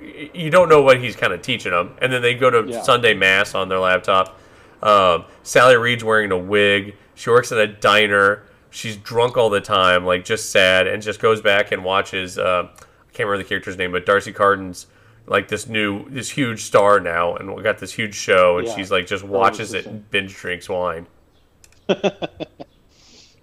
you 0.00 0.48
don't 0.50 0.68
know 0.70 0.80
what 0.82 0.98
he's 1.00 1.14
kind 1.14 1.32
of 1.34 1.42
teaching 1.42 1.70
them 1.70 1.94
and 2.00 2.10
then 2.10 2.22
they 2.22 2.34
go 2.34 2.48
to 2.50 2.66
Yeah. 2.68 2.82
sunday 2.82 3.12
mass 3.12 3.54
on 3.54 3.68
their 3.68 3.78
laptop 3.78 4.40
um, 4.82 5.26
sally 5.42 5.76
reed's 5.76 6.02
wearing 6.02 6.32
a 6.32 6.36
wig 6.38 6.96
she 7.14 7.28
works 7.28 7.52
at 7.52 7.58
a 7.58 7.66
diner 7.66 8.42
she's 8.72 8.96
drunk 8.96 9.36
all 9.36 9.50
the 9.50 9.60
time 9.60 10.04
like 10.04 10.24
just 10.24 10.50
sad 10.50 10.86
and 10.86 11.02
just 11.02 11.20
goes 11.20 11.40
back 11.40 11.70
and 11.72 11.84
watches 11.84 12.38
uh, 12.38 12.68
i 12.72 12.76
can't 13.12 13.28
remember 13.28 13.38
the 13.38 13.44
character's 13.48 13.76
name 13.76 13.92
but 13.92 14.04
D'Arcy 14.06 14.32
Carden's 14.32 14.86
like 15.26 15.48
this 15.48 15.68
new 15.68 16.08
this 16.10 16.30
huge 16.30 16.62
star 16.62 16.98
now 16.98 17.36
and 17.36 17.54
we 17.54 17.62
got 17.62 17.78
this 17.78 17.92
huge 17.92 18.14
show 18.14 18.58
and 18.58 18.66
Yeah. 18.66 18.74
she's 18.76 18.90
like 18.90 19.06
just 19.06 19.22
watches 19.24 19.70
the 19.70 19.78
it 19.78 19.86
and 19.86 20.10
binge 20.10 20.34
drinks 20.34 20.68
wine 20.68 21.06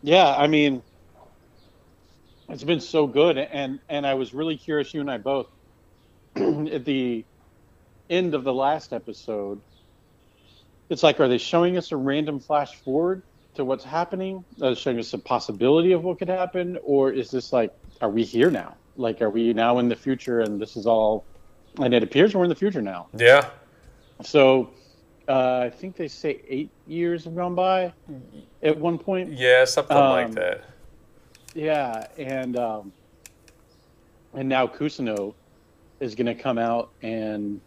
Yeah, 0.02 0.34
I 0.38 0.48
mean, 0.48 0.82
it's 2.48 2.64
been 2.64 2.80
so 2.80 3.06
good, 3.06 3.38
and 3.38 3.80
and 3.90 4.08
I 4.08 4.14
was 4.14 4.34
really 4.34 4.56
curious. 4.56 4.94
You 4.94 5.02
and 5.02 5.12
I 5.12 5.18
both 5.18 5.48
at 6.36 6.86
the 6.86 7.26
end 8.10 8.34
of 8.34 8.44
the 8.44 8.54
last 8.54 8.94
episode. 8.94 9.60
It's 10.90 11.04
like, 11.04 11.20
are 11.20 11.28
they 11.28 11.38
showing 11.38 11.78
us 11.78 11.92
a 11.92 11.98
random 11.98 12.40
flash 12.40 12.76
forward 12.76 13.22
to 13.56 13.66
what's 13.66 13.84
happening? 13.84 14.44
They 14.58 14.74
showing 14.76 15.00
us 15.00 15.14
a 15.14 15.18
possibility 15.18 15.92
of 15.92 16.04
what 16.04 16.20
could 16.20 16.30
happen, 16.30 16.78
or 16.84 17.12
is 17.12 17.32
this 17.32 17.52
like, 17.52 17.72
are 18.02 18.10
we 18.10 18.24
here 18.24 18.50
now? 18.52 18.76
Like, 18.96 19.22
are 19.22 19.30
we 19.30 19.54
now 19.54 19.80
in 19.80 19.90
the 19.90 19.96
future, 19.96 20.42
and 20.42 20.62
this 20.62 20.76
is 20.76 20.86
all? 20.86 21.26
And 21.82 21.94
it 21.94 22.04
appears 22.04 22.36
we're 22.36 22.44
in 22.44 22.50
the 22.50 22.56
future 22.56 22.82
now. 22.82 23.08
yeah 23.18 23.50
So, 24.24 24.72
uh, 25.28 25.60
I 25.66 25.70
think 25.70 25.96
they 25.96 26.08
say 26.08 26.42
eight 26.48 26.72
years 26.88 27.24
have 27.26 27.36
gone 27.36 27.56
by 27.56 27.94
at 28.64 28.78
one 28.78 28.98
point. 28.98 29.32
yeah 29.32 29.64
something 29.66 29.96
like 29.96 30.26
Um, 30.28 30.32
that 30.34 30.62
Yeah, 31.54 32.08
and 32.18 32.58
um, 32.58 32.92
and 34.34 34.50
now 34.50 34.68
Cousineau 34.68 35.34
is 36.00 36.16
going 36.16 36.26
to 36.28 36.36
come 36.36 36.58
out 36.58 36.92
and 37.02 37.62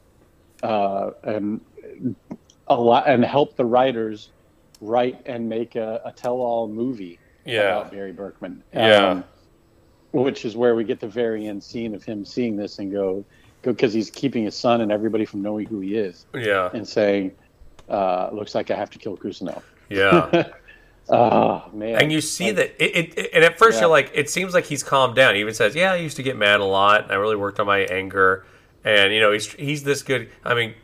uh, 0.63 1.11
and 1.23 1.61
a 2.69 2.75
lot 2.75 3.09
and 3.09 3.25
help 3.25 3.57
the 3.57 3.65
writers 3.65 4.31
write 4.83 5.23
and 5.27 5.49
make 5.49 5.77
a, 5.77 6.01
a 6.05 6.13
tell-all 6.13 6.67
movie 6.69 7.19
yeah 7.47 7.79
about 7.79 7.93
Barry 7.93 8.13
Berkman. 8.13 8.63
Yeah. 8.75 9.23
which 10.13 10.45
is 10.45 10.57
where 10.57 10.75
we 10.75 10.85
get 10.85 11.01
the 11.01 11.09
very 11.09 11.47
end 11.47 11.63
scene 11.63 11.95
of 11.95 12.05
him 12.05 12.25
seeing 12.25 12.57
this 12.57 12.79
and 12.81 12.91
go 12.93 13.25
go 13.63 13.73
because 13.73 13.93
he's 13.93 14.11
keeping 14.11 14.45
his 14.45 14.57
son 14.57 14.81
and 14.81 14.91
everybody 14.93 15.25
from 15.25 15.41
knowing 15.41 15.67
who 15.67 15.79
he 15.81 15.95
is 15.97 16.27
yeah 16.35 16.69
and 16.75 16.87
saying, 16.87 17.31
uh, 17.89 18.29
"Looks 18.33 18.55
like 18.57 18.71
I 18.71 18.77
have 18.77 18.91
to 18.91 18.99
kill 18.99 19.17
Cousineau." 19.17 19.63
yeah 19.89 20.51
Oh 21.09 21.65
man! 21.73 21.97
and 22.03 22.13
you 22.13 22.21
see 22.21 22.47
Like, 22.53 22.57
that 22.57 22.85
it, 22.85 23.19
it, 23.19 23.31
and 23.35 23.45
at 23.45 23.59
first 23.59 23.77
Yeah. 23.77 23.83
you're 23.83 23.91
like 23.91 24.11
it 24.15 24.29
seems 24.31 24.53
like 24.55 24.65
he's 24.65 24.83
calmed 24.83 25.15
down 25.15 25.35
he 25.37 25.41
even 25.41 25.55
says 25.55 25.75
yeah 25.77 25.93
i 25.93 25.97
used 25.97 26.17
to 26.17 26.23
get 26.25 26.37
mad 26.37 26.61
a 26.61 26.65
lot 26.65 27.11
i 27.11 27.15
really 27.15 27.37
worked 27.37 27.59
on 27.61 27.67
my 27.67 27.81
anger 27.81 28.45
and 28.85 29.13
you 29.13 29.21
know 29.21 29.33
he's 29.33 29.53
he's 29.55 29.85
this 29.85 30.03
good 30.03 30.29
i 30.45 30.55
mean 30.55 30.75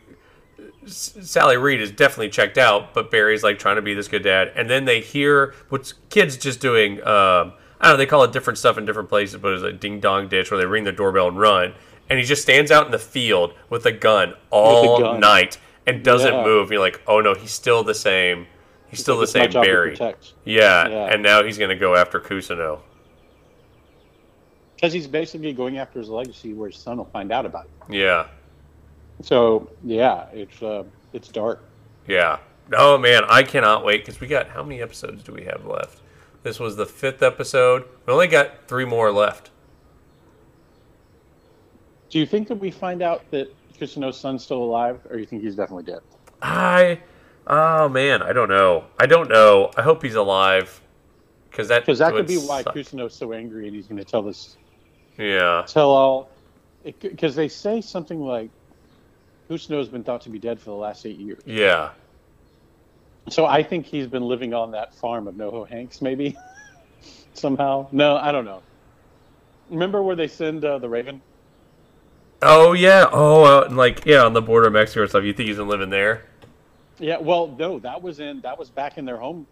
sally 0.88 1.56
reed 1.56 1.80
is 1.80 1.90
definitely 1.90 2.28
checked 2.28 2.58
out 2.58 2.92
but 2.94 3.10
barry's 3.10 3.42
like 3.42 3.58
trying 3.58 3.76
to 3.76 3.82
be 3.82 3.94
this 3.94 4.08
good 4.08 4.22
dad 4.22 4.50
and 4.56 4.68
then 4.70 4.84
they 4.84 5.00
hear 5.00 5.54
what's 5.68 5.94
kids 6.10 6.36
just 6.36 6.60
doing 6.60 6.98
um 7.06 7.52
i 7.80 7.84
don't 7.88 7.92
know 7.92 7.96
they 7.96 8.06
call 8.06 8.22
it 8.24 8.32
different 8.32 8.58
stuff 8.58 8.76
in 8.78 8.84
different 8.84 9.08
places 9.08 9.40
but 9.40 9.52
it's 9.52 9.62
a 9.62 9.72
ding 9.72 10.00
dong 10.00 10.28
ditch 10.28 10.50
where 10.50 10.58
they 10.58 10.66
ring 10.66 10.84
the 10.84 10.92
doorbell 10.92 11.28
and 11.28 11.38
run 11.38 11.74
and 12.10 12.18
he 12.18 12.24
just 12.24 12.42
stands 12.42 12.70
out 12.70 12.86
in 12.86 12.92
the 12.92 12.98
field 12.98 13.52
with 13.68 13.84
a 13.86 13.92
gun 13.92 14.34
all 14.50 15.00
gun. 15.00 15.20
night 15.20 15.58
and 15.86 16.02
doesn't 16.04 16.32
Yeah. 16.34 16.44
move 16.44 16.70
you're 16.70 16.80
like 16.80 17.00
oh 17.06 17.20
no 17.20 17.34
he's 17.34 17.52
still 17.52 17.82
the 17.84 17.94
same 17.94 18.46
he's 18.88 19.00
still 19.00 19.18
the 19.18 19.26
same 19.26 19.50
barry 19.50 19.96
yeah, 20.44 20.88
Yeah. 20.88 21.12
and 21.12 21.22
now 21.22 21.42
he's 21.42 21.58
going 21.58 21.70
to 21.70 21.76
go 21.76 21.94
after 21.94 22.18
Cousineau. 22.20 22.80
because 24.76 24.92
he's 24.92 25.06
basically 25.06 25.52
going 25.52 25.76
after 25.78 25.98
his 25.98 26.08
legacy 26.08 26.54
where 26.54 26.70
his 26.70 26.78
son 26.78 26.96
will 26.98 27.04
find 27.06 27.32
out 27.32 27.44
about 27.44 27.64
it. 27.66 27.94
Yeah, 27.94 28.28
So 29.22 29.70
yeah, 29.84 30.26
it's 30.32 30.62
uh, 30.62 30.84
it's 31.12 31.28
dark. 31.28 31.62
yeah. 32.06 32.38
Oh 32.74 32.98
man, 32.98 33.22
I 33.28 33.42
cannot 33.44 33.82
wait 33.82 34.04
because 34.04 34.20
we 34.20 34.26
got 34.26 34.48
how 34.48 34.62
many 34.62 34.82
episodes 34.82 35.22
do 35.22 35.32
we 35.32 35.44
have 35.44 35.64
left? 35.64 36.02
This 36.42 36.60
was 36.60 36.76
the 36.76 36.84
fifth 36.84 37.22
episode. 37.22 37.84
We 38.06 38.12
only 38.12 38.26
got 38.28 38.68
three 38.68 38.84
more 38.84 39.10
left. 39.10 39.50
Do 42.10 42.18
you 42.18 42.26
think 42.26 42.48
that 42.48 42.56
we 42.56 42.70
find 42.70 43.02
out 43.02 43.22
that 43.30 43.54
Cousineau's 43.78 44.18
son's 44.18 44.44
still 44.44 44.62
alive, 44.62 45.00
or 45.10 45.18
you 45.18 45.26
think 45.26 45.42
he's 45.42 45.56
definitely 45.56 45.84
dead? 45.84 46.00
I, 46.42 47.00
oh 47.46 47.88
man, 47.88 48.22
I 48.22 48.32
don't 48.32 48.48
know. 48.48 48.84
I 48.98 49.06
don't 49.06 49.28
know. 49.28 49.70
I 49.76 49.82
hope 49.82 50.02
he's 50.02 50.14
alive 50.14 50.80
because 51.50 51.68
that 51.68 51.82
Because 51.82 51.98
that 51.98 52.12
could 52.12 52.26
be 52.26 52.36
why 52.36 52.62
suck. 52.62 52.74
Cousineau's 52.74 53.14
so 53.14 53.32
angry 53.32 53.66
and 53.66 53.74
he's 53.74 53.86
going 53.86 53.98
to 53.98 54.04
tell 54.04 54.22
this 54.22 54.56
Yeah, 55.16 55.64
tell 55.66 55.90
all. 55.90 56.30
Because 56.84 57.34
they 57.34 57.48
say 57.48 57.80
something 57.80 58.20
like 58.20 58.50
Cousineau's 59.48 59.88
been 59.88 60.04
thought 60.04 60.20
to 60.22 60.30
be 60.30 60.38
dead 60.38 60.58
for 60.60 60.70
the 60.70 60.76
last 60.76 61.06
eight 61.06 61.18
years. 61.18 61.40
yeah, 61.46 61.90
So 63.30 63.46
I 63.46 63.62
think 63.62 63.86
he's 63.86 64.06
been 64.06 64.22
living 64.24 64.52
on 64.54 64.70
that 64.72 64.94
farm 64.94 65.26
of 65.26 65.34
NoHo 65.34 65.68
Hanks, 65.68 66.02
maybe 66.02 66.36
somehow. 67.34 67.88
No, 67.92 68.16
I 68.16 68.30
don't 68.32 68.44
know. 68.44 68.62
Remember 69.70 70.02
where 70.02 70.16
they 70.16 70.28
send 70.28 70.64
uh, 70.64 70.78
the 70.78 70.88
Raven? 70.88 71.20
Oh 72.42 72.72
yeah. 72.72 73.08
Oh, 73.10 73.44
uh, 73.44 73.68
like 73.70 74.06
yeah, 74.06 74.22
on 74.24 74.32
the 74.32 74.42
border 74.42 74.68
of 74.68 74.72
Mexico 74.72 75.02
or 75.02 75.08
stuff. 75.08 75.24
You 75.24 75.32
think 75.32 75.48
he's 75.48 75.56
been 75.58 75.68
living 75.68 75.90
there? 75.90 76.24
Yeah, 76.98 77.18
well, 77.18 77.48
no, 77.58 77.78
that 77.80 78.02
was 78.02 78.20
in 78.20 78.40
that 78.42 78.58
was 78.58 78.70
back 78.70 78.96
in 78.98 79.04
their 79.04 79.16
home, 79.18 79.46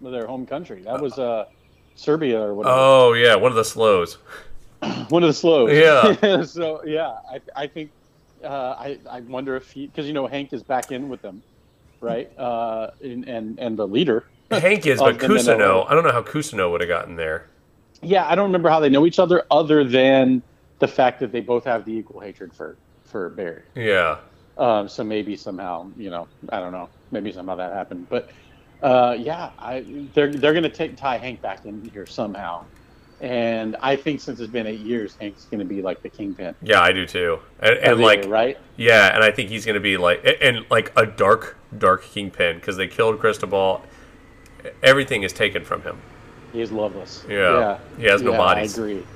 their 0.00 0.26
home 0.26 0.46
country. 0.46 0.82
That 0.82 1.00
was 1.00 1.18
uh, 1.18 1.46
Serbia 1.94 2.40
or 2.40 2.54
whatever. 2.54 2.74
Oh 2.76 3.12
yeah, 3.14 3.34
one 3.36 3.50
of 3.52 3.56
the 3.56 3.64
slows. 3.64 4.18
One 5.08 5.22
of 5.22 5.28
the 5.28 5.32
slows. 5.34 5.72
Yeah. 5.72 6.42
so 6.44 6.84
yeah, 6.84 7.16
I, 7.32 7.40
I 7.56 7.66
think 7.66 7.90
uh, 8.46 8.76
I 8.78 8.98
I 9.10 9.20
wonder 9.20 9.56
if 9.56 9.70
he 9.70 9.86
because 9.86 10.06
you 10.06 10.12
know 10.12 10.26
Hank 10.26 10.52
is 10.52 10.62
back 10.62 10.92
in 10.92 11.08
with 11.08 11.22
them, 11.22 11.42
right? 12.00 12.30
Uh, 12.38 12.90
and 13.02 13.28
and, 13.28 13.58
and 13.58 13.76
the 13.76 13.86
leader. 13.86 14.24
Hank 14.50 14.86
is, 14.86 15.00
but 15.00 15.18
the 15.18 15.28
Manila. 15.28 15.40
Cousineau. 15.40 15.90
I 15.90 15.94
don't 15.94 16.04
know 16.04 16.12
how 16.12 16.22
Cousineau 16.22 16.70
would 16.70 16.80
have 16.80 16.88
gotten 16.88 17.16
there. 17.16 17.48
Yeah, 18.02 18.28
I 18.28 18.34
don't 18.34 18.44
remember 18.44 18.68
how 18.68 18.78
they 18.80 18.88
know 18.88 19.06
each 19.06 19.18
other, 19.18 19.44
other 19.50 19.82
than 19.82 20.42
the 20.78 20.86
fact 20.88 21.20
that 21.20 21.32
they 21.32 21.40
both 21.40 21.64
have 21.64 21.84
the 21.84 21.92
equal 21.92 22.20
hatred 22.20 22.52
for 22.52 22.76
for 23.04 23.30
Barry. 23.30 23.62
Yeah. 23.74 24.18
Um, 24.58 24.88
so 24.88 25.04
maybe 25.04 25.36
somehow, 25.36 25.90
you 25.96 26.10
know, 26.10 26.28
I 26.48 26.60
don't 26.60 26.72
know, 26.72 26.88
maybe 27.10 27.32
somehow 27.32 27.56
that 27.56 27.72
happened. 27.72 28.08
But 28.08 28.30
uh, 28.82 29.16
yeah, 29.18 29.50
I, 29.58 29.84
they're 30.14 30.32
they're 30.32 30.52
going 30.52 30.62
to 30.62 30.70
take 30.70 30.96
tie 30.96 31.18
Hank 31.18 31.42
back 31.42 31.64
in 31.66 31.88
here 31.92 32.06
somehow. 32.06 32.64
And 33.20 33.76
I 33.80 33.96
think 33.96 34.20
since 34.20 34.40
it's 34.40 34.52
been 34.52 34.66
eight 34.66 34.80
years, 34.80 35.16
Hank's 35.18 35.46
going 35.46 35.60
to 35.60 35.64
be 35.64 35.80
like 35.80 36.02
the 36.02 36.10
kingpin. 36.10 36.54
Yeah, 36.62 36.80
I 36.80 36.92
do 36.92 37.06
too. 37.06 37.38
And, 37.60 37.78
and 37.78 38.00
like, 38.00 38.24
year, 38.24 38.28
right? 38.28 38.58
yeah, 38.76 39.14
and 39.14 39.24
I 39.24 39.30
think 39.30 39.48
he's 39.48 39.64
going 39.64 39.74
to 39.74 39.80
be 39.80 39.96
like, 39.96 40.22
and 40.40 40.66
like 40.70 40.92
a 40.96 41.06
dark, 41.06 41.56
dark 41.76 42.04
kingpin 42.04 42.56
because 42.56 42.76
they 42.76 42.88
killed 42.88 43.18
Cristobal. 43.18 43.82
Everything 44.82 45.22
is 45.22 45.32
taken 45.32 45.64
from 45.64 45.82
him. 45.82 45.98
He 46.52 46.60
is 46.60 46.72
loveless. 46.72 47.24
Yeah. 47.28 47.78
He 47.98 48.04
has 48.04 48.22
no 48.22 48.32
yeah, 48.32 48.36
bodies. 48.36 48.78
I 48.78 48.82
agree. 48.82 49.06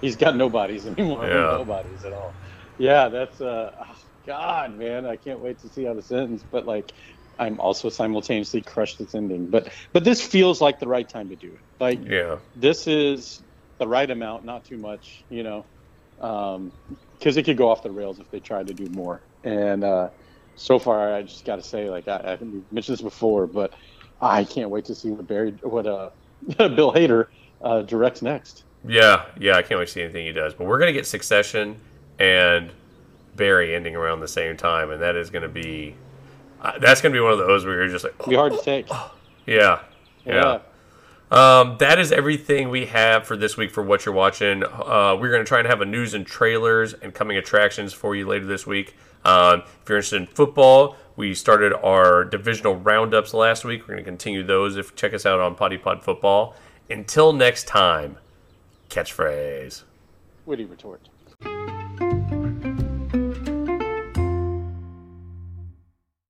He's 0.00 0.16
got 0.16 0.36
no 0.36 0.48
bodies 0.48 0.86
anymore. 0.86 1.26
Yeah. 1.26 1.32
No 1.32 1.64
bodies 1.64 2.04
at 2.04 2.12
all. 2.12 2.34
Yeah, 2.78 3.08
that's 3.08 3.40
uh 3.40 3.72
oh, 3.80 3.96
God, 4.26 4.76
man. 4.76 5.06
I 5.06 5.16
can't 5.16 5.40
wait 5.40 5.58
to 5.60 5.68
see 5.68 5.84
how 5.84 5.94
this 5.94 6.10
ends. 6.12 6.44
But 6.50 6.66
like 6.66 6.92
I'm 7.38 7.60
also 7.60 7.88
simultaneously 7.88 8.62
crushed 8.62 9.00
its 9.00 9.14
ending. 9.14 9.50
But 9.50 9.72
but 9.92 10.04
this 10.04 10.22
feels 10.26 10.60
like 10.60 10.78
the 10.78 10.88
right 10.88 11.08
time 11.08 11.28
to 11.30 11.36
do 11.36 11.54
it. 11.54 11.60
Like 11.80 12.02
Yeah, 12.02 12.38
this 12.54 12.86
is 12.86 13.42
the 13.78 13.88
right 13.88 14.10
amount, 14.10 14.44
not 14.44 14.64
too 14.64 14.78
much, 14.78 15.24
you 15.28 15.42
know. 15.42 15.68
Um 16.20 16.72
because 17.18 17.36
it 17.36 17.44
could 17.44 17.56
go 17.56 17.70
off 17.70 17.82
the 17.82 17.90
rails 17.92 18.18
if 18.20 18.28
they 18.30 18.40
tried 18.40 18.66
to 18.68 18.74
do 18.74 18.88
more. 18.88 19.22
And 19.44 19.84
uh 19.84 20.10
so 20.54 20.78
far 20.78 21.14
I 21.14 21.22
just 21.22 21.44
gotta 21.44 21.62
say, 21.62 21.88
like 21.90 22.08
I, 22.08 22.38
I 22.40 22.44
mentioned 22.70 22.94
this 22.94 23.02
before, 23.02 23.46
but 23.46 23.72
I 24.20 24.44
can't 24.44 24.70
wait 24.70 24.86
to 24.86 24.94
see 24.94 25.10
what 25.10 25.26
Barry 25.26 25.56
what 25.62 25.86
uh 25.86 26.10
Bill 26.58 26.92
Hader 26.92 27.26
uh, 27.60 27.82
directs 27.82 28.22
next. 28.22 28.64
yeah, 28.86 29.26
yeah. 29.38 29.56
I 29.56 29.62
can't 29.62 29.78
wait 29.78 29.86
to 29.86 29.92
see 29.92 30.02
anything 30.02 30.26
he 30.26 30.32
does. 30.32 30.54
But 30.54 30.66
we're 30.66 30.78
gonna 30.78 30.92
get 30.92 31.06
Succession 31.06 31.80
and 32.18 32.72
Barry 33.34 33.74
ending 33.74 33.96
around 33.96 34.20
the 34.20 34.28
same 34.28 34.56
time, 34.56 34.90
and 34.90 35.00
that 35.02 35.16
is 35.16 35.30
gonna 35.30 35.48
be. 35.48 35.96
Uh, 36.62 36.78
that's 36.78 37.02
gonna 37.02 37.12
be 37.12 37.20
one 37.20 37.32
of 37.32 37.38
those 37.38 37.66
where 37.66 37.74
you're 37.74 37.88
just 37.88 38.04
like, 38.04 38.14
be 38.26 38.36
hard 38.36 38.52
to 38.52 38.62
take. 38.62 38.88
yeah, 39.46 39.80
yeah. 40.24 40.60
Um, 41.32 41.76
that 41.78 41.98
is 41.98 42.12
everything 42.12 42.68
we 42.68 42.86
have 42.86 43.26
for 43.26 43.38
this 43.38 43.56
week 43.56 43.70
for 43.70 43.82
what 43.82 44.04
you're 44.04 44.14
watching. 44.14 44.62
Uh, 44.64 45.16
we're 45.18 45.30
going 45.30 45.42
to 45.42 45.48
try 45.48 45.60
and 45.60 45.66
have 45.66 45.80
a 45.80 45.86
news 45.86 46.12
and 46.12 46.26
trailers 46.26 46.92
and 46.92 47.14
coming 47.14 47.38
attractions 47.38 47.94
for 47.94 48.14
you 48.14 48.26
later 48.26 48.44
this 48.44 48.66
week. 48.66 48.94
Um, 49.24 49.62
if 49.82 49.88
you're 49.88 49.96
interested 49.96 50.20
in 50.20 50.26
football, 50.26 50.94
we 51.16 51.32
started 51.32 51.72
our 51.82 52.24
divisional 52.24 52.76
roundups 52.76 53.32
last 53.32 53.64
week. 53.64 53.80
We're 53.82 53.94
going 53.94 54.04
to 54.04 54.10
continue 54.10 54.42
those. 54.42 54.76
If 54.76 54.94
check 54.94 55.14
us 55.14 55.24
out 55.24 55.40
on 55.40 55.54
Poddy 55.54 55.78
Pod 55.78 56.04
Football. 56.04 56.54
Until 56.90 57.32
next 57.32 57.66
time, 57.66 58.18
catchphrase. 58.90 59.84
Witty 60.44 60.66
retort. 60.66 61.08